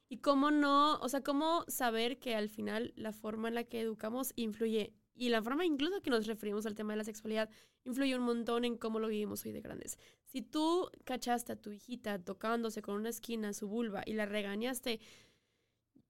y 0.09 0.19
cómo 0.19 0.51
no, 0.51 0.97
o 0.99 1.09
sea, 1.09 1.23
cómo 1.23 1.65
saber 1.69 2.19
que 2.19 2.35
al 2.35 2.49
final 2.49 2.93
la 2.97 3.13
forma 3.13 3.49
en 3.49 3.55
la 3.55 3.65
que 3.65 3.81
educamos 3.81 4.33
influye 4.37 4.93
y 5.15 5.29
la 5.29 5.43
forma 5.43 5.65
incluso 5.65 6.03
que 6.03 6.11
nos 6.11 6.27
referimos 6.27 6.67
al 6.67 6.75
tema 6.75 6.93
de 6.93 6.99
la 6.99 7.05
sexualidad 7.05 7.49
influye 7.85 8.17
un 8.17 8.25
montón 8.25 8.65
en 8.65 8.77
cómo 8.77 8.99
lo 8.99 9.09
vivimos 9.09 9.45
hoy 9.45 9.53
de 9.53 9.61
grandes. 9.61 9.99
Si 10.25 10.43
tú 10.43 10.91
cachaste 11.05 11.53
a 11.53 11.57
tu 11.57 11.71
hijita 11.71 12.19
tocándose 12.19 12.83
con 12.83 12.97
una 12.97 13.11
esquina 13.11 13.53
su 13.53 13.69
vulva 13.69 14.03
y 14.05 14.15
la 14.15 14.27
regañaste, 14.27 15.01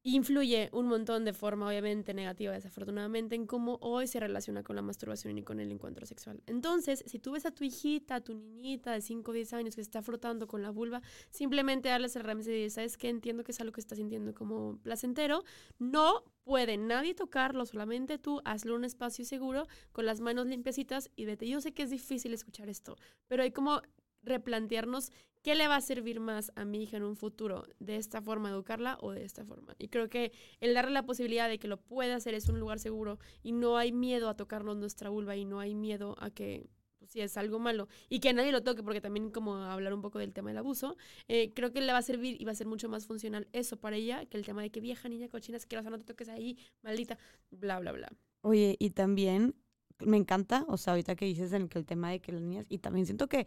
influye 0.06 0.68
un 0.72 0.86
montón 0.86 1.24
de 1.24 1.32
forma 1.32 1.66
obviamente 1.66 2.12
negativa, 2.12 2.52
desafortunadamente, 2.52 3.34
en 3.34 3.46
cómo 3.46 3.78
hoy 3.80 4.06
se 4.06 4.20
relaciona 4.20 4.62
con 4.62 4.76
la 4.76 4.82
masturbación 4.82 5.38
y 5.38 5.42
con 5.42 5.60
el 5.60 5.72
encuentro 5.72 6.04
sexual. 6.04 6.42
Entonces, 6.46 7.02
si 7.06 7.18
tú 7.18 7.32
ves 7.32 7.46
a 7.46 7.52
tu 7.52 7.64
hijita, 7.64 8.16
a 8.16 8.20
tu 8.20 8.34
niñita 8.34 8.92
de 8.92 9.00
5 9.00 9.30
o 9.30 9.34
10 9.34 9.52
años 9.54 9.74
que 9.74 9.82
se 9.82 9.88
está 9.88 10.02
frotando 10.02 10.46
con 10.46 10.62
la 10.62 10.70
vulva, 10.70 11.00
simplemente 11.30 11.88
darles 11.88 12.16
el 12.16 12.24
remedio 12.24 12.52
y 12.52 12.62
decir, 12.64 12.70
¿sabes 12.70 12.98
qué? 12.98 13.08
Entiendo 13.08 13.44
que 13.44 13.52
es 13.52 13.60
algo 13.60 13.72
que 13.72 13.80
está 13.80 13.96
sintiendo 13.96 14.34
como 14.34 14.76
placentero. 14.82 15.42
No 15.78 16.22
puede 16.44 16.76
nadie 16.76 17.14
tocarlo, 17.14 17.64
solamente 17.64 18.18
tú 18.18 18.42
hazlo 18.44 18.74
un 18.74 18.84
espacio 18.84 19.24
seguro, 19.24 19.66
con 19.92 20.04
las 20.04 20.20
manos 20.20 20.46
limpiecitas 20.46 21.10
y 21.16 21.24
vete. 21.24 21.48
Yo 21.48 21.62
sé 21.62 21.72
que 21.72 21.82
es 21.82 21.90
difícil 21.90 22.34
escuchar 22.34 22.68
esto, 22.68 22.96
pero 23.26 23.42
hay 23.42 23.52
como 23.52 23.80
replantearnos 24.22 25.12
qué 25.44 25.54
le 25.54 25.68
va 25.68 25.76
a 25.76 25.80
servir 25.82 26.20
más 26.20 26.50
a 26.56 26.64
mi 26.64 26.82
hija 26.82 26.96
en 26.96 27.04
un 27.04 27.16
futuro, 27.16 27.64
de 27.78 27.96
esta 27.96 28.22
forma 28.22 28.48
educarla 28.48 28.96
o 29.02 29.12
de 29.12 29.24
esta 29.24 29.44
forma. 29.44 29.76
Y 29.78 29.88
creo 29.88 30.08
que 30.08 30.32
el 30.60 30.72
darle 30.72 30.92
la 30.92 31.04
posibilidad 31.04 31.50
de 31.50 31.58
que 31.58 31.68
lo 31.68 31.76
pueda 31.76 32.16
hacer 32.16 32.32
es 32.32 32.48
un 32.48 32.58
lugar 32.58 32.78
seguro 32.78 33.18
y 33.42 33.52
no 33.52 33.76
hay 33.76 33.92
miedo 33.92 34.30
a 34.30 34.36
tocarnos 34.36 34.78
nuestra 34.78 35.10
vulva 35.10 35.36
y 35.36 35.44
no 35.44 35.60
hay 35.60 35.74
miedo 35.74 36.16
a 36.18 36.30
que 36.30 36.66
pues, 36.98 37.10
si 37.10 37.20
es 37.20 37.36
algo 37.36 37.58
malo 37.58 37.88
y 38.08 38.20
que 38.20 38.32
nadie 38.32 38.52
lo 38.52 38.62
toque, 38.62 38.82
porque 38.82 39.02
también 39.02 39.30
como 39.30 39.56
hablar 39.56 39.92
un 39.92 40.00
poco 40.00 40.18
del 40.18 40.32
tema 40.32 40.48
del 40.48 40.56
abuso, 40.56 40.96
eh, 41.28 41.52
creo 41.54 41.72
que 41.72 41.82
le 41.82 41.92
va 41.92 41.98
a 41.98 42.02
servir 42.02 42.40
y 42.40 42.46
va 42.46 42.52
a 42.52 42.54
ser 42.54 42.66
mucho 42.66 42.88
más 42.88 43.06
funcional 43.06 43.46
eso 43.52 43.76
para 43.76 43.96
ella 43.96 44.24
que 44.24 44.38
el 44.38 44.46
tema 44.46 44.62
de 44.62 44.70
que 44.70 44.80
vieja 44.80 45.10
niña 45.10 45.28
cochina, 45.28 45.58
que 45.58 45.76
no 45.76 45.98
te 45.98 46.04
toques 46.04 46.30
ahí, 46.30 46.56
maldita, 46.80 47.18
bla, 47.50 47.80
bla, 47.80 47.92
bla. 47.92 48.08
Oye, 48.40 48.76
y 48.78 48.90
también 48.90 49.54
me 49.98 50.16
encanta, 50.16 50.64
o 50.68 50.78
sea, 50.78 50.94
ahorita 50.94 51.14
que 51.16 51.26
dices 51.26 51.52
en 51.52 51.68
que 51.68 51.78
el 51.78 51.84
tema 51.84 52.10
de 52.10 52.20
que 52.20 52.32
las 52.32 52.40
niñas, 52.40 52.66
y 52.70 52.78
también 52.78 53.06
siento 53.06 53.28
que 53.28 53.46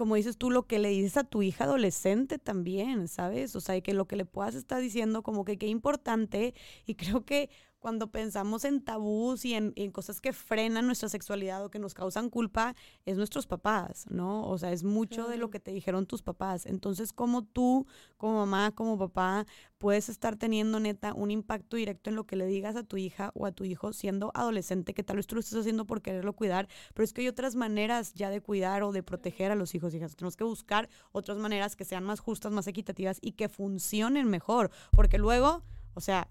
como 0.00 0.14
dices 0.14 0.38
tú, 0.38 0.50
lo 0.50 0.66
que 0.66 0.78
le 0.78 0.88
dices 0.88 1.18
a 1.18 1.24
tu 1.24 1.42
hija 1.42 1.64
adolescente 1.64 2.38
también, 2.38 3.06
¿sabes? 3.06 3.54
O 3.54 3.60
sea, 3.60 3.78
que 3.82 3.92
lo 3.92 4.06
que 4.06 4.16
le 4.16 4.24
puedas 4.24 4.54
estar 4.54 4.80
diciendo 4.80 5.22
como 5.22 5.44
que 5.44 5.58
qué 5.58 5.66
importante 5.66 6.54
y 6.86 6.94
creo 6.94 7.26
que 7.26 7.50
cuando 7.80 8.10
pensamos 8.10 8.64
en 8.64 8.82
tabús 8.82 9.44
y 9.44 9.54
en, 9.54 9.72
cosas 9.90 10.20
que 10.20 10.32
frenan 10.32 10.86
nuestra 10.86 11.08
sexualidad 11.08 11.64
o 11.64 11.70
que 11.70 11.78
nos 11.78 11.94
causan 11.94 12.30
culpa, 12.30 12.76
es 13.06 13.16
nuestros 13.16 13.46
papás, 13.46 14.06
¿no? 14.10 14.46
O 14.48 14.58
sea, 14.58 14.70
es 14.70 14.84
mucho 14.84 15.26
de 15.26 15.38
lo 15.38 15.50
que 15.50 15.58
te 15.58 15.72
dijeron 15.72 16.06
tus 16.06 16.22
papás. 16.22 16.66
Entonces, 16.66 17.12
como 17.12 17.42
tú, 17.42 17.86
como 18.16 18.34
mamá, 18.34 18.70
como 18.72 18.98
papá, 18.98 19.46
puedes 19.78 20.08
estar 20.10 20.36
teniendo 20.36 20.78
neta 20.78 21.14
un 21.14 21.30
impacto 21.30 21.76
directo 21.76 22.10
en 22.10 22.16
lo 22.16 22.24
que 22.24 22.36
le 22.36 22.46
digas 22.46 22.76
a 22.76 22.84
tu 22.84 22.98
hija 22.98 23.32
o 23.34 23.46
a 23.46 23.52
tu 23.52 23.64
hijo 23.64 23.92
siendo 23.92 24.30
adolescente, 24.34 24.92
que 24.92 25.02
tal 25.02 25.16
vez 25.16 25.26
tú 25.26 25.34
lo 25.34 25.40
estés 25.40 25.58
haciendo 25.58 25.86
por 25.86 26.02
quererlo 26.02 26.34
cuidar, 26.34 26.68
pero 26.94 27.04
es 27.04 27.12
que 27.12 27.22
hay 27.22 27.28
otras 27.28 27.56
maneras 27.56 28.12
ya 28.14 28.28
de 28.28 28.42
cuidar 28.42 28.82
o 28.82 28.92
de 28.92 29.02
proteger 29.02 29.50
a 29.50 29.54
los 29.54 29.74
hijos 29.74 29.94
y 29.94 29.96
hijas. 29.96 30.14
Tenemos 30.14 30.36
que 30.36 30.44
buscar 30.44 30.88
otras 31.12 31.38
maneras 31.38 31.76
que 31.76 31.86
sean 31.86 32.04
más 32.04 32.20
justas, 32.20 32.52
más 32.52 32.66
equitativas 32.66 33.18
y 33.22 33.32
que 33.32 33.48
funcionen 33.48 34.28
mejor, 34.28 34.70
porque 34.92 35.18
luego, 35.18 35.62
o 35.94 36.00
sea, 36.00 36.28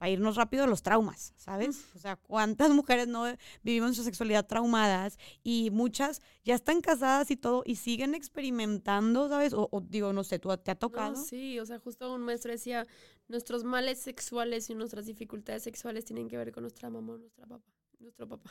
para 0.00 0.12
irnos 0.12 0.36
rápido 0.36 0.64
a 0.64 0.66
los 0.66 0.82
traumas, 0.82 1.34
¿sabes? 1.36 1.84
O 1.94 1.98
sea, 1.98 2.16
¿cuántas 2.16 2.70
mujeres 2.70 3.06
no 3.06 3.26
vivimos 3.62 3.94
su 3.96 4.02
sexualidad 4.02 4.46
traumadas 4.46 5.18
y 5.42 5.68
muchas 5.70 6.22
ya 6.42 6.54
están 6.54 6.80
casadas 6.80 7.30
y 7.30 7.36
todo 7.36 7.62
y 7.66 7.76
siguen 7.76 8.14
experimentando, 8.14 9.28
¿sabes? 9.28 9.52
O, 9.54 9.68
digo, 9.86 10.14
no 10.14 10.24
sé, 10.24 10.38
¿tú 10.38 10.56
te 10.56 10.70
ha 10.70 10.74
tocado? 10.74 11.16
sí, 11.16 11.60
o 11.60 11.66
sea, 11.66 11.78
justo 11.80 12.14
un 12.14 12.22
maestro 12.22 12.50
decía, 12.50 12.86
nuestros 13.28 13.62
males 13.62 13.98
sexuales 13.98 14.70
y 14.70 14.74
nuestras 14.74 15.04
dificultades 15.04 15.64
sexuales 15.64 16.06
tienen 16.06 16.28
que 16.28 16.38
ver 16.38 16.50
con 16.50 16.62
nuestra 16.62 16.88
mamá 16.88 17.12
o 17.12 17.18
nuestra 17.18 17.46
papá, 17.46 17.70
nuestro 17.98 18.26
papá. 18.26 18.50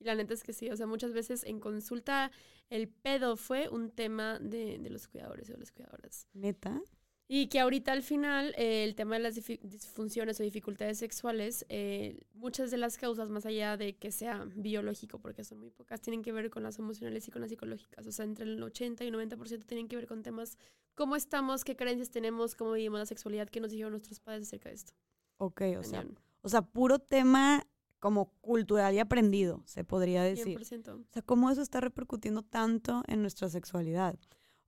Y 0.00 0.04
la 0.04 0.16
neta 0.16 0.34
es 0.34 0.42
que 0.42 0.52
sí, 0.52 0.68
o 0.68 0.76
sea, 0.76 0.88
muchas 0.88 1.12
veces 1.12 1.44
en 1.44 1.60
consulta 1.60 2.32
el 2.70 2.88
pedo 2.88 3.36
fue 3.36 3.68
un 3.68 3.92
tema 3.92 4.40
de, 4.40 4.78
de 4.78 4.90
los 4.90 5.06
cuidadores 5.06 5.48
o 5.48 5.52
de 5.52 5.58
las 5.58 5.70
cuidadoras. 5.70 6.26
¿Neta? 6.32 6.82
Y 7.30 7.48
que 7.48 7.60
ahorita 7.60 7.92
al 7.92 8.02
final 8.02 8.54
eh, 8.56 8.84
el 8.84 8.94
tema 8.94 9.16
de 9.16 9.20
las 9.20 9.34
disfunciones 9.34 10.40
o 10.40 10.42
dificultades 10.42 10.96
sexuales, 10.96 11.66
eh, 11.68 12.18
muchas 12.32 12.70
de 12.70 12.78
las 12.78 12.96
causas, 12.96 13.28
más 13.28 13.44
allá 13.44 13.76
de 13.76 13.96
que 13.96 14.10
sea 14.10 14.46
biológico, 14.56 15.18
porque 15.18 15.44
son 15.44 15.60
muy 15.60 15.68
pocas, 15.68 16.00
tienen 16.00 16.22
que 16.22 16.32
ver 16.32 16.48
con 16.48 16.62
las 16.62 16.78
emocionales 16.78 17.28
y 17.28 17.30
con 17.30 17.42
las 17.42 17.50
psicológicas. 17.50 18.06
O 18.06 18.12
sea, 18.12 18.24
entre 18.24 18.46
el 18.46 18.62
80 18.62 19.04
y 19.04 19.10
90% 19.10 19.66
tienen 19.66 19.88
que 19.88 19.96
ver 19.96 20.06
con 20.06 20.22
temas 20.22 20.56
cómo 20.94 21.16
estamos, 21.16 21.64
qué 21.64 21.76
creencias 21.76 22.08
tenemos, 22.08 22.54
cómo 22.54 22.72
vivimos 22.72 22.98
la 22.98 23.06
sexualidad, 23.06 23.48
qué 23.50 23.60
nos 23.60 23.72
dijeron 23.72 23.92
nuestros 23.92 24.20
padres 24.20 24.48
acerca 24.48 24.70
de 24.70 24.76
esto. 24.76 24.94
Ok, 25.36 25.62
o 25.78 25.82
sea, 25.82 26.06
o 26.40 26.48
sea, 26.48 26.62
puro 26.62 26.98
tema 26.98 27.62
como 28.00 28.32
cultural 28.40 28.94
y 28.94 29.00
aprendido, 29.00 29.62
se 29.66 29.84
podría 29.84 30.22
decir. 30.22 30.58
100%. 30.58 30.88
O 30.88 31.12
sea, 31.12 31.22
cómo 31.22 31.50
eso 31.50 31.60
está 31.60 31.80
repercutiendo 31.80 32.42
tanto 32.42 33.02
en 33.06 33.20
nuestra 33.20 33.50
sexualidad. 33.50 34.18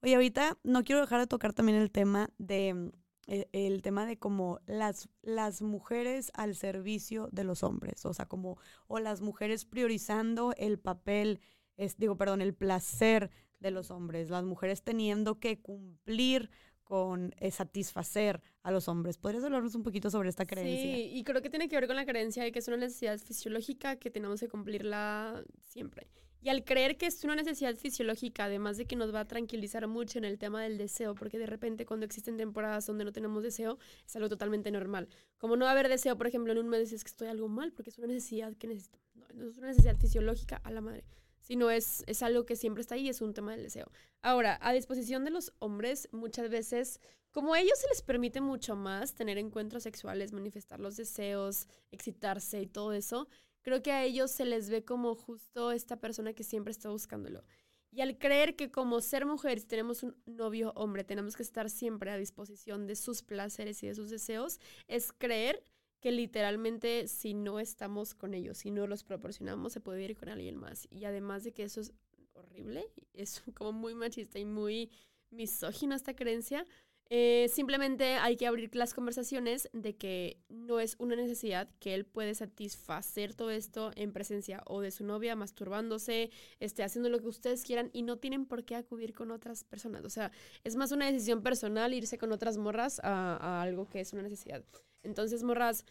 Oye, 0.02 0.14
ahorita 0.14 0.58
no 0.62 0.82
quiero 0.82 1.00
dejar 1.00 1.20
de 1.20 1.26
tocar 1.26 1.52
también 1.52 1.78
el 1.78 1.90
tema 1.90 2.30
de 2.38 2.74
mm, 2.74 2.90
e, 3.26 3.48
el, 3.52 3.82
tema 3.82 4.06
de 4.06 4.18
como 4.18 4.60
las, 4.66 5.08
las 5.22 5.62
mujeres 5.62 6.32
al 6.34 6.56
servicio 6.56 7.28
de 7.32 7.44
los 7.44 7.62
hombres, 7.62 8.04
o 8.04 8.14
sea, 8.14 8.26
como, 8.26 8.58
o 8.88 8.98
las 8.98 9.20
mujeres 9.20 9.64
priorizando 9.64 10.52
el 10.56 10.78
papel, 10.78 11.40
es, 11.76 11.96
digo, 11.96 12.16
perdón, 12.16 12.40
el 12.42 12.54
placer 12.54 13.30
de 13.60 13.70
los 13.70 13.90
hombres, 13.90 14.30
las 14.30 14.44
mujeres 14.44 14.82
teniendo 14.82 15.38
que 15.38 15.60
cumplir 15.60 16.50
con 16.82 17.32
eh, 17.38 17.52
satisfacer 17.52 18.42
a 18.64 18.72
los 18.72 18.88
hombres. 18.88 19.16
¿Podrías 19.16 19.44
hablarnos 19.44 19.76
un 19.76 19.84
poquito 19.84 20.10
sobre 20.10 20.28
esta 20.28 20.44
creencia? 20.44 20.96
Sí, 20.96 21.10
y 21.14 21.22
creo 21.22 21.40
que 21.40 21.50
tiene 21.50 21.68
que 21.68 21.76
ver 21.76 21.86
con 21.86 21.94
la 21.94 22.04
creencia 22.04 22.42
de 22.42 22.50
que 22.50 22.58
es 22.58 22.66
una 22.66 22.78
necesidad 22.78 23.16
fisiológica 23.18 23.94
que 23.94 24.10
tenemos 24.10 24.40
que 24.40 24.48
cumplirla 24.48 25.44
siempre. 25.60 26.08
Y 26.42 26.48
al 26.48 26.64
creer 26.64 26.96
que 26.96 27.06
es 27.06 27.22
una 27.24 27.34
necesidad 27.34 27.76
fisiológica, 27.76 28.44
además 28.44 28.78
de 28.78 28.86
que 28.86 28.96
nos 28.96 29.14
va 29.14 29.20
a 29.20 29.28
tranquilizar 29.28 29.86
mucho 29.86 30.18
en 30.18 30.24
el 30.24 30.38
tema 30.38 30.62
del 30.62 30.78
deseo, 30.78 31.14
porque 31.14 31.38
de 31.38 31.46
repente 31.46 31.84
cuando 31.84 32.06
existen 32.06 32.38
temporadas 32.38 32.86
donde 32.86 33.04
no 33.04 33.12
tenemos 33.12 33.42
deseo, 33.42 33.78
es 34.06 34.16
algo 34.16 34.30
totalmente 34.30 34.70
normal. 34.70 35.08
Como 35.36 35.56
no 35.56 35.66
haber 35.66 35.88
deseo, 35.88 36.16
por 36.16 36.26
ejemplo, 36.26 36.52
en 36.52 36.58
un 36.58 36.68
mes 36.68 36.92
es 36.92 37.04
que 37.04 37.10
estoy 37.10 37.28
algo 37.28 37.48
mal, 37.48 37.72
porque 37.72 37.90
es 37.90 37.98
una 37.98 38.06
necesidad 38.06 38.54
que 38.56 38.68
necesito. 38.68 38.98
No, 39.34 39.48
es 39.48 39.58
una 39.58 39.68
necesidad 39.68 39.98
fisiológica 39.98 40.62
a 40.64 40.70
la 40.70 40.80
madre, 40.80 41.04
sino 41.40 41.70
es, 41.70 42.04
es 42.06 42.22
algo 42.22 42.46
que 42.46 42.56
siempre 42.56 42.80
está 42.80 42.94
ahí, 42.94 43.10
es 43.10 43.20
un 43.20 43.34
tema 43.34 43.52
del 43.52 43.64
deseo. 43.64 43.90
Ahora, 44.22 44.58
a 44.62 44.72
disposición 44.72 45.24
de 45.24 45.30
los 45.30 45.52
hombres, 45.58 46.08
muchas 46.10 46.48
veces, 46.48 47.00
como 47.32 47.52
a 47.52 47.60
ellos 47.60 47.78
se 47.78 47.88
les 47.88 48.00
permite 48.00 48.40
mucho 48.40 48.76
más 48.76 49.14
tener 49.14 49.36
encuentros 49.36 49.82
sexuales, 49.82 50.32
manifestar 50.32 50.80
los 50.80 50.96
deseos, 50.96 51.68
excitarse 51.90 52.62
y 52.62 52.66
todo 52.66 52.94
eso, 52.94 53.28
creo 53.62 53.82
que 53.82 53.92
a 53.92 54.04
ellos 54.04 54.30
se 54.30 54.44
les 54.44 54.70
ve 54.70 54.84
como 54.84 55.14
justo 55.14 55.72
esta 55.72 55.96
persona 55.96 56.32
que 56.32 56.44
siempre 56.44 56.70
está 56.70 56.90
buscándolo. 56.90 57.44
Y 57.92 58.02
al 58.02 58.18
creer 58.18 58.54
que 58.54 58.70
como 58.70 59.00
ser 59.00 59.26
mujer, 59.26 59.58
si 59.58 59.66
tenemos 59.66 60.02
un 60.02 60.16
novio 60.24 60.72
hombre, 60.76 61.02
tenemos 61.02 61.36
que 61.36 61.42
estar 61.42 61.68
siempre 61.68 62.10
a 62.10 62.16
disposición 62.16 62.86
de 62.86 62.94
sus 62.94 63.22
placeres 63.22 63.82
y 63.82 63.88
de 63.88 63.94
sus 63.96 64.10
deseos, 64.10 64.60
es 64.86 65.12
creer 65.12 65.64
que 66.00 66.12
literalmente 66.12 67.08
si 67.08 67.34
no 67.34 67.58
estamos 67.58 68.14
con 68.14 68.32
ellos, 68.32 68.58
si 68.58 68.70
no 68.70 68.86
los 68.86 69.02
proporcionamos, 69.02 69.72
se 69.72 69.80
puede 69.80 70.04
ir 70.04 70.16
con 70.16 70.28
alguien 70.28 70.56
más. 70.56 70.86
Y 70.90 71.04
además 71.04 71.42
de 71.42 71.52
que 71.52 71.64
eso 71.64 71.80
es 71.80 71.92
horrible, 72.32 72.86
es 73.12 73.42
como 73.54 73.72
muy 73.72 73.94
machista 73.94 74.38
y 74.38 74.44
muy 74.44 74.90
misógino 75.30 75.94
esta 75.94 76.14
creencia, 76.14 76.64
eh, 77.12 77.48
simplemente 77.52 78.14
hay 78.14 78.36
que 78.36 78.46
abrir 78.46 78.76
las 78.76 78.94
conversaciones 78.94 79.68
de 79.72 79.96
que 79.96 80.38
no 80.48 80.78
es 80.78 80.94
una 81.00 81.16
necesidad, 81.16 81.68
que 81.80 81.92
él 81.94 82.04
puede 82.06 82.36
satisfacer 82.36 83.34
todo 83.34 83.50
esto 83.50 83.90
en 83.96 84.12
presencia 84.12 84.62
o 84.66 84.80
de 84.80 84.92
su 84.92 85.04
novia, 85.04 85.34
masturbándose, 85.34 86.30
este, 86.60 86.84
haciendo 86.84 87.08
lo 87.08 87.18
que 87.18 87.26
ustedes 87.26 87.64
quieran 87.64 87.90
y 87.92 88.02
no 88.02 88.18
tienen 88.18 88.46
por 88.46 88.64
qué 88.64 88.76
acudir 88.76 89.12
con 89.12 89.32
otras 89.32 89.64
personas. 89.64 90.04
O 90.04 90.08
sea, 90.08 90.30
es 90.62 90.76
más 90.76 90.92
una 90.92 91.06
decisión 91.06 91.42
personal 91.42 91.92
irse 91.94 92.16
con 92.16 92.30
otras 92.30 92.58
morras 92.58 93.00
a, 93.02 93.60
algo 93.60 93.88
que 93.88 93.98
es 93.98 94.12
una 94.12 94.22
necesidad. 94.22 94.64
Entonces, 95.02 95.42
morras, 95.42 95.84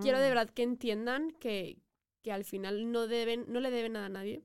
quiero 0.00 0.18
de 0.20 0.26
mm. 0.26 0.30
verdad 0.30 0.48
que 0.48 0.62
entiendan 0.62 1.32
que, 1.32 1.76
que 2.22 2.32
al 2.32 2.44
final 2.44 2.90
no, 2.90 3.08
deben, 3.08 3.44
no 3.48 3.60
le 3.60 3.70
deben 3.70 3.92
nada 3.92 4.06
a 4.06 4.08
nadie 4.08 4.42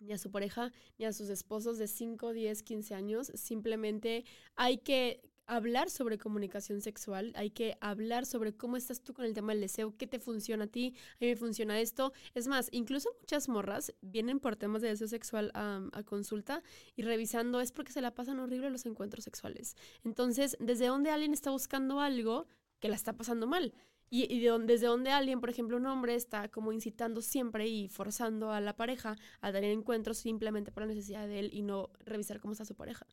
ni 0.00 0.12
a 0.12 0.18
su 0.18 0.30
pareja, 0.30 0.72
ni 0.98 1.04
a 1.04 1.12
sus 1.12 1.28
esposos 1.28 1.78
de 1.78 1.86
5, 1.86 2.32
10, 2.32 2.62
15 2.62 2.94
años. 2.94 3.32
Simplemente 3.34 4.24
hay 4.54 4.78
que 4.78 5.20
hablar 5.46 5.90
sobre 5.90 6.18
comunicación 6.18 6.80
sexual, 6.80 7.32
hay 7.36 7.50
que 7.50 7.76
hablar 7.80 8.26
sobre 8.26 8.56
cómo 8.56 8.76
estás 8.76 9.00
tú 9.00 9.12
con 9.14 9.24
el 9.24 9.34
tema 9.34 9.52
del 9.52 9.60
deseo, 9.60 9.94
qué 9.96 10.06
te 10.06 10.18
funciona 10.18 10.64
a 10.64 10.66
ti, 10.66 10.94
a 11.20 11.24
mí 11.24 11.26
me 11.28 11.36
funciona 11.36 11.80
esto. 11.80 12.12
Es 12.34 12.48
más, 12.48 12.68
incluso 12.72 13.10
muchas 13.20 13.48
morras 13.48 13.94
vienen 14.00 14.40
por 14.40 14.56
temas 14.56 14.82
de 14.82 14.88
deseo 14.88 15.08
sexual 15.08 15.50
a, 15.54 15.80
consulta 16.04 16.62
y 16.96 17.02
revisando 17.02 17.60
es 17.60 17.72
porque 17.72 17.92
se 17.92 18.00
la 18.00 18.14
pasan 18.14 18.40
horrible 18.40 18.70
los 18.70 18.86
encuentros 18.86 19.24
sexuales. 19.24 19.76
Entonces, 20.04 20.56
desde 20.60 20.86
donde 20.86 21.10
alguien 21.10 21.32
está 21.32 21.50
buscando 21.50 22.00
algo 22.00 22.46
que 22.80 22.88
la 22.88 22.96
está 22.96 23.12
pasando 23.14 23.46
mal. 23.46 23.74
Y, 24.10 24.32
y 24.32 24.40
desde 24.66 24.86
donde 24.86 25.10
alguien, 25.10 25.40
por 25.40 25.50
ejemplo, 25.50 25.76
un 25.76 25.86
hombre 25.86 26.14
está 26.14 26.48
como 26.48 26.72
incitando 26.72 27.20
siempre 27.22 27.66
y 27.66 27.88
forzando 27.88 28.52
a 28.52 28.60
la 28.60 28.76
pareja 28.76 29.16
a 29.40 29.50
tener 29.50 29.72
encuentros 29.72 30.18
simplemente 30.18 30.70
por 30.70 30.82
la 30.82 30.88
necesidad 30.88 31.26
de 31.26 31.40
él 31.40 31.50
y 31.52 31.62
no 31.62 31.90
revisar 32.04 32.38
cómo 32.38 32.52
está 32.52 32.64
su 32.64 32.74
pareja 32.74 33.06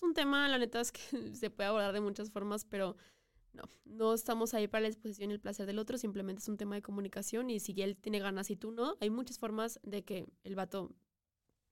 es 0.00 0.02
un 0.02 0.14
tema, 0.14 0.48
la 0.48 0.58
neta 0.58 0.80
es 0.80 0.92
que 0.92 1.00
se 1.34 1.50
puede 1.50 1.68
abordar 1.68 1.92
de 1.92 2.00
muchas 2.00 2.30
formas, 2.30 2.64
pero 2.64 2.96
no, 3.52 3.64
no 3.84 4.14
estamos 4.14 4.54
ahí 4.54 4.68
para 4.68 4.82
la 4.82 4.88
disposición 4.88 5.30
y 5.30 5.34
el 5.34 5.40
placer 5.40 5.66
del 5.66 5.78
otro, 5.78 5.98
simplemente 5.98 6.40
es 6.40 6.48
un 6.48 6.56
tema 6.56 6.74
de 6.74 6.82
comunicación 6.82 7.50
y 7.50 7.60
si 7.60 7.80
él 7.82 7.96
tiene 7.96 8.20
ganas 8.20 8.50
y 8.50 8.56
tú 8.56 8.70
no, 8.70 8.96
hay 9.00 9.10
muchas 9.10 9.38
formas 9.38 9.80
de 9.82 10.02
que 10.02 10.26
el 10.44 10.54
vato 10.54 10.90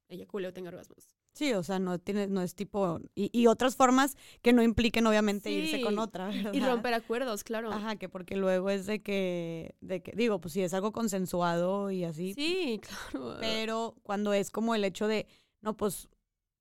eyacule 0.08 0.48
o 0.48 0.52
tenga 0.52 0.68
orgasmos. 0.68 1.14
Sí, 1.34 1.52
o 1.52 1.62
sea, 1.62 1.78
no 1.78 2.00
tiene, 2.00 2.26
no 2.26 2.42
es 2.42 2.56
tipo, 2.56 3.00
y, 3.14 3.46
otras 3.46 3.76
formas 3.76 4.16
que 4.42 4.52
no 4.52 4.60
impliquen 4.60 5.06
obviamente 5.06 5.52
irse 5.52 5.80
con 5.80 6.00
otra, 6.00 6.32
Y 6.34 6.58
romper 6.58 6.94
acuerdos, 6.94 7.44
claro. 7.44 7.70
Ajá, 7.70 7.94
que 7.94 8.08
porque 8.08 8.34
luego 8.34 8.70
es 8.70 8.86
de 8.86 9.00
que, 9.02 9.76
de 9.80 10.02
que, 10.02 10.12
digo, 10.16 10.40
pues 10.40 10.54
si 10.54 10.62
es 10.62 10.74
algo 10.74 10.90
consensuado 10.90 11.92
y 11.92 12.02
así. 12.02 12.34
Sí, 12.34 12.80
claro. 13.12 13.36
Pero 13.38 13.94
cuando 14.02 14.32
es 14.32 14.50
como 14.50 14.74
el 14.74 14.84
hecho 14.84 15.06
de, 15.06 15.28
no, 15.60 15.76
pues 15.76 16.08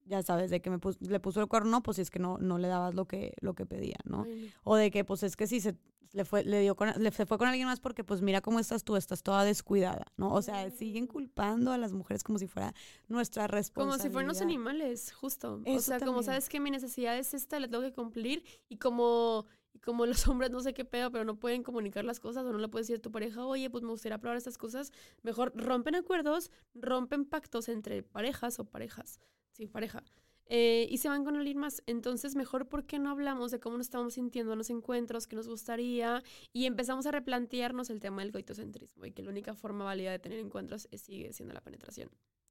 ya 0.07 0.23
sabes, 0.23 0.49
de 0.49 0.61
que 0.61 0.69
me 0.69 0.79
le 0.99 1.19
puso 1.19 1.41
el 1.41 1.47
cuerno, 1.47 1.83
pues 1.83 1.99
es 1.99 2.09
que 2.09 2.19
no, 2.19 2.37
no 2.37 2.57
le 2.57 2.67
dabas 2.67 2.95
lo 2.95 3.05
que, 3.05 3.33
lo 3.41 3.53
que 3.53 3.65
pedía, 3.65 3.97
¿no? 4.05 4.25
O 4.63 4.75
de 4.75 4.91
que, 4.91 5.03
pues 5.03 5.23
es 5.23 5.35
que 5.35 5.47
si 5.47 5.59
se 5.59 5.75
le 6.13 6.25
fue, 6.25 6.43
le 6.43 6.61
dio 6.61 6.75
con, 6.75 6.89
le, 6.97 7.11
se 7.11 7.25
fue 7.25 7.37
con 7.37 7.47
alguien 7.47 7.67
más 7.67 7.79
porque, 7.79 8.03
pues 8.03 8.21
mira 8.21 8.41
cómo 8.41 8.59
estás 8.59 8.83
tú, 8.83 8.95
estás 8.95 9.23
toda 9.23 9.43
descuidada, 9.43 10.05
¿no? 10.15 10.33
O 10.33 10.41
sea, 10.41 10.69
siguen 10.71 11.07
culpando 11.07 11.71
a 11.71 11.77
las 11.77 11.93
mujeres 11.93 12.23
como 12.23 12.39
si 12.39 12.47
fuera 12.47 12.73
nuestra 13.07 13.47
responsabilidad. 13.47 13.97
Como 13.97 14.03
si 14.03 14.11
fueran 14.11 14.27
los 14.27 14.41
animales, 14.41 15.11
justo. 15.13 15.61
o 15.65 15.79
sea, 15.79 15.99
como 15.99 16.23
sabes 16.23 16.49
que 16.49 16.59
mi 16.59 16.71
necesidad 16.71 17.17
es 17.17 17.33
esta, 17.33 17.59
la 17.59 17.67
tengo 17.67 17.83
que 17.83 17.93
cumplir 17.93 18.43
y 18.69 18.77
como 18.77 19.45
como 19.83 20.07
los 20.07 20.27
hombres 20.27 20.49
no 20.49 20.59
sé 20.59 20.73
qué 20.73 20.85
pedo, 20.85 21.11
pero 21.11 21.23
no 21.23 21.39
pueden 21.39 21.61
comunicar 21.61 22.03
las 22.03 22.19
cosas 22.19 22.43
o 22.43 22.51
no 22.51 22.57
le 22.57 22.67
puedes 22.67 22.87
decir 22.87 22.99
a 22.99 23.01
tu 23.01 23.11
pareja, 23.11 23.45
oye, 23.45 23.69
pues 23.69 23.83
me 23.83 23.91
gustaría 23.91 24.17
probar 24.17 24.37
estas 24.37 24.57
cosas, 24.57 24.91
mejor 25.21 25.53
rompen 25.55 25.95
acuerdos, 25.95 26.49
rompen 26.73 27.25
pactos 27.25 27.69
entre 27.69 28.01
parejas 28.01 28.59
o 28.59 28.65
parejas 28.65 29.19
sí, 29.57 29.67
pareja. 29.67 30.03
Eh, 30.49 30.87
y 30.89 30.99
se 30.99 31.09
van 31.09 31.25
con 31.25 31.35
alguien 31.35 31.57
más. 31.57 31.83
Entonces, 31.87 32.35
mejor 32.35 32.69
¿por 32.69 32.85
qué 32.85 32.99
no 32.99 33.09
hablamos 33.09 33.51
de 33.51 33.59
cómo 33.59 33.77
nos 33.77 33.87
estamos 33.87 34.13
sintiendo 34.13 34.53
en 34.53 34.57
los 34.57 34.69
encuentros, 34.69 35.27
qué 35.27 35.35
nos 35.35 35.47
gustaría, 35.47 36.23
y 36.53 36.65
empezamos 36.65 37.05
a 37.05 37.11
replantearnos 37.11 37.89
el 37.89 37.99
tema 37.99 38.21
del 38.21 38.31
coitocentrismo 38.31 39.05
y 39.05 39.11
que 39.11 39.23
la 39.23 39.29
única 39.29 39.55
forma 39.55 39.83
válida 39.83 40.11
de 40.11 40.19
tener 40.19 40.39
encuentros 40.39 40.87
es, 40.91 41.01
sigue 41.01 41.33
siendo 41.33 41.53
la 41.53 41.61
penetración. 41.61 42.09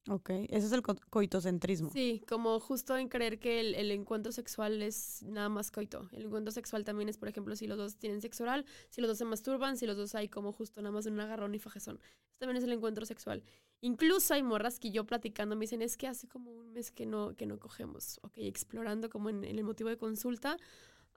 Ok, 0.09 0.29
ese 0.29 0.67
es 0.67 0.71
el 0.71 0.81
coitocentrismo. 0.81 1.91
Sí, 1.91 2.23
como 2.29 2.59
justo 2.59 2.95
en 2.95 3.09
creer 3.09 3.39
que 3.39 3.59
el, 3.59 3.91
encuentro 3.91 4.31
sexual 4.31 4.81
es 4.81 5.21
nada 5.23 5.49
más 5.49 5.69
coito. 5.69 6.07
El 6.13 6.25
encuentro 6.25 6.51
sexual 6.51 6.85
también 6.85 7.09
es, 7.09 7.17
por 7.17 7.27
ejemplo, 7.27 7.55
si 7.55 7.67
los 7.67 7.77
dos 7.77 7.97
tienen 7.97 8.21
sexo 8.21 8.43
oral, 8.43 8.65
si 8.89 9.01
los 9.01 9.09
dos 9.09 9.17
se 9.17 9.25
masturban, 9.25 9.77
si 9.77 9.85
los 9.85 9.97
dos 9.97 10.15
hay 10.15 10.29
como 10.29 10.53
justo 10.53 10.81
nada 10.81 10.93
más 10.93 11.05
un 11.07 11.19
agarrón 11.19 11.55
y 11.55 11.59
fajezón. 11.59 11.99
También 12.37 12.57
es 12.57 12.63
el 12.63 12.71
encuentro 12.71 13.05
sexual. 13.05 13.43
Incluso 13.81 14.33
hay 14.33 14.43
morras 14.43 14.79
que 14.79 14.91
yo 14.91 15.05
platicando 15.05 15.55
me 15.55 15.61
dicen, 15.61 15.81
es 15.81 15.97
que 15.97 16.07
hace 16.07 16.27
como 16.27 16.51
un 16.51 16.71
mes 16.71 16.91
que 16.91 17.05
no, 17.05 17.35
que 17.35 17.45
no 17.45 17.59
cogemos. 17.59 18.19
Ok, 18.23 18.33
explorando 18.37 19.09
como 19.09 19.29
en, 19.29 19.43
el 19.43 19.63
motivo 19.63 19.89
de 19.89 19.97
consulta. 19.97 20.57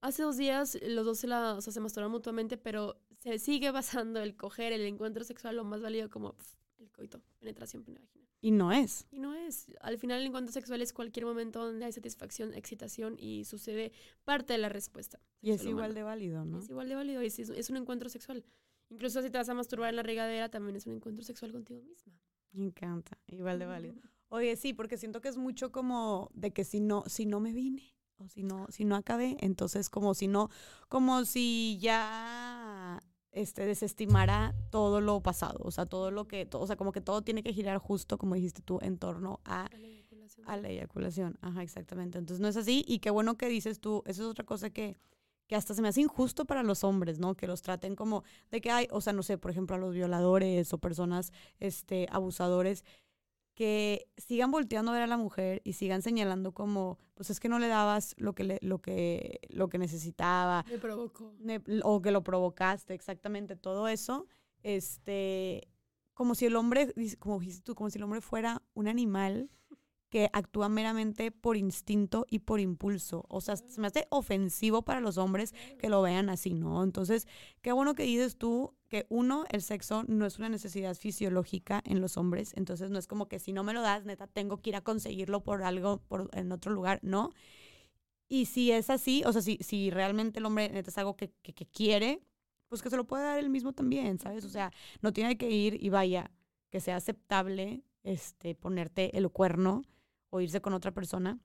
Hace 0.01 0.23
dos 0.23 0.37
días 0.37 0.79
los 0.83 1.05
dos 1.05 1.19
se, 1.19 1.29
la, 1.29 1.55
o 1.55 1.61
sea, 1.61 1.73
se 1.73 1.81
masturban 1.81 2.11
mutuamente, 2.11 2.57
pero 2.57 2.97
se 3.19 3.39
sigue 3.39 3.71
basando 3.71 4.21
el 4.21 4.35
coger, 4.35 4.73
el 4.73 4.83
encuentro 4.83 5.23
sexual, 5.23 5.57
lo 5.57 5.65
más 5.65 5.81
válido 5.81 6.11
como 6.11 6.35
el 6.79 6.91
coito, 6.91 7.21
penetración 7.39 7.85
vagina. 7.85 8.20
Y 8.41 8.53
no 8.53 8.73
es. 8.73 9.07
Y 9.11 9.19
no 9.19 9.35
es. 9.35 9.67
Al 9.81 9.99
final 9.99 10.21
el 10.21 10.29
encuentro 10.29 10.53
sexual 10.53 10.81
es 10.81 10.93
cualquier 10.93 11.27
momento 11.27 11.65
donde 11.65 11.85
hay 11.85 11.93
satisfacción, 11.93 12.55
excitación 12.55 13.17
y 13.19 13.45
sucede 13.45 13.93
parte 14.25 14.55
de 14.55 14.59
la 14.59 14.71
respuesta. 14.71 15.21
Y 15.43 15.51
es 15.51 15.65
igual 15.65 15.95
de 15.95 16.03
válido, 16.03 16.45
¿no? 16.45 16.59
Es 16.59 16.71
igual 16.71 16.89
de 16.89 16.95
válido 16.95 17.23
y 17.23 17.27
es, 17.27 17.39
es 17.39 17.71
un 17.71 17.77
encuentro 17.77 18.09
sexual. 18.09 18.45
Incluso 18.89 19.23
si 19.23 19.31
te 19.31 19.39
vas 19.39 19.49
a 19.49 19.55
masturbar 19.55 19.91
en 19.91 19.97
la 19.97 20.03
regadera, 20.03 20.49
también 20.49 20.77
es 20.77 20.87
un 20.87 20.95
encuentro 20.95 21.25
sexual 21.25 21.53
contigo 21.53 21.83
misma. 21.83 22.13
Me 22.53 22.65
encanta, 22.65 23.17
igual 23.27 23.59
de 23.59 23.67
válido. 23.67 23.95
Oye, 24.29 24.57
sí, 24.57 24.73
porque 24.73 24.97
siento 24.97 25.21
que 25.21 25.29
es 25.29 25.37
mucho 25.37 25.71
como 25.71 26.31
de 26.35 26.53
que 26.53 26.65
si 26.65 26.81
no, 26.81 27.05
si 27.07 27.27
no 27.27 27.41
me 27.41 27.53
vine, 27.53 27.95
o 28.17 28.29
si 28.29 28.43
no, 28.43 28.67
si 28.71 28.85
no 28.85 28.97
acabé, 28.97 29.37
entonces 29.41 29.89
como 29.91 30.15
si 30.15 30.29
no, 30.29 30.51
como 30.89 31.25
si 31.25 31.79
ya 31.81 32.70
este 33.33 33.65
desestimara 33.65 34.55
todo 34.71 35.01
lo 35.01 35.21
pasado, 35.21 35.61
o 35.63 35.71
sea, 35.71 35.87
todo 35.87 36.11
lo 36.11 36.27
que, 36.27 36.49
o 36.53 36.67
sea, 36.67 36.77
como 36.77 36.93
que 36.93 37.01
todo 37.01 37.23
tiene 37.23 37.43
que 37.43 37.53
girar 37.53 37.79
justo, 37.79 38.19
como 38.19 38.35
dijiste 38.35 38.63
tú, 38.63 38.79
en 38.83 38.99
torno 38.99 39.41
a, 39.45 39.69
a 40.47 40.57
la 40.57 40.69
eyaculación. 40.69 41.39
Ajá, 41.41 41.63
exactamente. 41.63 42.19
Entonces 42.19 42.41
no 42.41 42.49
es 42.49 42.57
así, 42.57 42.85
y 42.87 42.99
qué 42.99 43.11
bueno 43.11 43.37
que 43.37 43.49
dices 43.49 43.81
tú, 43.81 44.03
eso 44.07 44.23
es 44.23 44.29
otra 44.29 44.45
cosa 44.45 44.71
que 44.71 44.97
que 45.51 45.57
hasta 45.57 45.75
se 45.75 45.83
me 45.83 45.89
hace 45.89 46.01
injusto 46.01 46.45
para 46.45 46.63
los 46.63 46.85
hombres, 46.85 47.19
¿no? 47.19 47.35
Que 47.35 47.49
los 47.49 47.61
traten 47.61 47.97
como 47.97 48.23
de 48.53 48.61
que 48.61 48.71
hay, 48.71 48.87
o 48.93 49.01
sea, 49.01 49.13
no 49.13 49.25
sé, 49.25 49.37
por 49.37 49.51
ejemplo, 49.51 49.75
a 49.75 49.81
los 49.81 49.93
violadores 49.93 50.73
o 50.73 50.79
personas 50.79 51.33
este, 51.59 52.07
abusadores, 52.13 52.85
que 53.55 54.09
sigan 54.17 54.51
volteando 54.51 54.91
a 54.91 54.95
ver 54.95 55.03
a 55.03 55.07
la 55.07 55.17
mujer 55.17 55.61
y 55.65 55.75
sigan 55.75 56.03
señalando 56.03 56.53
como, 56.53 56.99
pues 57.15 57.31
es 57.31 57.41
que 57.41 57.49
no 57.49 57.59
le 57.59 57.69
dabas 57.69 58.15
lo 58.19 58.35
que, 58.35 58.45
le, 58.45 58.59
lo 58.63 58.81
que, 58.81 59.41
lo 59.49 59.69
que 59.69 59.79
necesitaba. 59.79 60.65
Me 60.69 60.79
provocó. 60.79 61.35
o 61.83 62.03
que 62.03 62.11
lo 62.11 62.23
provocaste, 62.23 62.95
exactamente, 62.95 63.57
todo 63.57 63.89
eso, 63.89 64.27
este, 64.63 65.69
como 66.15 66.35
si 66.35 66.47
el 66.47 66.57
hombre, 66.57 66.93
como 67.19 67.39
dijiste 67.41 67.63
tú, 67.63 67.75
como 67.75 67.91
si 67.91 67.99
el 67.99 68.05
hombre 68.05 68.21
fuera 68.21 68.63
un 68.75 68.89
animal 68.89 69.51
que 70.11 70.29
actúa 70.33 70.69
meramente 70.69 71.31
por 71.31 71.57
instinto 71.57 72.27
y 72.29 72.41
por 72.41 72.61
impulso. 72.61 73.25
O 73.29 73.41
sea, 73.41 73.57
se 73.57 73.81
me 73.81 73.87
hace 73.87 74.07
ofensivo 74.11 74.83
para 74.83 75.01
los 75.01 75.17
hombres 75.17 75.55
que 75.79 75.89
lo 75.89 76.03
vean 76.03 76.29
así, 76.29 76.53
¿no? 76.53 76.83
Entonces, 76.83 77.27
qué 77.63 77.73
bueno 77.73 77.95
que 77.95 78.03
dices 78.03 78.37
tú 78.37 78.75
que 78.89 79.07
uno, 79.09 79.45
el 79.51 79.63
sexo 79.63 80.05
no 80.09 80.27
es 80.27 80.39
una 80.39 80.49
necesidad 80.49 80.97
fisiológica 80.97 81.81
en 81.87 82.01
los 82.01 82.17
hombres, 82.17 82.53
entonces 82.57 82.91
no 82.91 82.99
es 82.99 83.07
como 83.07 83.29
que 83.29 83.39
si 83.39 83.53
no 83.53 83.63
me 83.63 83.73
lo 83.73 83.83
das, 83.83 84.05
neta, 84.05 84.27
tengo 84.27 84.59
que 84.61 84.71
ir 84.71 84.77
a 84.77 84.81
conseguirlo 84.81 85.43
por 85.43 85.63
algo, 85.63 85.99
por, 86.09 86.29
en 86.33 86.51
otro 86.51 86.73
lugar, 86.73 86.99
¿no? 87.03 87.31
Y 88.29 88.47
si 88.47 88.73
es 88.73 88.91
así, 88.91 89.23
o 89.25 89.33
sea, 89.33 89.43
si, 89.43 89.59
si 89.59 89.91
realmente 89.91 90.41
el 90.41 90.47
hombre 90.47 90.69
neta 90.71 90.91
es 90.91 90.99
algo 90.99 91.17
que, 91.17 91.33
que, 91.43 91.53
que 91.53 91.67
quiere, 91.67 92.21
pues 92.69 92.83
que 92.83 92.91
se 92.91 92.97
lo 92.97 93.07
puede 93.07 93.25
dar 93.25 93.39
él 93.39 93.49
mismo 93.49 93.73
también, 93.73 94.19
¿sabes? 94.19 94.45
O 94.45 94.49
sea, 94.49 94.73
no 95.03 95.13
tiene 95.13 95.39
que 95.39 95.51
ir 95.51 95.83
y 95.83 95.89
vaya, 95.89 96.33
que 96.71 96.81
sea 96.81 96.97
aceptable 96.97 97.85
este, 98.03 98.55
ponerte 98.55 99.17
el 99.17 99.31
cuerno 99.31 99.83
o 100.31 100.41
irse 100.41 100.61
con 100.61 100.73
otra 100.73 100.93
persona, 100.93 101.39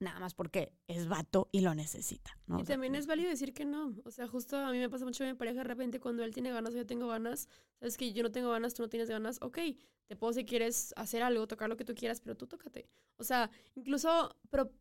nada 0.00 0.20
más 0.20 0.34
porque 0.34 0.72
es 0.86 1.08
vato 1.08 1.48
y 1.52 1.60
lo 1.60 1.74
necesita. 1.74 2.38
¿no? 2.46 2.60
Y 2.60 2.64
también 2.64 2.94
es 2.94 3.06
válido 3.06 3.28
decir 3.28 3.52
que 3.52 3.64
no. 3.64 3.94
O 4.04 4.10
sea, 4.10 4.26
justo 4.26 4.56
a 4.56 4.70
mí 4.70 4.78
me 4.78 4.88
pasa 4.88 5.04
mucho 5.04 5.24
mi 5.24 5.34
pareja 5.34 5.58
de 5.58 5.64
repente 5.64 6.00
cuando 6.00 6.22
él 6.24 6.32
tiene 6.32 6.50
ganas 6.50 6.74
o 6.74 6.76
yo 6.76 6.86
tengo 6.86 7.08
ganas. 7.08 7.48
Sabes 7.78 7.96
que 7.96 8.12
yo 8.12 8.22
no 8.22 8.30
tengo 8.30 8.50
ganas, 8.50 8.74
tú 8.74 8.82
no 8.82 8.88
tienes 8.88 9.08
ganas. 9.08 9.38
Ok, 9.42 9.58
te 10.06 10.16
puedo 10.16 10.32
si 10.32 10.44
quieres 10.44 10.92
hacer 10.96 11.22
algo, 11.22 11.46
tocar 11.46 11.68
lo 11.68 11.76
que 11.76 11.84
tú 11.84 11.94
quieras, 11.94 12.20
pero 12.20 12.36
tú 12.36 12.46
tócate. 12.46 12.88
O 13.16 13.24
sea, 13.24 13.50
incluso 13.74 14.36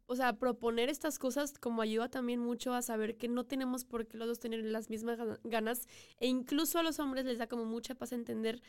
o 0.05 0.15
sea, 0.15 0.33
proponer 0.37 0.89
estas 0.89 1.19
cosas 1.19 1.53
como 1.59 1.81
ayuda 1.81 2.09
también 2.09 2.39
mucho 2.39 2.73
a 2.73 2.81
saber 2.81 3.17
que 3.17 3.27
no 3.27 3.43
tenemos 3.43 3.85
por 3.85 4.07
qué 4.07 4.17
los 4.17 4.27
dos 4.27 4.39
tener 4.39 4.63
las 4.63 4.89
mismas 4.89 5.19
ganas. 5.43 5.87
E 6.19 6.27
incluso 6.27 6.79
a 6.79 6.83
los 6.83 6.99
hombres 6.99 7.25
les 7.25 7.39
da 7.39 7.47
como 7.47 7.65
mucha 7.65 7.95
paz 7.95 8.11
entender 8.11 8.61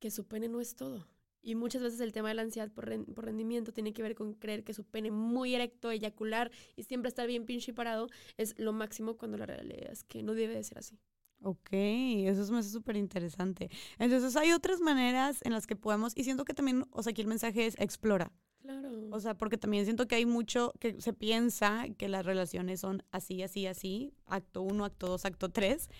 que 0.00 0.10
su 0.10 0.26
pene 0.26 0.48
no 0.48 0.60
es 0.60 0.74
todo 0.74 1.06
Y 1.44 1.54
muchas 1.56 1.82
veces 1.82 2.00
el 2.00 2.12
tema 2.12 2.28
de 2.28 2.34
la 2.34 2.42
ansiedad 2.42 2.70
por, 2.72 2.88
por, 3.12 3.26
rendimiento 3.26 3.72
tiene 3.72 3.92
que 3.92 4.02
ver 4.02 4.14
con 4.14 4.32
creer 4.32 4.64
que 4.64 4.72
su 4.72 4.82
pene 4.82 5.10
muy 5.10 5.54
erecto, 5.54 5.90
eyacular 5.90 6.50
y 6.74 6.84
siempre 6.84 7.10
estar 7.10 7.26
bien 7.26 7.44
pinche 7.44 7.74
parado 7.74 8.08
es 8.38 8.58
lo 8.58 8.72
máximo 8.72 9.18
cuando 9.18 9.36
la 9.36 9.44
realidad 9.44 9.92
es 9.92 10.04
que 10.04 10.22
no 10.22 10.34
debe 10.34 10.54
de 10.54 10.64
ser 10.64 10.78
así. 10.78 10.98
Ok, 11.42 11.68
eso 11.72 12.42
es 12.42 12.50
más 12.50 12.70
súper 12.70 12.96
interesante. 12.96 13.68
Entonces 13.98 14.34
hay 14.36 14.52
otras 14.52 14.80
maneras 14.80 15.40
en 15.42 15.52
las 15.52 15.66
que 15.66 15.76
podemos, 15.76 16.16
y 16.16 16.24
siento 16.24 16.46
que 16.46 16.54
también, 16.54 16.86
o 16.90 17.02
sea, 17.02 17.10
aquí 17.10 17.20
el 17.20 17.28
mensaje 17.28 17.66
es 17.66 17.74
explora. 17.78 18.32
Claro. 18.62 18.88
O 19.10 19.20
sea, 19.20 19.34
porque 19.34 19.58
también 19.58 19.84
siento 19.84 20.08
que 20.08 20.14
hay 20.14 20.24
mucho 20.24 20.72
que 20.80 20.98
se 21.02 21.12
piensa 21.12 21.84
que 21.98 22.08
las 22.08 22.24
relaciones 22.24 22.80
son 22.80 23.02
así, 23.10 23.42
así, 23.42 23.66
así, 23.66 24.14
acto 24.24 24.62
uno, 24.62 24.86
acto 24.86 25.06
dos, 25.06 25.26
acto 25.26 25.50
tres 25.50 25.90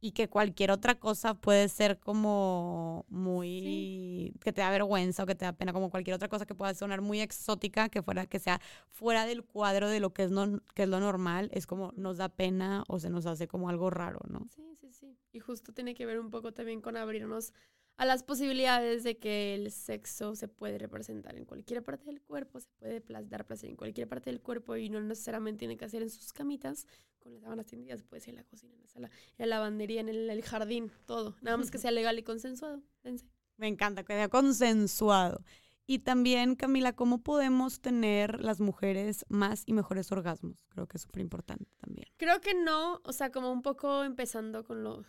y 0.00 0.12
que 0.12 0.28
cualquier 0.28 0.70
otra 0.70 0.96
cosa 0.96 1.34
puede 1.34 1.68
ser 1.68 1.98
como 1.98 3.04
muy 3.08 4.34
que 4.40 4.52
te 4.52 4.60
da 4.60 4.70
vergüenza 4.70 5.22
o 5.22 5.26
que 5.26 5.34
te 5.34 5.44
da 5.44 5.52
pena 5.52 5.72
como 5.72 5.90
cualquier 5.90 6.14
otra 6.14 6.28
cosa 6.28 6.46
que 6.46 6.54
pueda 6.54 6.74
sonar 6.74 7.00
muy 7.00 7.20
exótica 7.20 7.88
que 7.88 8.02
fuera 8.02 8.26
que 8.26 8.38
sea 8.38 8.60
fuera 8.90 9.26
del 9.26 9.44
cuadro 9.44 9.88
de 9.88 10.00
lo 10.00 10.12
que 10.12 10.24
es 10.24 10.30
no, 10.30 10.60
que 10.74 10.84
es 10.84 10.88
lo 10.88 11.00
normal 11.00 11.50
es 11.52 11.66
como 11.66 11.92
nos 11.96 12.18
da 12.18 12.28
pena 12.28 12.84
o 12.88 12.98
se 12.98 13.10
nos 13.10 13.26
hace 13.26 13.48
como 13.48 13.68
algo 13.68 13.90
raro 13.90 14.20
no 14.28 14.46
sí 14.54 14.76
sí 14.80 14.92
sí. 14.92 15.16
Y 15.32 15.40
justo 15.40 15.72
tiene 15.72 15.94
que 15.94 16.06
ver 16.06 16.18
un 16.18 16.30
poco 16.30 16.52
también 16.52 16.80
con 16.80 16.96
abrirnos 16.96 17.52
a 17.96 18.04
las 18.04 18.22
posibilidades 18.22 19.04
de 19.04 19.16
que 19.16 19.54
el 19.54 19.70
sexo 19.72 20.34
se 20.34 20.48
puede 20.48 20.78
representar 20.78 21.36
en 21.36 21.44
cualquier 21.44 21.82
parte 21.82 22.06
del 22.06 22.20
cuerpo, 22.20 22.60
se 22.60 22.68
puede 22.78 23.02
dar 23.24 23.46
placer 23.46 23.70
en 23.70 23.76
cualquier 23.76 24.06
parte 24.06 24.30
del 24.30 24.40
cuerpo 24.40 24.76
y 24.76 24.90
no 24.90 25.00
necesariamente 25.00 25.60
tiene 25.60 25.76
que 25.76 25.86
hacer 25.86 26.02
en 26.02 26.10
sus 26.10 26.32
camitas, 26.32 26.86
con 27.18 27.32
las 27.32 27.42
sábanas 27.42 27.66
tendidas, 27.66 28.02
puede 28.02 28.20
ser 28.20 28.30
en 28.30 28.36
la 28.36 28.44
cocina, 28.44 28.74
en 28.74 28.82
la 28.82 28.88
sala, 28.88 29.10
en 29.38 29.48
la 29.48 29.56
lavandería, 29.56 30.00
en 30.00 30.08
el, 30.08 30.42
jardín, 30.42 30.92
todo. 31.06 31.36
Nada 31.40 31.56
más 31.56 31.70
que 31.70 31.78
sea 31.78 31.90
legal 31.90 32.18
y 32.18 32.22
consensuado. 32.22 32.82
Me 33.56 33.68
encanta 33.68 34.04
que 34.04 34.12
sea 34.12 34.28
consensuado. 34.28 35.42
Y 35.88 36.00
también, 36.00 36.56
Camila, 36.56 36.94
¿cómo 36.94 37.22
podemos 37.22 37.80
tener 37.80 38.40
las 38.40 38.60
mujeres 38.60 39.24
más 39.28 39.62
y 39.66 39.72
mejores 39.72 40.10
orgasmos? 40.10 40.64
Creo 40.68 40.86
que 40.86 40.96
es 40.96 41.02
súper 41.02 41.22
importante 41.22 41.70
también. 41.76 42.08
Creo 42.16 42.40
que 42.40 42.54
no, 42.54 43.00
o 43.04 43.12
sea, 43.12 43.30
como 43.30 43.52
un 43.52 43.62
poco 43.62 44.02
empezando 44.02 44.64
con 44.64 44.82
lo, 44.82 45.04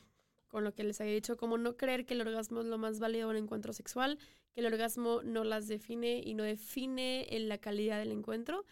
con 0.48 0.64
lo 0.64 0.74
que 0.74 0.84
les 0.84 1.00
había 1.02 1.14
dicho, 1.14 1.38
como 1.38 1.58
no 1.58 1.78
creer 1.78 2.06
que 2.06 2.14
el 2.14 2.22
orgasmo 2.22 2.62
es 2.62 2.68
lo 2.68 2.78
más 2.78 3.00
válido 3.00 3.30
en 3.30 3.38
un 3.38 3.44
encuentro 3.44 3.74
sexual, 3.74 4.18
que 4.54 4.62
el 4.62 4.68
orgasmo 4.68 5.22
no 5.24 5.44
las 5.44 5.68
define 5.68 6.22
y 6.24 6.34
no 6.34 6.44
define 6.44 7.28
la 7.40 7.58
calidad 7.58 8.00
del 8.00 8.12
encuentro. 8.12 8.66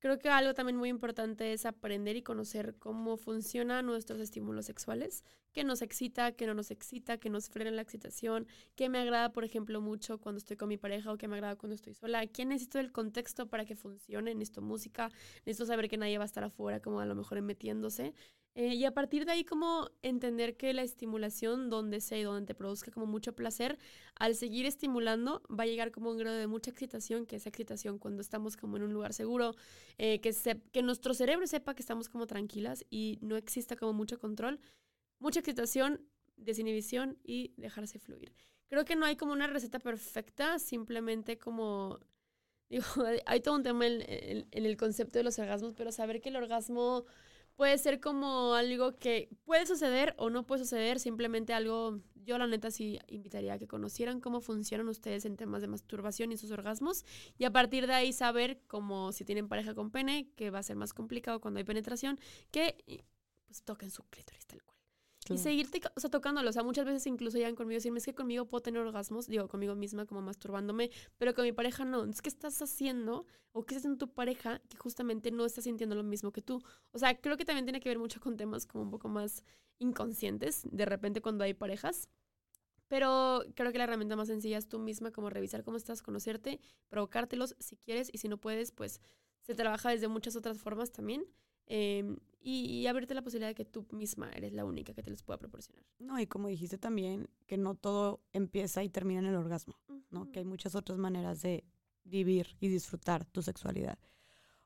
Creo 0.00 0.20
que 0.20 0.28
algo 0.28 0.54
también 0.54 0.76
muy 0.76 0.90
importante 0.90 1.52
es 1.52 1.66
aprender 1.66 2.14
y 2.14 2.22
conocer 2.22 2.76
cómo 2.78 3.16
funcionan 3.16 3.84
nuestros 3.84 4.20
estímulos 4.20 4.66
sexuales, 4.66 5.24
qué 5.52 5.64
nos 5.64 5.82
excita, 5.82 6.30
qué 6.30 6.46
no 6.46 6.54
nos 6.54 6.70
excita, 6.70 7.18
qué 7.18 7.30
nos 7.30 7.48
frena 7.48 7.72
la 7.72 7.82
excitación, 7.82 8.46
qué 8.76 8.88
me 8.88 9.00
agrada, 9.00 9.32
por 9.32 9.42
ejemplo, 9.42 9.80
mucho 9.80 10.18
cuando 10.18 10.38
estoy 10.38 10.56
con 10.56 10.68
mi 10.68 10.76
pareja 10.76 11.12
o 11.12 11.18
qué 11.18 11.26
me 11.26 11.34
agrada 11.34 11.56
cuando 11.56 11.74
estoy 11.74 11.94
sola, 11.94 12.24
qué 12.28 12.44
necesito 12.44 12.78
del 12.78 12.92
contexto 12.92 13.48
para 13.48 13.64
que 13.64 13.74
funcione, 13.74 14.32
necesito 14.34 14.62
música, 14.62 15.10
necesito 15.44 15.66
saber 15.66 15.88
que 15.88 15.96
nadie 15.96 16.16
va 16.16 16.24
a 16.24 16.26
estar 16.26 16.44
afuera 16.44 16.78
como 16.78 17.00
a 17.00 17.06
lo 17.06 17.16
mejor 17.16 17.42
metiéndose. 17.42 18.14
Eh, 18.54 18.74
y 18.74 18.84
a 18.84 18.92
partir 18.92 19.24
de 19.24 19.32
ahí, 19.32 19.44
como 19.44 19.90
entender 20.02 20.56
que 20.56 20.72
la 20.72 20.82
estimulación, 20.82 21.70
donde 21.70 22.00
sea 22.00 22.18
y 22.18 22.22
donde 22.24 22.46
te 22.46 22.54
produzca 22.54 22.90
como 22.90 23.06
mucho 23.06 23.34
placer, 23.36 23.78
al 24.16 24.34
seguir 24.34 24.66
estimulando, 24.66 25.42
va 25.48 25.62
a 25.62 25.66
llegar 25.66 25.92
como 25.92 26.10
un 26.10 26.18
grado 26.18 26.36
de 26.36 26.48
mucha 26.48 26.70
excitación, 26.70 27.24
que 27.24 27.36
esa 27.36 27.50
excitación 27.50 27.98
cuando 27.98 28.20
estamos 28.20 28.56
como 28.56 28.76
en 28.76 28.82
un 28.82 28.92
lugar 28.92 29.12
seguro, 29.12 29.54
eh, 29.96 30.20
que, 30.20 30.32
se, 30.32 30.60
que 30.72 30.82
nuestro 30.82 31.14
cerebro 31.14 31.46
sepa 31.46 31.74
que 31.74 31.82
estamos 31.82 32.08
como 32.08 32.26
tranquilas 32.26 32.84
y 32.90 33.18
no 33.22 33.36
exista 33.36 33.76
como 33.76 33.92
mucho 33.92 34.18
control, 34.18 34.58
mucha 35.20 35.40
excitación, 35.40 36.04
desinhibición 36.36 37.16
y 37.22 37.52
dejarse 37.56 37.98
fluir. 37.98 38.32
Creo 38.68 38.84
que 38.84 38.96
no 38.96 39.06
hay 39.06 39.16
como 39.16 39.32
una 39.32 39.46
receta 39.46 39.78
perfecta, 39.78 40.58
simplemente 40.58 41.38
como 41.38 42.00
Digo, 42.70 42.84
hay 43.24 43.40
todo 43.40 43.54
un 43.54 43.62
tema 43.62 43.86
en, 43.86 44.46
el 44.50 44.76
concepto 44.76 45.18
de 45.18 45.24
los 45.24 45.38
orgasmos, 45.38 45.72
pero 45.74 45.90
saber 45.90 46.20
que 46.20 46.28
el 46.28 46.36
orgasmo 46.36 47.06
puede 47.58 47.76
ser 47.76 47.98
como 47.98 48.54
algo 48.54 48.94
que 48.94 49.28
puede 49.44 49.66
suceder 49.66 50.14
o 50.16 50.30
no 50.30 50.46
puede 50.46 50.62
suceder, 50.62 51.00
simplemente 51.00 51.52
algo, 51.52 51.98
yo 52.24 52.38
la 52.38 52.46
neta 52.46 52.70
sí 52.70 53.00
invitaría 53.08 53.54
a 53.54 53.58
que 53.58 53.66
conocieran 53.66 54.20
cómo 54.20 54.40
funcionan 54.40 54.86
ustedes 54.86 55.24
en 55.24 55.36
temas 55.36 55.60
de 55.60 55.66
masturbación 55.66 56.30
y 56.30 56.36
sus 56.36 56.52
orgasmos 56.52 57.04
y 57.36 57.46
a 57.46 57.50
partir 57.50 57.88
de 57.88 57.94
ahí 57.94 58.12
saber 58.12 58.60
como 58.68 59.10
si 59.10 59.24
tienen 59.24 59.48
pareja 59.48 59.74
con 59.74 59.90
pene, 59.90 60.30
que 60.36 60.50
va 60.50 60.60
a 60.60 60.62
ser 60.62 60.76
más 60.76 60.94
complicado 60.94 61.40
cuando 61.40 61.58
hay 61.58 61.64
penetración, 61.64 62.20
que 62.52 62.76
pues 63.46 63.64
toquen 63.64 63.90
su 63.90 64.04
clítoris 64.04 64.46
tal 64.46 64.62
cual. 64.62 64.77
Y 65.34 65.38
seguirte, 65.38 65.80
o 65.94 66.00
sea, 66.00 66.10
tocándolo. 66.10 66.50
O 66.50 66.52
sea, 66.52 66.62
muchas 66.62 66.84
veces 66.84 67.06
incluso 67.06 67.38
llegan 67.38 67.54
conmigo 67.54 67.74
y 67.74 67.76
decirme, 67.76 67.98
es 67.98 68.04
que 68.04 68.14
conmigo 68.14 68.46
puedo 68.46 68.62
tener 68.62 68.80
orgasmos, 68.80 69.26
digo, 69.26 69.48
conmigo 69.48 69.74
misma, 69.74 70.06
como 70.06 70.22
masturbándome, 70.22 70.90
pero 71.16 71.34
con 71.34 71.44
mi 71.44 71.52
pareja 71.52 71.84
no. 71.84 71.98
Entonces, 71.98 72.22
¿qué 72.22 72.28
estás 72.28 72.60
haciendo? 72.62 73.26
¿O 73.52 73.64
qué 73.64 73.74
estás 73.74 73.82
haciendo 73.82 74.06
tu 74.06 74.12
pareja 74.12 74.60
que 74.68 74.76
justamente 74.76 75.30
no 75.30 75.44
está 75.44 75.62
sintiendo 75.62 75.94
lo 75.94 76.02
mismo 76.02 76.32
que 76.32 76.42
tú? 76.42 76.62
O 76.92 76.98
sea, 76.98 77.20
creo 77.20 77.36
que 77.36 77.44
también 77.44 77.66
tiene 77.66 77.80
que 77.80 77.88
ver 77.88 77.98
mucho 77.98 78.20
con 78.20 78.36
temas 78.36 78.66
como 78.66 78.84
un 78.84 78.90
poco 78.90 79.08
más 79.08 79.44
inconscientes, 79.78 80.62
de 80.70 80.84
repente 80.84 81.20
cuando 81.20 81.44
hay 81.44 81.54
parejas. 81.54 82.08
Pero 82.88 83.42
creo 83.54 83.70
que 83.70 83.78
la 83.78 83.84
herramienta 83.84 84.16
más 84.16 84.28
sencilla 84.28 84.56
es 84.56 84.68
tú 84.68 84.78
misma, 84.78 85.10
como 85.10 85.28
revisar 85.28 85.62
cómo 85.62 85.76
estás, 85.76 86.02
conocerte, 86.02 86.58
provocártelos 86.88 87.54
si 87.58 87.76
quieres 87.76 88.08
y 88.12 88.18
si 88.18 88.28
no 88.28 88.38
puedes, 88.38 88.72
pues 88.72 89.00
se 89.42 89.54
trabaja 89.54 89.90
desde 89.90 90.08
muchas 90.08 90.36
otras 90.36 90.58
formas 90.58 90.90
también. 90.90 91.24
Em, 91.66 92.16
y, 92.40 92.86
abrirte 92.86 93.14
la 93.14 93.22
posibilidad 93.22 93.48
de 93.48 93.54
que 93.54 93.64
tú 93.64 93.86
misma 93.90 94.30
eres 94.30 94.52
la 94.52 94.64
única 94.64 94.94
que 94.94 95.02
te 95.02 95.10
les 95.10 95.22
pueda 95.22 95.38
proporcionar. 95.38 95.84
No, 95.98 96.18
y 96.20 96.26
como 96.26 96.48
dijiste 96.48 96.78
también, 96.78 97.28
que 97.46 97.56
no 97.56 97.74
todo 97.74 98.20
empieza 98.32 98.82
y 98.84 98.88
termina 98.88 99.20
en 99.20 99.26
el 99.26 99.34
orgasmo, 99.34 99.78
¿no? 100.10 100.30
Que 100.30 100.40
hay 100.40 100.44
muchas 100.44 100.74
otras 100.74 100.98
maneras 100.98 101.42
de 101.42 101.64
vivir 102.04 102.56
y 102.60 102.68
disfrutar 102.68 103.24
tu 103.24 103.42
sexualidad. 103.42 103.98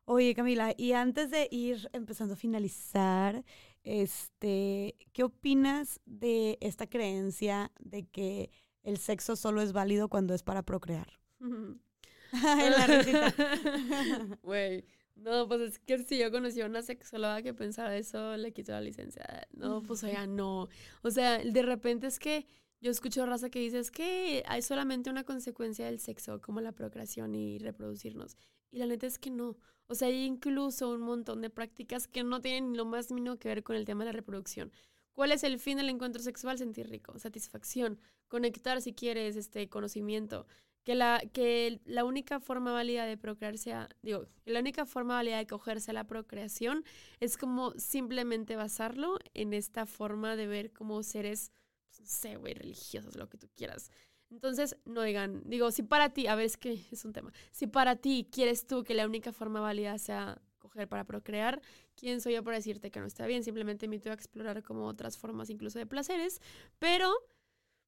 Oye, 0.04 0.34
Camila, 0.34 0.74
y 0.76 0.92
antes 0.92 1.30
de 1.30 1.48
ir 1.50 1.88
empezando 1.92 2.34
a 2.34 2.36
finalizar, 2.36 3.44
este, 3.84 4.96
¿qué 5.12 5.22
opinas 5.24 6.00
de 6.04 6.58
esta 6.60 6.86
creencia 6.86 7.72
de 7.80 8.04
que 8.04 8.50
el 8.82 8.98
sexo 8.98 9.36
solo 9.36 9.62
es 9.62 9.72
válido 9.72 10.08
cuando 10.08 10.34
es 10.34 10.42
para 10.42 10.62
procrear? 10.62 11.20
en 12.32 12.70
la. 12.70 14.38
Güey, 14.42 14.84
no, 15.14 15.46
pues 15.46 15.60
es 15.60 15.78
que 15.78 15.98
si 15.98 16.18
yo 16.18 16.30
conocí 16.30 16.60
a 16.60 16.66
una 16.66 16.82
sexóloga 16.82 17.42
que 17.42 17.54
pensaba 17.54 17.96
eso, 17.96 18.36
le 18.36 18.52
quito 18.52 18.72
la 18.72 18.80
licencia. 18.80 19.46
No, 19.52 19.82
pues 19.82 20.00
ya 20.02 20.26
no. 20.26 20.68
O 21.02 21.10
sea, 21.10 21.38
de 21.38 21.62
repente 21.62 22.06
es 22.06 22.18
que 22.18 22.46
yo 22.80 22.90
escucho 22.90 23.24
raza 23.26 23.48
que 23.48 23.60
dice 23.60 23.78
es 23.78 23.90
que 23.90 24.42
hay 24.46 24.62
solamente 24.62 25.10
una 25.10 25.24
consecuencia 25.24 25.86
del 25.86 26.00
sexo, 26.00 26.40
como 26.40 26.60
la 26.60 26.72
procreación 26.72 27.34
y 27.34 27.58
reproducirnos. 27.58 28.36
Y 28.70 28.78
la 28.78 28.86
neta 28.86 29.06
es 29.06 29.18
que 29.18 29.30
no. 29.30 29.56
O 29.86 29.94
sea, 29.94 30.08
hay 30.08 30.24
incluso 30.24 30.90
un 30.90 31.02
montón 31.02 31.42
de 31.42 31.50
prácticas 31.50 32.08
que 32.08 32.24
no 32.24 32.40
tienen 32.40 32.76
lo 32.76 32.84
más 32.84 33.12
mínimo 33.12 33.36
que 33.36 33.48
ver 33.48 33.62
con 33.62 33.76
el 33.76 33.84
tema 33.84 34.04
de 34.04 34.06
la 34.06 34.16
reproducción. 34.16 34.72
¿Cuál 35.12 35.30
es 35.30 35.44
el 35.44 35.58
fin 35.60 35.76
del 35.76 35.90
encuentro 35.90 36.22
sexual? 36.22 36.58
Sentir 36.58 36.88
rico, 36.88 37.18
satisfacción, 37.18 38.00
conectar 38.28 38.80
si 38.80 38.94
quieres, 38.94 39.36
este 39.36 39.68
conocimiento 39.68 40.46
que 40.84 40.94
la, 40.94 41.22
que 41.32 41.80
la 41.84 42.04
única 42.04 42.40
forma 42.40 42.72
válida 42.72 43.06
de 43.06 43.16
procrearse, 43.16 43.74
digo, 44.02 44.26
la 44.44 44.60
única 44.60 44.84
forma 44.84 45.14
válida 45.14 45.38
de 45.38 45.46
cogerse 45.46 45.90
a 45.92 45.94
la 45.94 46.06
procreación 46.06 46.84
es 47.20 47.36
como 47.36 47.72
simplemente 47.72 48.56
basarlo 48.56 49.18
en 49.34 49.52
esta 49.52 49.86
forma 49.86 50.36
de 50.36 50.46
ver 50.46 50.72
como 50.72 51.02
seres, 51.02 51.52
pues, 51.88 52.00
no 52.00 52.06
sé, 52.06 52.36
güey, 52.36 52.54
religiosos, 52.54 53.16
lo 53.16 53.28
que 53.28 53.38
tú 53.38 53.48
quieras. 53.54 53.90
Entonces, 54.30 54.76
no 54.84 55.02
digan, 55.02 55.42
digo, 55.44 55.70
si 55.70 55.82
para 55.82 56.10
ti, 56.10 56.26
a 56.26 56.34
ver, 56.34 56.46
es 56.46 56.56
que 56.56 56.80
es 56.90 57.04
un 57.04 57.12
tema, 57.12 57.32
si 57.52 57.66
para 57.66 57.96
ti 57.96 58.28
quieres 58.32 58.66
tú 58.66 58.82
que 58.82 58.94
la 58.94 59.06
única 59.06 59.32
forma 59.32 59.60
válida 59.60 59.98
sea 59.98 60.40
coger 60.58 60.88
para 60.88 61.04
procrear, 61.04 61.60
¿quién 61.96 62.20
soy 62.20 62.34
yo 62.34 62.42
para 62.42 62.56
decirte 62.56 62.90
que 62.90 62.98
no 62.98 63.06
está 63.06 63.26
bien? 63.26 63.44
Simplemente 63.44 63.84
invito 63.84 64.10
a 64.10 64.14
explorar 64.14 64.62
como 64.62 64.86
otras 64.86 65.18
formas 65.18 65.50
incluso 65.50 65.78
de 65.78 65.86
placeres, 65.86 66.40
pero 66.78 67.12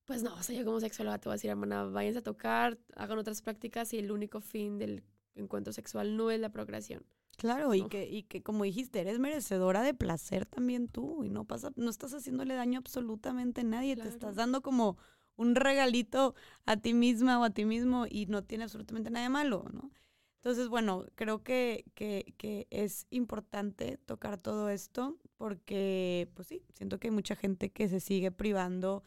pues 0.04 0.22
no, 0.22 0.34
o 0.34 0.42
sea, 0.42 0.56
yo 0.56 0.64
como 0.64 0.80
sexóloga 0.80 1.18
te 1.18 1.28
voy 1.28 1.34
a 1.34 1.36
decir, 1.36 1.50
hermana, 1.50 1.84
váyanse 1.84 2.18
a 2.18 2.22
tocar, 2.22 2.78
hagan 2.96 3.18
otras 3.18 3.42
prácticas 3.42 3.92
y 3.94 3.98
el 3.98 4.10
único 4.10 4.40
fin 4.40 4.78
del 4.78 5.02
encuentro 5.34 5.72
sexual 5.72 6.16
no 6.16 6.30
es 6.30 6.40
la 6.40 6.50
procreación. 6.50 7.04
Claro, 7.36 7.74
y, 7.74 7.88
que, 7.88 8.08
y 8.08 8.22
que 8.22 8.42
como 8.42 8.64
dijiste, 8.64 9.00
eres 9.00 9.18
merecedora 9.18 9.82
de 9.82 9.92
placer 9.92 10.46
también 10.46 10.88
tú 10.88 11.24
y 11.24 11.30
no 11.30 11.44
pasa, 11.44 11.72
no 11.74 11.90
estás 11.90 12.12
haciéndole 12.14 12.54
daño 12.54 12.78
absolutamente 12.78 13.62
a 13.62 13.64
nadie, 13.64 13.96
te 13.96 14.08
estás 14.08 14.36
dando 14.36 14.62
como 14.62 14.98
un 15.36 15.56
regalito 15.56 16.34
a 16.64 16.76
ti 16.76 16.94
misma 16.94 17.40
o 17.40 17.44
a 17.44 17.50
ti 17.50 17.64
mismo 17.64 18.06
y 18.08 18.26
no 18.26 18.44
tiene 18.44 18.64
absolutamente 18.64 19.10
nada 19.10 19.24
de 19.24 19.30
malo, 19.30 19.64
¿no? 19.72 19.90
Entonces, 20.36 20.68
bueno, 20.68 21.06
creo 21.14 21.42
que, 21.42 21.86
que, 21.94 22.34
que 22.36 22.66
es 22.70 23.06
importante 23.10 23.98
tocar 24.04 24.38
todo 24.38 24.68
esto 24.68 25.16
porque, 25.36 26.28
pues 26.34 26.48
sí, 26.48 26.62
siento 26.74 27.00
que 27.00 27.08
hay 27.08 27.12
mucha 27.12 27.34
gente 27.34 27.70
que 27.72 27.88
se 27.88 27.98
sigue 27.98 28.30
privando 28.30 29.02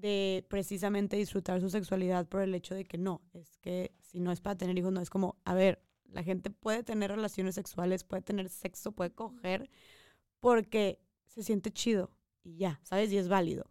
de 0.00 0.44
precisamente 0.48 1.16
disfrutar 1.16 1.60
su 1.60 1.70
sexualidad 1.70 2.26
por 2.26 2.42
el 2.42 2.54
hecho 2.54 2.74
de 2.74 2.84
que 2.84 2.98
no, 2.98 3.22
es 3.32 3.58
que 3.58 3.92
si 4.00 4.20
no 4.20 4.32
es 4.32 4.40
para 4.40 4.56
tener 4.56 4.76
hijos, 4.78 4.92
no 4.92 5.00
es 5.00 5.10
como, 5.10 5.36
a 5.44 5.54
ver, 5.54 5.82
la 6.04 6.22
gente 6.22 6.50
puede 6.50 6.82
tener 6.82 7.10
relaciones 7.10 7.54
sexuales, 7.54 8.04
puede 8.04 8.22
tener 8.22 8.48
sexo, 8.48 8.92
puede 8.92 9.10
coger, 9.10 9.70
porque 10.40 11.00
se 11.26 11.42
siente 11.42 11.70
chido 11.70 12.10
y 12.42 12.56
ya, 12.56 12.80
¿sabes? 12.82 13.12
Y 13.12 13.18
es 13.18 13.28
válido. 13.28 13.66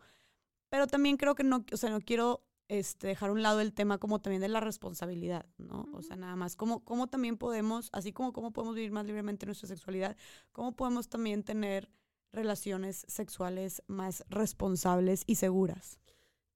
Pero 0.70 0.88
también 0.88 1.18
creo 1.18 1.36
que 1.36 1.44
no, 1.44 1.66
o 1.72 1.78
sea, 1.78 1.90
no 1.90 2.00
quiero 2.00 2.44
este, 2.68 3.08
dejar 3.08 3.30
a 3.30 3.34
un 3.34 3.42
lado 3.42 3.60
el 3.62 3.74
tema 3.74 3.98
como 3.98 4.20
también 4.22 4.42
de 4.42 4.48
la 4.48 4.60
responsabilidad, 4.60 5.46
¿no? 5.58 5.90
O 5.94 6.02
sea, 6.02 6.16
nada 6.16 6.36
más, 6.36 6.56
cómo, 6.56 6.84
cómo 6.86 7.08
también 7.08 7.38
podemos, 7.38 7.90
así 7.92 8.14
como 8.14 8.32
cómo 8.32 8.52
podemos 8.52 8.76
vivir 8.76 8.92
más 8.92 9.06
libremente 9.06 9.46
nuestra 9.46 9.68
sexualidad, 9.68 10.16
cómo 10.52 10.76
podemos 10.76 11.10
también 11.10 11.44
tener 11.44 11.90
relaciones 12.32 13.06
sexuales 13.08 13.82
más 13.88 14.24
responsables 14.30 15.24
y 15.26 15.36
seguras. 15.36 16.00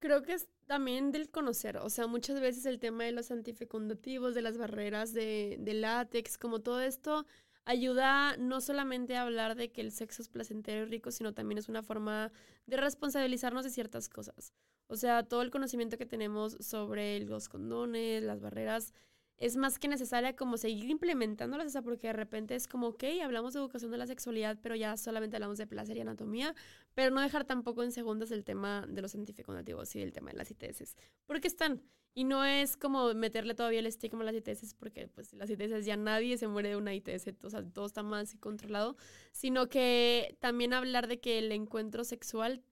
Creo 0.04 0.22
que 0.22 0.34
es 0.34 0.50
también 0.66 1.14
del 1.14 1.30
conocer, 1.30 1.78
o 1.78 1.90
sea, 1.90 2.08
muchas 2.08 2.42
veces 2.42 2.66
el 2.66 2.78
tema 2.78 3.06
de 3.06 3.14
los 3.14 3.32
antifecundativos, 3.32 4.36
de 4.36 4.42
las 4.42 4.58
barreras 4.58 5.14
de, 5.14 5.56
de 5.62 5.74
látex, 5.74 6.38
como 6.38 6.60
todo 6.60 6.82
esto, 6.82 7.26
ayuda 7.64 8.36
no 8.36 8.60
solamente 8.60 9.16
a 9.16 9.22
hablar 9.22 9.56
de 9.56 9.72
que 9.72 9.80
el 9.80 9.94
sexo 9.94 10.22
es 10.22 10.28
placentero 10.28 10.82
y 10.82 10.90
rico, 10.90 11.10
sino 11.10 11.34
también 11.34 11.58
es 11.58 11.70
una 11.70 11.84
forma 11.84 12.34
de 12.66 12.76
responsabilizarnos 12.76 13.64
de 13.64 13.70
ciertas 13.70 14.10
cosas. 14.10 14.52
O 14.88 14.98
sea, 14.98 15.24
todo 15.24 15.42
el 15.42 15.52
conocimiento 15.52 15.98
que 15.98 16.06
tenemos 16.06 16.58
sobre 16.60 17.22
los 17.22 17.48
condones, 17.48 18.24
las 18.24 18.42
barreras, 18.42 18.94
es 19.38 19.58
más 19.58 19.80
que 19.80 19.88
necesaria 19.88 20.36
como 20.36 20.58
seguir 20.58 20.90
implementándolas, 20.90 21.78
porque 21.84 22.08
de 22.08 22.14
repente 22.14 22.56
es 22.56 22.68
como, 22.68 22.88
ok, 22.88 23.04
hablamos 23.24 23.54
de 23.54 23.60
educación 23.60 23.92
de 23.92 23.98
la 23.98 24.08
sexualidad, 24.08 24.58
pero 24.62 24.76
ya 24.76 24.96
solamente 24.96 25.36
hablamos 25.36 25.58
de 25.58 25.68
placer 25.68 25.98
y 25.98 26.02
anatomía, 26.02 26.56
pero 26.94 27.12
no 27.12 27.22
dejar 27.22 27.44
tampoco 27.46 27.84
en 27.84 27.92
segundas 27.92 28.32
el 28.32 28.44
tema 28.44 28.86
de 28.88 29.02
los 29.02 29.16
antifecundativos 29.16 29.96
y 29.96 30.02
el 30.02 30.14
tema 30.14 30.32
de 30.32 30.38
las 30.38 30.52
ITS, 30.52 30.96
porque 31.26 31.48
están. 31.48 31.82
Y 32.16 32.26
no 32.26 32.46
es 32.46 32.78
como 32.78 33.12
meterle 33.16 33.56
todavía 33.56 33.80
el 33.80 33.88
estigma 33.88 34.22
a 34.22 34.26
las 34.26 34.36
ITS, 34.36 34.76
porque 34.76 35.08
pues 35.08 35.34
las 35.34 35.50
ITS 35.50 35.84
ya 35.84 35.98
nadie 35.98 36.38
se 36.38 36.48
muere 36.48 36.70
de 36.70 36.76
una 36.76 36.94
ITS, 36.94 37.28
o 37.44 37.64
todo 37.64 37.88
está 37.88 38.04
más 38.04 38.36
controlado, 38.40 38.96
sino 39.32 39.68
que 39.68 40.38
también 40.40 40.74
hablar 40.74 41.08
de 41.08 41.20
que 41.20 41.40
el 41.40 41.52
encuentro 41.52 42.04
sexual 42.04 42.64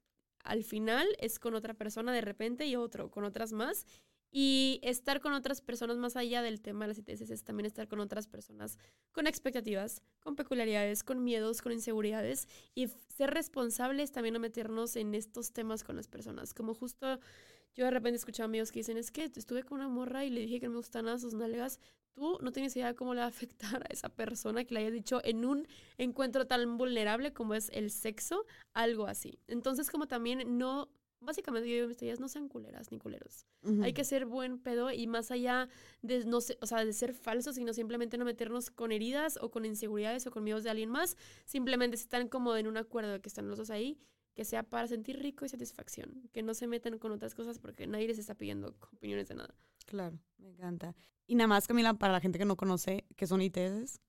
al 0.44 0.64
final 0.64 1.08
es 1.20 1.40
con 1.40 1.56
otra 1.56 1.74
persona 1.74 2.14
de 2.14 2.22
repente 2.22 2.66
y 2.68 2.76
otro, 2.76 3.10
con 3.10 3.24
otras 3.24 3.52
más, 3.52 3.86
y 4.32 4.80
estar 4.82 5.20
con 5.20 5.34
otras 5.34 5.62
personas 5.62 5.98
más 5.98 6.16
allá 6.16 6.42
del 6.42 6.62
tema 6.62 6.86
de 6.86 6.90
las 6.90 6.98
ITS 7.00 7.30
es 7.30 7.44
también 7.44 7.66
estar 7.66 7.88
con 7.90 8.00
otras 8.00 8.28
personas 8.28 8.78
con 9.12 9.28
expectativas, 9.28 10.02
con 10.22 10.38
peculiaridades, 10.38 11.04
con 11.04 11.24
miedos, 11.24 11.62
con 11.62 11.74
inseguridades 11.74 12.48
y 12.74 12.88
ser 12.88 13.32
responsables 13.32 14.12
también 14.14 14.38
a 14.38 14.40
meternos 14.40 14.96
en 14.96 15.14
estos 15.16 15.52
temas 15.52 15.84
con 15.84 15.98
las 15.98 16.08
personas. 16.08 16.54
Como 16.54 16.74
justo 16.74 17.20
yo 17.74 17.86
de 17.86 17.92
repente 17.92 18.18
escuchaba 18.18 18.46
amigos 18.46 18.72
que 18.72 18.80
dicen, 18.80 18.98
es 18.98 19.12
que 19.12 19.26
estuve 19.34 19.64
con 19.64 19.80
una 19.80 19.88
morra 19.88 20.26
y 20.26 20.30
le 20.30 20.42
dije 20.42 20.60
que 20.60 20.68
no 20.68 20.74
me 20.74 20.78
gustan 20.78 21.06
nada 21.06 21.20
sus 21.20 21.34
nalgas. 21.34 21.80
Tú 22.14 22.38
no 22.42 22.52
tienes 22.52 22.76
idea 22.76 22.88
de 22.88 22.96
cómo 22.96 23.14
le 23.14 23.22
va 23.22 23.26
a 23.26 23.30
afectar 23.30 23.84
a 23.84 23.94
esa 23.94 24.10
persona 24.10 24.66
que 24.66 24.74
le 24.74 24.82
hayas 24.82 24.94
dicho 24.94 25.22
en 25.24 25.46
un 25.46 25.68
encuentro 25.98 26.46
tan 26.46 26.78
vulnerable 26.78 27.34
como 27.34 27.54
es 27.54 27.70
el 27.74 27.92
sexo, 27.92 28.46
algo 28.74 29.08
así. 29.08 29.40
Entonces 29.48 29.90
como 29.90 30.08
también 30.08 30.58
no 30.58 30.90
básicamente 31.22 31.70
yo 31.70 31.76
digo 31.76 31.88
mis 31.88 31.98
teorías, 31.98 32.20
no 32.20 32.28
sean 32.28 32.50
culeras 32.50 32.92
ni 32.92 33.00
culeros. 33.00 33.46
Hay 33.82 33.94
que 33.94 34.04
ser 34.04 34.26
buen 34.26 34.60
pedo 34.60 34.92
y 34.92 35.08
más 35.08 35.32
allá 35.32 35.70
de 36.02 36.26
no 36.26 36.38
o 36.38 36.66
sea, 36.66 36.84
de 36.84 36.94
ser 36.94 37.14
falsos, 37.14 37.56
sino 37.56 37.74
simplemente 37.74 38.18
no 38.18 38.26
meternos 38.26 38.70
con 38.70 38.92
heridas 38.92 39.38
o 39.42 39.52
con 39.52 39.66
inseguridades 39.66 40.26
o 40.28 40.32
con 40.32 40.44
miedos 40.44 40.64
de 40.64 40.72
alguien 40.72 40.90
más, 40.90 41.16
simplemente 41.46 41.98
si 41.98 42.04
están 42.04 42.28
como 42.28 42.56
en 42.56 42.68
un 42.68 42.78
acuerdo 42.78 43.14
de 43.14 43.22
que 43.22 43.30
están 43.30 43.48
los 43.48 43.58
dos 43.58 43.70
ahí, 43.70 44.00
que 44.34 44.46
sea 44.46 44.64
para 44.64 44.88
sentir 44.88 45.20
rico 45.20 45.46
y 45.46 45.50
satisfacción, 45.50 46.30
que 46.32 46.42
no 46.42 46.54
se 46.54 46.68
metan 46.68 46.98
con 46.98 47.12
otras 47.12 47.36
cosas 47.36 47.60
porque 47.60 47.88
nadie 47.88 48.08
les 48.08 48.18
está 48.18 48.36
pidiendo 48.36 48.76
opiniones 48.94 49.28
de 49.28 49.36
nada. 49.36 49.54
Claro, 49.86 50.20
me 50.38 50.50
encanta. 50.50 50.96
Y 51.28 51.36
nada 51.36 51.48
más, 51.48 51.68
Camila, 51.68 51.94
para 51.94 52.14
la 52.14 52.20
gente 52.20 52.40
que 52.40 52.46
no 52.46 52.56
conoce, 52.56 53.06
¿qué 53.16 53.28
son 53.28 53.42
ITS? 53.42 54.02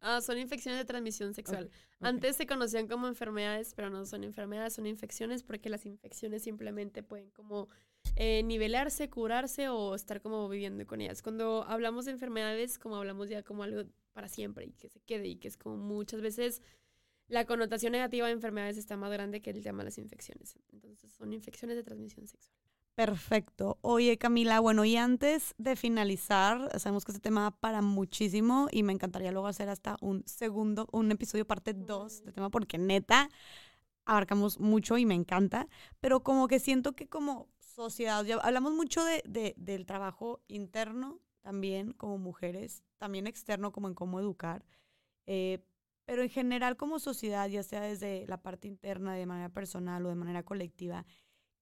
Ah, 0.00 0.20
son 0.20 0.38
infecciones 0.38 0.78
de 0.78 0.84
transmisión 0.84 1.34
sexual. 1.34 1.70
Antes 2.00 2.36
se 2.36 2.46
conocían 2.46 2.86
como 2.86 3.08
enfermedades, 3.08 3.74
pero 3.74 3.90
no 3.90 4.04
son 4.04 4.24
enfermedades, 4.24 4.74
son 4.74 4.86
infecciones 4.86 5.42
porque 5.42 5.68
las 5.70 5.86
infecciones 5.86 6.42
simplemente 6.42 7.02
pueden 7.02 7.30
como 7.30 7.68
eh, 8.14 8.42
nivelarse, 8.42 9.08
curarse 9.08 9.68
o 9.68 9.94
estar 9.94 10.20
como 10.20 10.48
viviendo 10.48 10.86
con 10.86 11.00
ellas. 11.00 11.22
Cuando 11.22 11.64
hablamos 11.64 12.04
de 12.04 12.12
enfermedades, 12.12 12.78
como 12.78 12.96
hablamos 12.96 13.28
ya 13.28 13.42
como 13.42 13.62
algo 13.62 13.82
para 14.12 14.28
siempre 14.28 14.66
y 14.66 14.72
que 14.72 14.88
se 14.88 15.00
quede 15.00 15.28
y 15.28 15.36
que 15.36 15.48
es 15.48 15.56
como 15.56 15.76
muchas 15.76 16.20
veces 16.20 16.62
la 17.28 17.44
connotación 17.44 17.92
negativa 17.92 18.26
de 18.26 18.32
enfermedades 18.32 18.76
está 18.76 18.96
más 18.96 19.10
grande 19.10 19.42
que 19.42 19.50
el 19.50 19.62
tema 19.62 19.78
de 19.78 19.86
las 19.86 19.98
infecciones. 19.98 20.56
Entonces 20.72 21.12
son 21.12 21.32
infecciones 21.32 21.76
de 21.76 21.82
transmisión 21.82 22.26
sexual. 22.26 22.56
Perfecto. 22.96 23.76
Oye, 23.82 24.16
Camila, 24.16 24.58
bueno, 24.58 24.86
y 24.86 24.96
antes 24.96 25.54
de 25.58 25.76
finalizar, 25.76 26.80
sabemos 26.80 27.04
que 27.04 27.12
este 27.12 27.20
tema 27.20 27.50
para 27.60 27.82
muchísimo 27.82 28.68
y 28.72 28.82
me 28.82 28.94
encantaría 28.94 29.32
luego 29.32 29.48
hacer 29.48 29.68
hasta 29.68 29.98
un 30.00 30.26
segundo, 30.26 30.88
un 30.92 31.12
episodio 31.12 31.46
parte 31.46 31.74
2 31.74 32.24
de 32.24 32.32
tema, 32.32 32.48
porque 32.48 32.78
neta, 32.78 33.28
abarcamos 34.06 34.58
mucho 34.60 34.96
y 34.96 35.04
me 35.04 35.14
encanta, 35.14 35.68
pero 36.00 36.22
como 36.22 36.48
que 36.48 36.58
siento 36.58 36.94
que 36.94 37.06
como 37.06 37.50
sociedad, 37.60 38.24
ya 38.24 38.36
hablamos 38.36 38.72
mucho 38.72 39.04
de, 39.04 39.54
del 39.58 39.84
trabajo 39.84 40.40
interno 40.48 41.20
también 41.42 41.92
como 41.92 42.16
mujeres, 42.16 42.82
también 42.96 43.26
externo 43.26 43.72
como 43.72 43.88
en 43.88 43.94
cómo 43.94 44.20
educar, 44.20 44.64
eh, 45.26 45.62
pero 46.06 46.22
en 46.22 46.30
general 46.30 46.78
como 46.78 46.98
sociedad, 46.98 47.46
ya 47.50 47.62
sea 47.62 47.82
desde 47.82 48.26
la 48.26 48.42
parte 48.42 48.68
interna, 48.68 49.14
de 49.14 49.26
manera 49.26 49.50
personal 49.50 50.06
o 50.06 50.08
de 50.08 50.14
manera 50.14 50.44
colectiva, 50.44 51.04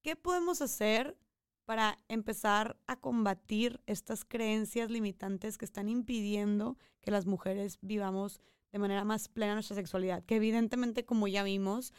¿qué 0.02 0.14
podemos 0.16 0.62
hacer 0.62 1.16
para 1.64 1.98
empezar 2.08 2.76
a 2.86 2.96
combatir 2.96 3.80
estas 3.86 4.24
creencias 4.24 4.90
limitantes 4.90 5.58
que 5.58 5.64
están 5.64 5.88
impidiendo 5.88 6.78
que 7.00 7.10
las 7.10 7.26
mujeres 7.26 7.78
vivamos 7.80 8.40
de 8.72 8.78
manera 8.78 9.04
más 9.04 9.28
plena 9.28 9.54
nuestra 9.54 9.76
sexualidad? 9.76 10.24
Que 10.24 10.36
evidentemente, 10.36 11.04
como 11.04 11.28
ya 11.28 11.42
vimos, 11.42 11.92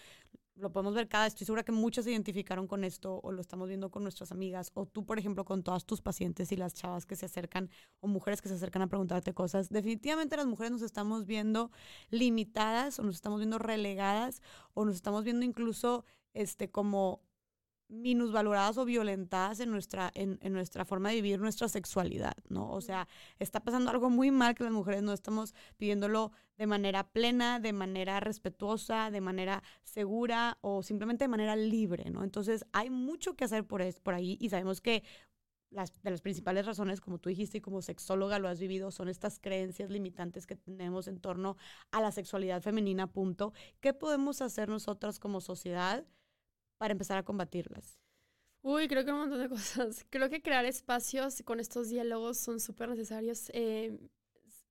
lo 0.56 0.72
podemos 0.72 0.94
ver 0.96 1.08
cada, 1.08 1.28
estoy 1.28 1.46
segura 1.46 1.64
que 1.64 1.72
muchas 1.72 2.06
se 2.06 2.12
identificaron 2.12 2.68
con 2.68 2.84
esto 2.84 3.20
o 3.24 3.32
lo 3.32 3.42
estamos 3.42 3.68
viendo 3.68 3.92
con 3.92 4.04
nuestras 4.04 4.32
amigas 4.32 4.72
o 4.74 4.86
tú, 4.86 5.06
por 5.06 5.20
ejemplo, 5.20 5.44
con 5.44 5.64
todas 5.64 5.86
tus 5.86 6.02
pacientes 6.02 6.52
y 6.52 6.56
las 6.56 6.74
chavas 6.74 7.06
que 7.06 7.16
se 7.16 7.26
acercan 7.26 7.70
o 8.00 8.08
mujeres 8.08 8.42
que 8.42 8.48
se 8.48 8.56
acercan 8.56 8.82
a 8.82 8.88
preguntarte 8.88 9.34
cosas. 9.34 9.70
Definitivamente 9.70 10.38
las 10.38 10.46
mujeres 10.46 10.72
nos 10.72 10.82
estamos 10.82 11.26
viendo 11.26 11.72
limitadas 12.10 13.00
o 13.00 13.04
nos 13.04 13.16
estamos 13.16 13.40
viendo 13.40 13.60
relegadas 13.60 14.42
o 14.74 14.86
nos 14.86 14.96
estamos 14.96 15.24
viendo 15.26 15.46
incluso 15.46 16.06
este 16.34 16.72
como 16.72 17.22
minusvaloradas 17.88 18.78
o 18.78 18.86
violentadas 18.86 19.60
en 19.60 19.72
nuestra, 19.72 20.12
en, 20.16 20.40
nuestra 20.52 20.86
forma 20.86 21.10
de 21.10 21.16
vivir 21.16 21.40
nuestra 21.40 21.68
sexualidad, 21.68 22.36
¿no? 22.50 22.70
O 22.72 22.82
sea, 22.82 23.08
está 23.40 23.60
pasando 23.60 23.92
algo 23.92 24.10
muy 24.10 24.32
mal 24.32 24.56
que 24.56 24.64
las 24.64 24.74
mujeres 24.74 25.04
no 25.04 25.14
estamos 25.14 25.54
viviéndolo 25.78 26.32
de 26.58 26.68
manera 26.68 27.08
plena, 27.08 27.60
de 27.60 27.74
manera 27.74 28.20
respetuosa, 28.20 29.12
de 29.12 29.22
manera 29.22 29.64
segura 29.84 30.58
o 30.62 30.84
simplemente 30.84 31.26
de 31.26 31.30
manera 31.30 31.56
libre, 31.56 32.10
¿no? 32.10 32.24
Entonces, 32.24 32.66
hay 32.72 32.90
mucho 32.90 33.36
que 33.36 33.46
hacer 33.46 33.66
por, 33.66 33.82
es, 33.82 34.00
por 34.00 34.14
ahí 34.14 34.38
y 34.40 34.50
sabemos 34.50 34.82
que 34.82 35.04
las, 35.70 36.02
de 36.02 36.12
las 36.12 36.22
principales 36.22 36.66
razones, 36.66 37.02
como 37.02 37.20
tú 37.20 37.30
dijiste 37.30 37.58
y 37.58 37.62
como 37.62 37.82
sexóloga 37.82 38.40
lo 38.40 38.48
has 38.48 38.60
vivido, 38.60 38.92
son 38.92 39.10
estas 39.10 39.40
creencias 39.40 39.90
limitantes 39.92 40.48
que 40.48 40.56
tenemos 40.56 41.08
en 41.08 41.20
torno 41.20 41.58
a 41.92 42.02
la 42.02 42.12
sexualidad 42.12 42.62
femenina, 42.62 43.08
punto. 43.08 43.54
¿Qué 43.82 43.94
podemos 43.94 44.42
hacer 44.42 44.70
nosotras 44.70 45.20
como 45.20 45.42
sociedad? 45.42 46.06
Para 46.78 46.92
empezar 46.92 47.18
a 47.18 47.24
combatirlas? 47.24 48.00
Uy, 48.62 48.88
creo 48.88 49.06
que 49.06 49.12
un 49.12 49.20
montón 49.20 49.40
de 49.40 49.48
cosas. 49.48 50.06
Creo 50.10 50.28
que 50.28 50.42
crear 50.42 50.66
espacios 50.66 51.44
con 51.46 51.60
estos 51.60 51.90
diálogos 51.90 52.38
son 52.40 52.60
súper 52.60 52.90
necesarios. 52.90 53.52
Eh, 53.54 53.96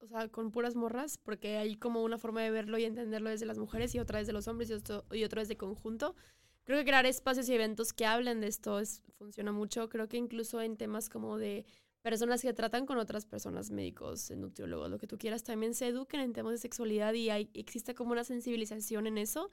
o 0.00 0.06
sea, 0.06 0.28
con 0.28 0.50
puras 0.50 0.74
morras, 0.74 1.16
porque 1.16 1.58
hay 1.58 1.76
como 1.76 2.02
una 2.02 2.18
forma 2.18 2.42
de 2.42 2.50
verlo 2.50 2.76
y 2.76 2.84
entenderlo 2.84 3.30
desde 3.30 3.46
las 3.46 3.58
mujeres 3.58 3.94
y 3.94 4.00
otra 4.00 4.18
vez 4.18 4.26
de 4.26 4.32
los 4.32 4.48
hombres 4.48 4.68
y, 4.68 4.72
otro, 4.72 5.04
y 5.12 5.22
otra 5.22 5.42
vez 5.42 5.48
de 5.48 5.56
conjunto. 5.56 6.16
Creo 6.64 6.78
que 6.78 6.84
crear 6.84 7.06
espacios 7.06 7.48
y 7.48 7.54
eventos 7.54 7.92
que 7.92 8.04
hablen 8.04 8.40
de 8.40 8.48
esto 8.48 8.80
es, 8.80 9.00
funciona 9.16 9.52
mucho. 9.52 9.88
Creo 9.88 10.08
que 10.08 10.16
incluso 10.16 10.60
en 10.60 10.76
temas 10.76 11.08
como 11.08 11.38
de 11.38 11.64
personas 12.02 12.42
que 12.42 12.52
tratan 12.52 12.84
con 12.86 12.98
otras 12.98 13.26
personas, 13.26 13.70
médicos, 13.70 14.30
nutriólogos, 14.30 14.90
lo 14.90 14.98
que 14.98 15.06
tú 15.06 15.16
quieras, 15.18 15.42
también 15.42 15.72
se 15.72 15.86
eduquen 15.86 16.20
en 16.20 16.32
temas 16.32 16.52
de 16.52 16.58
sexualidad 16.58 17.14
y 17.14 17.30
hay, 17.30 17.48
existe 17.54 17.94
como 17.94 18.12
una 18.12 18.24
sensibilización 18.24 19.06
en 19.06 19.18
eso 19.18 19.50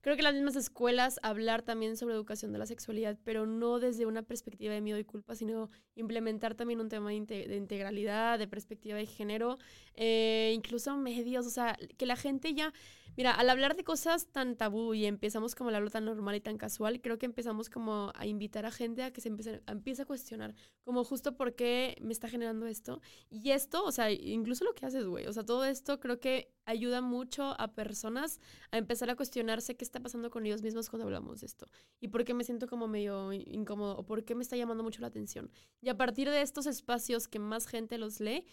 creo 0.00 0.16
que 0.16 0.22
las 0.22 0.34
mismas 0.34 0.56
escuelas 0.56 1.18
hablar 1.22 1.62
también 1.62 1.96
sobre 1.96 2.14
educación 2.14 2.52
de 2.52 2.58
la 2.58 2.66
sexualidad, 2.66 3.18
pero 3.24 3.46
no 3.46 3.80
desde 3.80 4.06
una 4.06 4.22
perspectiva 4.22 4.74
de 4.74 4.80
miedo 4.80 4.98
y 4.98 5.04
culpa, 5.04 5.34
sino 5.34 5.70
implementar 5.94 6.54
también 6.54 6.80
un 6.80 6.88
tema 6.88 7.10
de, 7.10 7.56
integralidad, 7.56 8.38
de 8.38 8.46
perspectiva 8.46 8.96
de 8.96 9.06
género, 9.06 9.58
eh, 9.94 10.52
incluso 10.54 10.96
medios, 10.96 11.46
o 11.46 11.50
sea, 11.50 11.76
que 11.96 12.06
la 12.06 12.16
gente 12.16 12.54
ya, 12.54 12.72
mira, 13.16 13.32
al 13.32 13.50
hablar 13.50 13.76
de 13.76 13.84
cosas 13.84 14.26
tan 14.28 14.56
tabú 14.56 14.94
y 14.94 15.06
empezamos 15.06 15.54
como 15.54 15.70
a 15.70 15.76
hablo 15.76 15.90
tan 15.90 16.04
normal 16.04 16.36
y 16.36 16.40
tan 16.40 16.58
casual, 16.58 17.00
creo 17.00 17.18
que 17.18 17.26
empezamos 17.26 17.68
como 17.68 18.12
a 18.14 18.26
invitar 18.26 18.66
a 18.66 18.70
gente 18.70 19.02
a 19.02 19.12
que 19.12 19.20
se 19.20 19.28
empiece 19.28 19.62
empiece 19.66 20.02
a 20.02 20.06
cuestionar, 20.06 20.54
como 20.84 21.04
justo 21.04 21.36
por 21.36 21.54
qué 21.54 21.96
me 22.00 22.12
está 22.12 22.28
generando 22.28 22.66
esto. 22.66 23.00
Y 23.30 23.50
esto, 23.50 23.84
o 23.84 23.92
sea, 23.92 24.10
incluso 24.10 24.64
lo 24.64 24.74
que 24.74 24.86
haces, 24.86 25.06
güey, 25.06 25.26
o 25.26 25.32
sea, 25.32 25.44
todo 25.44 25.64
esto 25.64 26.00
creo 26.00 26.20
que 26.20 26.55
ayuda 26.66 27.00
mucho 27.00 27.58
a 27.58 27.68
personas 27.74 28.40
a 28.70 28.78
empezar 28.78 29.08
a 29.08 29.16
cuestionarse 29.16 29.76
qué 29.76 29.84
está 29.84 30.00
pasando 30.00 30.30
con 30.30 30.44
ellos 30.44 30.62
mismos 30.62 30.90
cuando 30.90 31.04
hablamos 31.04 31.40
de 31.40 31.46
esto 31.46 31.66
y 32.00 32.08
por 32.08 32.24
qué 32.24 32.34
me 32.34 32.44
siento 32.44 32.66
como 32.66 32.88
medio 32.88 33.32
incómodo 33.32 33.96
o 33.96 34.04
por 34.04 34.24
qué 34.24 34.34
me 34.34 34.42
está 34.42 34.56
llamando 34.56 34.82
mucho 34.82 35.00
la 35.00 35.06
atención. 35.06 35.50
Y 35.80 35.88
a 35.88 35.96
partir 35.96 36.28
de 36.28 36.42
estos 36.42 36.66
espacios 36.66 37.28
que 37.28 37.38
más 37.38 37.66
gente 37.66 37.98
los 37.98 38.20
lee, 38.20 38.44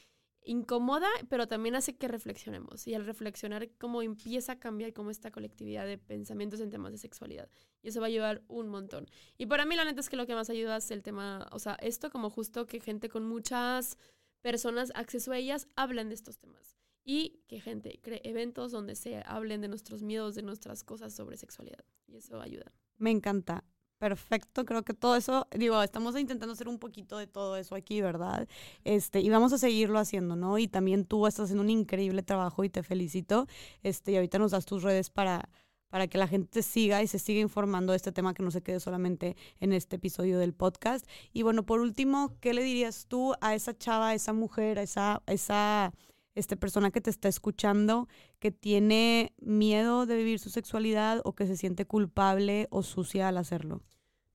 incomoda, 0.46 1.08
pero 1.30 1.48
también 1.48 1.76
hace 1.76 1.96
que 1.96 2.08
reflexionemos. 2.08 2.88
Y 2.88 2.94
al 2.94 3.06
reflexionar, 3.06 3.70
cómo 3.78 4.02
empieza 4.02 4.54
a 4.54 4.60
cambiar 4.60 4.94
como 4.94 5.10
esta 5.10 5.32
colectividad 5.32 5.86
de 5.86 5.98
pensamientos 5.98 6.60
en 6.60 6.70
temas 6.70 6.92
de 6.92 6.98
sexualidad. 6.98 7.50
Y 7.82 7.90
eso 7.90 8.00
va 8.00 8.08
a 8.08 8.10
ayudar 8.10 8.44
un 8.48 8.68
montón. 8.68 9.08
Y 9.38 9.46
para 9.46 9.66
mí, 9.66 9.76
la 9.76 9.86
neta 9.86 10.02
es 10.02 10.10
que 10.10 10.18
lo 10.18 10.26
que 10.26 10.36
más 10.36 10.50
ayuda 10.50 10.78
es 10.78 10.92
el 10.92 11.04
tema, 11.04 11.48
o 11.52 11.60
sea, 11.60 11.76
esto 11.76 12.10
como 12.10 12.30
justo 12.30 12.66
que 12.66 12.80
gente 12.80 13.10
con 13.10 13.26
muchas 13.26 13.98
personas, 14.42 14.92
acceso 14.96 15.32
a 15.32 15.38
ellas, 15.38 15.68
hablen 15.76 16.10
de 16.10 16.16
estos 16.16 16.38
temas. 16.38 16.78
Y 17.06 17.42
que 17.48 17.60
gente 17.60 18.00
cree 18.02 18.22
eventos 18.24 18.72
donde 18.72 18.96
se 18.96 19.22
hablen 19.26 19.62
de 19.62 19.68
nuestros 19.68 20.04
miedos, 20.04 20.36
de 20.36 20.44
nuestras 20.44 20.84
cosas 20.84 21.14
sobre 21.14 21.38
sexualidad. 21.38 21.84
Y 22.08 22.18
eso 22.18 22.40
ayuda. 22.40 22.72
Me 22.98 23.12
encanta 23.12 23.64
perfecto. 24.04 24.66
Creo 24.66 24.84
que 24.84 24.94
todo 24.94 25.16
eso, 25.16 25.48
digo, 25.58 25.82
estamos 25.82 26.20
intentando 26.20 26.52
hacer 26.52 26.68
un 26.68 26.78
poquito 26.78 27.18
de 27.18 27.26
todo 27.26 27.56
eso 27.56 27.74
aquí, 27.74 28.02
¿verdad? 28.02 28.50
Este, 28.84 29.22
y 29.22 29.30
vamos 29.30 29.54
a 29.54 29.58
seguirlo 29.58 29.98
haciendo, 29.98 30.36
¿no? 30.36 30.58
Y 30.58 30.68
también 30.68 31.06
tú 31.06 31.26
estás 31.26 31.46
haciendo 31.46 31.64
un 31.64 31.70
increíble 31.70 32.22
trabajo 32.22 32.66
y 32.66 32.70
te 32.70 32.84
felicito. 32.84 33.48
Este, 33.82 34.12
y 34.12 34.16
ahorita 34.18 34.40
nos 34.40 34.52
das 34.52 34.66
tus 34.66 34.84
redes 34.84 35.10
para 35.10 35.50
para 35.94 36.08
que 36.08 36.18
la 36.18 36.28
gente 36.28 36.64
siga 36.64 37.04
y 37.04 37.08
se 37.08 37.20
siga 37.20 37.40
informando 37.40 37.94
de 37.94 37.98
este 37.98 38.12
tema 38.12 38.34
que 38.34 38.42
no 38.42 38.50
se 38.50 38.64
quede 38.64 38.80
solamente 38.80 39.38
en 39.60 39.74
este 39.74 39.98
episodio 39.98 40.40
del 40.40 40.52
podcast. 40.52 41.06
Y 41.34 41.44
bueno, 41.44 41.68
por 41.68 41.82
último, 41.82 42.36
¿qué 42.40 42.56
le 42.56 42.64
dirías 42.64 43.06
tú 43.08 43.36
a 43.42 43.54
esa 43.54 43.78
chava, 43.78 44.08
a 44.08 44.14
esa 44.16 44.34
mujer, 44.34 44.80
a 44.80 44.82
esa, 44.82 45.22
esa 45.28 45.94
este, 46.36 46.58
persona 46.58 46.92
que 46.92 47.02
te 47.02 47.10
está 47.10 47.28
escuchando 47.28 48.08
que 48.40 48.52
tiene 48.52 49.34
miedo 49.40 50.06
de 50.06 50.18
vivir 50.18 50.40
su 50.40 50.50
sexualidad 50.50 51.22
o 51.24 51.34
que 51.34 51.48
se 51.48 51.58
siente 51.58 51.86
culpable 51.86 52.68
o 52.72 52.84
sucia 52.84 53.28
al 53.28 53.38
hacerlo? 53.38 53.82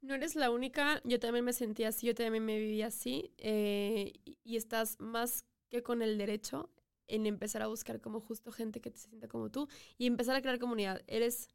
No 0.01 0.15
eres 0.15 0.37
la 0.37 0.51
única, 0.51 1.03
yo 1.05 1.19
también 1.19 1.45
me 1.45 1.53
sentía 1.53 1.89
así, 1.89 2.07
yo 2.07 2.15
también 2.15 2.45
me 2.45 2.57
vivía 2.57 2.87
así 2.87 3.33
eh, 3.39 4.13
y 4.45 4.57
estás 4.57 4.99
más 5.01 5.45
que 5.69 5.83
con 5.83 6.03
el 6.03 6.17
derecho 6.17 6.71
en 7.09 7.27
empezar 7.27 7.63
a 7.63 7.67
buscar 7.67 8.01
como 8.01 8.21
justo 8.21 8.53
gente 8.53 8.81
que 8.81 8.91
te 8.91 8.99
sienta 8.99 9.29
como 9.29 9.51
tú 9.51 9.69
y 9.97 10.07
empezar 10.07 10.37
a 10.37 10.41
crear 10.41 10.59
comunidad. 10.59 11.03
Eres 11.07 11.49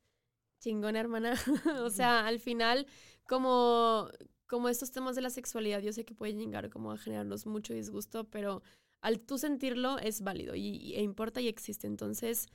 chingona, 0.60 0.99
hermana. 0.99 1.36
o 1.84 1.90
sea, 1.90 2.26
al 2.26 2.40
final, 2.40 2.88
como, 3.28 4.10
como 4.48 4.70
estos 4.70 4.91
temas 4.91 5.15
de 5.15 5.22
la 5.22 5.30
sexualidad, 5.30 5.82
yo 5.82 5.94
sé 5.94 6.06
que 6.06 6.15
pueden 6.15 6.40
llegar 6.40 6.70
como 6.70 6.91
a 6.91 6.98
generarnos 6.98 7.45
mucho 7.45 7.74
disgusto, 7.74 8.26
pero 8.26 8.61
al 9.04 9.20
tú 9.20 9.38
sentirlo 9.38 10.00
es 10.00 10.22
válido 10.22 10.56
y, 10.56 10.96
e 10.96 11.02
importa 11.02 11.42
y 11.42 11.50
existe. 11.50 11.88
Entonces, 11.88 12.48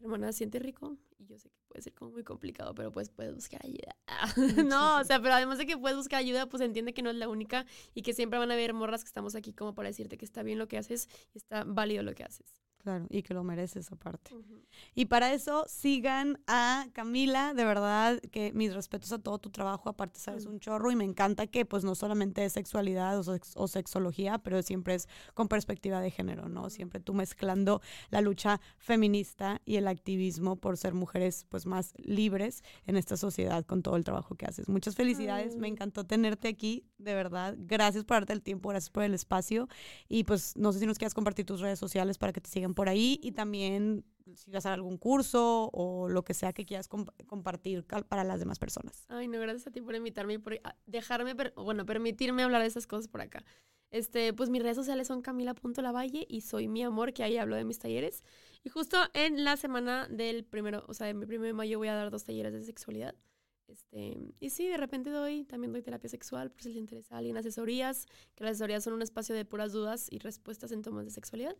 hermana, 0.00 0.32
siente 0.32 0.58
rico 0.58 0.98
y 1.16 1.26
yo 1.26 1.38
sé 1.38 1.48
que 1.48 1.62
puede 1.68 1.80
ser 1.80 1.94
como 1.94 2.10
muy 2.10 2.24
complicado, 2.24 2.74
pero 2.74 2.90
pues 2.90 3.08
puedes 3.08 3.32
buscar 3.32 3.64
ayuda. 3.64 3.96
no, 4.66 4.98
o 4.98 5.04
sea, 5.04 5.22
pero 5.22 5.34
además 5.34 5.58
de 5.58 5.66
que 5.66 5.78
puedes 5.78 5.96
buscar 5.96 6.18
ayuda, 6.18 6.48
pues 6.48 6.60
entiende 6.60 6.92
que 6.92 7.02
no 7.02 7.10
es 7.10 7.16
la 7.16 7.28
única 7.28 7.66
y 7.94 8.02
que 8.02 8.14
siempre 8.14 8.40
van 8.40 8.50
a 8.50 8.54
haber 8.54 8.74
morras 8.74 9.04
que 9.04 9.08
estamos 9.08 9.36
aquí 9.36 9.52
como 9.52 9.74
para 9.74 9.88
decirte 9.88 10.18
que 10.18 10.24
está 10.24 10.42
bien 10.42 10.58
lo 10.58 10.66
que 10.66 10.76
haces 10.76 11.08
y 11.32 11.38
está 11.38 11.62
válido 11.64 12.02
lo 12.02 12.14
que 12.14 12.24
haces. 12.24 12.61
Claro, 12.82 13.06
y 13.10 13.22
que 13.22 13.32
lo 13.32 13.44
mereces 13.44 13.92
aparte. 13.92 14.32
Y 14.94 15.04
para 15.04 15.32
eso 15.32 15.64
sigan 15.68 16.40
a 16.48 16.86
Camila, 16.92 17.54
de 17.54 17.64
verdad 17.64 18.20
que 18.32 18.52
mis 18.54 18.74
respetos 18.74 19.12
a 19.12 19.20
todo 19.20 19.38
tu 19.38 19.50
trabajo, 19.50 19.88
aparte 19.88 20.18
sabes 20.18 20.46
un 20.46 20.58
chorro 20.58 20.90
y 20.90 20.96
me 20.96 21.04
encanta 21.04 21.46
que 21.46 21.64
pues 21.64 21.84
no 21.84 21.94
solamente 21.94 22.44
es 22.44 22.52
sexualidad 22.52 23.20
o, 23.20 23.68
sexología, 23.68 24.38
pero 24.38 24.62
siempre 24.62 24.94
es 24.94 25.08
con 25.34 25.46
perspectiva 25.46 26.00
de 26.00 26.10
género, 26.10 26.48
¿no? 26.48 26.70
Siempre 26.70 26.98
tú 26.98 27.14
mezclando 27.14 27.80
la 28.10 28.20
lucha 28.20 28.60
feminista 28.78 29.60
y 29.64 29.76
el 29.76 29.86
activismo 29.86 30.56
por 30.56 30.76
ser 30.76 30.94
mujeres 30.94 31.46
pues 31.48 31.66
más 31.66 31.94
libres 31.98 32.64
en 32.86 32.96
esta 32.96 33.16
sociedad 33.16 33.64
con 33.64 33.82
todo 33.82 33.94
el 33.94 34.02
trabajo 34.02 34.34
que 34.34 34.46
haces. 34.46 34.68
Muchas 34.68 34.96
felicidades, 34.96 35.56
me 35.56 35.68
encantó 35.68 36.04
tenerte 36.04 36.48
aquí, 36.48 36.84
de 36.98 37.14
verdad. 37.14 37.54
Gracias 37.58 38.04
por 38.04 38.16
darte 38.16 38.32
el 38.32 38.42
tiempo, 38.42 38.70
gracias 38.70 38.90
por 38.90 39.04
el 39.04 39.14
espacio 39.14 39.68
y 40.08 40.24
pues 40.24 40.56
no 40.56 40.72
sé 40.72 40.80
si 40.80 40.86
nos 40.86 40.98
quieras 40.98 41.14
compartir 41.14 41.46
tus 41.46 41.60
redes 41.60 41.78
sociales 41.78 42.18
para 42.18 42.32
que 42.32 42.40
te 42.40 42.50
sigan 42.50 42.71
por 42.74 42.88
ahí 42.88 43.18
y 43.22 43.32
también 43.32 44.04
si 44.36 44.50
vas 44.50 44.66
a 44.66 44.70
hacer 44.70 44.72
algún 44.72 44.98
curso 44.98 45.70
o 45.72 46.08
lo 46.08 46.24
que 46.24 46.34
sea 46.34 46.52
que 46.52 46.64
quieras 46.64 46.88
compartir 46.88 47.84
para 47.84 48.24
las 48.24 48.38
demás 48.38 48.58
personas. 48.58 49.04
Ay, 49.08 49.28
no, 49.28 49.38
gracias 49.40 49.66
a 49.66 49.70
ti 49.70 49.80
por 49.80 49.94
invitarme 49.94 50.34
y 50.34 50.38
por 50.38 50.58
ah, 50.64 50.76
dejarme, 50.86 51.34
bueno, 51.56 51.84
permitirme 51.86 52.42
hablar 52.42 52.62
de 52.62 52.68
esas 52.68 52.86
cosas 52.86 53.08
por 53.08 53.20
acá. 53.20 53.44
Este, 53.90 54.32
pues 54.32 54.48
mis 54.48 54.62
redes 54.62 54.76
sociales 54.76 55.06
son 55.06 55.20
camila.lavalle 55.20 56.26
y 56.28 56.40
soy 56.40 56.66
mi 56.66 56.82
amor, 56.82 57.12
que 57.12 57.22
ahí 57.22 57.36
hablo 57.36 57.56
de 57.56 57.64
mis 57.64 57.78
talleres. 57.78 58.24
Y 58.64 58.70
justo 58.70 58.96
en 59.12 59.44
la 59.44 59.56
semana 59.58 60.08
del 60.08 60.44
primero, 60.44 60.84
o 60.88 60.94
sea, 60.94 61.10
en 61.10 61.18
mi 61.18 61.26
primero 61.26 61.48
de 61.48 61.52
mayo 61.52 61.78
voy 61.78 61.88
a 61.88 61.94
dar 61.94 62.10
dos 62.10 62.24
talleres 62.24 62.54
de 62.54 62.62
sexualidad. 62.62 63.14
Este, 63.68 64.18
y 64.40 64.50
sí, 64.50 64.66
de 64.66 64.76
repente 64.76 65.10
doy, 65.10 65.44
también 65.44 65.72
doy 65.72 65.82
terapia 65.82 66.08
sexual 66.08 66.50
por 66.50 66.62
si 66.62 66.70
les 66.70 66.78
interesa 66.78 67.14
a 67.14 67.18
alguien, 67.18 67.36
asesorías, 67.36 68.06
que 68.34 68.44
las 68.44 68.52
asesorías 68.52 68.84
son 68.84 68.94
un 68.94 69.02
espacio 69.02 69.34
de 69.34 69.44
puras 69.44 69.72
dudas 69.72 70.08
y 70.10 70.18
respuestas 70.18 70.72
en 70.72 70.82
temas 70.82 71.04
de 71.04 71.10
sexualidad. 71.10 71.56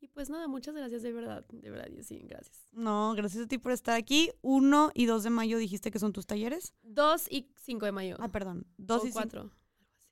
Y 0.00 0.08
pues 0.08 0.28
nada, 0.28 0.46
muchas 0.46 0.74
gracias 0.74 1.02
de 1.02 1.12
verdad, 1.12 1.44
de 1.48 1.70
verdad, 1.70 1.88
sí, 2.02 2.20
gracias. 2.28 2.58
No, 2.72 3.14
gracias 3.16 3.44
a 3.44 3.48
ti 3.48 3.58
por 3.58 3.72
estar 3.72 3.96
aquí. 3.96 4.30
1 4.42 4.90
y 4.94 5.06
2 5.06 5.22
de 5.22 5.30
mayo 5.30 5.58
dijiste 5.58 5.90
que 5.90 5.98
son 5.98 6.12
tus 6.12 6.26
talleres. 6.26 6.74
2 6.82 7.28
y 7.30 7.48
5 7.56 7.86
de 7.86 7.92
mayo. 7.92 8.16
Ah, 8.20 8.30
perdón. 8.30 8.66
2 8.76 9.06
y 9.06 9.12
4. 9.12 9.50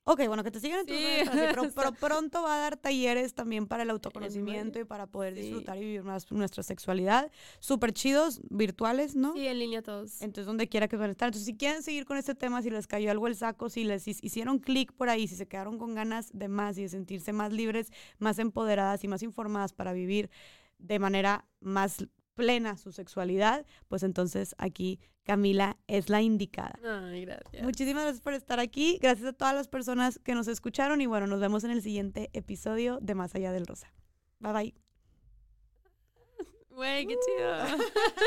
Ok, 0.06 0.26
bueno, 0.26 0.44
que 0.44 0.50
te 0.50 0.60
sigan 0.60 0.80
en 0.80 0.86
tus 0.86 0.96
redes, 0.96 1.28
pero, 1.74 1.92
pronto 1.92 2.42
va 2.42 2.56
a 2.56 2.58
dar 2.58 2.76
talleres 2.76 3.32
también 3.34 3.66
para 3.66 3.84
el 3.84 3.90
autoconocimiento 3.90 4.78
y 4.78 4.84
para 4.84 5.06
poder 5.06 5.34
disfrutar 5.34 5.78
y 5.78 5.80
vivir 5.80 6.02
más 6.02 6.30
nuestra 6.30 6.62
sexualidad. 6.62 7.30
Súper 7.58 7.92
chidos, 7.92 8.42
virtuales, 8.50 9.16
¿no? 9.16 9.32
Sí, 9.32 9.46
en 9.46 9.58
línea 9.58 9.80
todos. 9.80 10.20
Entonces, 10.20 10.44
donde 10.46 10.68
quiera 10.68 10.88
que 10.88 10.96
van 10.96 11.08
a 11.08 11.12
estar. 11.12 11.28
Entonces, 11.28 11.46
si 11.46 11.56
quieren 11.56 11.82
seguir 11.82 12.04
con 12.04 12.18
este 12.18 12.34
tema, 12.34 12.60
si 12.60 12.68
les 12.68 12.86
cayó 12.86 13.10
algo 13.10 13.26
el 13.28 13.36
saco, 13.36 13.70
si 13.70 13.84
les 13.84 14.06
hicieron 14.06 14.58
clic 14.58 14.92
por 14.92 15.08
ahí, 15.08 15.26
si 15.26 15.36
se 15.36 15.46
quedaron 15.46 15.78
con 15.78 15.94
ganas 15.94 16.28
de 16.34 16.48
más 16.48 16.76
y 16.76 16.82
de 16.82 16.90
sentirse 16.90 17.32
más 17.32 17.50
libres, 17.50 17.90
más 18.18 18.38
empoderadas 18.38 19.04
y 19.04 19.08
más 19.08 19.22
informadas 19.22 19.72
para 19.72 19.94
vivir 19.94 20.30
de 20.78 20.98
manera 20.98 21.46
más 21.60 22.06
plena 22.34 22.76
su 22.76 22.92
sexualidad, 22.92 23.64
pues 23.88 24.02
entonces 24.02 24.54
aquí 24.58 25.00
Camila 25.24 25.78
es 25.86 26.10
la 26.10 26.20
indicada. 26.20 26.78
Ay, 26.84 27.24
gracias. 27.24 27.62
Muchísimas 27.62 28.02
gracias 28.02 28.22
por 28.22 28.34
estar 28.34 28.60
aquí. 28.60 28.98
Gracias 29.00 29.26
a 29.26 29.32
todas 29.32 29.54
las 29.54 29.68
personas 29.68 30.18
que 30.18 30.34
nos 30.34 30.48
escucharon 30.48 31.00
y 31.00 31.06
bueno, 31.06 31.26
nos 31.26 31.40
vemos 31.40 31.64
en 31.64 31.70
el 31.70 31.82
siguiente 31.82 32.30
episodio 32.32 32.98
de 33.00 33.14
Más 33.14 33.34
allá 33.34 33.52
del 33.52 33.66
Rosa. 33.66 33.92
Bye 34.40 34.52
bye. 34.52 34.74
Güey, 36.70 37.06
qué 37.06 37.14
chido. 37.14 37.54